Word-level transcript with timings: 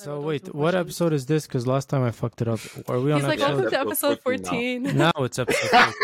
So 0.00 0.18
wait, 0.18 0.54
what 0.54 0.74
episode 0.74 1.12
is 1.12 1.26
this? 1.26 1.46
Because 1.46 1.66
last 1.66 1.90
time 1.90 2.02
I 2.02 2.10
fucked 2.10 2.40
it 2.40 2.48
up. 2.48 2.58
Are 2.88 2.98
we 2.98 3.12
on 3.12 3.20
He's 3.20 3.28
like, 3.28 3.40
episode? 3.40 3.64
welcome 3.64 3.70
to 3.70 3.80
Episode 3.80 4.12
episode 4.12 4.20
14 4.22 4.84
14. 4.84 4.96
now 4.96 5.12
it's 5.18 5.38
episode. 5.38 5.68
14. 5.68 5.94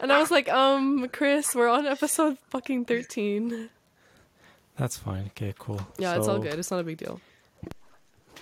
and 0.00 0.12
I 0.12 0.20
was 0.20 0.30
like, 0.30 0.48
um, 0.48 1.08
Chris, 1.12 1.52
we're 1.52 1.68
on 1.68 1.84
episode 1.84 2.38
fucking 2.50 2.84
13. 2.84 3.68
That's 4.76 4.96
fine. 4.96 5.24
Okay, 5.28 5.52
cool. 5.58 5.80
Yeah, 5.98 6.16
it's 6.18 6.28
all 6.28 6.38
good. 6.38 6.54
It's 6.54 6.70
not 6.70 6.78
a 6.78 6.84
big 6.84 6.98
deal. 6.98 7.20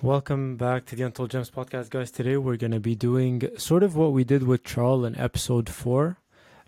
Welcome 0.02 0.58
back 0.58 0.84
to 0.86 0.96
the 0.96 1.04
Untold 1.04 1.30
Gems 1.30 1.50
podcast, 1.50 1.88
guys. 1.88 2.10
Today 2.10 2.36
we're 2.36 2.58
going 2.58 2.72
to 2.72 2.80
be 2.80 2.94
doing 2.94 3.48
sort 3.56 3.82
of 3.82 3.96
what 3.96 4.12
we 4.12 4.22
did 4.22 4.42
with 4.42 4.64
Charles 4.64 5.06
in 5.06 5.16
episode 5.18 5.70
four, 5.70 6.18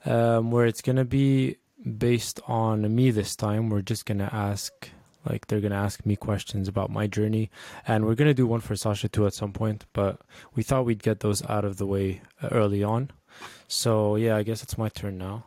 um, 0.06 0.50
where 0.50 0.64
it's 0.64 0.80
going 0.80 0.96
to 0.96 1.04
be 1.04 1.56
based 1.98 2.40
on 2.48 2.94
me 2.94 3.10
this 3.10 3.36
time. 3.36 3.68
We're 3.68 3.82
just 3.82 4.06
going 4.06 4.20
to 4.20 4.34
ask, 4.34 4.88
like, 5.28 5.46
they're 5.46 5.60
going 5.60 5.72
to 5.72 5.76
ask 5.78 6.04
me 6.06 6.16
questions 6.16 6.68
about 6.68 6.90
my 6.90 7.06
journey, 7.06 7.50
and 7.86 8.04
we're 8.04 8.14
going 8.14 8.28
to 8.30 8.34
do 8.34 8.46
one 8.46 8.60
for 8.60 8.74
Sasha 8.76 9.08
too 9.08 9.26
at 9.26 9.34
some 9.34 9.52
point, 9.52 9.84
but 9.92 10.20
we 10.54 10.62
thought 10.62 10.84
we'd 10.84 11.02
get 11.02 11.20
those 11.20 11.44
out 11.48 11.64
of 11.64 11.76
the 11.76 11.86
way 11.86 12.20
uh, 12.42 12.48
early 12.50 12.82
on. 12.82 13.10
So, 13.68 14.16
yeah, 14.16 14.36
I 14.36 14.42
guess 14.42 14.62
it's 14.62 14.76
my 14.76 14.88
turn 14.88 15.18
now. 15.18 15.44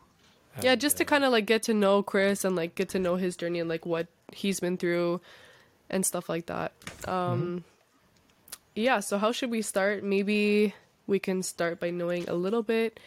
Yeah, 0.61 0.71
And, 0.71 0.81
just 0.81 0.97
to 0.97 1.03
uh, 1.03 1.07
kind 1.07 1.23
of 1.25 1.31
like 1.31 1.45
get 1.45 1.63
to 1.63 1.73
know 1.73 2.01
Chris 2.01 2.45
and 2.45 2.55
like 2.55 2.75
get 2.75 2.89
to 2.89 2.99
know 2.99 3.15
his 3.17 3.35
journey 3.35 3.59
and 3.59 3.69
like 3.69 3.85
what 3.85 4.07
he's 4.31 4.59
been 4.61 4.77
through 4.77 5.19
and 5.89 6.05
stuff 6.05 6.29
like 6.29 6.45
that. 6.47 6.71
Um 7.07 7.63
yeah, 8.73 8.99
so 9.01 9.17
how 9.17 9.31
should 9.31 9.51
we 9.51 9.61
start? 9.61 10.03
Maybe 10.03 10.73
we 11.07 11.19
can 11.19 11.43
start 11.43 11.79
by 11.79 11.89
knowing 11.91 12.27
a 12.29 12.33
little 12.33 12.63
bit 12.63 12.99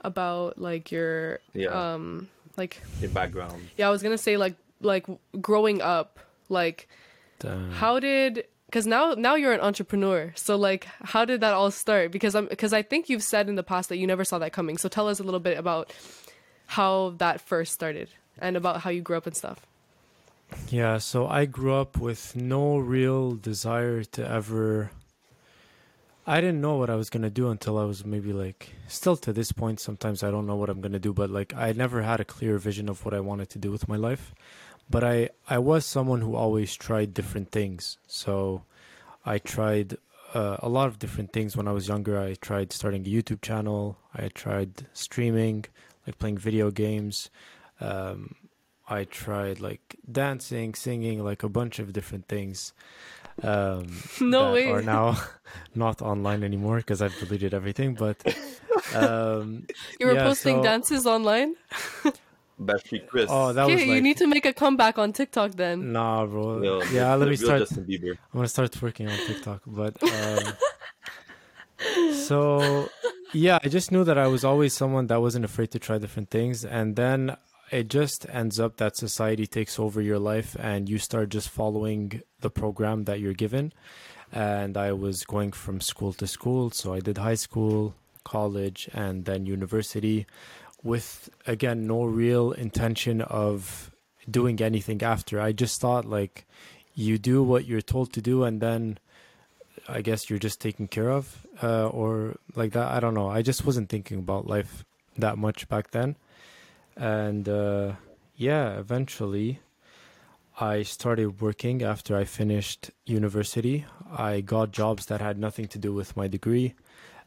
about 0.00 0.58
like 0.58 0.90
your 0.90 1.38
Yeah. 1.54 1.92
um 1.94 2.28
like 2.56 2.80
Your 3.00 3.10
background. 3.10 3.68
yeah, 3.76 3.86
I 3.88 3.90
was 3.90 4.02
going 4.02 4.16
to 4.16 4.22
say 4.22 4.36
like 4.38 4.54
like 4.80 5.06
growing 5.40 5.80
up, 5.82 6.18
like 6.48 6.88
uh, 7.44 7.70
how 7.70 7.98
did 8.00 8.44
because 8.66 8.86
now 8.86 9.14
now 9.14 9.34
you're 9.34 9.52
an 9.52 9.60
entrepreneur 9.60 10.32
so 10.34 10.56
like 10.56 10.86
how 11.02 11.24
did 11.24 11.40
that 11.40 11.52
all 11.52 11.70
start 11.70 12.10
because 12.10 12.34
i'm 12.34 12.46
because 12.46 12.72
i 12.72 12.82
think 12.82 13.08
you've 13.08 13.22
said 13.22 13.48
in 13.48 13.54
the 13.54 13.62
past 13.62 13.88
that 13.90 13.96
you 13.98 14.06
never 14.06 14.24
saw 14.24 14.38
that 14.38 14.52
coming 14.52 14.76
so 14.78 14.88
tell 14.88 15.06
us 15.06 15.20
a 15.20 15.22
little 15.22 15.38
bit 15.38 15.56
about 15.58 15.92
how 16.66 17.10
that 17.18 17.40
first 17.40 17.72
started 17.72 18.08
and 18.38 18.56
about 18.56 18.80
how 18.80 18.90
you 18.90 19.00
grew 19.00 19.16
up 19.16 19.26
and 19.26 19.36
stuff 19.36 19.66
Yeah, 20.68 20.98
so 20.98 21.26
I 21.26 21.44
grew 21.46 21.74
up 21.74 21.98
with 21.98 22.36
no 22.36 22.78
real 22.78 23.34
desire 23.34 24.04
to 24.04 24.28
ever. 24.28 24.90
I 26.26 26.40
didn't 26.40 26.60
know 26.60 26.76
what 26.76 26.90
I 26.90 26.96
was 26.96 27.10
gonna 27.10 27.30
do 27.30 27.50
until 27.50 27.78
I 27.78 27.84
was 27.84 28.04
maybe 28.04 28.32
like, 28.32 28.74
still 28.88 29.16
to 29.18 29.32
this 29.32 29.52
point, 29.52 29.80
sometimes 29.80 30.22
I 30.22 30.30
don't 30.30 30.46
know 30.46 30.56
what 30.56 30.70
I'm 30.70 30.80
gonna 30.80 30.98
do, 30.98 31.12
but 31.12 31.30
like 31.30 31.54
I 31.54 31.72
never 31.72 32.02
had 32.02 32.20
a 32.20 32.24
clear 32.24 32.58
vision 32.58 32.88
of 32.88 33.04
what 33.04 33.14
I 33.14 33.20
wanted 33.20 33.50
to 33.50 33.58
do 33.58 33.70
with 33.70 33.88
my 33.88 33.96
life. 33.96 34.34
But 34.88 35.02
I, 35.04 35.30
I 35.48 35.58
was 35.58 35.84
someone 35.84 36.20
who 36.20 36.34
always 36.36 36.74
tried 36.74 37.12
different 37.14 37.50
things. 37.50 37.98
So 38.06 38.62
I 39.24 39.38
tried 39.38 39.96
uh, 40.34 40.58
a 40.60 40.68
lot 40.68 40.86
of 40.88 40.98
different 40.98 41.32
things 41.32 41.56
when 41.56 41.66
I 41.66 41.72
was 41.72 41.88
younger. 41.88 42.18
I 42.18 42.34
tried 42.34 42.72
starting 42.72 43.02
a 43.06 43.10
YouTube 43.10 43.42
channel, 43.42 43.98
I 44.14 44.28
tried 44.28 44.86
streaming, 44.92 45.64
like 46.06 46.18
playing 46.18 46.38
video 46.38 46.70
games. 46.70 47.30
Um, 47.80 48.34
I 48.88 49.04
tried 49.04 49.58
like 49.60 49.96
dancing, 50.10 50.74
singing, 50.74 51.24
like 51.24 51.42
a 51.42 51.48
bunch 51.48 51.80
of 51.80 51.92
different 51.92 52.28
things. 52.28 52.72
Um, 53.42 53.88
No 54.20 54.46
that 54.46 54.52
way. 54.54 54.70
Are 54.70 54.82
now 54.82 55.18
not 55.74 56.00
online 56.00 56.44
anymore 56.44 56.76
because 56.76 57.02
I've 57.02 57.18
deleted 57.18 57.52
everything. 57.54 57.94
But 57.94 58.22
um, 58.94 59.66
you 59.98 60.06
were 60.06 60.14
Yeah, 60.14 60.22
posting 60.22 60.58
so- 60.58 60.62
dances 60.62 61.06
online 61.06 61.56
Battery 62.58 63.00
Chris. 63.06 63.28
oh, 63.30 63.52
that 63.52 63.64
okay 63.64 63.74
was 63.74 63.84
like 63.84 63.94
you 63.96 64.02
need 64.02 64.16
to 64.16 64.26
make 64.26 64.46
a 64.46 64.52
comeback 64.52 64.98
on 64.98 65.12
tiktok 65.12 65.52
then 65.52 65.92
nah, 65.92 66.24
bro. 66.24 66.58
No, 66.58 66.82
yeah, 66.84 67.12
the 67.12 67.18
let 67.18 67.28
me 67.28 67.36
start. 67.36 67.60
Justin 67.60 67.84
Bieber. 67.84 68.10
I'm 68.10 68.38
gonna 68.38 68.48
start 68.48 68.80
working 68.80 69.08
on 69.08 69.18
TikTok, 69.18 69.62
but 69.66 70.02
um, 70.02 70.54
so 72.14 72.88
yeah, 73.32 73.58
I 73.62 73.68
just 73.68 73.92
knew 73.92 74.04
that 74.04 74.16
I 74.16 74.26
was 74.26 74.44
always 74.44 74.72
someone 74.72 75.06
that 75.08 75.20
wasn't 75.20 75.44
afraid 75.44 75.70
to 75.72 75.78
try 75.78 75.98
different 75.98 76.30
things, 76.30 76.64
and 76.64 76.96
then 76.96 77.36
it 77.70 77.88
just 77.88 78.26
ends 78.30 78.58
up 78.60 78.76
that 78.76 78.96
society 78.96 79.46
takes 79.46 79.78
over 79.78 80.00
your 80.00 80.18
life, 80.18 80.56
and 80.58 80.88
you 80.88 80.98
start 80.98 81.28
just 81.28 81.48
following 81.48 82.22
the 82.40 82.50
program 82.50 83.04
that 83.04 83.20
you're 83.20 83.34
given. 83.34 83.72
And 84.32 84.76
I 84.76 84.92
was 84.92 85.24
going 85.24 85.52
from 85.52 85.80
school 85.80 86.12
to 86.14 86.26
school, 86.26 86.70
so 86.70 86.94
I 86.94 87.00
did 87.00 87.18
high 87.18 87.34
school, 87.34 87.94
college, 88.24 88.88
and 88.92 89.24
then 89.24 89.46
university, 89.46 90.26
with 90.86 91.28
again 91.46 91.86
no 91.86 92.04
real 92.04 92.52
intention 92.52 93.20
of 93.20 93.90
doing 94.30 94.60
anything 94.60 95.02
after. 95.02 95.40
I 95.40 95.52
just 95.52 95.80
thought 95.80 96.04
like 96.04 96.46
you 96.94 97.18
do 97.18 97.42
what 97.42 97.66
you're 97.66 97.82
told 97.82 98.12
to 98.14 98.22
do 98.22 98.42
and 98.42 98.60
then 98.60 98.98
i 99.86 100.00
guess 100.00 100.30
you're 100.30 100.38
just 100.38 100.60
taken 100.60 100.88
care 100.88 101.10
of 101.10 101.46
uh, 101.62 101.88
or 101.88 102.36
like 102.54 102.72
that. 102.72 102.90
I 102.90 103.00
don't 103.00 103.14
know. 103.14 103.28
I 103.28 103.42
just 103.42 103.64
wasn't 103.64 103.88
thinking 103.88 104.18
about 104.18 104.46
life 104.46 104.84
that 105.16 105.38
much 105.38 105.68
back 105.68 105.90
then. 105.90 106.16
And 106.96 107.48
uh, 107.48 107.92
yeah 108.34 108.78
eventually 108.78 109.60
i 110.58 110.82
started 110.82 111.40
working 111.40 111.82
after 111.82 112.16
i 112.16 112.24
finished 112.24 112.90
university. 113.04 113.84
I 114.10 114.40
got 114.40 114.70
jobs 114.70 115.06
that 115.06 115.20
had 115.20 115.38
nothing 115.38 115.66
to 115.68 115.78
do 115.78 115.92
with 115.92 116.16
my 116.16 116.28
degree. 116.28 116.74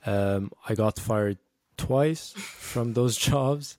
Um, 0.06 0.52
i 0.68 0.74
got 0.76 0.98
fired 1.00 1.38
twice 1.80 2.34
from 2.38 2.94
those 2.94 3.16
jobs 3.30 3.78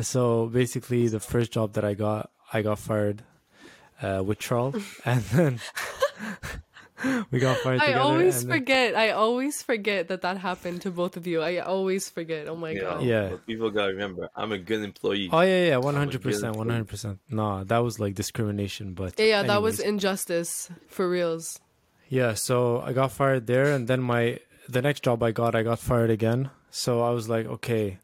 so 0.00 0.46
basically 0.46 1.06
the 1.08 1.20
first 1.20 1.52
job 1.52 1.74
that 1.74 1.84
i 1.84 1.94
got 1.94 2.30
i 2.52 2.62
got 2.62 2.78
fired 2.78 3.22
uh, 4.02 4.20
with 4.24 4.38
Charles, 4.40 4.74
and 5.04 5.22
then 5.36 5.60
we 7.30 7.38
got 7.38 7.56
fired 7.58 7.80
i 7.80 7.86
together. 7.86 8.00
always 8.00 8.42
and 8.42 8.50
then- 8.50 8.58
forget 8.58 8.94
i 8.96 9.10
always 9.10 9.62
forget 9.62 10.08
that 10.08 10.22
that 10.22 10.38
happened 10.38 10.82
to 10.82 10.90
both 10.90 11.16
of 11.16 11.26
you 11.26 11.40
i 11.42 11.58
always 11.58 12.08
forget 12.08 12.48
oh 12.48 12.56
my 12.56 12.70
Yeah. 12.70 12.80
god 12.80 13.02
Yeah. 13.02 13.28
But 13.30 13.46
people 13.46 13.70
gotta 13.70 13.92
remember, 13.92 14.28
I'm 14.36 14.52
a 14.52 14.58
good 14.58 14.82
employee. 14.82 15.28
Oh 15.32 15.40
yeah, 15.42 15.66
yeah, 15.68 15.76
a 15.76 15.80
one 15.80 15.94
good 15.94 15.98
hundred 16.02 16.22
percent, 16.22 16.56
one 16.56 16.68
hundred 16.68 16.88
percent. 16.88 17.18
Nah, 17.30 17.64
that 17.64 17.78
was 17.78 17.98
like 17.98 18.14
discrimination, 18.14 18.94
but 18.94 19.18
yeah, 19.18 19.26
yeah 19.26 19.42
that 19.50 19.60
was 19.62 19.78
injustice 19.80 20.70
for 20.88 21.08
reals 21.08 21.58
yeah. 22.08 22.34
So 22.34 22.80
I 22.88 22.92
got 22.92 23.10
fired 23.10 23.46
there, 23.46 23.72
and 23.74 23.88
then 23.88 24.00
my 24.02 24.38
the 24.68 24.82
next 24.82 25.02
job 25.02 25.22
I 25.22 25.30
got, 25.32 25.54
I 25.54 25.62
got 25.62 25.78
fired 25.78 26.10
again. 26.10 26.50
So 26.74 27.02
I 27.02 27.10
was 27.10 27.28
like, 27.28 27.44
okay, 27.44 27.98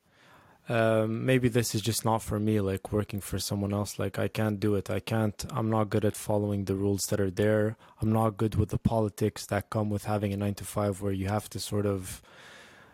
um, 0.69 1.25
maybe 1.25 1.49
this 1.49 1.75
is 1.75 1.81
just 1.81 2.05
not 2.05 2.19
for 2.19 2.39
me. 2.39 2.61
Like 2.61 2.93
working 2.93 3.19
for 3.19 3.39
someone 3.39 3.73
else, 3.73 3.99
like 3.99 4.19
I 4.19 4.29
can't 4.29 4.61
do 4.61 4.75
it. 4.75 4.91
I 4.91 5.01
can't. 5.01 5.43
I'm 5.51 5.71
not 5.71 5.89
good 5.89 6.05
at 6.05 6.15
following 6.15 6.67
the 6.67 6.75
rules 6.75 7.06
that 7.06 7.19
are 7.19 7.31
there. 7.31 7.79
I'm 8.03 8.12
not 8.12 8.37
good 8.37 8.56
with 8.56 8.69
the 8.69 8.77
politics 8.79 9.47
that 9.47 9.71
come 9.71 9.89
with 9.89 10.05
having 10.05 10.34
a 10.34 10.37
nine 10.37 10.53
to 10.56 10.65
five, 10.65 11.01
where 11.01 11.12
you 11.12 11.29
have 11.29 11.49
to 11.51 11.59
sort 11.59 11.87
of 11.87 12.21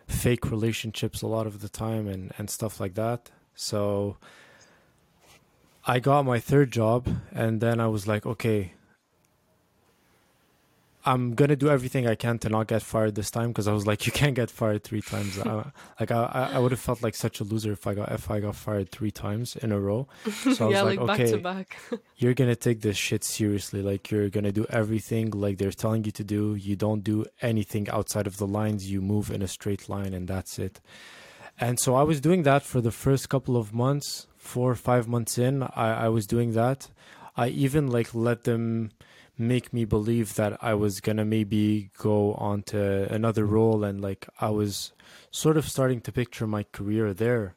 fake 0.06 0.48
relationships 0.48 1.22
a 1.22 1.26
lot 1.26 1.44
of 1.48 1.60
the 1.60 1.68
time 1.68 2.06
and 2.06 2.32
and 2.38 2.48
stuff 2.48 2.78
like 2.78 2.94
that. 2.94 3.32
So 3.56 4.16
I 5.84 5.98
got 5.98 6.24
my 6.24 6.38
third 6.38 6.70
job, 6.70 7.08
and 7.32 7.60
then 7.60 7.80
I 7.80 7.88
was 7.88 8.06
like, 8.06 8.24
okay, 8.24 8.74
I'm 11.06 11.34
gonna 11.34 11.56
do 11.56 11.68
everything 11.68 12.06
I 12.06 12.14
can 12.14 12.38
to 12.40 12.48
not 12.48 12.66
get 12.68 12.82
fired 12.82 13.14
this 13.14 13.30
time 13.30 13.48
because 13.48 13.68
I 13.68 13.72
was 13.74 13.86
like, 13.86 14.06
you 14.06 14.12
can't 14.12 14.34
get 14.34 14.50
fired 14.50 14.84
three 14.84 15.02
times. 15.02 15.38
I, 15.38 15.70
like 16.00 16.10
I, 16.10 16.50
I- 16.54 16.58
would 16.58 16.70
have 16.72 16.80
felt 16.80 17.02
like 17.02 17.14
such 17.14 17.40
a 17.40 17.44
loser 17.44 17.72
if 17.72 17.86
I 17.86 17.92
got 17.94 18.10
if 18.12 18.30
I 18.30 18.40
got 18.40 18.56
fired 18.56 18.90
three 18.90 19.10
times 19.10 19.54
in 19.56 19.70
a 19.72 19.78
row. 19.78 20.08
So 20.54 20.64
I 20.64 20.68
was 20.68 20.72
yeah 20.74 20.82
like, 20.82 20.98
like 21.00 21.06
back 21.06 21.20
okay, 21.20 21.30
to 21.32 21.38
back 21.38 21.76
you're 22.16 22.34
gonna 22.34 22.56
take 22.56 22.80
this 22.80 22.96
shit 22.96 23.22
seriously. 23.24 23.82
Like 23.82 24.10
you're 24.10 24.30
gonna 24.30 24.52
do 24.52 24.66
everything 24.70 25.30
like 25.32 25.58
they're 25.58 25.72
telling 25.72 26.04
you 26.04 26.12
to 26.12 26.24
do. 26.24 26.54
You 26.54 26.76
don't 26.76 27.02
do 27.04 27.24
anything 27.42 27.88
outside 27.90 28.26
of 28.26 28.38
the 28.38 28.46
lines. 28.46 28.90
You 28.90 29.00
move 29.02 29.30
in 29.30 29.42
a 29.42 29.48
straight 29.48 29.88
line, 29.88 30.14
and 30.14 30.26
that's 30.26 30.58
it. 30.58 30.80
And 31.60 31.78
so 31.78 31.94
I 31.94 32.02
was 32.02 32.20
doing 32.20 32.42
that 32.44 32.62
for 32.62 32.80
the 32.80 32.90
first 32.90 33.28
couple 33.28 33.56
of 33.56 33.72
months, 33.72 34.26
four 34.38 34.70
or 34.70 34.74
five 34.74 35.06
months 35.06 35.38
in. 35.38 35.62
I, 35.62 36.06
I 36.06 36.08
was 36.08 36.26
doing 36.26 36.52
that. 36.54 36.88
I 37.36 37.48
even 37.48 37.88
like 37.88 38.14
let 38.14 38.44
them 38.44 38.90
make 39.36 39.72
me 39.72 39.84
believe 39.84 40.34
that 40.34 40.56
I 40.62 40.74
was 40.74 41.00
gonna 41.00 41.24
maybe 41.24 41.90
go 41.98 42.34
on 42.34 42.62
to 42.64 43.12
another 43.12 43.44
role, 43.44 43.84
and 43.84 44.00
like 44.00 44.28
I 44.40 44.50
was 44.50 44.92
sort 45.30 45.56
of 45.56 45.68
starting 45.68 46.00
to 46.02 46.12
picture 46.12 46.46
my 46.46 46.64
career 46.64 47.12
there 47.12 47.56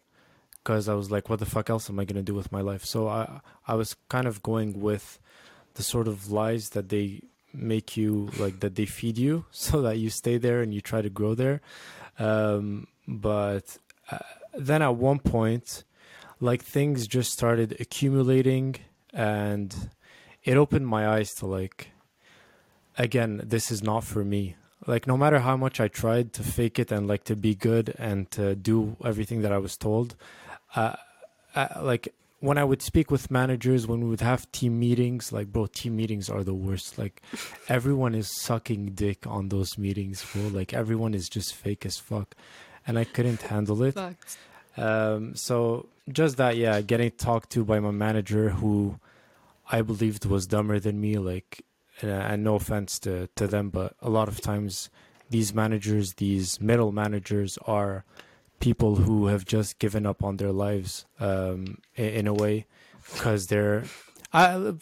because 0.63 0.89
I 0.89 0.95
was 0.95 1.11
like, 1.11 1.29
what 1.29 1.39
the 1.39 1.45
fuck 1.45 1.69
else 1.69 1.89
am 1.89 1.99
I 1.99 2.05
gonna 2.05 2.23
do 2.23 2.33
with 2.33 2.51
my 2.51 2.61
life? 2.61 2.83
So 2.85 3.07
I 3.07 3.41
I 3.67 3.75
was 3.75 3.95
kind 4.09 4.27
of 4.27 4.43
going 4.43 4.79
with 4.81 5.19
the 5.75 5.83
sort 5.83 6.07
of 6.07 6.31
lies 6.31 6.69
that 6.69 6.89
they 6.89 7.21
make 7.53 7.95
you 7.95 8.29
like 8.37 8.59
that 8.59 8.75
they 8.75 8.85
feed 8.85 9.17
you 9.17 9.45
so 9.51 9.81
that 9.81 9.97
you 9.97 10.09
stay 10.09 10.37
there 10.37 10.61
and 10.61 10.73
you 10.73 10.81
try 10.81 11.01
to 11.01 11.09
grow 11.09 11.35
there. 11.35 11.61
Um, 12.19 12.87
but 13.07 13.77
uh, 14.11 14.17
then 14.53 14.81
at 14.81 14.95
one 14.95 15.19
point, 15.19 15.83
like 16.39 16.63
things 16.63 17.07
just 17.07 17.31
started 17.31 17.77
accumulating 17.79 18.75
and 19.13 19.89
it 20.47 20.55
opened 20.55 20.87
my 20.87 21.07
eyes 21.07 21.33
to 21.35 21.45
like, 21.45 21.89
again, 22.97 23.41
this 23.43 23.69
is 23.69 23.83
not 23.83 24.05
for 24.05 24.23
me. 24.23 24.55
Like 24.85 25.05
no 25.05 25.17
matter 25.17 25.39
how 25.39 25.57
much 25.57 25.81
I 25.81 25.89
tried 25.89 26.31
to 26.33 26.43
fake 26.43 26.79
it 26.79 26.89
and 26.89 27.05
like 27.05 27.25
to 27.25 27.35
be 27.35 27.53
good 27.53 27.93
and 27.97 28.31
to 28.31 28.55
do 28.55 28.95
everything 29.03 29.41
that 29.41 29.51
I 29.51 29.57
was 29.57 29.75
told, 29.75 30.15
uh, 30.73 30.95
uh, 31.53 31.67
like 31.81 32.13
when 32.39 32.57
I 32.57 32.63
would 32.63 32.81
speak 32.81 33.11
with 33.11 33.29
managers, 33.29 33.87
when 33.87 33.99
we 34.01 34.09
would 34.09 34.21
have 34.21 34.49
team 34.53 34.79
meetings, 34.79 35.33
like 35.33 35.47
bro, 35.51 35.65
team 35.65 35.97
meetings 35.97 36.29
are 36.29 36.45
the 36.45 36.53
worst. 36.53 36.97
Like 36.97 37.21
everyone 37.67 38.15
is 38.15 38.29
sucking 38.41 38.91
dick 38.93 39.27
on 39.27 39.49
those 39.49 39.77
meetings, 39.77 40.25
bro. 40.31 40.43
Like 40.43 40.73
everyone 40.73 41.13
is 41.13 41.27
just 41.27 41.55
fake 41.55 41.85
as 41.85 41.97
fuck, 41.97 42.35
and 42.85 42.97
I 42.97 43.03
couldn't 43.03 43.41
handle 43.41 43.83
it. 43.83 43.97
Um, 44.77 45.35
so 45.35 45.87
just 46.07 46.37
that, 46.37 46.55
yeah, 46.55 46.79
getting 46.79 47.11
talked 47.11 47.49
to 47.49 47.65
by 47.65 47.81
my 47.81 47.91
manager, 47.91 48.49
who 48.49 48.97
I 49.71 49.81
believed 49.81 50.25
was 50.25 50.47
dumber 50.47 50.79
than 50.79 50.99
me. 50.99 51.17
Like, 51.17 51.63
and, 52.01 52.11
and 52.11 52.43
no 52.43 52.55
offense 52.55 52.99
to 52.99 53.27
to 53.35 53.47
them, 53.47 53.69
but 53.69 53.95
a 54.01 54.09
lot 54.09 54.27
of 54.27 54.41
times 54.41 54.89
these 55.29 55.53
managers, 55.53 56.13
these 56.15 56.61
middle 56.61 56.91
managers, 56.91 57.57
are 57.65 58.05
people 58.59 58.95
who 58.95 59.27
have 59.27 59.45
just 59.45 59.79
given 59.79 60.05
up 60.05 60.23
on 60.23 60.37
their 60.37 60.51
lives 60.51 61.05
um, 61.19 61.77
in, 61.95 62.05
in 62.05 62.27
a 62.27 62.33
way 62.33 62.65
because 63.13 63.47
they're 63.47 63.83
I, 64.33 64.73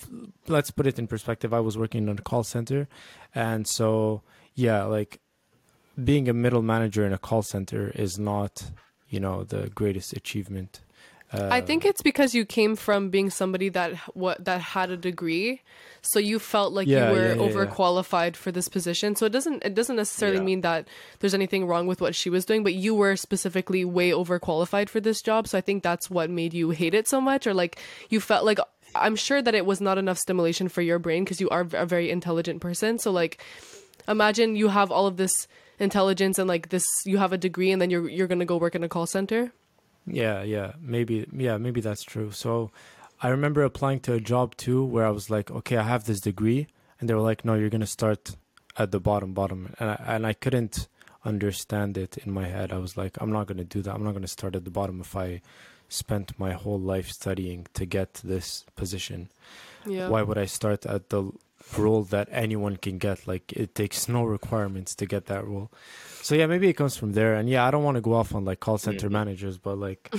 let's 0.48 0.72
put 0.72 0.88
it 0.88 0.98
in 0.98 1.08
perspective 1.08 1.54
i 1.54 1.60
was 1.60 1.78
working 1.78 2.08
in 2.08 2.18
a 2.18 2.22
call 2.22 2.44
center 2.44 2.88
and 3.34 3.68
so 3.68 4.22
yeah 4.54 4.84
like 4.86 5.20
being 6.02 6.28
a 6.28 6.34
middle 6.34 6.62
manager 6.62 7.06
in 7.06 7.14
a 7.14 7.18
call 7.18 7.42
center 7.42 7.92
is 7.96 8.18
not 8.18 8.72
you 9.10 9.20
know 9.20 9.44
the 9.44 9.70
greatest 9.70 10.14
achievement 10.14 10.82
uh, 11.34 11.50
I 11.52 11.62
think 11.62 11.86
it's 11.86 12.02
because 12.02 12.36
you 12.36 12.46
came 12.46 12.76
from 12.76 13.10
being 13.10 13.30
somebody 13.30 13.70
that 13.70 13.96
what 14.14 14.46
that 14.46 14.62
had 14.62 14.92
a 14.92 14.98
degree, 14.98 15.62
so 16.02 16.20
you 16.20 16.38
felt 16.38 16.72
like 16.74 16.88
Yeah, 16.88 17.08
you 17.10 17.16
were 17.16 17.28
yeah, 17.30 17.34
yeah, 17.34 17.42
overqualified 17.42 18.36
for 18.36 18.52
this 18.52 18.70
position. 18.70 19.16
So 19.16 19.26
it 19.26 19.32
doesn't 19.32 19.64
it 19.66 19.74
doesn't 19.74 19.96
necessarily 19.96 20.40
mean 20.40 20.62
that 20.62 20.88
there's 21.20 21.34
anything 21.34 21.66
wrong 21.66 21.88
with 21.88 22.00
what 22.00 22.14
she 22.14 22.30
was 22.30 22.46
doing, 22.46 22.64
but 22.64 22.76
you 22.76 22.94
were 22.94 23.16
specifically 23.16 23.84
way 23.84 24.12
overqualified 24.12 24.88
for 24.88 25.00
this 25.00 25.22
job. 25.22 25.48
So 25.48 25.58
I 25.58 25.62
think 25.62 25.82
that's 25.82 26.10
what 26.10 26.30
made 26.30 26.54
you 26.54 26.70
hate 26.70 26.94
it 26.94 27.08
so 27.08 27.20
much, 27.20 27.48
or 27.48 27.54
like 27.54 27.82
you 28.10 28.20
felt 28.20 28.46
like 28.46 28.60
I'm 28.94 29.16
sure 29.16 29.42
that 29.42 29.56
it 29.56 29.66
was 29.66 29.82
not 29.82 29.98
enough 29.98 30.18
stimulation 30.20 30.70
for 30.70 30.82
your 30.82 31.00
brain 31.00 31.24
because 31.24 31.42
you 31.42 31.50
are 31.50 31.68
a 31.74 31.86
very 31.86 32.12
intelligent 32.12 32.62
person. 32.62 33.00
So 33.00 33.12
like 33.12 33.44
imagine 34.08 34.56
you 34.56 34.68
have 34.70 34.92
all 34.92 35.08
of 35.08 35.18
this 35.18 35.48
intelligence 35.80 36.40
and 36.40 36.48
like 36.48 36.70
this 36.70 36.86
you 37.06 37.18
have 37.18 37.34
a 37.34 37.38
degree 37.38 37.72
and 37.72 37.82
then 37.82 37.90
you're 37.90 38.08
you're 38.08 38.28
gonna 38.28 38.46
go 38.46 38.58
work 38.58 38.76
in 38.76 38.84
a 38.84 38.90
call 38.90 39.08
center. 39.08 39.52
Yeah, 40.08 40.44
yeah, 40.44 40.74
maybe, 40.80 41.26
yeah, 41.32 41.58
maybe 41.58 41.82
that's 41.82 42.04
true. 42.04 42.32
So, 42.32 42.72
I 43.22 43.30
remember 43.30 43.64
applying 43.64 44.02
to 44.02 44.14
a 44.14 44.20
job 44.20 44.56
too, 44.56 44.84
where 44.84 45.06
I 45.06 45.10
was 45.10 45.30
like, 45.30 45.50
okay, 45.50 45.78
I 45.78 45.84
have 45.84 46.06
this 46.06 46.22
degree, 46.22 46.68
and 47.00 47.10
they 47.10 47.14
were 47.14 47.22
like, 47.22 47.46
no, 47.46 47.56
you're 47.56 47.70
gonna 47.70 47.88
start 47.88 48.36
at 48.78 48.92
the 48.92 49.00
bottom, 49.00 49.34
bottom, 49.34 49.74
and 49.80 49.90
I, 49.90 50.04
and 50.06 50.28
I 50.28 50.34
couldn't 50.34 50.88
understand 51.24 51.98
it 51.98 52.18
in 52.18 52.32
my 52.32 52.46
head. 52.46 52.72
I 52.72 52.78
was 52.78 52.98
like, 52.98 53.18
I'm 53.20 53.32
not 53.32 53.48
gonna 53.48 53.64
do 53.64 53.82
that. 53.82 53.94
I'm 53.96 54.04
not 54.04 54.14
gonna 54.14 54.28
start 54.28 54.56
at 54.56 54.64
the 54.64 54.72
bottom 54.72 55.02
if 55.02 55.16
I 55.16 55.42
spent 55.90 56.38
my 56.40 56.54
whole 56.54 56.80
life 56.80 57.10
studying 57.10 57.68
to 57.74 57.86
get 57.86 58.16
this 58.24 58.66
position. 58.76 59.30
Yeah. 59.86 60.10
Why 60.10 60.22
would 60.22 60.38
I 60.38 60.46
start 60.46 60.86
at 60.86 61.10
the 61.10 61.32
role 61.78 62.04
that 62.04 62.28
anyone 62.32 62.78
can 62.78 62.98
get? 62.98 63.28
Like, 63.28 63.52
it 63.54 63.76
takes 63.76 64.08
no 64.08 64.24
requirements 64.24 64.96
to 64.96 65.06
get 65.06 65.26
that 65.26 65.46
role. 65.46 65.72
So 66.22 66.36
yeah, 66.36 66.48
maybe 66.48 66.68
it 66.70 66.74
comes 66.74 66.96
from 66.98 67.14
there. 67.14 67.36
And 67.36 67.50
yeah, 67.50 67.66
I 67.66 67.72
don't 67.72 67.84
want 67.84 67.96
to 67.96 68.02
go 68.02 68.14
off 68.14 68.34
on 68.34 68.46
like 68.46 68.60
call 68.60 68.78
center 68.78 69.08
Mhm. 69.10 69.14
managers, 69.14 69.58
but 69.58 69.78
like, 69.78 70.14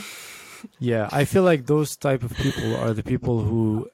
yeah, 0.78 1.08
I 1.12 1.24
feel 1.24 1.42
like 1.42 1.66
those 1.66 1.96
type 1.96 2.22
of 2.22 2.36
people 2.36 2.76
are 2.76 2.92
the 2.92 3.02
people 3.02 3.42
who, 3.42 3.88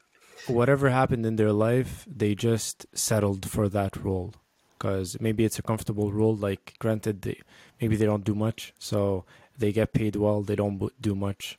whatever 0.46 0.90
happened 0.90 1.24
in 1.26 1.36
their 1.36 1.52
life, 1.52 2.04
they 2.06 2.34
just 2.34 2.86
settled 2.94 3.48
for 3.48 3.68
that 3.68 3.96
role 3.96 4.34
because 4.78 5.16
maybe 5.20 5.44
it's 5.44 5.58
a 5.58 5.62
comfortable 5.62 6.12
role. 6.12 6.34
Like, 6.36 6.74
granted, 6.78 7.22
they 7.22 7.40
maybe 7.80 7.96
they 7.96 8.06
don't 8.06 8.24
do 8.24 8.34
much, 8.34 8.72
so 8.78 9.24
they 9.58 9.72
get 9.72 9.92
paid 9.92 10.16
well. 10.16 10.42
They 10.42 10.56
don't 10.56 10.78
do 11.00 11.14
much. 11.14 11.58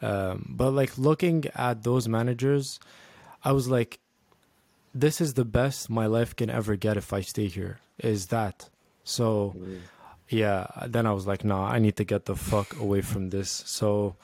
Um, 0.00 0.54
but 0.56 0.70
like 0.72 0.98
looking 0.98 1.44
at 1.54 1.82
those 1.84 2.08
managers, 2.08 2.80
I 3.44 3.52
was 3.52 3.68
like, 3.68 4.00
this 4.94 5.20
is 5.20 5.34
the 5.34 5.44
best 5.44 5.88
my 5.90 6.06
life 6.06 6.34
can 6.36 6.50
ever 6.50 6.76
get 6.76 6.96
if 6.96 7.12
I 7.12 7.20
stay 7.20 7.48
here. 7.48 7.78
Is 7.98 8.26
that 8.28 8.68
so? 9.04 9.54
Mm. 9.56 9.80
yeah 10.28 10.66
then 10.86 11.04
i 11.06 11.12
was 11.12 11.26
like 11.26 11.44
nah 11.44 11.66
i 11.66 11.78
need 11.78 11.96
to 11.96 12.04
get 12.04 12.24
the 12.24 12.36
fuck 12.36 12.78
away 12.80 13.02
from 13.02 13.30
this 13.30 13.50
so 13.66 14.14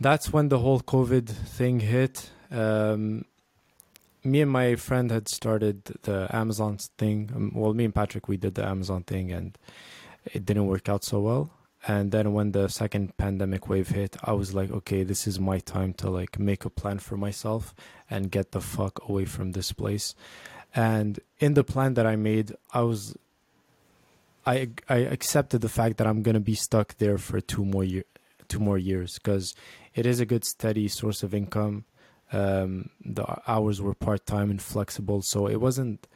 that's 0.00 0.32
when 0.32 0.48
the 0.48 0.60
whole 0.60 0.80
covid 0.80 1.28
thing 1.28 1.80
hit 1.80 2.30
um 2.50 3.24
me 4.24 4.40
and 4.40 4.50
my 4.50 4.76
friend 4.76 5.10
had 5.10 5.28
started 5.28 5.82
the 6.02 6.26
amazon 6.34 6.78
thing 6.96 7.28
um, 7.34 7.52
well 7.54 7.74
me 7.74 7.84
and 7.84 7.94
patrick 7.94 8.28
we 8.28 8.36
did 8.36 8.54
the 8.54 8.64
amazon 8.64 9.02
thing 9.02 9.30
and 9.30 9.58
it 10.24 10.46
didn't 10.46 10.66
work 10.66 10.88
out 10.88 11.04
so 11.04 11.20
well 11.20 11.50
and 11.88 12.12
then 12.12 12.32
when 12.32 12.52
the 12.52 12.68
second 12.68 13.16
pandemic 13.16 13.68
wave 13.68 13.88
hit 13.88 14.16
i 14.24 14.32
was 14.32 14.54
like 14.54 14.70
okay 14.70 15.02
this 15.02 15.26
is 15.26 15.40
my 15.40 15.58
time 15.58 15.92
to 15.94 16.10
like 16.10 16.38
make 16.38 16.64
a 16.64 16.70
plan 16.70 16.98
for 16.98 17.16
myself 17.16 17.74
and 18.08 18.30
get 18.30 18.52
the 18.52 18.60
fuck 18.60 19.08
away 19.08 19.24
from 19.24 19.52
this 19.52 19.72
place 19.72 20.14
and 20.74 21.20
in 21.38 21.54
the 21.54 21.64
plan 21.64 21.94
that 21.94 22.06
i 22.06 22.16
made 22.16 22.54
i 22.72 22.80
was 22.80 23.14
I 24.46 24.70
I 24.88 24.98
accepted 24.98 25.60
the 25.60 25.68
fact 25.68 25.98
that 25.98 26.06
I'm 26.06 26.22
gonna 26.22 26.40
be 26.40 26.54
stuck 26.54 26.96
there 26.98 27.18
for 27.18 27.40
two 27.40 27.64
more 27.64 27.84
year, 27.84 28.04
two 28.48 28.58
more 28.58 28.78
years 28.78 29.14
because 29.14 29.54
it 29.94 30.06
is 30.06 30.20
a 30.20 30.26
good 30.26 30.44
steady 30.44 30.88
source 30.88 31.22
of 31.22 31.34
income. 31.34 31.84
Um, 32.32 32.90
the 33.04 33.26
hours 33.46 33.82
were 33.82 33.94
part 33.94 34.24
time 34.24 34.50
and 34.50 34.62
flexible, 34.62 35.20
so 35.22 35.46
it 35.46 35.60
wasn't 35.60 36.06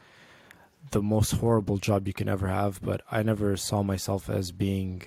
the 0.91 1.01
most 1.01 1.31
horrible 1.33 1.77
job 1.77 2.07
you 2.07 2.13
can 2.13 2.29
ever 2.29 2.47
have. 2.47 2.81
But 2.81 3.01
I 3.11 3.21
never 3.21 3.57
saw 3.57 3.83
myself 3.83 4.29
as 4.29 4.51
being 4.51 5.03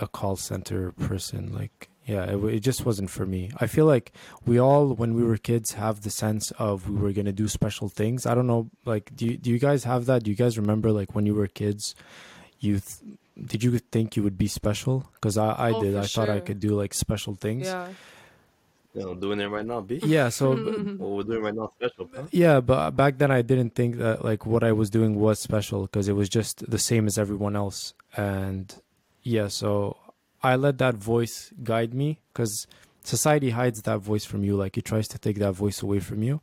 a 0.00 0.06
call 0.08 0.36
center 0.36 0.92
person. 0.92 1.52
Like, 1.52 1.88
yeah, 2.06 2.24
it, 2.24 2.42
it 2.44 2.60
just 2.60 2.86
wasn't 2.86 3.10
for 3.10 3.26
me. 3.26 3.50
I 3.60 3.66
feel 3.66 3.84
like 3.86 4.12
we 4.46 4.58
all, 4.58 4.94
when 4.94 5.14
we 5.14 5.22
were 5.24 5.36
kids, 5.36 5.72
have 5.72 6.02
the 6.02 6.10
sense 6.10 6.50
of 6.52 6.88
we 6.88 6.98
were 6.98 7.12
gonna 7.12 7.32
do 7.32 7.48
special 7.48 7.88
things. 7.88 8.24
I 8.26 8.34
don't 8.34 8.46
know, 8.46 8.70
like, 8.84 9.14
do 9.14 9.26
you, 9.26 9.36
do 9.36 9.50
you 9.50 9.58
guys 9.58 9.84
have 9.84 10.06
that? 10.06 10.22
Do 10.24 10.30
you 10.30 10.36
guys 10.36 10.56
remember, 10.58 10.90
like, 10.92 11.14
when 11.14 11.26
you 11.26 11.34
were 11.34 11.46
kids, 11.48 11.94
you 12.60 12.80
th- 12.80 13.18
did 13.46 13.62
you 13.62 13.78
think 13.78 14.16
you 14.16 14.22
would 14.24 14.36
be 14.38 14.48
special? 14.48 15.08
Because 15.14 15.36
I, 15.38 15.50
I 15.52 15.70
Oh, 15.72 15.82
did. 15.82 15.94
for 15.94 16.00
I 16.00 16.06
thought 16.06 16.28
I 16.28 16.40
could 16.40 16.58
do 16.58 16.70
like 16.70 16.92
special 16.92 17.34
things. 17.36 17.66
Yeah. 17.66 17.88
You 18.94 19.02
know, 19.02 19.14
doing 19.14 19.38
it 19.40 19.46
right 19.46 19.64
now, 19.64 19.80
B. 19.80 20.00
Yeah. 20.02 20.28
So 20.30 20.56
What 20.96 21.10
we're 21.10 21.22
doing 21.22 21.42
right 21.42 21.54
now, 21.54 21.70
special, 21.76 22.06
bro. 22.06 22.26
Yeah, 22.32 22.58
but 22.60 22.92
back 22.92 23.18
then 23.18 23.30
I 23.30 23.42
didn't 23.42 23.76
think 23.76 23.98
that 23.98 24.24
like 24.24 24.44
what 24.44 24.64
I 24.64 24.72
was 24.72 24.90
doing 24.90 25.14
was 25.20 25.38
special 25.38 25.82
because 25.82 26.08
it 26.08 26.14
was 26.14 26.28
just 26.28 26.68
the 26.68 26.80
same 26.80 27.06
as 27.06 27.16
everyone 27.16 27.54
else. 27.54 27.94
And 28.16 28.74
yeah, 29.28 29.48
so 29.48 29.96
I 30.42 30.56
let 30.56 30.78
that 30.78 30.94
voice 30.94 31.52
guide 31.62 31.92
me 31.92 32.18
because 32.32 32.66
society 33.04 33.50
hides 33.50 33.82
that 33.82 33.98
voice 33.98 34.24
from 34.24 34.42
you. 34.42 34.56
Like 34.56 34.78
it 34.78 34.86
tries 34.86 35.06
to 35.08 35.18
take 35.18 35.38
that 35.38 35.52
voice 35.52 35.82
away 35.82 36.00
from 36.00 36.22
you. 36.22 36.40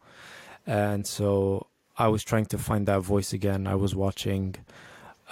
And 0.67 1.07
so 1.07 1.67
I 1.97 2.07
was 2.09 2.23
trying 2.23 2.45
to 2.47 2.57
find 2.59 2.85
that 2.87 3.01
voice 3.01 3.33
again. 3.33 3.65
I 3.65 3.75
was 3.75 3.95
watching 3.95 4.55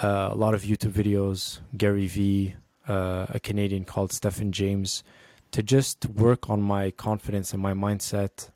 uh, 0.01 0.29
a 0.31 0.35
lot 0.35 0.55
of 0.55 0.63
YouTube 0.63 0.93
videos, 0.93 1.59
Gary 1.77 2.07
Vee, 2.07 2.55
uh, 2.87 3.27
a 3.29 3.39
Canadian 3.39 3.85
called 3.85 4.11
Stephen 4.11 4.51
James, 4.51 5.03
to 5.51 5.61
just 5.61 6.07
work 6.07 6.49
on 6.49 6.61
my 6.61 6.89
confidence 6.89 7.53
and 7.53 7.61
my 7.61 7.73
mindset 7.73 8.49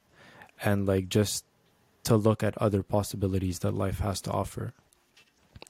and 0.64 0.88
like 0.88 1.08
just 1.08 1.46
to 2.06 2.16
look 2.16 2.42
at 2.42 2.58
other 2.58 2.82
possibilities 2.82 3.60
that 3.60 3.76
life 3.76 4.00
has 4.00 4.22
to 4.22 4.32
offer. 4.32 4.74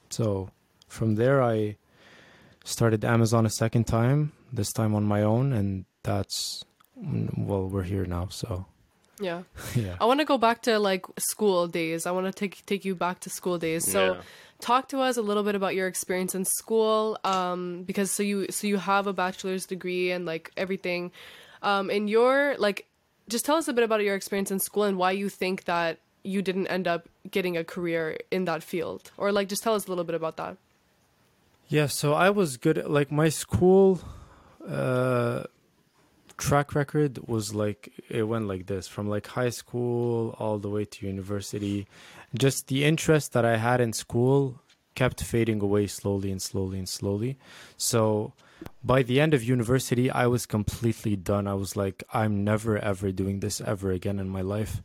So 0.08 0.48
from 0.86 1.16
there, 1.16 1.42
I 1.42 1.76
started 2.68 3.04
Amazon 3.04 3.46
a 3.46 3.50
second 3.50 3.84
time, 3.86 4.32
this 4.52 4.72
time 4.72 4.94
on 4.94 5.04
my 5.04 5.22
own, 5.22 5.52
and 5.52 5.84
that's 6.02 6.64
well, 6.96 7.68
we're 7.68 7.82
here 7.84 8.04
now. 8.06 8.28
So 8.30 8.66
Yeah. 9.20 9.42
yeah, 9.74 9.96
I 10.00 10.04
want 10.04 10.20
to 10.20 10.24
go 10.26 10.38
back 10.38 10.62
to 10.62 10.78
like 10.78 11.04
school 11.18 11.66
days. 11.66 12.06
I 12.06 12.12
want 12.12 12.26
to 12.26 12.32
take 12.32 12.64
take 12.66 12.84
you 12.84 12.94
back 12.94 13.20
to 13.20 13.30
school 13.30 13.58
days. 13.58 13.90
So 13.90 14.00
Yeah. 14.14 14.20
talk 14.60 14.88
to 14.88 15.00
us 15.00 15.16
a 15.16 15.22
little 15.22 15.42
bit 15.42 15.54
about 15.54 15.74
your 15.74 15.86
experience 15.86 16.34
in 16.34 16.44
school 16.44 17.18
um 17.24 17.84
because 17.84 18.10
so 18.10 18.22
you 18.22 18.46
so 18.50 18.66
you 18.66 18.76
have 18.76 19.06
a 19.06 19.12
bachelor's 19.12 19.66
degree 19.66 20.10
and 20.10 20.26
like 20.26 20.50
everything 20.56 21.12
um 21.62 21.90
and 21.90 22.10
your 22.10 22.56
like 22.58 22.86
just 23.28 23.44
tell 23.46 23.56
us 23.56 23.68
a 23.68 23.72
bit 23.72 23.84
about 23.84 24.02
your 24.02 24.16
experience 24.16 24.50
in 24.50 24.58
school 24.58 24.82
and 24.82 24.96
why 24.98 25.12
you 25.12 25.28
think 25.28 25.64
that 25.64 25.98
you 26.24 26.42
didn't 26.42 26.66
end 26.66 26.86
up 26.88 27.08
getting 27.30 27.56
a 27.56 27.62
career 27.62 28.18
in 28.32 28.46
that 28.46 28.62
field 28.62 29.12
or 29.16 29.30
like 29.30 29.48
just 29.48 29.62
tell 29.62 29.74
us 29.74 29.86
a 29.86 29.88
little 29.90 30.04
bit 30.10 30.16
about 30.16 30.36
that 30.36 30.56
yeah. 31.68 31.86
So 31.86 32.14
I 32.14 32.30
was 32.30 32.56
good. 32.56 32.78
At, 32.78 32.90
like 32.90 33.10
my 33.10 33.28
school 33.28 34.00
uh, 34.66 35.44
track 36.36 36.74
record 36.74 37.18
was 37.26 37.54
like 37.54 37.92
it 38.08 38.22
went 38.22 38.46
like 38.48 38.66
this 38.66 38.88
from 38.88 39.08
like 39.08 39.26
high 39.26 39.50
school 39.50 40.34
all 40.38 40.58
the 40.58 40.70
way 40.70 40.84
to 40.84 41.06
university. 41.06 41.86
Just 42.36 42.68
the 42.68 42.84
interest 42.84 43.32
that 43.32 43.44
I 43.44 43.56
had 43.56 43.80
in 43.80 43.92
school 43.92 44.60
kept 44.94 45.22
fading 45.22 45.60
away 45.62 45.86
slowly 45.86 46.30
and 46.30 46.42
slowly 46.42 46.78
and 46.78 46.88
slowly. 46.88 47.38
So 47.76 48.32
by 48.82 49.02
the 49.02 49.20
end 49.20 49.34
of 49.34 49.44
university, 49.44 50.10
I 50.10 50.26
was 50.26 50.46
completely 50.46 51.16
done. 51.16 51.46
I 51.46 51.54
was 51.54 51.76
like, 51.76 52.02
I'm 52.12 52.44
never 52.44 52.78
ever 52.78 53.12
doing 53.12 53.40
this 53.40 53.60
ever 53.60 53.92
again 53.92 54.18
in 54.18 54.28
my 54.28 54.40
life. 54.40 54.82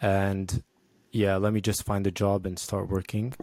And 0.00 0.62
yeah, 1.10 1.36
let 1.36 1.52
me 1.52 1.60
just 1.60 1.84
find 1.84 2.06
a 2.06 2.10
job 2.10 2.46
and 2.46 2.58
start 2.58 2.88
working. 2.88 3.34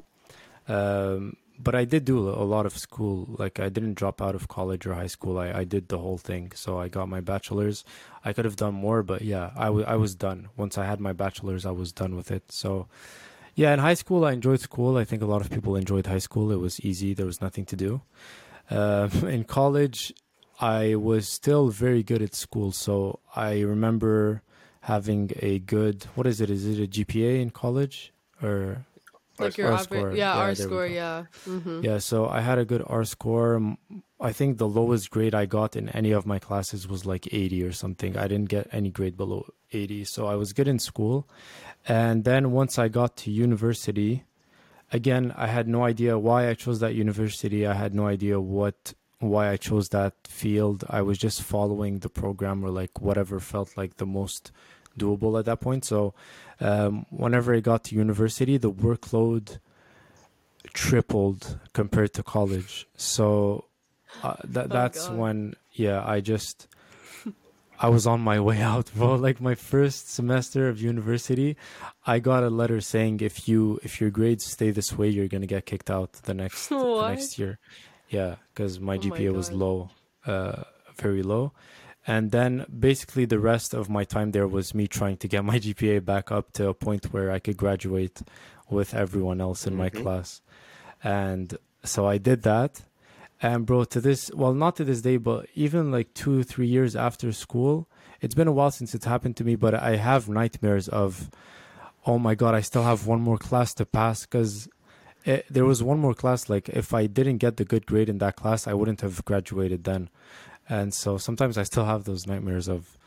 Um, 0.68 1.38
but 1.60 1.76
I 1.76 1.86
did 1.86 2.06
do 2.06 2.18
a 2.30 2.44
lot 2.44 2.66
of 2.66 2.78
school. 2.78 3.36
Like 3.38 3.60
I 3.60 3.70
didn't 3.70 3.96
drop 3.96 4.22
out 4.22 4.36
of 4.36 4.48
college 4.48 4.86
or 4.86 4.94
high 4.94 5.08
school. 5.08 5.38
I, 5.38 5.52
I 5.52 5.64
did 5.64 5.90
the 5.90 6.00
whole 6.00 6.18
thing. 6.18 6.52
So 6.56 6.80
I 6.80 6.88
got 6.88 7.10
my 7.10 7.22
bachelor's. 7.22 7.84
I 8.26 8.34
could 8.34 8.46
have 8.46 8.56
done 8.56 8.74
more, 8.74 9.04
but 9.04 9.22
yeah, 9.22 9.52
I, 9.56 9.66
w- 9.66 9.86
I 9.86 9.96
was 9.96 10.16
done. 10.16 10.50
Once 10.58 10.78
I 10.78 10.86
had 10.86 11.00
my 11.00 11.14
bachelor's, 11.14 11.66
I 11.66 11.72
was 11.72 11.92
done 11.92 12.16
with 12.16 12.32
it. 12.32 12.52
So 12.52 12.88
yeah, 13.56 13.74
in 13.74 13.80
high 13.80 13.94
school, 13.94 14.26
I 14.26 14.32
enjoyed 14.32 14.62
school. 14.62 14.98
I 14.98 15.04
think 15.04 15.22
a 15.22 15.28
lot 15.28 15.42
of 15.42 15.50
people 15.50 15.76
enjoyed 15.76 16.08
high 16.08 16.20
school. 16.20 16.52
It 16.52 16.60
was 16.60 16.80
easy. 16.80 17.14
There 17.14 17.26
was 17.26 17.42
nothing 17.42 17.66
to 17.66 17.76
do. 17.76 18.02
Uh, 18.70 19.10
in 19.28 19.44
college, 19.44 20.14
I 20.60 20.96
was 20.96 21.28
still 21.28 21.70
very 21.70 22.04
good 22.04 22.22
at 22.22 22.34
school. 22.34 22.72
So 22.72 23.20
I 23.36 23.62
remember 23.62 24.42
having 24.82 25.32
a 25.40 25.60
good, 25.60 26.06
what 26.16 26.28
is 26.28 26.42
it? 26.42 26.50
Is 26.50 26.66
it 26.66 26.84
a 26.84 26.88
GPA 26.88 27.42
in 27.42 27.52
college 27.52 28.12
or 28.42 28.86
Like 29.40 29.58
your 29.58 29.72
R 29.72 29.80
score. 29.80 30.12
yeah, 30.12 30.36
Yeah, 30.36 30.42
R 30.42 30.56
score. 30.56 30.86
yeah. 30.88 31.26
hmm 31.46 31.82
Yeah, 31.84 31.98
so 31.98 32.28
I 32.28 32.42
had 32.42 32.60
a 32.60 32.66
good 32.66 32.84
R 32.86 33.04
score. 33.04 33.76
I 34.20 34.32
think 34.32 34.58
the 34.58 34.68
lowest 34.68 35.10
grade 35.12 35.36
I 35.36 35.46
got 35.46 35.76
in 35.76 35.90
any 35.90 36.12
of 36.12 36.26
my 36.26 36.40
classes 36.40 36.88
was 36.88 37.06
like 37.06 37.28
80 37.34 37.64
or 37.64 37.72
something. 37.74 38.16
I 38.18 38.28
didn't 38.28 38.50
get 38.50 38.68
any 38.72 38.90
grade 38.90 39.18
below 39.18 39.46
80. 39.72 40.06
So 40.06 40.28
I 40.28 40.36
was 40.36 40.54
good 40.54 40.68
in 40.68 40.80
school. 40.80 41.28
And 41.88 42.24
then 42.24 42.52
once 42.52 42.78
I 42.80 42.88
got 42.88 43.18
to 43.18 43.32
university, 43.32 44.24
again, 44.92 45.34
I 45.36 45.48
had 45.48 45.68
no 45.68 45.84
idea 45.84 46.18
why 46.18 46.48
I 46.50 46.54
chose 46.54 46.80
that 46.80 46.94
university. 46.96 47.66
I 47.68 47.74
had 47.74 47.94
no 47.94 48.08
idea 48.08 48.40
what 48.40 48.94
why 49.20 49.50
I 49.50 49.58
chose 49.58 49.90
that 49.90 50.14
field. 50.28 50.84
I 50.90 51.02
was 51.02 51.18
just 51.18 51.42
following 51.42 52.00
the 52.00 52.10
program 52.10 52.64
or 52.64 52.70
like 52.70 53.02
whatever 53.02 53.40
felt 53.40 53.76
like 53.78 53.96
the 53.98 54.06
most 54.06 54.52
doable 54.98 55.38
at 55.40 55.46
that 55.46 55.60
point. 55.60 55.86
So 55.86 56.14
um, 56.60 57.06
whenever 57.10 57.54
I 57.54 57.60
got 57.60 57.84
to 57.86 57.96
university, 57.96 58.58
the 58.58 58.72
workload 58.72 59.60
tripled 60.74 61.60
compared 61.74 62.14
to 62.14 62.24
college. 62.24 62.88
So 62.96 63.66
uh, 64.24 64.36
that 64.44 64.66
Oh, 64.66 64.70
that's 64.70 65.10
when 65.10 65.56
yeah, 65.72 66.04
I 66.06 66.22
just 66.22 66.68
I 67.80 67.90
was 67.90 68.06
on 68.08 68.22
my 68.22 68.40
way 68.48 68.62
out, 68.62 68.92
bro. 68.96 69.16
Like 69.16 69.42
my 69.42 69.56
first 69.56 70.12
semester 70.14 70.70
of 70.70 70.82
university, 70.82 71.58
I 72.06 72.20
got 72.20 72.44
a 72.44 72.50
letter 72.50 72.80
saying 72.82 73.20
if 73.22 73.48
you 73.48 73.80
if 73.84 74.00
your 74.00 74.10
grades 74.10 74.46
stay 74.46 74.72
this 74.72 74.98
way, 74.98 75.10
you're 75.10 75.28
gonna 75.28 75.48
get 75.48 75.66
kicked 75.66 75.90
out 75.90 76.14
the 76.24 76.34
next 76.34 76.70
the 76.70 77.08
next 77.10 77.38
year. 77.40 77.60
Yeah, 78.10 78.36
because 78.54 78.80
my 78.80 78.96
Oh 78.96 78.98
my 78.98 79.18
GPA 79.18 79.34
was 79.34 79.52
low, 79.52 79.90
uh, 80.26 80.64
very 80.98 81.24
low. 81.24 81.52
And 82.06 82.32
then 82.32 82.66
basically 82.78 83.26
the 83.26 83.40
rest 83.40 83.74
of 83.74 83.90
my 83.90 84.04
time 84.04 84.32
there 84.32 84.48
was 84.48 84.74
me 84.74 84.88
trying 84.88 85.18
to 85.18 85.28
get 85.28 85.44
my 85.52 85.58
GPA 85.60 86.04
back 86.04 86.32
up 86.32 86.52
to 86.54 86.68
a 86.68 86.74
point 86.74 87.14
where 87.14 87.32
I 87.32 87.40
could 87.40 87.58
graduate 87.58 88.22
with 88.70 88.94
everyone 88.94 89.40
else 89.42 89.66
in 89.68 89.76
my 89.76 89.90
Mhm. 89.90 90.02
class. 90.02 90.42
And 91.04 91.58
so 91.84 92.06
I 92.08 92.18
did 92.18 92.44
that. 92.44 92.82
And 93.42 93.66
bro, 93.66 93.84
to 93.86 94.00
this, 94.00 94.32
well, 94.34 94.54
not 94.54 94.78
to 94.78 94.84
this 94.86 95.02
day, 95.02 95.18
but 95.18 95.48
even 95.54 95.92
like 95.92 96.14
two, 96.14 96.44
three 96.44 96.68
years 96.68 96.96
after 96.96 97.32
school, 97.34 97.88
it's 98.22 98.36
been 98.36 98.48
a 98.48 98.54
while 98.54 98.72
since 98.72 98.96
it's 98.96 99.06
happened 99.06 99.36
to 99.38 99.44
me, 99.44 99.56
but 99.56 99.74
I 99.74 99.98
have 99.98 100.30
nightmares 100.30 100.88
of, 100.88 101.30
oh 102.06 102.18
my 102.20 102.36
God, 102.36 102.56
I 102.56 102.62
still 102.62 102.84
have 102.84 103.06
one 103.06 103.20
more 103.22 103.38
class 103.38 103.74
to 103.76 103.86
pass. 103.86 104.26
Cause 104.26 104.70
there 105.50 105.66
was 105.66 105.82
one 105.84 106.00
more 106.00 106.14
class. 106.14 106.50
Like 106.50 106.70
if 106.70 106.94
I 106.94 107.06
didn't 107.08 107.38
get 107.38 107.58
the 107.58 107.66
good 107.66 107.86
grade 107.86 108.08
in 108.10 108.18
that 108.20 108.36
class, 108.38 108.66
I 108.68 108.74
wouldn't 108.74 109.02
have 109.02 109.24
graduated 109.26 109.84
then. 109.84 110.10
And 110.70 110.94
so 110.94 111.18
sometimes 111.18 111.58
I 111.58 111.64
still 111.64 111.86
have 111.86 112.04
those 112.06 112.26
nightmares 112.26 112.68
of 112.68 112.98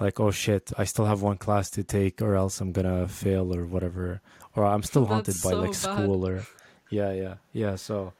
like, 0.00 0.20
oh 0.20 0.30
shit, 0.30 0.72
I 0.78 0.84
still 0.84 1.06
have 1.06 1.22
one 1.22 1.38
class 1.38 1.70
to 1.70 1.82
take 1.82 2.22
or 2.22 2.34
else 2.34 2.60
I'm 2.60 2.72
gonna 2.72 3.08
fail 3.08 3.54
or 3.54 3.64
whatever. 3.64 4.20
Or 4.54 4.64
I'm 4.64 4.82
still 4.82 5.06
haunted 5.06 5.34
That's 5.34 5.44
by 5.44 5.50
so 5.50 5.60
like 5.60 5.70
bad. 5.70 5.76
school 5.76 6.26
or 6.26 6.46
yeah, 6.90 7.12
yeah, 7.12 7.34
yeah. 7.52 7.76
So 7.76 8.12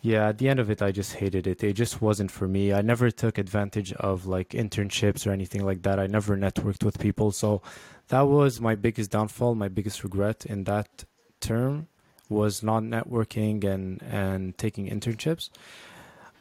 yeah, 0.00 0.28
at 0.28 0.38
the 0.38 0.48
end 0.48 0.60
of 0.60 0.70
it, 0.70 0.82
I 0.82 0.92
just 0.92 1.14
hated 1.14 1.46
it. 1.46 1.64
It 1.64 1.74
just 1.74 2.02
wasn't 2.02 2.30
for 2.30 2.46
me. 2.46 2.72
I 2.72 2.82
never 2.82 3.10
took 3.10 3.38
advantage 3.38 3.92
of 3.94 4.26
like 4.26 4.50
internships 4.50 5.26
or 5.26 5.30
anything 5.30 5.64
like 5.64 5.82
that. 5.82 5.98
I 5.98 6.06
never 6.06 6.36
networked 6.36 6.84
with 6.84 6.98
people. 6.98 7.32
So 7.32 7.62
that 8.08 8.22
was 8.22 8.60
my 8.60 8.74
biggest 8.74 9.10
downfall, 9.10 9.54
my 9.54 9.68
biggest 9.68 10.04
regret 10.04 10.44
in 10.44 10.64
that 10.64 11.04
term 11.40 11.88
was 12.28 12.62
not 12.62 12.82
networking 12.82 13.64
and 13.64 14.02
and 14.02 14.56
taking 14.58 14.88
internships. 14.88 15.50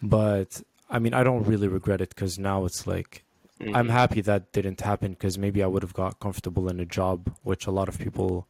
But 0.01 0.61
I 0.89 0.99
mean, 0.99 1.13
I 1.13 1.23
don't 1.23 1.43
really 1.43 1.67
regret 1.67 2.01
it 2.01 2.09
because 2.09 2.37
now 2.37 2.65
it's 2.65 2.85
like 2.85 3.23
I'm 3.59 3.87
Mhm. 3.87 3.91
happy 3.91 4.21
that 4.21 4.51
didn't 4.51 4.81
happen 4.81 5.13
because 5.13 5.37
maybe 5.37 5.63
I 5.63 5.67
would 5.67 5.83
have 5.83 5.93
got 5.93 6.19
comfortable 6.19 6.67
in 6.69 6.79
a 6.79 6.85
job, 6.85 7.35
which 7.43 7.65
a 7.65 7.71
lot 7.71 7.87
of 7.87 7.97
people 7.97 8.47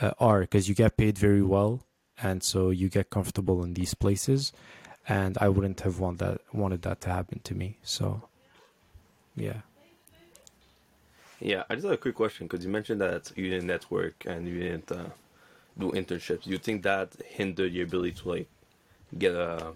uh, 0.00 0.12
are, 0.18 0.40
because 0.40 0.68
you 0.68 0.74
get 0.74 0.96
paid 0.96 1.16
very 1.18 1.42
well, 1.42 1.82
and 2.22 2.42
so 2.42 2.70
you 2.70 2.88
get 2.88 3.08
comfortable 3.10 3.64
in 3.64 3.74
these 3.74 3.94
places, 3.94 4.52
and 5.08 5.38
I 5.40 5.48
wouldn't 5.48 5.80
have 5.80 5.98
want 5.98 6.18
that 6.18 6.40
wanted 6.52 6.82
that 6.82 7.00
to 7.02 7.10
happen 7.10 7.40
to 7.44 7.54
me. 7.54 7.78
So, 7.82 8.28
yeah, 9.34 9.60
Yeah, 11.40 11.64
I 11.68 11.74
just 11.74 11.84
have 11.84 11.94
a 11.94 11.98
quick 11.98 12.14
question 12.14 12.46
because 12.46 12.64
you 12.64 12.70
mentioned 12.70 13.00
that 13.00 13.30
you 13.36 13.50
didn't 13.50 13.66
network 13.66 14.24
and 14.26 14.46
you 14.48 14.60
didn't 14.60 14.90
uh, 14.90 15.10
do 15.78 15.92
internships. 15.92 16.44
Do 16.44 16.50
you 16.50 16.58
think 16.58 16.82
that 16.82 17.14
hindered 17.26 17.72
your 17.72 17.84
ability 17.86 18.12
to 18.22 18.28
like 18.28 18.48
get 19.18 19.34
a, 19.34 19.72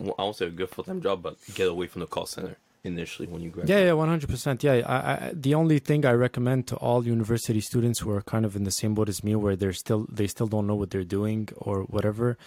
I 0.00 0.22
won't 0.22 0.36
say 0.36 0.46
a 0.46 0.50
good 0.50 0.70
full 0.70 0.84
time 0.84 1.00
job, 1.02 1.22
but 1.22 1.36
get 1.54 1.68
away 1.68 1.86
from 1.86 2.00
the 2.00 2.06
call 2.06 2.26
center 2.26 2.56
initially 2.82 3.28
when 3.28 3.42
you 3.42 3.50
graduate. 3.50 3.78
yeah, 3.78 3.86
yeah, 3.86 3.92
one 3.92 4.08
hundred 4.08 4.30
percent. 4.30 4.62
Yeah, 4.62 4.74
I, 4.86 5.26
I, 5.26 5.32
the 5.34 5.54
only 5.54 5.78
thing 5.78 6.06
I 6.06 6.12
recommend 6.12 6.66
to 6.68 6.76
all 6.76 7.06
university 7.06 7.60
students 7.60 7.98
who 8.00 8.10
are 8.10 8.22
kind 8.22 8.44
of 8.44 8.56
in 8.56 8.64
the 8.64 8.70
same 8.70 8.94
boat 8.94 9.08
as 9.08 9.22
me, 9.22 9.34
where 9.34 9.56
they're 9.56 9.72
still 9.72 10.06
they 10.10 10.26
still 10.26 10.46
don't 10.46 10.66
know 10.66 10.76
what 10.76 10.90
they're 10.90 11.04
doing 11.04 11.48
or 11.56 11.82
whatever, 11.82 12.38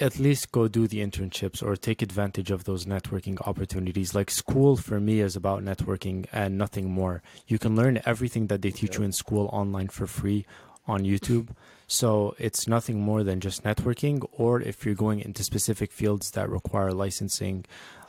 at 0.00 0.18
least 0.18 0.52
go 0.52 0.68
do 0.68 0.86
the 0.86 0.98
internships 0.98 1.62
or 1.62 1.76
take 1.76 2.02
advantage 2.02 2.50
of 2.50 2.64
those 2.64 2.84
networking 2.84 3.40
opportunities. 3.46 4.14
Like 4.14 4.30
school 4.30 4.76
for 4.76 5.00
me 5.00 5.20
is 5.20 5.36
about 5.36 5.62
networking 5.62 6.26
and 6.32 6.58
nothing 6.58 6.90
more. 6.90 7.22
You 7.46 7.58
can 7.58 7.76
learn 7.76 8.00
everything 8.04 8.46
that 8.48 8.62
they 8.62 8.70
teach 8.70 8.98
you 8.98 9.04
in 9.04 9.12
school 9.12 9.48
online 9.52 9.88
for 9.88 10.06
free 10.06 10.46
on 10.86 11.02
YouTube. 11.02 11.48
So 11.92 12.34
it's 12.38 12.66
nothing 12.66 13.02
more 13.02 13.22
than 13.22 13.40
just 13.40 13.64
networking. 13.64 14.26
Or 14.32 14.62
if 14.62 14.86
you're 14.86 14.94
going 14.94 15.20
into 15.20 15.44
specific 15.44 15.92
fields 15.92 16.30
that 16.30 16.48
require 16.48 16.90
licensing, 16.90 17.66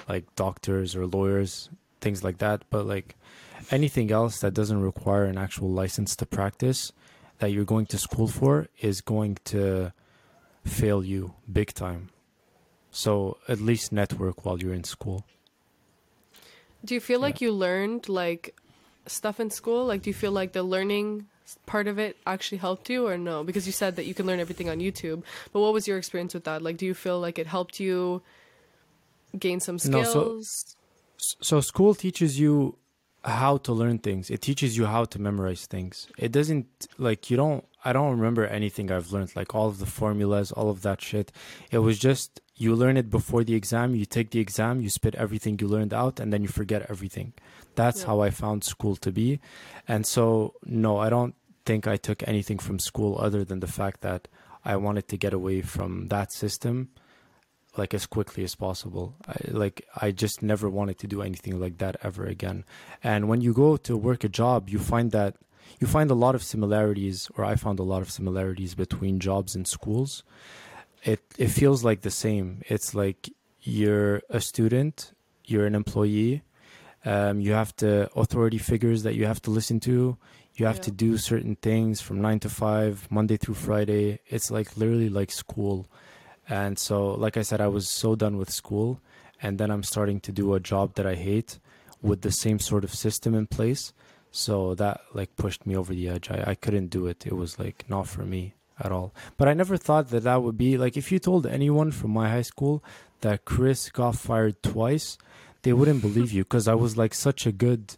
like 0.08 0.34
doctors 0.38 0.96
or 0.96 1.06
lawyers, 1.06 1.70
things 2.00 2.24
like 2.24 2.38
that. 2.38 2.64
But 2.70 2.86
like 2.86 3.18
anything 3.72 4.10
else 4.10 4.40
that 4.40 4.54
doesn't 4.54 4.80
require 4.82 5.26
an 5.26 5.38
actual 5.38 5.70
license 5.70 6.16
to 6.16 6.26
practice 6.26 6.94
that 7.40 7.52
you're 7.52 7.66
going 7.66 7.86
to 7.88 7.98
school 7.98 8.30
for 8.30 8.70
is 8.80 9.02
going 9.02 9.40
to 9.52 9.92
fail 10.64 11.04
you 11.04 11.34
big 11.52 11.74
time. 11.74 12.08
So 12.90 13.38
at 13.50 13.60
least 13.60 13.92
network 13.92 14.46
while 14.46 14.62
you're 14.62 14.74
in 14.74 14.86
school. 14.86 15.26
Do 16.86 16.94
you 16.94 17.02
feel 17.02 17.20
like 17.20 17.42
you 17.42 17.52
learned 17.52 18.08
like 18.08 18.56
stuff 19.08 19.42
in 19.42 19.50
school? 19.50 19.86
Like, 19.86 20.04
do 20.04 20.10
you 20.10 20.14
feel 20.14 20.32
like 20.32 20.54
the 20.54 20.64
learning 20.64 21.28
part 21.66 21.88
of 21.88 22.00
it 22.00 22.18
actually 22.26 22.60
helped 22.60 22.90
you, 22.90 23.08
or 23.08 23.18
no? 23.18 23.44
Because 23.44 23.66
you 23.66 23.74
said 23.74 23.96
that 23.96 24.06
you 24.06 24.14
can 24.14 24.26
learn 24.26 24.40
everything 24.40 24.70
on 24.70 24.80
YouTube. 24.80 25.24
But 25.52 25.60
what 25.62 25.74
was 25.74 25.88
your 25.88 25.98
experience 25.98 26.34
with 26.34 26.44
that? 26.46 26.62
Like, 26.62 26.78
do 26.78 26.86
you 26.86 26.94
feel 26.94 27.20
like 27.20 27.40
it 27.40 27.48
helped 27.48 27.80
you 27.80 28.22
gain 29.38 29.60
some 29.60 29.80
skills? 29.80 30.16
No, 30.16 30.42
so-? 30.42 30.58
So 31.42 31.62
school 31.62 31.96
teaches 31.96 32.40
you 32.40 32.78
how 33.24 33.58
to 33.58 33.72
learn 33.72 34.00
things. 34.00 34.30
It 34.30 34.42
teaches 34.42 34.78
you 34.78 34.86
how 34.86 35.06
to 35.06 35.20
memorize 35.20 35.66
things. 35.66 36.08
It 36.18 36.32
doesn't 36.32 36.88
like 36.98 37.30
you 37.30 37.38
don't 37.38 37.64
I 37.86 37.94
don't 37.94 38.12
remember 38.12 38.46
anything 38.46 38.92
I've 38.92 39.12
learned 39.12 39.36
like 39.36 39.56
all 39.56 39.68
of 39.68 39.80
the 39.80 39.86
formulas, 39.86 40.52
all 40.52 40.70
of 40.70 40.82
that 40.82 41.02
shit. 41.02 41.32
It 41.72 41.80
was 41.80 41.98
just 42.00 42.42
you 42.56 42.76
learn 42.76 42.98
it 42.98 43.10
before 43.10 43.44
the 43.44 43.56
exam, 43.56 43.96
you 43.96 44.06
take 44.06 44.32
the 44.32 44.40
exam, 44.40 44.82
you 44.82 44.90
spit 44.90 45.16
everything 45.16 45.58
you 45.60 45.68
learned 45.68 45.94
out 45.94 46.20
and 46.20 46.32
then 46.32 46.42
you 46.42 46.50
forget 46.50 46.86
everything. 46.90 47.34
That's 47.76 48.02
Yeah. 48.02 48.08
how 48.08 48.22
I 48.22 48.30
found 48.30 48.64
school 48.64 48.96
to 48.98 49.12
be. 49.12 49.40
And 49.88 50.06
so 50.06 50.54
no, 50.66 50.98
I 50.98 51.10
don't 51.10 51.36
think 51.66 51.88
I 51.88 51.98
took 51.98 52.28
anything 52.28 52.60
from 52.60 52.80
school 52.80 53.18
other 53.20 53.44
than 53.44 53.60
the 53.60 53.68
fact 53.68 54.02
that 54.02 54.28
I 54.66 54.76
wanted 54.76 55.08
to 55.10 55.18
get 55.18 55.34
away 55.34 55.62
from 55.62 56.08
that 56.10 56.32
system 56.32 56.90
like 57.76 57.94
as 57.94 58.06
quickly 58.06 58.44
as 58.44 58.56
possible. 58.56 59.16
I, 59.28 59.36
like 59.50 59.86
I 60.00 60.12
just 60.12 60.42
never 60.44 60.70
wanted 60.70 61.00
to 61.00 61.08
do 61.08 61.22
anything 61.22 61.60
like 61.60 61.78
that 61.80 61.98
ever 62.04 62.26
again. 62.26 62.66
And 63.04 63.28
when 63.28 63.42
you 63.42 63.54
go 63.54 63.78
to 63.78 63.98
work 63.98 64.24
a 64.24 64.30
job, 64.30 64.70
you 64.70 64.80
find 64.80 65.12
that 65.12 65.36
you 65.80 65.88
find 65.88 66.12
a 66.12 66.14
lot 66.14 66.36
of 66.36 66.44
similarities, 66.44 67.30
or 67.36 67.44
I 67.44 67.56
found 67.56 67.80
a 67.80 67.84
lot 67.84 68.02
of 68.02 68.12
similarities 68.12 68.76
between 68.76 69.20
jobs 69.20 69.56
and 69.56 69.68
schools. 69.68 70.24
It 71.04 71.22
it 71.38 71.48
feels 71.48 71.84
like 71.84 72.02
the 72.02 72.12
same. 72.12 72.62
It's 72.68 72.94
like 72.94 73.30
you're 73.62 74.22
a 74.30 74.40
student, 74.40 75.14
you're 75.46 75.66
an 75.66 75.74
employee. 75.76 76.44
Um, 77.06 77.40
you 77.42 77.54
have 77.54 77.76
to 77.78 78.10
authority 78.16 78.58
figures 78.58 79.04
that 79.04 79.16
you 79.16 79.26
have 79.26 79.42
to 79.44 79.52
listen 79.52 79.80
to. 79.82 80.18
You 80.56 80.66
have 80.68 80.82
to 80.82 80.92
do 80.92 81.18
certain 81.18 81.56
things 81.56 82.00
from 82.02 82.22
nine 82.22 82.40
to 82.42 82.50
five, 82.50 83.08
Monday 83.10 83.38
through 83.38 83.56
Friday. 83.56 84.20
It's 84.28 84.52
like 84.52 84.78
literally 84.78 85.10
like 85.10 85.32
school. 85.32 85.88
And 86.48 86.78
so, 86.78 87.12
like 87.14 87.38
I 87.38 87.42
said, 87.42 87.60
I 87.62 87.68
was 87.68 87.90
so 87.90 88.16
done 88.16 88.38
with 88.38 88.50
school. 88.52 89.00
And 89.42 89.58
then 89.58 89.72
I'm 89.72 89.84
starting 89.84 90.20
to 90.22 90.32
do 90.32 90.54
a 90.54 90.60
job 90.60 90.94
that 90.96 91.06
I 91.06 91.16
hate 91.16 91.60
with 92.02 92.22
the 92.22 92.32
same 92.32 92.60
sort 92.60 92.84
of 92.84 92.94
system 92.94 93.34
in 93.34 93.48
place. 93.48 93.94
So 94.32 94.74
that 94.76 95.02
like 95.14 95.36
pushed 95.36 95.66
me 95.66 95.76
over 95.76 95.94
the 95.94 96.08
edge. 96.10 96.30
I, 96.32 96.44
I 96.48 96.56
couldn't 96.56 96.88
do 96.88 97.08
it. 97.08 97.26
It 97.26 97.34
was 97.36 97.60
like 97.60 97.84
not 97.90 98.08
for 98.08 98.24
me. 98.24 98.54
at 98.80 98.92
all. 98.92 99.14
But 99.38 99.48
I 99.48 99.54
never 99.54 99.78
thought 99.78 100.10
that 100.10 100.24
that 100.24 100.42
would 100.44 100.58
be 100.58 100.78
like 100.78 100.98
if 100.98 101.12
you 101.12 101.20
told 101.20 101.46
anyone 101.46 101.92
from 101.92 102.12
my 102.12 102.30
high 102.30 102.42
school 102.42 102.84
that 103.22 103.46
Chris 103.46 103.90
got 103.90 104.16
fired 104.16 104.62
twice, 104.64 105.18
they 105.64 105.74
wouldn't 105.74 106.02
believe 106.02 106.32
you 106.32 106.44
because 106.44 106.68
I 106.68 106.76
was 106.76 106.96
like 106.98 107.14
such 107.14 107.46
a 107.46 107.52
good 107.52 107.96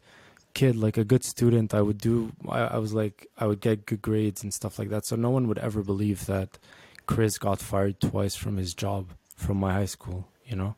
kid, 0.54 0.76
like 0.76 0.98
a 0.98 1.04
good 1.04 1.24
student. 1.24 1.74
I 1.74 1.82
would 1.82 1.98
do, 1.98 2.32
I, 2.48 2.62
I 2.62 2.78
was 2.78 2.94
like, 2.94 3.28
I 3.38 3.46
would 3.46 3.60
get 3.60 3.86
good 3.86 4.02
grades 4.02 4.44
and 4.44 4.54
stuff 4.54 4.80
like 4.80 4.90
that. 4.90 5.06
So 5.06 5.16
no 5.16 5.30
one 5.30 5.48
would 5.48 5.60
ever 5.60 5.84
believe 5.84 6.26
that 6.28 6.58
Chris 7.06 7.38
got 7.38 7.60
fired 7.60 8.00
twice 8.00 8.36
from 8.36 8.58
his 8.58 8.74
job 8.74 9.10
from 9.36 9.58
my 9.58 9.74
high 9.74 9.86
school, 9.86 10.28
you 10.46 10.56
know? 10.56 10.76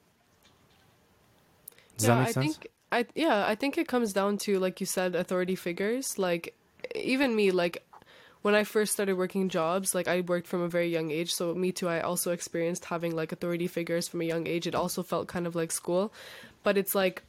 Does 1.98 2.08
yeah, 2.08 2.16
that 2.16 2.20
make 2.20 2.28
I 2.28 2.32
sense? 2.32 2.58
think 2.58 2.68
I 2.92 3.06
yeah, 3.16 3.46
I 3.48 3.56
think 3.56 3.78
it 3.78 3.88
comes 3.88 4.14
down 4.14 4.38
to 4.40 4.60
like 4.60 4.80
you 4.80 4.86
said, 4.86 5.16
authority 5.16 5.56
figures. 5.56 6.18
Like 6.18 6.56
even 6.96 7.36
me, 7.36 7.52
like 7.52 7.84
when 8.42 8.56
I 8.56 8.64
first 8.64 8.94
started 8.94 9.16
working 9.18 9.50
jobs, 9.50 9.94
like 9.94 10.08
I 10.08 10.22
worked 10.22 10.48
from 10.48 10.62
a 10.62 10.70
very 10.70 10.90
young 10.90 11.12
age. 11.12 11.34
So 11.34 11.54
me 11.54 11.72
too, 11.72 11.90
I 11.90 12.02
also 12.02 12.32
experienced 12.32 12.86
having 12.86 13.16
like 13.16 13.32
authority 13.32 13.68
figures 13.68 14.08
from 14.08 14.22
a 14.22 14.26
young 14.26 14.48
age. 14.48 14.68
It 14.68 14.76
also 14.76 15.04
felt 15.04 15.28
kind 15.28 15.48
of 15.48 15.56
like 15.56 15.72
school, 15.72 16.14
but 16.68 16.78
it's 16.82 16.96
like 17.00 17.24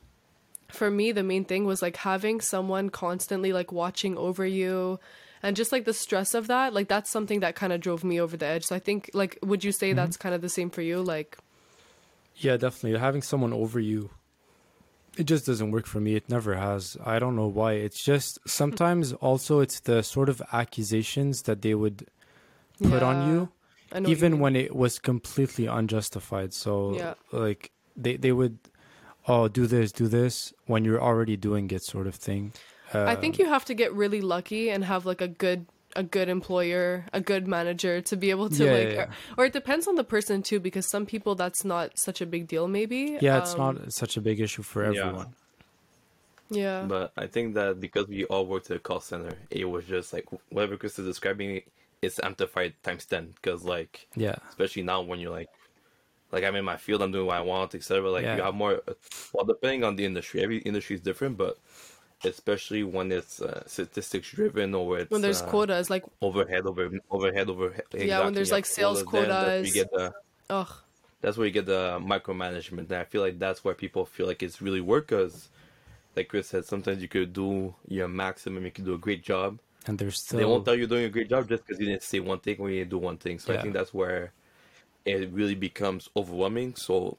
for 0.79 0.91
me 0.91 1.07
the 1.19 1.27
main 1.33 1.45
thing 1.51 1.65
was 1.71 1.81
like 1.87 1.97
having 2.05 2.41
someone 2.43 2.91
constantly 2.91 3.51
like 3.59 3.71
watching 3.83 4.15
over 4.27 4.45
you 4.45 4.99
and 5.43 5.57
just 5.61 5.71
like 5.75 5.85
the 5.91 5.95
stress 5.95 6.35
of 6.41 6.49
that 6.53 6.75
like 6.79 6.89
that's 6.95 7.11
something 7.17 7.41
that 7.41 7.55
kind 7.61 7.73
of 7.73 7.81
drove 7.87 8.03
me 8.13 8.21
over 8.25 8.37
the 8.37 8.49
edge 8.55 8.65
so 8.69 8.75
i 8.79 8.83
think 8.89 9.11
like 9.21 9.39
would 9.51 9.63
you 9.67 9.73
say 9.73 9.89
mm-hmm. 9.91 9.97
that's 10.01 10.19
kind 10.25 10.35
of 10.35 10.43
the 10.47 10.55
same 10.59 10.71
for 10.77 10.83
you 10.83 10.99
like 11.15 11.39
Yeah, 12.41 12.57
definitely. 12.57 12.99
Having 13.01 13.23
someone 13.27 13.53
over 13.53 13.81
you, 13.83 14.11
it 15.19 15.27
just 15.27 15.45
doesn't 15.47 15.73
work 15.75 15.87
for 15.87 15.99
me. 16.01 16.15
It 16.15 16.31
never 16.31 16.55
has. 16.55 16.97
I 17.05 17.19
don't 17.19 17.35
know 17.35 17.51
why. 17.51 17.83
It's 17.87 18.03
just 18.05 18.39
sometimes 18.47 19.13
mm. 19.13 19.19
also 19.21 19.59
it's 19.59 19.81
the 19.81 20.03
sort 20.07 20.29
of 20.29 20.39
accusations 20.53 21.43
that 21.51 21.63
they 21.63 21.75
would 21.75 22.07
put 22.79 23.03
on 23.03 23.17
Yeah, 23.17 23.29
you, 23.31 23.39
I 23.91 23.99
you 24.07 24.15
even 24.15 24.33
mean. 24.33 24.41
when 24.41 24.55
it 24.55 24.71
was 24.71 25.03
completely 25.03 25.67
unjustified. 25.67 26.55
So 26.55 26.95
Yeah. 26.95 27.15
like 27.33 27.73
they 27.99 28.15
they 28.17 28.31
would, 28.31 28.59
oh 29.29 29.49
do 29.49 29.67
this, 29.67 29.93
do 29.93 30.09
this 30.09 30.53
when 30.67 30.85
you're 30.85 31.01
already 31.01 31.37
doing 31.37 31.71
it, 31.71 31.83
sort 31.83 32.07
of 32.07 32.15
thing. 32.15 32.53
Uh, 32.95 33.05
I 33.05 33.15
think 33.17 33.39
you 33.39 33.47
have 33.47 33.65
to 33.67 33.75
get 33.75 33.93
really 33.93 34.21
lucky 34.21 34.71
and 34.71 34.85
have 34.85 35.05
like 35.07 35.21
a 35.21 35.29
good 35.29 35.67
a 35.97 36.03
good 36.03 36.29
employer, 36.29 37.07
a 37.13 37.21
good 37.21 37.49
manager 37.49 38.01
to 38.03 38.17
be 38.17 38.31
able 38.31 38.49
to 38.51 38.65
Yeah, 38.67 38.73
like 38.73 38.93
yeah, 38.93 39.03
Or, 39.03 39.09
or 39.39 39.47
it 39.47 39.53
depends 39.53 39.89
on 39.89 39.95
the 39.97 40.05
person 40.05 40.43
too 40.43 40.61
because 40.61 40.87
some 40.87 41.07
people 41.07 41.35
that's 41.35 41.65
not 41.65 41.99
such 41.99 42.21
a 42.21 42.27
big 42.27 42.47
deal 42.47 42.69
maybe. 42.69 43.19
yeah, 43.21 43.39
it's 43.39 43.55
Um, 43.55 43.59
not 43.59 43.93
such 43.93 44.17
a 44.17 44.21
big 44.21 44.39
issue 44.41 44.63
for 44.63 44.83
Yeah. 44.85 44.89
everyone. 44.91 45.35
Yeah. 46.51 46.85
But 46.89 47.13
I 47.17 47.27
think 47.27 47.55
that 47.55 47.81
because 47.81 48.07
we 48.09 48.25
all 48.25 48.47
worked 48.47 48.71
at 48.71 48.77
a 48.77 48.81
call 48.81 49.01
center, 49.01 49.33
it 49.51 49.65
was 49.65 49.85
just 49.87 50.13
like 50.13 50.27
whatever 50.51 50.77
Chris 50.77 50.99
is 50.99 51.07
describing, 51.07 51.63
it's 52.01 52.19
amplified 52.21 52.75
times 52.83 53.05
ten. 53.05 53.35
Because 53.37 53.65
like, 53.65 54.07
Yeah, 54.17 54.37
especially 54.49 54.83
now 54.83 55.01
when 55.03 55.21
you're 55.21 55.33
like, 55.33 55.49
like 56.33 56.45
I'm 56.45 56.57
in 56.57 56.65
my 56.65 56.77
field, 56.77 57.03
I'm 57.03 57.13
doing 57.13 57.27
what 57.27 57.37
I 57.37 57.41
want, 57.41 57.75
etc. 57.75 58.11
Like 58.11 58.25
Yeah. 58.25 58.37
you 58.37 58.43
have 58.43 58.55
more. 58.55 58.83
Well, 59.33 59.45
depending 59.47 59.85
on 59.85 59.97
the 59.97 60.05
industry, 60.05 60.43
every 60.43 60.59
industry 60.59 60.95
is 60.97 61.01
different, 61.03 61.37
but 61.39 61.59
especially 62.25 62.83
when 62.83 63.13
it's 63.13 63.41
uh, 63.41 63.63
statistics 63.67 64.31
driven 64.33 64.75
or 64.75 64.99
it's 64.99 65.11
when 65.11 65.21
there's 65.23 65.41
uh, 65.43 65.47
quotas 65.47 65.89
like 65.89 66.05
overhead 66.21 66.67
over 66.67 66.91
overhead 67.11 67.49
overhead. 67.49 67.85
Yeah, 67.95 68.25
when 68.25 68.35
there's, 68.35 68.51
like, 68.51 68.67
sales 68.67 69.05
then 69.05 69.29
that's 69.29 69.69
you 69.69 69.73
quotas. 69.73 69.75
get 69.75 69.91
the 69.93 70.13
ugh. 70.51 70.73
that's 71.21 71.37
where 71.37 71.47
you 71.47 71.53
get 71.53 71.67
the 71.67 71.99
micromanagement. 72.03 72.91
And 72.91 72.93
I 72.95 73.05
feel 73.05 73.23
like 73.23 73.39
that's 73.39 73.65
where 73.65 73.75
people 73.75 74.05
feel 74.05 74.27
like 74.27 74.43
it's 74.43 74.61
really 74.61 74.81
work 74.81 75.09
because, 75.09 75.49
like 76.17 76.29
Chris 76.29 76.49
said, 76.49 76.65
sometimes 76.65 77.01
you 77.01 77.09
could 77.09 77.33
do 77.33 77.75
your 77.87 78.09
maximum, 78.09 78.65
you 78.65 78.71
could 78.73 78.85
do 78.85 78.95
a 78.95 78.99
great 78.99 79.23
job. 79.23 79.59
and 79.87 79.97
there's 79.99 80.19
still 80.21 80.39
They 80.41 80.45
won't 80.45 80.65
tell 80.65 80.75
you 80.75 80.81
you're 80.81 80.89
doing 80.89 81.05
a 81.05 81.09
great 81.09 81.31
job 81.31 81.49
just 81.49 81.65
because 81.65 81.79
you 81.81 81.87
didn't 81.87 82.03
say 82.03 82.19
one 82.21 82.41
thing 82.41 82.57
or 82.59 82.69
you 82.69 82.81
didn't 82.81 82.91
do 82.91 82.99
one 82.99 83.17
thing. 83.17 83.39
So 83.39 83.55
I 83.55 83.63
think 83.63 83.75
that's 83.75 83.95
where 83.95 84.33
it 85.09 85.31
really 85.33 85.55
becomes 85.55 86.09
overwhelming. 86.17 86.75
So 86.77 87.19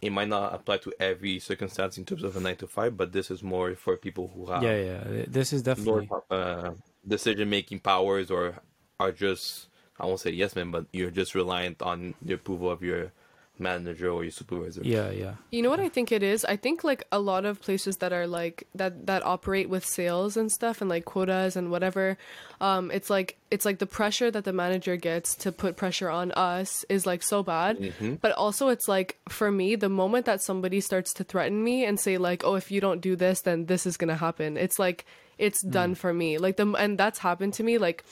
it 0.00 0.10
might 0.10 0.28
not 0.28 0.54
apply 0.54 0.78
to 0.78 0.92
every 0.98 1.38
circumstance 1.38 1.96
in 1.96 2.04
terms 2.04 2.24
of 2.24 2.36
a 2.36 2.40
nine 2.40 2.56
to 2.56 2.66
five, 2.66 2.96
but 2.96 3.12
this 3.12 3.30
is 3.30 3.42
more 3.42 3.74
for 3.74 3.96
people 3.96 4.30
who 4.34 4.46
have 4.46 4.62
yeah, 4.62 4.76
yeah. 4.76 5.24
This 5.28 5.52
is 5.52 5.62
definitely 5.62 6.10
uh, 6.30 6.72
decision 7.06 7.48
making 7.48 7.80
powers 7.80 8.30
or 8.30 8.54
are 8.98 9.12
just 9.12 9.68
I 9.98 10.06
won't 10.06 10.20
say 10.20 10.30
yes 10.30 10.56
man, 10.56 10.70
but 10.70 10.86
you're 10.92 11.10
just 11.10 11.34
reliant 11.34 11.80
on 11.82 12.14
the 12.20 12.34
approval 12.34 12.70
of 12.70 12.82
your 12.82 13.12
manager 13.62 14.10
or 14.10 14.24
your 14.24 14.30
supervisor. 14.32 14.82
yeah, 14.84 15.10
yeah. 15.10 15.34
You 15.50 15.62
know 15.62 15.70
what 15.70 15.80
I 15.80 15.88
think 15.88 16.12
it 16.12 16.22
is? 16.22 16.44
I 16.44 16.56
think 16.56 16.84
like 16.84 17.04
a 17.12 17.18
lot 17.18 17.44
of 17.44 17.60
places 17.60 17.96
that 17.98 18.12
are 18.12 18.26
like 18.26 18.66
that 18.74 19.06
that 19.06 19.24
operate 19.24 19.68
with 19.68 19.86
sales 19.86 20.36
and 20.36 20.50
stuff 20.50 20.80
and 20.80 20.90
like 20.90 21.04
quotas 21.04 21.56
and 21.56 21.70
whatever, 21.70 22.18
um, 22.60 22.90
it's 22.90 23.08
like 23.08 23.38
it's 23.50 23.64
like 23.64 23.78
the 23.78 23.86
pressure 23.86 24.30
that 24.30 24.44
the 24.44 24.52
manager 24.52 24.96
gets 24.96 25.34
to 25.36 25.52
put 25.52 25.76
pressure 25.76 26.10
on 26.10 26.32
us 26.32 26.84
is 26.88 27.06
like 27.06 27.22
so 27.22 27.42
bad. 27.42 27.78
But 28.20 28.32
also 28.32 28.68
it's 28.68 28.88
like 28.88 29.18
for 29.28 29.50
me, 29.50 29.76
the 29.76 29.88
moment 29.88 30.26
that 30.26 30.42
somebody 30.42 30.80
starts 30.80 31.12
to 31.14 31.24
threaten 31.24 31.62
me 31.62 31.84
and 31.84 31.98
say 31.98 32.18
like, 32.18 32.44
"Oh, 32.44 32.56
if 32.56 32.70
you 32.70 32.80
don't 32.80 33.00
do 33.00 33.16
this, 33.16 33.42
then 33.42 33.66
this 33.66 33.86
is 33.86 33.96
gonna 33.96 34.16
happen," 34.16 34.56
it's 34.56 34.78
like 34.78 35.06
it's 35.38 35.62
done 35.62 35.94
for 35.94 36.12
me. 36.12 36.38
Like 36.38 36.56
the 36.56 36.66
and 36.74 36.98
that's 36.98 37.18
happened 37.18 37.54
to 37.54 37.62
me 37.62 37.78
like 37.78 38.04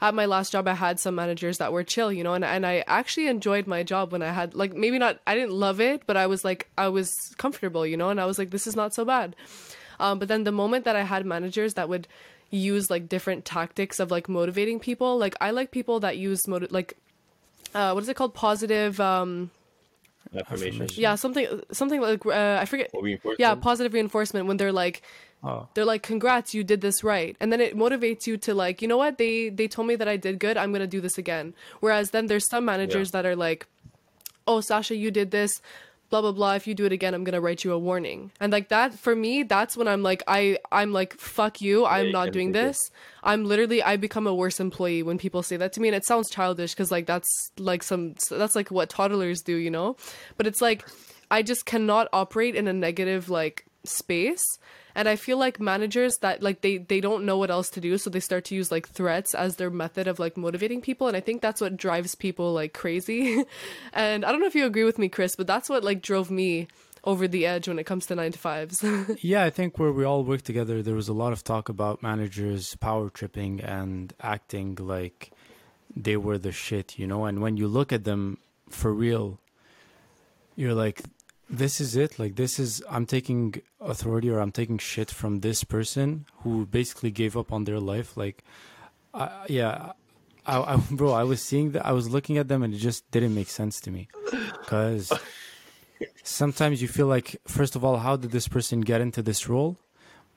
at 0.00 0.14
my 0.14 0.24
last 0.26 0.52
job 0.52 0.66
I 0.66 0.74
had 0.74 0.98
some 0.98 1.14
managers 1.14 1.58
that 1.58 1.72
were 1.72 1.84
chill, 1.84 2.12
you 2.12 2.24
know, 2.24 2.34
and 2.34 2.44
and 2.44 2.66
I 2.66 2.84
actually 2.86 3.26
enjoyed 3.28 3.66
my 3.66 3.82
job 3.82 4.12
when 4.12 4.22
I 4.22 4.32
had 4.32 4.54
like 4.54 4.74
maybe 4.74 4.98
not 4.98 5.18
I 5.26 5.34
didn't 5.34 5.52
love 5.52 5.80
it, 5.80 6.02
but 6.06 6.16
I 6.16 6.26
was 6.26 6.44
like 6.44 6.68
I 6.78 6.88
was 6.88 7.34
comfortable, 7.38 7.86
you 7.86 7.96
know, 7.96 8.10
and 8.10 8.20
I 8.20 8.26
was 8.26 8.38
like 8.38 8.50
this 8.50 8.66
is 8.66 8.76
not 8.76 8.94
so 8.94 9.04
bad. 9.04 9.36
Um, 9.98 10.18
but 10.18 10.28
then 10.28 10.44
the 10.44 10.52
moment 10.52 10.84
that 10.86 10.96
I 10.96 11.02
had 11.02 11.26
managers 11.26 11.74
that 11.74 11.88
would 11.88 12.08
use 12.50 12.90
like 12.90 13.08
different 13.08 13.44
tactics 13.44 14.00
of 14.00 14.10
like 14.10 14.28
motivating 14.28 14.80
people, 14.80 15.18
like 15.18 15.36
I 15.40 15.50
like 15.50 15.70
people 15.70 16.00
that 16.00 16.16
use 16.16 16.48
motiv- 16.48 16.72
like 16.72 16.96
uh, 17.74 17.92
what 17.92 18.02
is 18.02 18.08
it 18.08 18.14
called 18.16 18.34
positive 18.34 18.98
um 19.00 19.50
Affirmation. 20.34 20.86
yeah 20.94 21.16
something 21.16 21.46
something 21.72 22.00
like 22.00 22.24
uh, 22.24 22.58
I 22.60 22.64
forget 22.64 22.90
Or 22.94 23.02
yeah 23.38 23.54
positive 23.56 23.92
reinforcement 23.92 24.46
when 24.46 24.56
they're 24.58 24.72
like 24.72 25.02
Oh, 25.42 25.68
they're 25.74 25.86
like 25.86 26.02
congrats 26.02 26.52
you 26.54 26.62
did 26.64 26.80
this 26.82 27.02
right. 27.02 27.34
And 27.40 27.50
then 27.52 27.60
it 27.60 27.76
motivates 27.76 28.26
you 28.26 28.36
to 28.38 28.54
like 28.54 28.82
you 28.82 28.88
know 28.88 28.98
what? 28.98 29.16
They 29.18 29.48
they 29.48 29.68
told 29.68 29.88
me 29.88 29.96
that 29.96 30.08
i 30.08 30.16
did 30.16 30.38
good. 30.38 30.56
I'm 30.56 30.72
gonna 30.72 30.86
do 30.86 31.00
this 31.00 31.16
again. 31.18 31.54
Whereas 31.80 32.10
then 32.10 32.26
there's 32.26 32.46
some 32.48 32.64
managers 32.66 33.08
Yeah. 33.08 33.22
that 33.22 33.26
are 33.28 33.36
like 33.36 33.66
oh 34.46 34.60
sasha 34.60 34.94
you 34.96 35.10
did 35.10 35.30
this 35.30 35.62
blah 36.10 36.20
blah 36.20 36.32
blah. 36.32 36.54
If 36.54 36.66
you 36.66 36.74
do 36.74 36.84
it 36.84 36.92
again 36.92 37.14
i'm 37.14 37.24
gonna 37.24 37.40
write 37.40 37.64
you 37.64 37.72
a 37.72 37.78
warning. 37.78 38.32
And 38.40 38.52
like 38.52 38.68
that 38.68 38.92
for 38.94 39.14
me 39.16 39.44
that's 39.44 39.76
when 39.78 39.88
i'm 39.88 40.02
like 40.02 40.22
i 40.26 40.58
i'm 40.70 40.92
like 40.92 41.14
fuck 41.18 41.60
you. 41.62 41.86
I'm 41.86 42.06
you 42.08 42.12
not 42.12 42.24
can 42.24 42.32
doing 42.34 42.48
it. 42.50 42.52
this. 42.54 42.90
I'm 43.22 43.44
literally 43.46 43.82
i 43.82 43.96
become 43.96 44.26
a 44.26 44.34
worse 44.34 44.60
employee 44.60 45.02
when 45.02 45.16
people 45.18 45.42
say 45.42 45.56
that 45.56 45.72
to 45.74 45.80
me. 45.80 45.88
And 45.88 45.94
it 45.96 46.04
sounds 46.04 46.28
childish 46.28 46.72
because 46.74 46.90
like 46.90 47.06
that's 47.06 47.50
like 47.58 47.82
some 47.82 48.14
that's 48.28 48.54
like 48.54 48.70
what 48.70 48.90
toddlers 48.90 49.40
do 49.40 49.56
you 49.56 49.70
know? 49.70 49.96
But 50.36 50.46
it's 50.46 50.60
like 50.60 50.84
i 51.30 51.40
just 51.42 51.64
cannot 51.64 52.08
operate 52.12 52.56
in 52.56 52.66
a 52.68 52.72
negative 52.74 53.30
like 53.30 53.64
space 53.84 54.44
and 54.94 55.08
i 55.08 55.16
feel 55.16 55.38
like 55.38 55.60
managers 55.60 56.18
that 56.18 56.42
like 56.42 56.60
they 56.60 56.78
they 56.78 57.00
don't 57.00 57.24
know 57.24 57.36
what 57.36 57.50
else 57.50 57.70
to 57.70 57.80
do 57.80 57.96
so 57.98 58.10
they 58.10 58.20
start 58.20 58.44
to 58.44 58.54
use 58.54 58.70
like 58.70 58.88
threats 58.88 59.34
as 59.34 59.56
their 59.56 59.70
method 59.70 60.06
of 60.06 60.18
like 60.18 60.36
motivating 60.36 60.80
people 60.80 61.08
and 61.08 61.16
i 61.16 61.20
think 61.20 61.40
that's 61.40 61.60
what 61.60 61.76
drives 61.76 62.14
people 62.14 62.52
like 62.52 62.72
crazy 62.72 63.44
and 63.92 64.24
i 64.24 64.30
don't 64.30 64.40
know 64.40 64.46
if 64.46 64.54
you 64.54 64.66
agree 64.66 64.84
with 64.84 64.98
me 64.98 65.08
chris 65.08 65.36
but 65.36 65.46
that's 65.46 65.68
what 65.68 65.84
like 65.84 66.02
drove 66.02 66.30
me 66.30 66.66
over 67.04 67.26
the 67.26 67.46
edge 67.46 67.66
when 67.66 67.78
it 67.78 67.84
comes 67.84 68.06
to 68.06 68.14
nine 68.14 68.32
to 68.32 68.38
fives 68.38 68.84
Yeah, 69.20 69.44
I 69.44 69.50
think 69.50 69.78
where 69.78 69.92
we 69.92 70.04
all 70.04 70.22
work 70.24 70.42
together, 70.42 70.82
there 70.82 70.94
was 70.94 71.08
a 71.08 71.12
lot 71.14 71.32
of 71.32 71.42
talk 71.42 71.68
about 71.68 72.02
managers 72.02 72.74
power 72.76 73.08
tripping 73.10 73.60
and 73.60 74.12
acting 74.20 74.76
like 74.78 75.30
they 75.96 76.16
were 76.16 76.38
the 76.38 76.52
shit, 76.52 76.98
you 76.98 77.06
know. 77.06 77.24
And 77.24 77.40
when 77.40 77.56
you 77.56 77.68
look 77.68 77.92
at 77.92 78.04
them 78.04 78.38
for 78.68 78.92
real, 78.92 79.38
you're 80.56 80.74
like, 80.74 81.02
this 81.50 81.80
is 81.80 81.96
it. 81.96 82.18
Like, 82.18 82.36
this 82.36 82.58
is, 82.58 82.82
I'm 82.88 83.06
taking 83.06 83.60
authority 83.80 84.30
or 84.30 84.38
I'm 84.38 84.52
taking 84.52 84.78
shit 84.78 85.10
from 85.10 85.40
this 85.40 85.64
person 85.64 86.26
who 86.42 86.66
basically 86.66 87.10
gave 87.10 87.36
up 87.36 87.52
on 87.52 87.64
their 87.64 87.80
life. 87.80 88.16
Like, 88.16 88.44
I, 89.12 89.46
yeah, 89.48 89.92
I, 90.46 90.74
I, 90.74 90.76
bro, 90.90 91.12
I 91.12 91.24
was 91.24 91.42
seeing 91.42 91.72
that, 91.72 91.84
I 91.84 91.92
was 91.92 92.08
looking 92.08 92.38
at 92.38 92.48
them 92.48 92.62
and 92.62 92.72
it 92.72 92.78
just 92.78 93.10
didn't 93.10 93.34
make 93.34 93.48
sense 93.48 93.80
to 93.82 93.90
me. 93.90 94.08
Because 94.30 95.12
sometimes 96.22 96.80
you 96.80 96.88
feel 96.88 97.06
like 97.06 97.36
first 97.46 97.76
of 97.76 97.84
all 97.84 97.98
how 97.98 98.16
did 98.16 98.30
this 98.30 98.48
person 98.48 98.80
get 98.80 99.00
into 99.00 99.22
this 99.22 99.48
role 99.48 99.76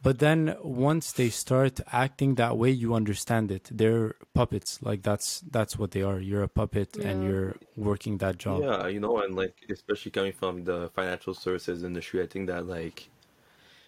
but 0.03 0.19
then 0.19 0.55
once 0.61 1.13
they 1.13 1.29
start 1.29 1.79
acting 1.91 2.35
that 2.35 2.57
way 2.57 2.69
you 2.69 2.93
understand 2.93 3.51
it. 3.51 3.69
They're 3.71 4.15
puppets. 4.33 4.79
Like 4.83 5.01
that's 5.01 5.39
that's 5.49 5.79
what 5.79 5.91
they 5.91 6.01
are. 6.01 6.19
You're 6.19 6.43
a 6.43 6.47
puppet 6.47 6.97
and 6.97 7.23
you're 7.23 7.55
working 7.77 8.17
that 8.17 8.37
job. 8.37 8.61
Yeah, 8.61 8.87
you 8.87 8.99
know, 8.99 9.19
and 9.19 9.35
like 9.35 9.55
especially 9.69 10.11
coming 10.11 10.33
from 10.33 10.65
the 10.65 10.91
financial 10.93 11.33
services 11.33 11.83
industry, 11.83 12.21
I 12.21 12.27
think 12.27 12.47
that 12.47 12.67
like, 12.67 13.09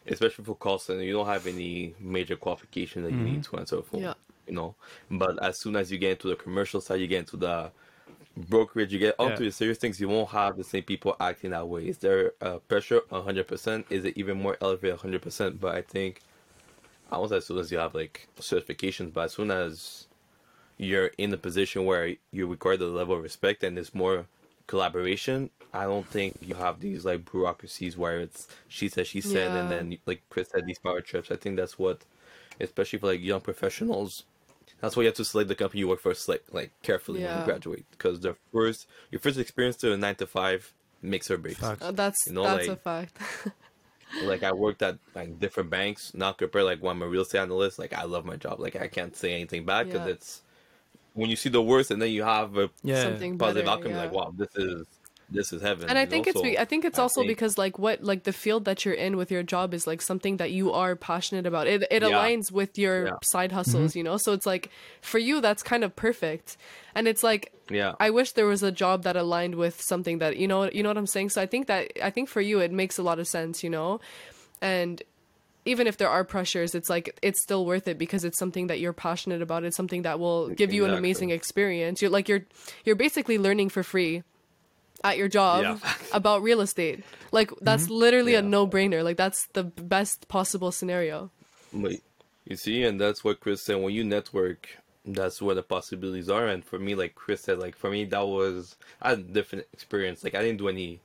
especially 0.08 0.45
for 0.45 0.56
call 0.56 0.80
center, 0.80 1.04
you 1.04 1.13
don't 1.13 1.28
have 1.28 1.45
any 1.47 1.93
major 1.99 2.38
qualification 2.38 3.04
that 3.04 3.12
you 3.12 3.17
mm-hmm. 3.17 3.34
need 3.34 3.43
to 3.43 3.58
answer 3.58 3.78
a 3.80 3.84
phone. 3.84 4.01
Yeah. 4.01 4.13
You 4.47 4.54
know, 4.54 4.75
but 5.12 5.43
as 5.43 5.60
soon 5.60 5.75
as 5.75 5.91
you 5.91 5.97
get 5.97 6.12
into 6.12 6.30
the 6.30 6.36
commercial 6.36 6.80
side, 6.80 7.01
you 7.01 7.08
get 7.08 7.19
into 7.19 7.36
the 7.36 7.71
brokerage, 8.38 8.91
you 8.93 9.00
get 9.00 9.15
onto 9.19 9.43
Yeah. 9.43 9.50
the 9.50 9.52
serious 9.52 9.78
things, 9.78 10.00
you 10.00 10.10
won't 10.10 10.30
have 10.30 10.58
the 10.58 10.63
same 10.63 10.84
people 10.84 11.15
acting 11.19 11.52
that 11.52 11.67
way. 11.67 11.88
Is 11.88 12.00
there 12.00 12.34
uh, 12.41 12.58
pressure? 12.60 13.02
hundred 13.12 13.48
percent. 13.48 13.86
Is 13.89 14.06
it 14.06 14.17
even 14.17 14.41
more 14.41 14.58
elevated? 14.62 15.00
hundred 15.00 15.21
percent. 15.21 15.60
But 15.62 15.76
I 15.76 15.82
think, 15.82 16.21
I 17.12 17.17
won't 17.17 17.30
say 17.32 17.38
as 17.38 17.45
soon 17.45 17.60
as 17.60 17.71
you 17.71 17.78
have 17.78 17.95
like 17.95 18.28
certifications, 18.39 19.13
but 19.13 19.26
as 19.26 19.34
soon 19.34 19.52
as 19.52 20.08
you're 20.78 21.12
in 21.17 21.34
a 21.34 21.38
position 21.38 21.86
where 21.86 22.15
you 22.32 22.48
require 22.48 22.78
the 22.78 22.86
level 22.88 23.15
of 23.15 23.24
respect 23.24 23.63
and 23.63 23.78
there's 23.78 23.95
more 23.95 24.26
collaboration. 24.67 25.50
I 25.74 25.84
don't 25.84 26.08
think 26.08 26.38
you 26.41 26.56
have 26.56 26.80
these 26.80 27.06
like 27.06 27.30
bureaucracies 27.32 27.98
where 27.98 28.19
it's 28.19 28.48
she 28.67 28.89
said 28.89 29.08
she 29.08 29.21
said 29.21 29.52
and 29.52 29.69
then 29.71 29.98
like 30.06 30.21
Chris 30.30 30.50
said 30.50 30.65
these 30.65 30.80
power 30.80 31.02
trips. 31.02 31.32
I 31.32 31.36
think 31.36 31.58
that's 31.58 31.78
what, 31.78 32.02
especially 32.60 33.00
for 33.00 33.08
like 33.08 33.21
young 33.21 33.41
professionals, 33.41 34.24
that's 34.86 34.95
why 34.95 35.04
you 35.04 35.08
have 35.08 35.15
to 35.15 35.26
select 35.26 35.50
the 35.50 35.56
company 35.56 35.80
you 35.80 35.88
work 35.88 36.00
for 36.00 36.13
like 36.28 36.43
like 36.52 36.71
carefully 36.82 37.24
when 37.24 37.39
you 37.39 37.45
graduate 37.45 37.86
because 37.91 38.19
the 38.21 38.36
first 38.54 38.88
your 39.12 39.19
first 39.19 39.38
experience 39.38 39.76
to 39.78 39.93
a 39.93 39.98
nine 39.98 40.15
to 40.15 40.26
five 40.28 40.71
makes 41.02 41.30
or 41.30 41.38
breaks. 41.38 41.60
Facts. 41.60 41.82
Uh, 41.84 41.91
that's 41.91 42.26
You 42.28 42.34
know, 42.34 42.43
that's 42.43 42.67
a 42.67 42.71
like- 42.71 42.82
fact. 42.82 43.17
like 44.24 44.43
I 44.43 44.52
worked 44.54 44.82
at 44.82 44.98
like 45.13 45.39
different 45.39 45.69
banks, 45.69 46.13
not 46.13 46.38
compared 46.38 46.65
like 46.65 46.82
when 46.82 46.95
I'm 46.98 47.02
a 47.04 47.08
real 47.08 47.24
estate 47.24 47.39
analyst. 47.39 47.78
Like 47.80 47.93
I 47.93 48.04
love 48.04 48.26
my 48.26 48.38
job. 48.38 48.60
Like 48.60 48.76
I 48.76 48.88
can't 48.88 49.15
say 49.15 49.34
anything 49.34 49.65
bad 49.65 49.88
because 49.88 50.08
Yeah. 50.08 50.13
it's 50.13 50.41
when 51.13 51.30
you 51.30 51.36
see 51.36 51.50
the 51.50 51.62
worst 51.62 51.91
and 51.91 52.02
then 52.02 52.12
you 52.12 52.24
have 52.24 52.58
a 52.58 52.69
Yeah. 52.84 53.04
Something 53.04 53.38
positive 53.38 53.65
better, 53.65 53.78
outcome. 53.78 53.91
yeah. 53.91 54.02
Like 54.04 54.12
wow, 54.13 54.34
this 54.38 54.50
is 54.56 54.86
this 55.30 55.52
is 55.52 55.62
heaven. 55.62 55.90
and 55.90 55.98
I 55.98 56.06
think 56.06 56.28
know? 56.28 56.42
it's 56.44 56.60
I 56.60 56.66
think 56.66 56.86
it's 56.86 57.00
I 57.00 57.02
also 57.02 57.22
think- 57.22 57.30
because 57.30 57.58
like 57.58 57.80
what 57.80 58.04
like 58.04 58.24
the 58.24 58.34
field 58.34 58.66
that 58.66 58.86
you're 58.86 58.94
in 58.94 59.18
with 59.18 59.32
your 59.32 59.44
job 59.44 59.74
is 59.74 59.88
like 59.88 60.02
something 60.02 60.38
that 60.38 60.52
you 60.52 60.72
are 60.72 60.96
passionate 60.96 61.46
about. 61.46 61.68
It 61.68 61.84
it 61.90 62.02
Yeah. 62.04 62.10
aligns 62.10 62.52
with 62.52 62.78
your 62.78 63.08
Yeah. 63.08 63.12
side 63.24 63.50
mm-hmm. 63.50 63.58
hustles, 63.58 63.96
you 63.96 64.04
know. 64.04 64.18
So 64.18 64.34
it's 64.34 64.46
like 64.46 64.70
for 65.02 65.18
you 65.18 65.42
that's 65.42 65.64
kind 65.64 65.84
of 65.84 65.96
perfect. 65.96 66.58
And 66.94 67.08
it's 67.08 67.24
like 67.24 67.52
yeah, 67.70 67.96
I 68.00 68.12
wish 68.12 68.34
there 68.34 68.46
was 68.46 68.62
a 68.62 68.72
job 68.72 69.04
that 69.04 69.16
aligned 69.16 69.56
with 69.56 69.82
something 69.82 70.20
that 70.20 70.38
you 70.38 70.48
know 70.48 70.70
you 70.70 70.84
know 70.84 70.90
what 70.90 70.98
I'm 70.98 71.08
saying. 71.08 71.30
So 71.32 71.42
I 71.42 71.46
think 71.48 71.68
that 71.68 71.92
I 72.02 72.10
think 72.12 72.30
for 72.30 72.42
you 72.42 72.60
it 72.60 72.72
makes 72.72 72.98
a 72.98 73.04
lot 73.04 73.20
of 73.20 73.28
sense, 73.28 73.64
you 73.64 73.70
know, 73.70 74.00
and 74.62 75.02
even 75.66 75.88
if 75.88 75.98
there 75.98 76.10
are 76.10 76.24
pressures, 76.24 76.76
it's 76.76 76.92
like 76.92 77.18
it's 77.24 77.42
still 77.42 77.66
worth 77.66 77.88
it 77.88 77.98
because 77.98 78.24
it's 78.24 78.38
something 78.38 78.68
that 78.68 78.80
you're 78.80 78.94
passionate 78.94 79.42
about. 79.42 79.64
It's 79.64 79.76
something 79.76 80.04
that 80.04 80.20
will 80.20 80.50
give 80.50 80.72
you 80.72 80.86
an 80.86 80.94
amazing 80.94 81.32
experience. 81.32 82.04
You're 82.04 82.12
like 82.12 82.30
you're 82.30 82.46
you're 82.86 82.96
basically 82.96 83.40
learning 83.40 83.70
for 83.70 83.82
free 83.82 84.22
at 85.06 85.18
your 85.18 85.28
job 85.28 85.62
Yeah. 85.63 85.94
about 86.13 86.41
real 86.41 86.62
estate. 86.62 87.04
Like 87.32 87.52
that's 87.62 87.84
mm-hmm. 87.84 87.94
literally 87.94 88.36
a 88.36 88.41
no 88.41 88.68
brainer. 88.68 89.04
Like 89.04 89.18
that's 89.18 89.46
the 89.54 89.63
best 89.63 90.28
possible 90.28 90.72
scenario. 90.72 91.32
But 91.72 91.98
you 92.46 92.56
see, 92.56 92.84
and 92.84 93.00
that's 93.00 93.24
what 93.24 93.39
Chris 93.39 93.62
said. 93.62 93.78
When 93.78 93.94
you 93.94 94.04
network, 94.04 94.78
that's 95.06 95.41
where 95.41 95.56
the 95.56 95.63
possibilities 95.63 96.30
are. 96.30 96.48
And 96.48 96.65
for 96.65 96.80
me, 96.80 96.96
like 96.96 97.15
Chris 97.15 97.41
said, 97.41 97.60
like 97.60 97.76
for 97.76 97.89
me, 97.89 98.06
that 98.06 98.28
was 98.28 98.76
I 99.02 99.12
had 99.12 99.20
a 99.20 99.24
different 99.24 99.68
experience. 99.74 100.24
Like 100.24 100.36
I 100.36 100.41
didn't 100.41 100.58
do 100.58 100.68
any. 100.70 101.00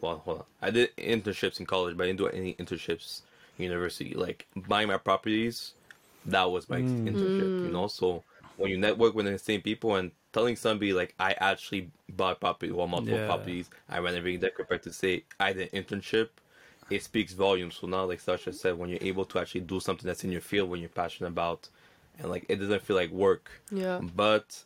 Well, 0.00 0.18
hold 0.18 0.38
on. 0.40 0.44
I 0.62 0.70
did 0.70 0.94
internships 0.96 1.58
in 1.58 1.66
college, 1.66 1.96
but 1.96 2.04
I 2.04 2.06
didn't 2.08 2.20
do 2.20 2.28
any 2.28 2.54
internships 2.54 3.22
university. 3.56 4.14
Like 4.14 4.46
buying 4.54 4.88
my 4.88 4.98
properties, 4.98 5.72
that 6.26 6.50
was 6.50 6.68
my 6.68 6.80
mm. 6.80 7.08
internship. 7.08 7.64
You 7.64 7.72
know, 7.72 7.88
so 7.88 8.22
when 8.56 8.70
you 8.70 8.78
network 8.78 9.14
with 9.14 9.26
the 9.26 9.38
same 9.38 9.62
people 9.62 9.96
and 9.96 10.10
telling 10.32 10.56
somebody 10.56 10.92
like 10.92 11.14
I 11.18 11.32
actually 11.38 11.90
bought 12.10 12.40
property, 12.40 12.72
well, 12.72 12.86
multiple 12.86 13.18
Yeah. 13.18 13.26
properties, 13.26 13.70
I 13.88 13.98
ran 13.98 14.14
everything 14.16 14.40
that 14.40 14.54
compared 14.56 14.82
to 14.84 14.92
say 14.92 15.24
I 15.40 15.52
did 15.52 15.72
an 15.72 15.82
internship 15.84 16.28
it 16.90 17.02
speaks 17.02 17.32
volumes. 17.34 17.76
So 17.76 17.86
now, 17.86 18.04
like 18.04 18.20
Sasha 18.20 18.52
said, 18.52 18.78
when 18.78 18.90
you're 18.90 18.98
able 19.02 19.24
to 19.26 19.38
actually 19.40 19.62
do 19.62 19.80
something 19.80 20.06
that's 20.06 20.24
in 20.24 20.32
your 20.32 20.40
field, 20.40 20.70
when 20.70 20.80
you're 20.80 20.88
passionate 20.88 21.28
about, 21.28 21.68
and 22.18 22.30
like 22.30 22.46
it 22.48 22.56
doesn't 22.56 22.82
feel 22.82 22.96
like 22.96 23.10
work. 23.10 23.50
Yeah. 23.70 24.00
But 24.00 24.64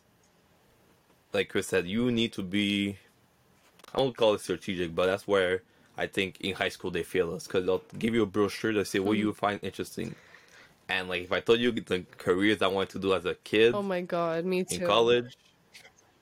like 1.33 1.49
Chris 1.49 1.67
said, 1.67 1.87
you 1.87 2.11
need 2.11 2.33
to 2.33 2.43
be. 2.43 2.97
I 3.93 3.99
won't 4.01 4.17
call 4.17 4.33
it 4.35 4.41
strategic, 4.41 4.95
but 4.95 5.05
that's 5.07 5.27
where 5.27 5.63
I 5.97 6.07
think 6.07 6.41
in 6.41 6.55
high 6.55 6.69
school 6.69 6.91
they 6.91 7.03
fail 7.03 7.33
us 7.33 7.47
because 7.47 7.65
they'll 7.65 7.83
give 7.99 8.13
you 8.15 8.23
a 8.23 8.27
brochure 8.27 8.73
that 8.73 8.87
say 8.87 8.99
what 8.99 9.17
Mm-hmm. 9.17 9.19
you 9.19 9.33
find 9.33 9.59
interesting, 9.63 10.15
and 10.89 11.09
like 11.09 11.23
if 11.23 11.31
I 11.31 11.39
told 11.41 11.59
you 11.59 11.71
the 11.71 12.05
careers 12.17 12.61
I 12.61 12.67
wanted 12.67 12.89
to 12.91 12.99
do 12.99 13.13
as 13.13 13.25
a 13.25 13.35
kid 13.35 13.75
Oh 13.75 13.81
my 13.83 14.01
god, 14.01 14.45
me 14.45 14.63
too. 14.63 14.75
in 14.75 14.81
college, 14.81 15.37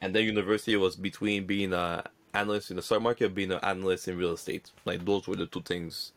and 0.02 0.14
then 0.16 0.26
university 0.26 0.76
was 0.76 0.96
between 0.96 1.46
being 1.46 1.74
a 1.74 2.04
analyst 2.34 2.70
in 2.72 2.78
the 2.78 2.82
stock 2.82 3.02
market, 3.02 3.26
and 3.26 3.36
being 3.36 3.52
an 3.52 3.60
analyst 3.64 4.08
in 4.08 4.18
real 4.18 4.34
estate. 4.34 4.72
Like 4.86 5.04
those 5.06 5.28
were 5.28 5.36
the 5.36 5.46
two 5.48 5.62
things 5.62 6.12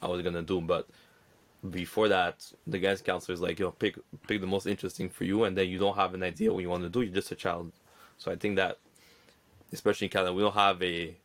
I 0.00 0.08
was 0.08 0.22
gonna 0.22 0.42
do. 0.42 0.60
But 0.60 0.88
before 1.70 2.08
that, 2.08 2.50
the 2.66 2.78
guidance 2.78 3.02
counselor 3.02 3.34
is 3.34 3.40
like, 3.40 3.58
yo, 3.58 3.70
pick 3.72 3.98
pick 4.26 4.40
the 4.40 4.46
most 4.46 4.66
interesting 4.66 5.08
for 5.08 5.24
you, 5.24 5.44
and 5.44 5.56
then 5.56 5.68
you 5.68 5.78
don't 5.78 5.96
have 5.96 6.14
an 6.14 6.22
idea 6.22 6.52
what 6.52 6.60
you 6.62 6.68
want 6.70 6.84
to 6.84 6.88
do. 6.88 7.02
You're 7.02 7.14
just 7.14 7.32
a 7.32 7.34
child. 7.36 7.72
So 8.18 8.32
I 8.32 8.36
think 8.36 8.56
that, 8.56 8.78
especially 9.72 10.06
in 10.06 10.10
Canada, 10.10 10.32
we 10.32 10.42
don't 10.42 10.54
have 10.54 10.82
a 10.82 11.16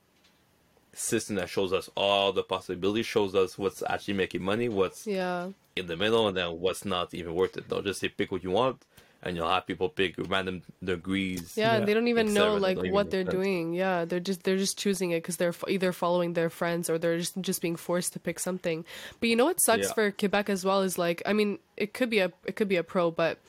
system 0.94 1.36
that 1.38 1.50
shows 1.50 1.74
us 1.74 1.90
all 1.96 2.32
the 2.32 2.44
possibilities, 2.44 3.06
shows 3.06 3.34
us 3.34 3.58
what's 3.58 3.82
actually 3.90 4.14
making 4.14 4.44
money, 4.44 4.70
what's 4.70 5.08
Yeah. 5.08 5.50
in 5.76 5.88
the 5.88 5.98
middle 5.98 6.28
and 6.28 6.38
then 6.38 6.60
what's 6.60 6.86
not 6.86 7.14
even 7.16 7.34
worth 7.34 7.58
it. 7.58 7.68
They'll 7.68 7.82
just 7.82 8.00
say 8.00 8.10
pick 8.10 8.32
what 8.32 8.44
you 8.44 8.52
want, 8.52 8.86
and 9.26 9.36
you'll 9.36 9.50
have 9.50 9.66
people 9.66 9.90
pick 9.90 10.16
random 10.28 10.62
degrees. 10.84 11.54
Yeah, 11.56 11.74
and 11.74 11.82
Yeah. 11.82 11.86
they 11.86 11.94
don't 11.94 12.08
even 12.08 12.34
know 12.34 12.56
like 12.56 12.78
Don't 12.78 12.92
what 12.92 13.12
they're 13.12 13.24
doing. 13.24 13.74
Yeah, 13.74 14.06
they're 14.06 14.20
just 14.20 14.44
they're 14.44 14.58
just 14.58 14.78
choosing 14.78 15.12
it 15.12 15.24
because 15.24 15.38
they're 15.38 15.50
f- 15.50 15.64
either 15.68 15.92
following 15.92 16.34
their 16.34 16.50
friends 16.50 16.90
or 16.90 16.98
they're 16.98 17.18
just 17.18 17.40
just 17.42 17.62
being 17.62 17.76
forced 17.76 18.14
to 18.14 18.20
pick 18.20 18.40
something. 18.40 18.86
But 19.20 19.30
you 19.30 19.36
know 19.36 19.46
what 19.46 19.60
sucks 19.62 19.88
Yeah. 19.88 19.94
for 19.94 20.12
Quebec 20.12 20.50
as 20.50 20.64
well 20.66 20.82
is 20.82 20.98
like 20.98 21.22
I 21.26 21.34
mean 21.34 21.60
it 21.78 21.94
could 21.94 22.10
be 22.10 22.20
a 22.20 22.32
it 22.46 22.56
could 22.56 22.68
be 22.68 22.78
a 22.78 22.84
pro, 22.84 23.12
but 23.12 23.40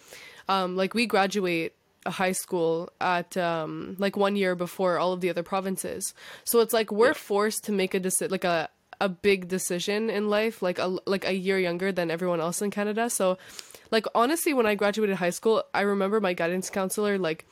um 0.49 0.77
like 0.77 0.95
we 0.95 1.07
graduate 1.07 1.73
a 2.07 2.11
high 2.11 2.33
school 2.33 2.91
at 3.01 3.37
um 3.37 3.97
like 3.99 4.17
one 4.17 4.37
year 4.37 4.55
before 4.55 4.99
all 4.99 5.13
of 5.13 5.21
the 5.21 5.31
other 5.31 5.43
provinces. 5.43 6.13
So 6.45 6.61
it's 6.61 6.73
like 6.75 6.93
we're 6.93 7.09
Yeah. 7.09 7.29
forced 7.33 7.65
to 7.65 7.73
make 7.73 7.95
a 7.95 8.01
decision, 8.01 8.31
like 8.31 8.45
a 8.45 8.69
a 9.01 9.09
big 9.09 9.49
decision 9.49 10.09
in 10.09 10.31
life 10.31 10.63
like 10.63 10.79
a 10.79 10.99
like 11.07 11.25
a 11.27 11.33
year 11.35 11.59
younger 11.59 11.91
than 11.91 12.11
everyone 12.11 12.41
else 12.41 12.63
in 12.63 12.71
Canada. 12.71 13.11
So 13.11 13.37
like 13.95 14.07
honestly 14.13 14.53
when 14.53 14.67
I 14.67 14.75
graduated 14.75 15.17
high 15.17 15.31
school, 15.31 15.63
I 15.73 15.83
remember 15.83 16.21
my 16.21 16.35
guidance 16.35 16.69
counselor 16.69 17.17
like 17.17 17.47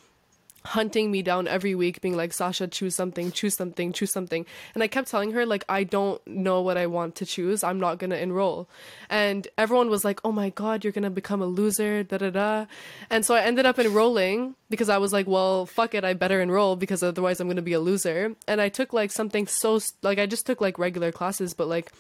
hunting 0.65 1.11
me 1.11 1.23
down 1.23 1.47
every 1.47 1.75
week 1.75 2.01
being 2.01 2.17
like 2.17 2.33
Sasha 2.33 2.67
choose 2.69 2.95
something 2.95 3.31
choose 3.31 3.55
something 3.55 3.93
choose 3.93 4.13
something. 4.13 4.45
And 4.75 4.83
I 4.83 4.89
kept 4.89 5.09
telling 5.09 5.31
her 5.33 5.47
like 5.47 5.65
I 5.69 5.85
don't 5.85 6.21
know 6.27 6.61
what 6.61 6.77
I 6.77 6.89
want 6.89 7.15
to 7.17 7.27
choose. 7.27 7.63
I'm 7.63 7.79
not 7.79 7.99
going 7.99 8.11
to 8.11 8.21
enroll. 8.21 8.69
And 9.09 9.47
everyone 9.57 9.89
was 9.89 10.05
like 10.05 10.21
oh 10.25 10.33
my 10.33 10.51
god 10.51 10.83
you're 10.83 10.93
going 10.93 11.05
to 11.05 11.11
become 11.11 11.43
a 11.43 11.47
loser 11.47 12.03
da 12.03 12.19
da 12.19 12.31
da. 12.31 12.67
And 13.09 13.25
so 13.25 13.37
I 13.37 13.43
ended 13.43 13.65
up 13.65 13.79
enrolling 13.79 14.57
because 14.69 14.89
I 14.89 14.99
was 14.99 15.13
like 15.13 15.29
well 15.29 15.65
fuck 15.65 15.95
it 15.95 16.05
I 16.05 16.13
better 16.15 16.41
enroll 16.41 16.75
because 16.75 17.05
otherwise 17.05 17.39
I'm 17.39 17.47
going 17.47 17.63
to 17.65 17.71
be 17.71 17.79
a 17.81 17.81
loser. 17.81 18.35
And 18.49 18.61
I 18.61 18.69
took 18.69 18.93
like 18.93 19.13
something 19.13 19.47
so 19.47 19.79
like 20.03 20.19
I 20.19 20.27
just 20.27 20.45
took 20.45 20.61
like 20.61 20.77
regular 20.77 21.13
classes 21.13 21.55
but 21.55 21.69
like 21.69 21.93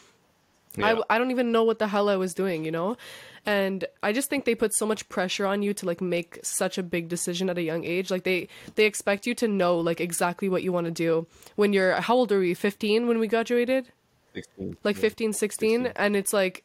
Yeah. 0.76 1.00
I, 1.10 1.14
I 1.14 1.18
don't 1.18 1.30
even 1.30 1.52
know 1.52 1.64
what 1.64 1.78
the 1.78 1.86
hell 1.88 2.08
I 2.08 2.16
was 2.16 2.34
doing, 2.34 2.64
you 2.64 2.70
know? 2.70 2.96
And 3.44 3.84
I 4.02 4.12
just 4.12 4.30
think 4.30 4.44
they 4.44 4.54
put 4.54 4.72
so 4.72 4.86
much 4.86 5.08
pressure 5.08 5.46
on 5.46 5.62
you 5.62 5.74
to 5.74 5.86
like 5.86 6.00
make 6.00 6.38
such 6.42 6.78
a 6.78 6.82
big 6.82 7.08
decision 7.08 7.50
at 7.50 7.58
a 7.58 7.62
young 7.62 7.84
age. 7.84 8.10
Like 8.10 8.22
they 8.22 8.48
they 8.76 8.84
expect 8.84 9.26
you 9.26 9.34
to 9.36 9.48
know 9.48 9.78
like 9.78 10.00
exactly 10.00 10.48
what 10.48 10.62
you 10.62 10.72
want 10.72 10.86
to 10.86 10.92
do 10.92 11.26
when 11.56 11.72
you're 11.72 12.00
how 12.00 12.14
old 12.14 12.30
are 12.30 12.38
we? 12.38 12.54
15 12.54 13.08
when 13.08 13.18
we 13.18 13.26
graduated? 13.26 13.88
16. 14.34 14.76
Like 14.84 14.96
Yeah. 14.96 15.02
15, 15.02 15.32
16 15.32 15.86
and 15.96 16.16
it's 16.16 16.32
like 16.32 16.64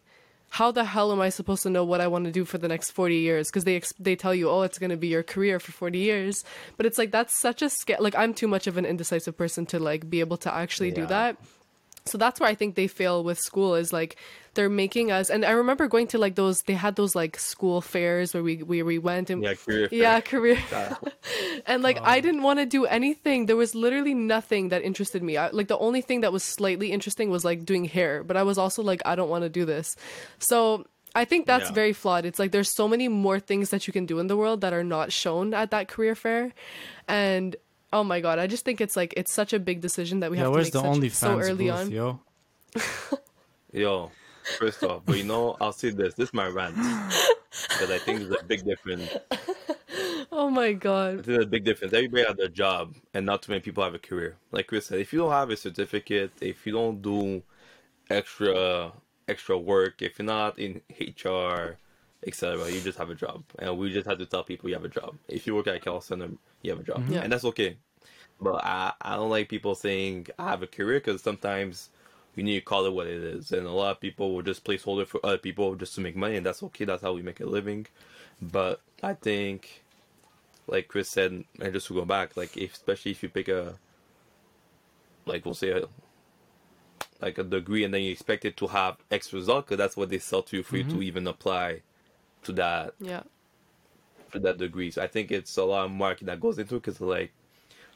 how 0.49 0.71
the 0.71 0.85
hell 0.85 1.11
am 1.11 1.19
I 1.19 1.27
supposed 1.29 1.63
to 1.63 1.69
know 1.69 1.83
what 1.83 1.99
I 1.99 2.07
want 2.07 2.23
to 2.25 2.31
do 2.31 2.45
for 2.45 2.57
the 2.57 2.69
next 2.69 2.91
40 2.91 3.15
years 3.15 3.49
because 3.49 3.65
they 3.65 3.75
ex- 3.75 3.93
they 3.99 4.15
tell 4.15 4.33
you 4.33 4.49
oh 4.49 4.61
it's 4.61 4.77
going 4.79 4.91
to 4.91 4.97
be 4.97 5.07
your 5.07 5.23
career 5.23 5.59
for 5.59 5.71
40 5.71 5.97
years. 5.97 6.45
But 6.77 6.85
it's 6.85 6.97
like 6.97 7.11
that's 7.11 7.37
such 7.41 7.61
a 7.63 7.69
scare 7.69 7.97
like 7.99 8.15
I'm 8.15 8.33
too 8.35 8.47
much 8.47 8.67
of 8.67 8.77
an 8.77 8.85
indecisive 8.85 9.35
person 9.35 9.65
to 9.67 9.79
like 9.79 10.09
be 10.09 10.19
able 10.19 10.37
to 10.37 10.53
actually 10.53 10.91
do 10.91 11.05
that. 11.07 11.37
So 12.07 12.17
that's 12.17 12.39
where 12.39 12.49
I 12.49 12.55
think 12.55 12.75
they 12.75 12.87
fail 12.87 13.23
with 13.23 13.39
school 13.39 13.75
is 13.75 13.91
like 13.93 14.15
they're 14.53 14.69
making 14.69 15.11
us 15.11 15.29
and 15.29 15.45
I 15.45 15.51
remember 15.51 15.87
going 15.87 16.07
to 16.07 16.17
like 16.17 16.33
those 16.35 16.57
they 16.65 16.73
had 16.73 16.95
those 16.95 17.13
like 17.13 17.37
school 17.39 17.79
fairs 17.81 18.33
where 18.33 18.41
we 18.41 18.63
where 18.63 18.83
we 18.85 18.97
went 18.97 19.29
and 19.29 19.43
Yeah, 19.43 19.53
career. 19.53 19.87
fair. 19.89 19.99
yeah, 19.99 20.19
career. 20.21 20.57
And 21.67 21.83
like 21.83 21.99
I 22.03 22.17
um, 22.17 22.21
didn't 22.23 22.43
want 22.43 22.59
to 22.59 22.65
do 22.65 22.85
anything. 22.85 23.45
There 23.45 23.55
was 23.55 23.75
literally 23.75 24.13
nothing 24.13 24.69
that 24.69 24.81
interested 24.83 25.21
me. 25.21 25.37
I, 25.37 25.49
like 25.49 25.67
the 25.67 25.77
only 25.77 26.01
thing 26.01 26.21
that 26.21 26.31
was 26.33 26.43
slightly 26.43 26.91
interesting 26.91 27.29
was 27.29 27.43
like 27.45 27.65
doing 27.65 27.85
hair, 27.85 28.23
but 28.23 28.37
I 28.37 28.43
was 28.43 28.57
also 28.57 28.81
like 28.81 29.01
I 29.05 29.15
don't 29.15 29.29
want 29.29 29.43
to 29.43 29.49
do 29.49 29.65
this. 29.65 29.95
So 30.39 30.85
I 31.15 31.25
think 31.25 31.45
that's 31.45 31.69
Yeah. 31.69 31.75
very 31.75 31.93
flawed. 31.93 32.25
It's 32.25 32.39
like 32.39 32.51
there's 32.51 32.73
so 32.73 32.87
many 32.87 33.07
more 33.07 33.39
things 33.39 33.69
that 33.71 33.85
you 33.87 33.93
can 33.93 34.05
do 34.05 34.19
in 34.19 34.27
the 34.27 34.37
world 34.37 34.61
that 34.61 34.73
are 34.73 34.83
not 34.83 35.11
shown 35.11 35.53
at 35.53 35.71
that 35.71 35.87
career 35.87 36.15
fair, 36.15 36.53
and 37.07 37.55
oh 37.93 38.03
my 38.03 38.19
god, 38.19 38.39
I 38.39 38.47
just 38.47 38.65
think 38.65 38.81
it's 38.81 38.95
like 38.95 39.13
it's 39.17 39.33
such 39.33 39.53
a 39.53 39.59
big 39.59 39.81
decision 39.81 40.19
that 40.21 40.31
we 40.31 40.37
yeah, 40.37 40.43
have 40.43 40.53
to 40.53 40.57
make 40.59 40.71
the 40.71 40.79
such, 40.79 40.85
only 40.85 41.09
so 41.09 41.39
early 41.39 41.69
on. 41.69 41.91
yo? 41.91 42.19
Yo, 43.73 44.11
first 44.57 44.83
off, 44.83 45.01
but 45.05 45.17
you 45.17 45.23
know, 45.23 45.57
I'll 45.59 45.73
say 45.73 45.89
this. 45.89 46.13
This 46.13 46.29
is 46.29 46.33
my 46.33 46.47
rant. 46.47 46.75
Because 46.75 47.91
I 47.91 47.97
think 47.97 48.19
there's 48.19 48.41
a 48.41 48.43
big 48.45 48.65
difference. 48.65 49.09
Oh 50.29 50.51
my 50.51 50.73
god. 50.73 51.15
think 51.15 51.25
there's 51.25 51.45
a 51.45 51.47
big 51.47 51.63
difference. 51.63 51.93
Everybody 51.93 52.23
has 52.23 52.37
a 52.37 52.47
job, 52.47 52.95
and 53.13 53.25
not 53.25 53.41
too 53.41 53.51
many 53.51 53.61
people 53.61 53.83
have 53.83 53.95
a 53.95 53.99
career. 53.99 54.35
Like 54.51 54.67
Chris 54.67 54.85
said, 54.85 54.99
if 54.99 55.11
you 55.11 55.19
don't 55.19 55.31
have 55.31 55.49
a 55.49 55.57
certificate, 55.57 56.31
if 56.41 56.67
you 56.67 56.73
don't 56.73 57.01
do 57.01 57.41
extra 58.09 58.91
extra 59.27 59.57
work, 59.57 60.01
if 60.01 60.19
you're 60.19 60.25
not 60.27 60.59
in 60.59 60.81
HR, 60.99 61.77
etc., 62.25 62.69
you 62.69 62.81
just 62.81 62.97
have 62.97 63.09
a 63.09 63.15
job. 63.15 63.43
And 63.59 63.77
we 63.77 63.91
just 63.91 64.07
have 64.07 64.17
to 64.19 64.25
tell 64.25 64.43
people 64.43 64.69
you 64.69 64.75
have 64.75 64.85
a 64.85 64.89
job. 64.89 65.15
If 65.27 65.45
you 65.45 65.55
work 65.55 65.67
at 65.67 65.75
a 65.75 65.79
call 65.79 66.01
center, 66.01 66.29
you 66.61 66.71
have 66.71 66.79
a 66.79 66.83
job, 66.83 67.01
mm-hmm. 67.01 67.13
Yeah. 67.13 67.21
and 67.21 67.31
that's 67.31 67.45
okay. 67.45 67.77
But 68.39 68.63
I 68.63 68.93
I 69.01 69.15
don't 69.15 69.29
like 69.29 69.49
people 69.49 69.75
saying 69.75 70.27
I 70.37 70.49
have 70.49 70.63
a 70.63 70.67
career 70.67 70.99
because 70.99 71.21
sometimes 71.21 71.89
you 72.35 72.43
need 72.43 72.59
to 72.59 72.65
call 72.65 72.85
it 72.85 72.93
what 72.93 73.07
it 73.07 73.23
is, 73.23 73.51
and 73.51 73.65
a 73.65 73.71
lot 73.71 73.91
of 73.91 73.99
people 73.99 74.33
will 74.33 74.43
just 74.43 74.63
placeholder 74.63 75.07
for 75.07 75.19
other 75.25 75.39
people 75.39 75.75
just 75.75 75.95
to 75.95 76.01
make 76.01 76.15
money, 76.15 76.37
and 76.37 76.45
that's 76.45 76.61
okay. 76.63 76.85
That's 76.85 77.01
how 77.01 77.13
we 77.13 77.21
make 77.21 77.39
a 77.39 77.45
living. 77.45 77.87
But 78.41 78.81
I 79.01 79.13
think 79.13 79.83
like 80.67 80.87
Chris 80.87 81.09
said, 81.09 81.43
and 81.59 81.73
just 81.73 81.87
to 81.87 81.93
go 81.93 82.05
back, 82.05 82.37
like 82.37 82.55
if, 82.57 82.73
especially 82.73 83.11
if 83.11 83.23
you 83.23 83.29
pick 83.29 83.47
a, 83.47 83.75
like 85.25 85.45
we'll 85.45 85.53
say 85.53 85.71
a, 85.71 85.85
like 87.21 87.37
a 87.37 87.43
degree, 87.43 87.83
and 87.83 87.93
then 87.93 88.01
you 88.01 88.11
expect 88.11 88.45
it 88.45 88.57
to 88.57 88.67
have 88.67 88.97
X 89.09 89.33
result, 89.33 89.65
because 89.65 89.77
that's 89.77 89.97
what 89.97 90.09
they 90.09 90.19
sell 90.19 90.43
to 90.43 90.57
you 90.57 90.63
for 90.63 90.77
you 90.77 90.83
to 90.83 90.89
mm-hmm. 90.91 91.03
even 91.03 91.27
apply 91.27 91.81
to 92.43 92.51
that 92.53 92.93
Yeah. 92.99 93.23
for 94.29 94.39
that 94.39 94.57
degree. 94.57 94.91
So 94.91 95.01
I 95.01 95.07
think 95.07 95.31
it's 95.31 95.57
a 95.57 95.63
lot 95.63 95.85
of 95.85 95.91
marketing 95.91 96.27
that 96.27 96.39
goes 96.39 96.57
into 96.59 96.75
it, 96.75 96.83
because 96.83 97.01
like 97.01 97.31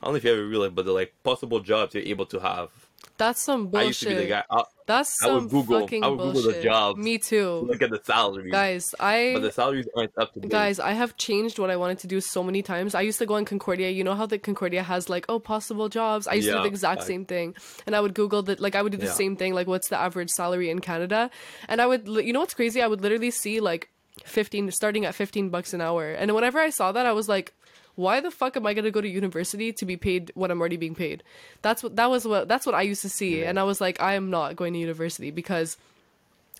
I 0.01 0.05
don't 0.05 0.13
know 0.13 0.17
if 0.17 0.23
you 0.23 0.31
ever 0.33 0.45
realized, 0.47 0.73
but 0.75 0.85
the 0.85 0.91
like 0.93 1.13
possible 1.23 1.59
jobs 1.59 1.93
you're 1.93 2.03
able 2.03 2.25
to 2.27 2.39
have. 2.39 2.69
That's 3.17 3.39
some 3.41 3.67
bullshit. 3.67 3.83
I 3.83 3.87
used 3.87 3.99
to 4.01 4.09
be 4.09 4.15
the 4.15 4.25
guy. 4.27 4.43
I, 4.49 4.63
That's 4.87 5.21
I 5.23 5.27
would 5.31 5.41
some 5.41 5.47
Google- 5.47 5.81
fucking 5.81 6.03
I 6.03 6.07
would 6.07 6.17
Google 6.17 6.33
the 6.33 6.41
bullshit. 6.43 6.63
jobs. 6.63 6.99
Me 6.99 7.19
too. 7.19 7.51
look 7.67 7.81
at 7.83 7.91
the 7.91 8.01
salary, 8.03 8.49
Guys, 8.49 8.95
I 8.99 9.31
but 9.35 9.41
the 9.43 9.51
salaries 9.51 9.87
aren't 9.95 10.11
up 10.17 10.33
to 10.33 10.39
date. 10.39 10.49
Guys, 10.49 10.79
I 10.79 10.93
have 10.93 11.17
changed 11.17 11.59
what 11.59 11.69
I 11.69 11.75
wanted 11.75 11.99
to 11.99 12.07
do 12.07 12.19
so 12.19 12.41
many 12.43 12.63
times. 12.63 12.95
I 12.95 13.01
used 13.01 13.19
to 13.19 13.27
go 13.27 13.35
on 13.35 13.45
Concordia. 13.45 13.89
You 13.91 14.03
know 14.03 14.15
how 14.15 14.25
the 14.25 14.39
Concordia 14.39 14.81
has 14.81 15.07
like, 15.07 15.25
oh, 15.29 15.37
possible 15.39 15.87
jobs. 15.87 16.25
I 16.27 16.33
used 16.33 16.47
to 16.49 16.55
do 16.55 16.61
the 16.63 16.67
exact 16.67 17.01
I- 17.01 17.05
same 17.05 17.25
thing, 17.25 17.53
and 17.85 17.95
I 17.95 17.99
would 17.99 18.15
Google 18.15 18.41
that. 18.43 18.59
Like, 18.59 18.73
I 18.75 18.81
would 18.81 18.91
do 18.91 18.97
the 18.97 19.05
Yeah. 19.05 19.11
same 19.11 19.35
thing. 19.35 19.53
Like, 19.53 19.67
what's 19.67 19.89
the 19.89 19.97
average 19.99 20.31
salary 20.31 20.71
in 20.71 20.79
Canada? 20.79 21.29
And 21.67 21.79
I 21.79 21.85
would, 21.85 22.07
you 22.07 22.33
know, 22.33 22.39
what's 22.39 22.55
crazy? 22.55 22.81
I 22.81 22.87
would 22.87 23.01
literally 23.01 23.29
see 23.31 23.59
like 23.59 23.89
fifteen, 24.25 24.69
starting 24.71 25.05
at 25.05 25.15
fifteen 25.15 25.49
bucks 25.49 25.73
an 25.73 25.81
hour. 25.81 26.11
And 26.11 26.33
whenever 26.33 26.59
I 26.59 26.69
saw 26.69 26.91
that, 26.91 27.05
I 27.05 27.13
was 27.13 27.27
like. 27.29 27.53
Why 27.95 28.21
the 28.21 28.31
fuck 28.31 28.55
am 28.55 28.65
I 28.65 28.73
gonna 28.73 28.89
go 28.89 29.01
to 29.01 29.07
university 29.07 29.73
to 29.73 29.85
be 29.85 29.97
paid 29.97 30.31
what 30.33 30.49
I'm 30.49 30.61
already 30.61 30.77
being 30.77 30.95
paid? 30.95 31.23
That's 31.61 31.83
what 31.83 31.97
that 31.97 32.09
was 32.09 32.25
what 32.25 32.47
that's 32.47 32.65
what 32.65 32.73
I 32.73 32.83
used 32.83 33.01
to 33.01 33.09
see, 33.09 33.43
and 33.43 33.59
I 33.59 33.63
was 33.63 33.81
like, 33.81 34.01
I 34.01 34.13
am 34.13 34.29
not 34.29 34.55
going 34.55 34.71
to 34.73 34.79
university 34.79 35.29
because, 35.29 35.75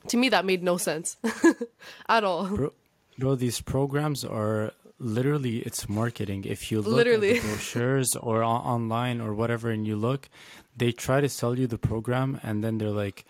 to 0.10 0.18
me, 0.18 0.28
that 0.28 0.44
made 0.44 0.62
no 0.62 0.76
sense 0.76 1.16
at 2.10 2.26
all. 2.26 2.48
Bro, 2.48 2.74
bro, 3.18 3.36
these 3.36 3.62
programs 3.62 4.26
are 4.26 4.74
literally 5.00 5.60
it's 5.60 5.88
marketing. 5.88 6.44
If 6.44 6.70
you 6.70 6.82
look 6.82 6.94
Literally. 6.94 7.38
at 7.38 7.42
the 7.44 7.48
brochures 7.48 8.14
or 8.18 8.44
on- 8.44 8.62
online 8.62 9.22
or 9.22 9.34
whatever, 9.34 9.70
and 9.72 9.88
you 9.88 9.96
look, 9.96 10.28
they 10.76 10.92
try 10.92 11.22
to 11.22 11.30
sell 11.30 11.58
you 11.58 11.66
the 11.66 11.78
program, 11.80 12.42
and 12.44 12.62
then 12.62 12.78
they're 12.78 12.90
like, 12.92 13.26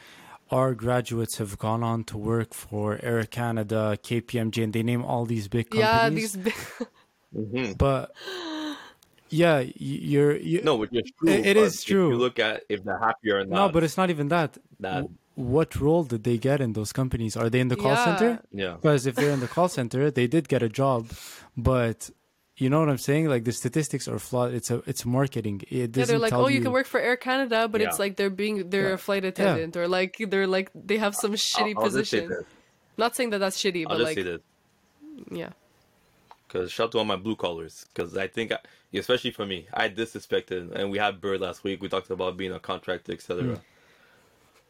"Our 0.52 0.74
graduates 0.76 1.38
have 1.38 1.58
gone 1.58 1.84
on 1.84 2.04
to 2.06 2.18
work 2.18 2.54
for 2.54 3.00
Air 3.02 3.24
Canada, 3.24 3.98
KPMG, 4.04 4.64
and 4.64 4.74
they 4.74 4.84
name 4.84 5.04
all 5.04 5.26
these 5.26 5.48
big 5.48 5.70
companies." 5.70 5.90
Yeah, 5.90 6.10
these 6.10 6.36
big 6.36 6.54
Mhm. 7.36 7.78
But 7.78 8.12
yeah, 9.30 9.64
you're 9.78 10.36
you, 10.36 10.62
No, 10.64 10.76
which 10.76 10.92
is 10.94 11.10
true. 11.18 11.30
It- 11.30 11.46
it 11.46 11.56
but 11.58 11.64
If 11.80 11.86
true. 11.86 12.10
you 12.10 12.18
look 12.18 12.38
at 12.40 12.64
if 12.68 12.84
they're 12.84 13.00
happy 13.00 13.32
or 13.32 13.46
not. 13.46 13.56
no, 13.60 13.70
but 13.74 13.84
it's 13.84 13.98
not 13.98 14.10
even 14.10 14.28
that. 14.28 14.58
that 14.82 15.06
What 15.36 15.76
role 15.78 16.04
did 16.04 16.24
they 16.26 16.38
get 16.38 16.60
in 16.60 16.74
those 16.74 16.92
companies? 16.92 17.38
Are 17.38 17.50
they 17.50 17.62
in 17.62 17.70
the 17.70 17.78
call 17.78 17.94
Yeah. 17.96 18.06
center? 18.06 18.32
yeah. 18.52 18.74
Because 18.76 19.06
if 19.08 19.16
they're 19.16 19.32
in 19.32 19.40
the 19.40 19.48
call 19.48 19.70
center, 19.70 20.12
they 20.12 20.28
did 20.28 20.50
get 20.50 20.62
a 20.62 20.68
job, 20.70 21.02
but 21.56 22.10
you 22.62 22.70
know 22.70 22.80
what 22.80 22.90
I'm 22.90 22.98
saying? 23.10 23.28
Like 23.28 23.44
the 23.44 23.52
statistics 23.52 24.08
are 24.08 24.20
flawed. 24.20 24.54
It's 24.54 24.70
a 24.70 24.78
it's 24.86 25.04
marketing. 25.06 25.62
It 25.68 25.72
Yeah, 25.72 25.88
doesn't 25.88 26.08
they're 26.08 26.20
like, 26.20 26.30
tell 26.30 26.46
oh, 26.46 26.48
you 26.48 26.62
can 26.62 26.72
work 26.72 26.86
for 26.88 27.00
Air 27.00 27.18
Canada, 27.18 27.68
but 27.68 27.82
it's 27.82 27.98
like 28.04 28.16
they're 28.18 28.30
being 28.44 28.70
they're 28.70 28.90
Yeah. 28.90 28.94
a 28.94 28.98
flight 29.08 29.26
attendant 29.26 29.76
or 29.76 29.88
like 29.88 30.14
they're 30.32 30.48
like 30.58 30.70
they 30.76 30.98
have 31.06 31.16
some 31.16 31.34
shitty 31.34 31.74
I'll, 31.76 31.86
I'll 31.86 31.90
just 31.90 32.12
say 32.12 32.22
position. 32.22 32.46
Not 32.98 33.16
saying 33.16 33.32
that 33.32 33.40
that's 33.40 33.58
shitty, 33.58 33.84
I'll 33.86 33.98
but 33.98 33.98
just 33.98 34.10
like 34.10 34.18
say 34.18 34.24
this. 34.24 34.42
yeah, 35.32 35.50
Because 36.48 36.72
shout 36.72 36.92
to 36.92 37.00
all 37.00 37.06
my 37.06 37.16
blue 37.16 37.36
collars. 37.36 37.86
Because 37.94 38.16
I 38.16 38.28
think, 38.28 38.52
I, 38.52 38.60
especially 38.94 39.32
for 39.32 39.46
me, 39.46 39.68
I 39.74 39.90
disrespected, 39.90 40.72
and 40.78 40.92
we 40.92 40.98
had 41.00 41.20
Bird 41.20 41.42
last 41.42 41.64
week. 41.64 41.82
We 41.82 41.90
talked 41.90 42.12
about 42.12 42.38
being 42.38 42.52
a 42.52 42.60
contractor, 42.60 43.14
etc. 43.14 43.44
Mm. 43.44 43.62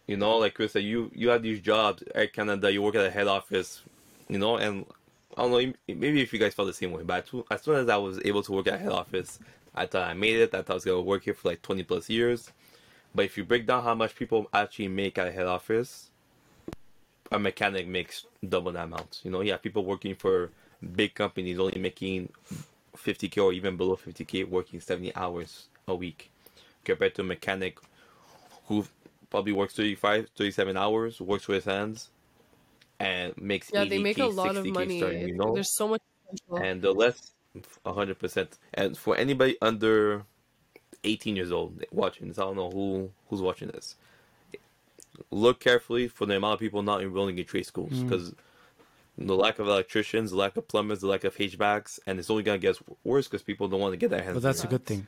You 0.07 0.17
know, 0.17 0.37
like 0.37 0.53
Chris 0.53 0.71
said, 0.73 0.83
you 0.83 1.11
you 1.13 1.29
have 1.29 1.43
these 1.43 1.59
jobs 1.59 2.03
at 2.15 2.31
Canada. 2.31 2.71
You 2.71 2.81
work 2.81 2.95
at 2.95 3.05
a 3.05 3.11
head 3.11 3.27
office. 3.27 3.81
You 4.29 4.37
know, 4.39 4.55
and 4.55 4.85
I 5.37 5.43
don't 5.43 5.51
know. 5.51 5.73
Maybe 5.87 6.21
if 6.21 6.33
you 6.33 6.39
guys 6.39 6.53
felt 6.53 6.67
the 6.67 6.73
same 6.73 6.91
way, 6.91 7.03
but 7.03 7.23
as 7.49 7.61
soon- 7.63 7.75
as 7.75 7.89
I 7.89 7.97
was 7.97 8.19
able 8.25 8.43
to 8.43 8.51
work 8.51 8.67
at 8.67 8.79
head 8.79 8.91
office, 8.91 9.39
I 9.73 9.85
thought 9.85 10.09
I 10.09 10.13
made 10.13 10.35
it. 10.35 10.53
I 10.53 10.61
thought 10.61 10.71
I 10.71 10.73
was 10.75 10.85
gonna 10.85 11.01
work 11.01 11.23
here 11.23 11.33
for 11.33 11.49
like 11.49 11.61
twenty 11.61 11.83
plus 11.83 12.09
years. 12.09 12.51
But 13.15 13.25
if 13.25 13.37
you 13.37 13.43
break 13.43 13.65
down 13.65 13.83
how 13.83 13.95
much 13.95 14.15
people 14.15 14.47
actually 14.53 14.87
make 14.89 15.17
at 15.17 15.33
head 15.33 15.45
office, 15.45 16.09
a 17.31 17.39
mechanic 17.39 17.87
makes 17.87 18.25
double 18.47 18.71
that 18.73 18.85
amount. 18.85 19.21
You 19.23 19.31
know, 19.31 19.41
you 19.41 19.51
have 19.51 19.61
people 19.61 19.85
working 19.85 20.15
for 20.15 20.51
big 20.95 21.13
companies 21.13 21.59
only 21.59 21.79
making 21.79 22.31
50k 22.95 23.37
or 23.41 23.53
even 23.53 23.77
below 23.77 23.95
50k, 23.95 24.43
working 24.43 24.81
70 24.81 25.15
hours 25.15 25.67
a 25.87 25.95
week, 25.95 26.29
compared 26.83 27.15
to 27.15 27.21
a 27.21 27.25
mechanic 27.25 27.77
who 28.67 28.85
probably 29.29 29.53
works 29.53 29.75
35, 29.75 30.29
37 30.35 30.75
hours, 30.75 31.21
works 31.21 31.47
with 31.47 31.63
his 31.63 31.65
hands, 31.65 32.09
and 33.01 33.37
makes 33.37 33.69
yeah, 33.73 33.85
they 33.85 33.99
80K, 33.99 34.03
make 34.03 34.17
a 34.19 34.25
lot 34.25 34.55
of 34.55 34.65
60K 34.65 34.73
money. 34.73 34.97
starting, 34.99 35.27
you 35.29 35.35
know? 35.35 35.53
There's 35.53 35.73
so 35.81 35.87
much 35.87 36.01
potential. 36.29 36.57
and 36.67 36.81
the 36.81 36.91
less 36.93 37.31
100% 37.85 38.47
and 38.75 38.97
for 38.97 39.13
anybody 39.17 39.57
under 39.61 40.23
18 41.03 41.35
years 41.35 41.51
old 41.51 41.83
watching 41.91 42.27
this 42.29 42.37
i 42.39 42.43
don't 42.43 42.55
know 42.55 42.69
who 42.71 43.09
who's 43.29 43.41
watching 43.41 43.67
this 43.69 43.95
look 45.29 45.59
carefully 45.59 46.07
for 46.07 46.25
the 46.25 46.35
amount 46.35 46.53
of 46.55 46.59
people 46.59 46.81
not 46.81 47.01
enrolling 47.01 47.37
in 47.37 47.45
trade 47.45 47.65
schools 47.65 47.91
Mm. 47.91 48.03
because 48.09 48.33
the 49.17 49.35
lack 49.35 49.59
of 49.59 49.67
electricians 49.67 50.31
the 50.31 50.37
lack 50.37 50.55
of 50.57 50.67
plumbers 50.67 51.01
the 51.01 51.07
lack 51.07 51.23
of 51.23 51.35
hvacs 51.35 51.99
and 52.07 52.19
it's 52.19 52.29
only 52.29 52.43
going 52.43 52.59
to 52.59 52.65
get 52.67 52.77
worse 53.03 53.27
because 53.27 53.43
people 53.43 53.67
don't 53.67 53.79
want 53.81 53.93
to 53.93 53.97
get 53.97 54.09
their 54.09 54.21
hands 54.23 54.35
But 54.35 54.43
that's 54.43 54.63
a 54.63 54.67
good 54.67 54.85
thing. 54.85 55.05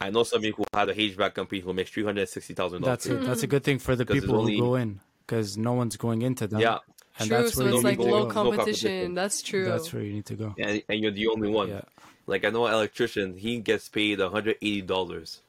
i 0.00 0.10
know 0.10 0.24
somebody 0.24 0.52
who 0.56 0.64
had 0.74 0.88
a 0.88 0.94
hvac 0.94 1.34
company 1.34 1.60
who 1.60 1.72
makes 1.72 1.90
$360000 1.92 2.82
That's 2.84 3.06
a, 3.06 3.14
that's 3.18 3.42
a 3.42 3.46
good 3.46 3.62
thing 3.64 3.78
for 3.78 3.94
the 3.94 4.04
people 4.06 4.36
only- 4.40 4.56
who 4.56 4.62
go 4.62 4.74
in 4.74 5.00
because 5.26 5.56
no 5.56 5.72
one's 5.72 5.96
going 5.96 6.22
into 6.22 6.46
them. 6.46 6.60
yeah 6.60 6.78
and 7.18 7.28
true, 7.28 7.36
that's 7.38 7.54
so 7.54 7.66
it's 7.66 7.84
like 7.84 7.98
low 7.98 8.04
go. 8.04 8.18
no 8.24 8.26
competition. 8.30 8.56
competition. 8.90 9.14
That's 9.14 9.42
true. 9.42 9.64
That's 9.64 9.92
where 9.92 10.02
you 10.02 10.12
need 10.14 10.26
to 10.26 10.34
go. 10.34 10.54
and, 10.58 10.82
and 10.88 11.00
you're 11.00 11.10
the 11.12 11.28
only 11.28 11.48
one 11.48 11.68
Yeah. 11.68 11.82
Like 12.26 12.44
I 12.44 12.50
know 12.50 12.66
an 12.66 12.72
electrician, 12.74 13.36
he 13.36 13.58
gets 13.58 13.88
paid 13.88 14.18
hundred 14.20 14.56
eighty 14.62 14.80
dollars 14.82 15.40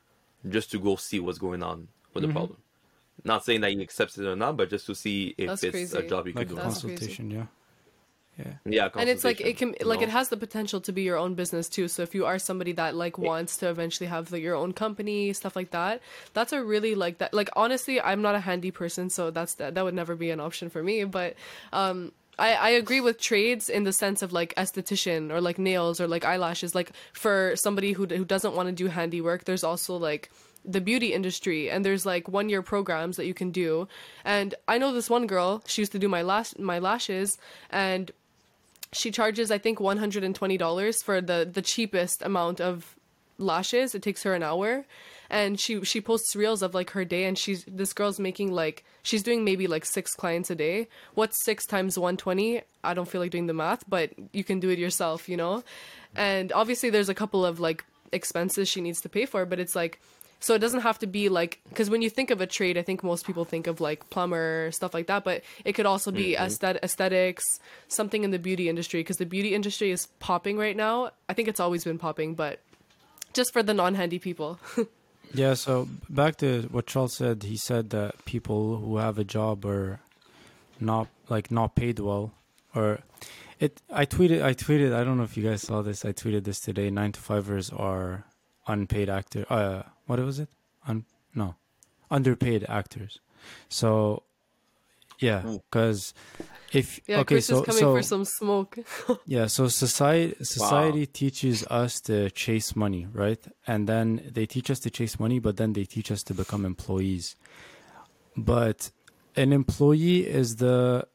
just 0.50 0.72
to 0.72 0.80
go 0.80 0.96
see 0.98 1.20
what's 1.20 1.38
going 1.40 1.64
on 1.64 1.88
with 2.14 2.24
Mm-hmm. 2.24 2.34
the 2.34 2.34
problem. 2.34 2.58
Not 3.24 3.46
saying 3.46 3.62
that 3.62 3.72
he 3.72 3.82
accepts 3.82 4.18
it 4.18 4.26
or 4.28 4.36
not, 4.36 4.58
but 4.58 4.70
just 4.70 4.86
to 4.88 4.94
see 4.96 5.34
if 5.38 5.48
That's 5.48 5.64
it's 5.64 5.72
crazy. 5.72 5.98
a 5.98 6.08
job 6.08 6.28
you 6.28 6.34
Like 6.34 6.48
could 6.50 6.56
do. 6.58 6.62
That's 6.62 6.82
crazy. 6.82 6.88
consultation, 6.98 7.32
yeah. 7.32 7.46
Yeah. 8.38 8.54
Yeah, 8.66 8.90
and 8.96 9.10
it's 9.10 9.24
like 9.24 9.40
it 9.40 9.58
can 9.58 9.76
like 9.82 10.02
you 10.02 10.08
it 10.08 10.10
has 10.10 10.30
the 10.30 10.38
potential 10.38 10.82
to 10.82 10.92
be 10.92 11.04
your 11.04 11.18
own 11.18 11.36
business 11.36 11.70
too. 11.70 11.88
So 11.88 12.04
if 12.04 12.14
you 12.14 12.26
are 12.26 12.38
somebody 12.38 12.74
that 12.74 12.96
like 12.96 13.18
wants 13.18 13.58
to 13.58 13.70
eventually 13.70 14.08
have 14.08 14.32
like 14.32 14.42
your 14.42 14.56
own 14.56 14.74
company 14.74 15.34
stuff 15.34 15.56
like 15.56 15.72
that 15.72 16.02
that's 16.34 16.54
a 16.54 16.64
really 16.64 16.96
like 16.96 17.18
that 17.20 17.34
like 17.34 17.50
honestly 17.56 18.00
i'm 18.02 18.22
not 18.22 18.36
a 18.36 18.40
handy 18.40 18.72
person 18.72 19.10
so 19.10 19.32
that's 19.32 19.56
that 19.56 19.76
that 19.76 19.84
would 19.84 19.94
never 19.94 20.16
be 20.16 20.30
an 20.30 20.40
option 20.40 20.70
for 20.70 20.84
me. 20.84 21.04
But 21.04 21.36
um 21.74 22.12
I, 22.38 22.54
I 22.54 22.70
agree 22.72 23.00
with 23.00 23.18
trades 23.18 23.70
in 23.70 23.86
the 23.86 23.94
sense 23.94 24.22
of 24.22 24.34
like 24.34 24.54
esthetician 24.56 25.32
or 25.32 25.40
like 25.40 25.58
nails 25.58 26.02
or 26.02 26.08
like 26.08 26.26
eyelashes. 26.26 26.76
Like 26.76 26.92
for 27.14 27.54
somebody 27.56 27.94
who, 27.94 28.06
who 28.08 28.26
doesn't 28.26 28.54
want 28.54 28.68
to 28.68 28.74
do 28.74 28.88
handiwork 28.88 29.46
there's 29.46 29.64
also 29.64 29.96
like 29.96 30.30
the 30.66 30.82
beauty 30.82 31.14
industry 31.14 31.70
and 31.70 31.86
there's 31.86 32.06
like 32.06 32.28
one 32.28 32.50
year 32.50 32.62
programs 32.62 33.16
that 33.18 33.26
you 33.26 33.34
can 33.34 33.52
do. 33.52 33.88
And 34.26 34.54
i 34.68 34.78
know 34.78 34.92
this 34.94 35.10
one 35.10 35.28
girl 35.28 35.64
she 35.66 35.82
used 35.82 35.94
to 35.94 36.00
do 36.00 36.10
my 36.10 36.22
lash 36.22 36.58
my 36.58 36.80
lashes 36.80 37.38
and 37.70 38.12
she 38.96 39.12
charges 39.12 39.52
I 39.52 39.58
think 39.58 39.80
one 39.80 39.98
hundred 39.98 40.24
and 40.24 40.34
twenty 40.34 40.58
dollars 40.58 41.02
for 41.04 41.22
the 41.22 41.50
the 41.52 41.62
cheapest 41.62 42.22
amount 42.22 42.62
of 42.62 42.96
lashes. 43.38 43.94
It 43.94 44.02
takes 44.02 44.24
her 44.24 44.34
an 44.34 44.44
hour, 44.44 44.86
and 45.30 45.60
she 45.60 45.84
she 45.84 46.02
posts 46.02 46.36
reels 46.36 46.62
of 46.62 46.74
like 46.74 46.92
her 46.92 47.06
day, 47.06 47.26
and 47.26 47.38
she's 47.38 47.66
this 47.66 47.94
girl's 47.94 48.20
making 48.20 48.52
like 48.52 48.84
she's 49.04 49.24
doing 49.24 49.44
maybe 49.44 49.68
like 49.68 49.86
six 49.86 50.16
clients 50.16 50.50
a 50.50 50.56
day. 50.56 50.88
What's 51.14 51.44
six 51.44 51.66
times 51.66 52.00
one 52.00 52.18
twenty? 52.18 52.62
I 52.84 52.94
don't 52.94 53.08
feel 53.08 53.22
like 53.22 53.32
doing 53.32 53.48
the 53.48 53.54
math, 53.54 53.84
but 53.90 54.12
you 54.32 54.44
can 54.44 54.60
do 54.60 54.70
it 54.70 54.80
yourself, 54.80 55.28
you 55.28 55.38
know. 55.38 55.64
And 56.16 56.52
obviously, 56.54 56.90
there's 56.90 57.10
a 57.10 57.14
couple 57.16 57.46
of 57.46 57.60
like 57.60 57.84
expenses 58.12 58.70
she 58.70 58.82
needs 58.82 59.02
to 59.02 59.10
pay 59.10 59.26
for, 59.26 59.46
but 59.46 59.60
it's 59.60 59.76
like 59.76 60.00
so 60.40 60.54
it 60.54 60.60
doesn't 60.60 60.82
have 60.82 61.00
to 61.00 61.08
be 61.08 61.30
like 61.30 61.60
because 61.70 61.90
when 61.90 62.02
you 62.02 62.10
think 62.10 62.32
of 62.32 62.42
a 62.42 62.48
trade, 62.48 62.78
I 62.78 62.82
think 62.82 63.04
most 63.04 63.26
people 63.26 63.46
think 63.46 63.68
of 63.68 63.82
like 63.82 64.10
plumber 64.10 64.72
stuff 64.72 64.94
like 64.94 65.08
that, 65.08 65.24
but 65.24 65.44
it 65.64 65.74
could 65.74 65.86
also 65.86 66.12
be 66.12 66.34
mm-hmm. 66.34 66.46
aesthet- 66.46 66.80
aesthetics, 66.84 67.60
something 67.88 68.24
in 68.24 68.32
the 68.32 68.40
beauty 68.40 68.70
industry 68.70 69.02
because 69.02 69.18
the 69.18 69.26
beauty 69.26 69.54
industry 69.56 69.92
is 69.92 70.08
popping 70.20 70.58
right 70.58 70.76
now. 70.76 71.12
I 71.30 71.34
think 71.34 71.48
it's 71.48 71.60
always 71.60 71.84
been 71.84 71.98
popping, 71.98 72.36
but 72.36 72.60
just 73.34 73.52
for 73.54 73.64
the 73.64 73.74
non-handy 73.74 74.20
people. 74.20 74.60
Yeah, 75.34 75.56
so 75.56 75.90
back 76.10 76.38
to 76.38 76.62
what 76.72 76.88
Charles 76.88 77.16
said, 77.18 77.44
he 77.44 77.58
said 77.58 77.90
that 77.90 78.24
people 78.24 78.78
who 78.78 78.98
have 78.98 79.18
a 79.18 79.26
job 79.26 79.66
are 79.66 80.00
not 80.80 81.08
like 81.28 81.52
not 81.52 81.76
paid 81.76 82.00
well 82.00 82.32
or 82.74 83.00
it 83.60 83.82
I 83.92 84.06
tweeted 84.06 84.44
I 84.44 84.54
tweeted 84.54 84.94
I 84.94 85.04
don't 85.04 85.18
know 85.18 85.24
if 85.24 85.38
you 85.38 85.44
guys 85.44 85.62
saw 85.62 85.82
this. 85.82 86.06
I 86.06 86.12
tweeted 86.12 86.44
this 86.44 86.60
today. 86.60 86.90
9 86.90 87.12
to 87.14 87.20
5ers 87.20 87.78
are 87.78 88.26
unpaid 88.68 89.10
actor 89.10 89.46
uh 89.50 89.84
what 90.06 90.20
was 90.20 90.40
it? 90.40 90.50
Un 90.88 91.06
no. 91.34 91.56
Underpaid 92.10 92.66
actors. 92.70 93.20
So 93.70 94.24
yeah, 95.20 95.58
cuz 95.72 96.14
if 96.74 97.00
yeah, 97.08 97.20
okay, 97.20 97.36
Chris 97.36 97.48
so 97.48 97.60
is 97.60 97.66
coming 97.66 97.80
so 97.80 97.96
for 97.96 98.04
some 98.04 98.26
smoke. 98.26 98.78
yeah, 99.26 99.48
so 99.48 99.68
society 99.68 100.36
society 100.44 101.06
teaches 101.06 101.66
us 101.68 102.02
to 102.02 102.30
chase 102.32 102.76
money, 102.76 103.08
right? 103.14 103.44
And 103.66 103.88
then 103.88 104.30
they 104.34 104.46
teach 104.46 104.70
us 104.70 104.80
to 104.82 104.90
chase 104.90 105.20
money, 105.20 105.40
but 105.40 105.58
then 105.58 105.74
they 105.74 105.86
teach 105.86 106.12
us 106.12 106.24
to 106.24 106.34
become 106.34 106.66
employees. 106.66 107.36
But 108.36 108.92
an 109.36 109.54
employee 109.54 110.28
is 110.28 110.58
the 110.58 111.08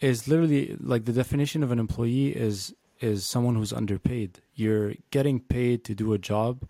is 0.00 0.28
literally 0.28 0.76
like 0.80 1.04
the 1.04 1.12
definition 1.12 1.62
of 1.62 1.70
an 1.70 1.78
employee 1.78 2.28
is 2.28 2.74
is 3.00 3.24
someone 3.24 3.54
who's 3.54 3.72
underpaid. 3.72 4.40
You're 4.54 4.94
getting 5.10 5.40
paid 5.40 5.84
to 5.84 5.94
do 5.94 6.12
a 6.12 6.18
job 6.18 6.68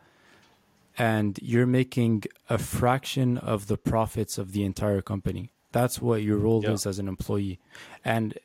and 0.96 1.38
you're 1.42 1.66
making 1.66 2.24
a 2.48 2.59
fraction 2.59 3.38
of 3.38 3.66
the 3.66 3.76
profits 3.76 4.38
of 4.38 4.52
the 4.52 4.64
entire 4.64 5.02
company. 5.02 5.50
That's 5.72 6.00
what 6.00 6.22
your 6.22 6.38
role 6.38 6.62
Yeah. 6.62 6.72
is 6.72 6.87
as 6.87 6.98
an 6.98 7.09
employee. 7.09 7.59
And 8.04 8.38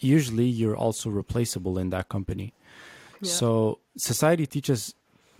usually 0.00 0.46
you're 0.46 0.76
also 0.76 1.10
replaceable 1.10 1.78
in 1.78 1.90
that 1.90 2.08
company. 2.08 2.52
Yeah. 3.20 3.30
So 3.30 3.78
society 3.96 4.46
teaches 4.46 4.94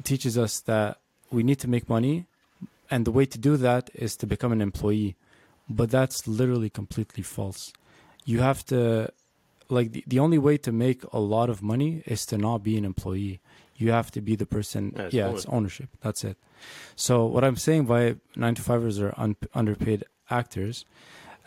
teaches 0.04 0.36
us 0.38 0.60
that 0.60 0.98
we 1.30 1.42
need 1.42 1.58
to 1.58 1.68
make 1.68 1.88
money 1.88 2.26
and 2.90 3.04
the 3.06 3.10
way 3.10 3.24
to 3.26 3.38
do 3.38 3.56
that 3.56 3.90
is 3.94 4.14
to 4.16 4.26
become 4.26 4.52
an 4.52 4.60
employee. 4.60 5.16
But 5.68 5.90
that's 5.90 6.28
literally 6.28 6.70
completely 6.70 7.22
false. 7.24 7.72
You 8.24 8.40
have 8.40 8.64
to 8.66 9.10
like 9.68 9.92
the, 9.92 10.04
the 10.06 10.20
only 10.20 10.38
way 10.38 10.56
to 10.58 10.70
make 10.70 11.02
a 11.12 11.18
lot 11.18 11.50
of 11.50 11.60
money 11.62 12.02
is 12.06 12.24
to 12.26 12.38
not 12.38 12.62
be 12.62 12.76
an 12.76 12.84
employee. 12.84 13.40
You 13.76 13.92
have 13.92 14.10
to 14.12 14.20
be 14.20 14.36
the 14.36 14.46
person. 14.46 14.92
Yeah, 14.96 15.08
yeah, 15.12 15.28
it's 15.28 15.44
it's 15.44 15.46
ownership. 15.46 15.90
That's 16.00 16.24
it. 16.24 16.36
So 16.94 17.24
what 17.26 17.44
I'm 17.44 17.56
saying 17.56 17.86
by 17.86 18.16
9 18.34 18.54
to 18.54 18.62
5ers 18.62 19.00
are 19.00 19.14
un- 19.16 19.36
underpaid 19.54 20.04
actors 20.30 20.84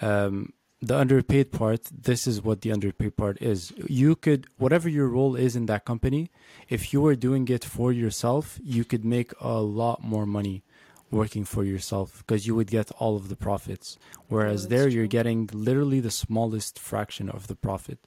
um, 0.01 0.53
the 0.81 0.97
underpaid 0.97 1.51
part 1.51 1.83
this 1.91 2.25
is 2.25 2.41
what 2.41 2.61
the 2.61 2.71
underpaid 2.71 3.17
part 3.17 3.41
is. 3.41 3.73
You 3.87 4.15
could 4.15 4.47
whatever 4.57 4.87
your 4.87 5.07
role 5.07 5.35
is 5.35 5.55
in 5.55 5.65
that 5.65 5.83
company 5.85 6.31
if 6.69 6.93
you 6.93 7.01
were 7.01 7.15
doing 7.15 7.47
it 7.49 7.65
for 7.65 7.91
yourself 7.91 8.59
you 8.63 8.85
could 8.85 9.03
make 9.03 9.33
a 9.41 9.59
lot 9.59 10.03
more 10.03 10.25
money 10.25 10.63
working 11.11 11.43
for 11.43 11.63
yourself 11.63 12.19
because 12.19 12.45
you 12.47 12.55
would 12.55 12.69
get 12.69 12.91
all 12.99 13.15
of 13.17 13.29
the 13.29 13.35
profits. 13.35 13.97
Whereas 14.27 14.67
that's 14.67 14.69
there 14.69 14.87
you're 14.87 15.07
getting 15.07 15.49
literally 15.51 15.99
the 15.99 16.11
smallest 16.11 16.79
fraction 16.79 17.29
of 17.29 17.47
the 17.47 17.55
profit. 17.55 17.99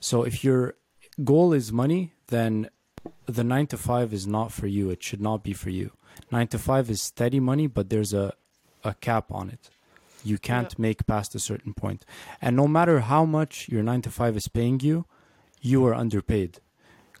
So 0.00 0.24
if 0.24 0.44
your 0.44 0.74
goal 1.24 1.52
is 1.54 1.72
money 1.72 2.12
then 2.26 2.68
the 3.26 3.44
9 3.44 3.66
to 3.68 3.76
5 3.76 4.12
is 4.12 4.26
not 4.26 4.52
for 4.52 4.66
you 4.66 4.90
it 4.90 5.02
should 5.02 5.20
not 5.20 5.42
be 5.42 5.52
for 5.52 5.70
you 5.70 5.90
9 6.30 6.46
to 6.48 6.58
5 6.58 6.90
is 6.90 7.02
steady 7.02 7.40
money 7.40 7.66
but 7.66 7.88
there's 7.88 8.12
a 8.12 8.32
a 8.84 8.94
cap 8.94 9.30
on 9.30 9.48
it 9.48 9.70
you 10.24 10.38
can't 10.38 10.78
make 10.78 11.06
past 11.06 11.34
a 11.34 11.38
certain 11.38 11.74
point. 11.74 12.04
And 12.40 12.56
no 12.56 12.68
matter 12.68 13.00
how 13.00 13.24
much 13.24 13.68
your 13.68 13.82
9 13.82 14.02
to 14.02 14.10
5 14.10 14.36
is 14.36 14.48
paying 14.48 14.80
you, 14.80 15.04
you 15.60 15.84
are 15.86 15.94
underpaid. 15.94 16.60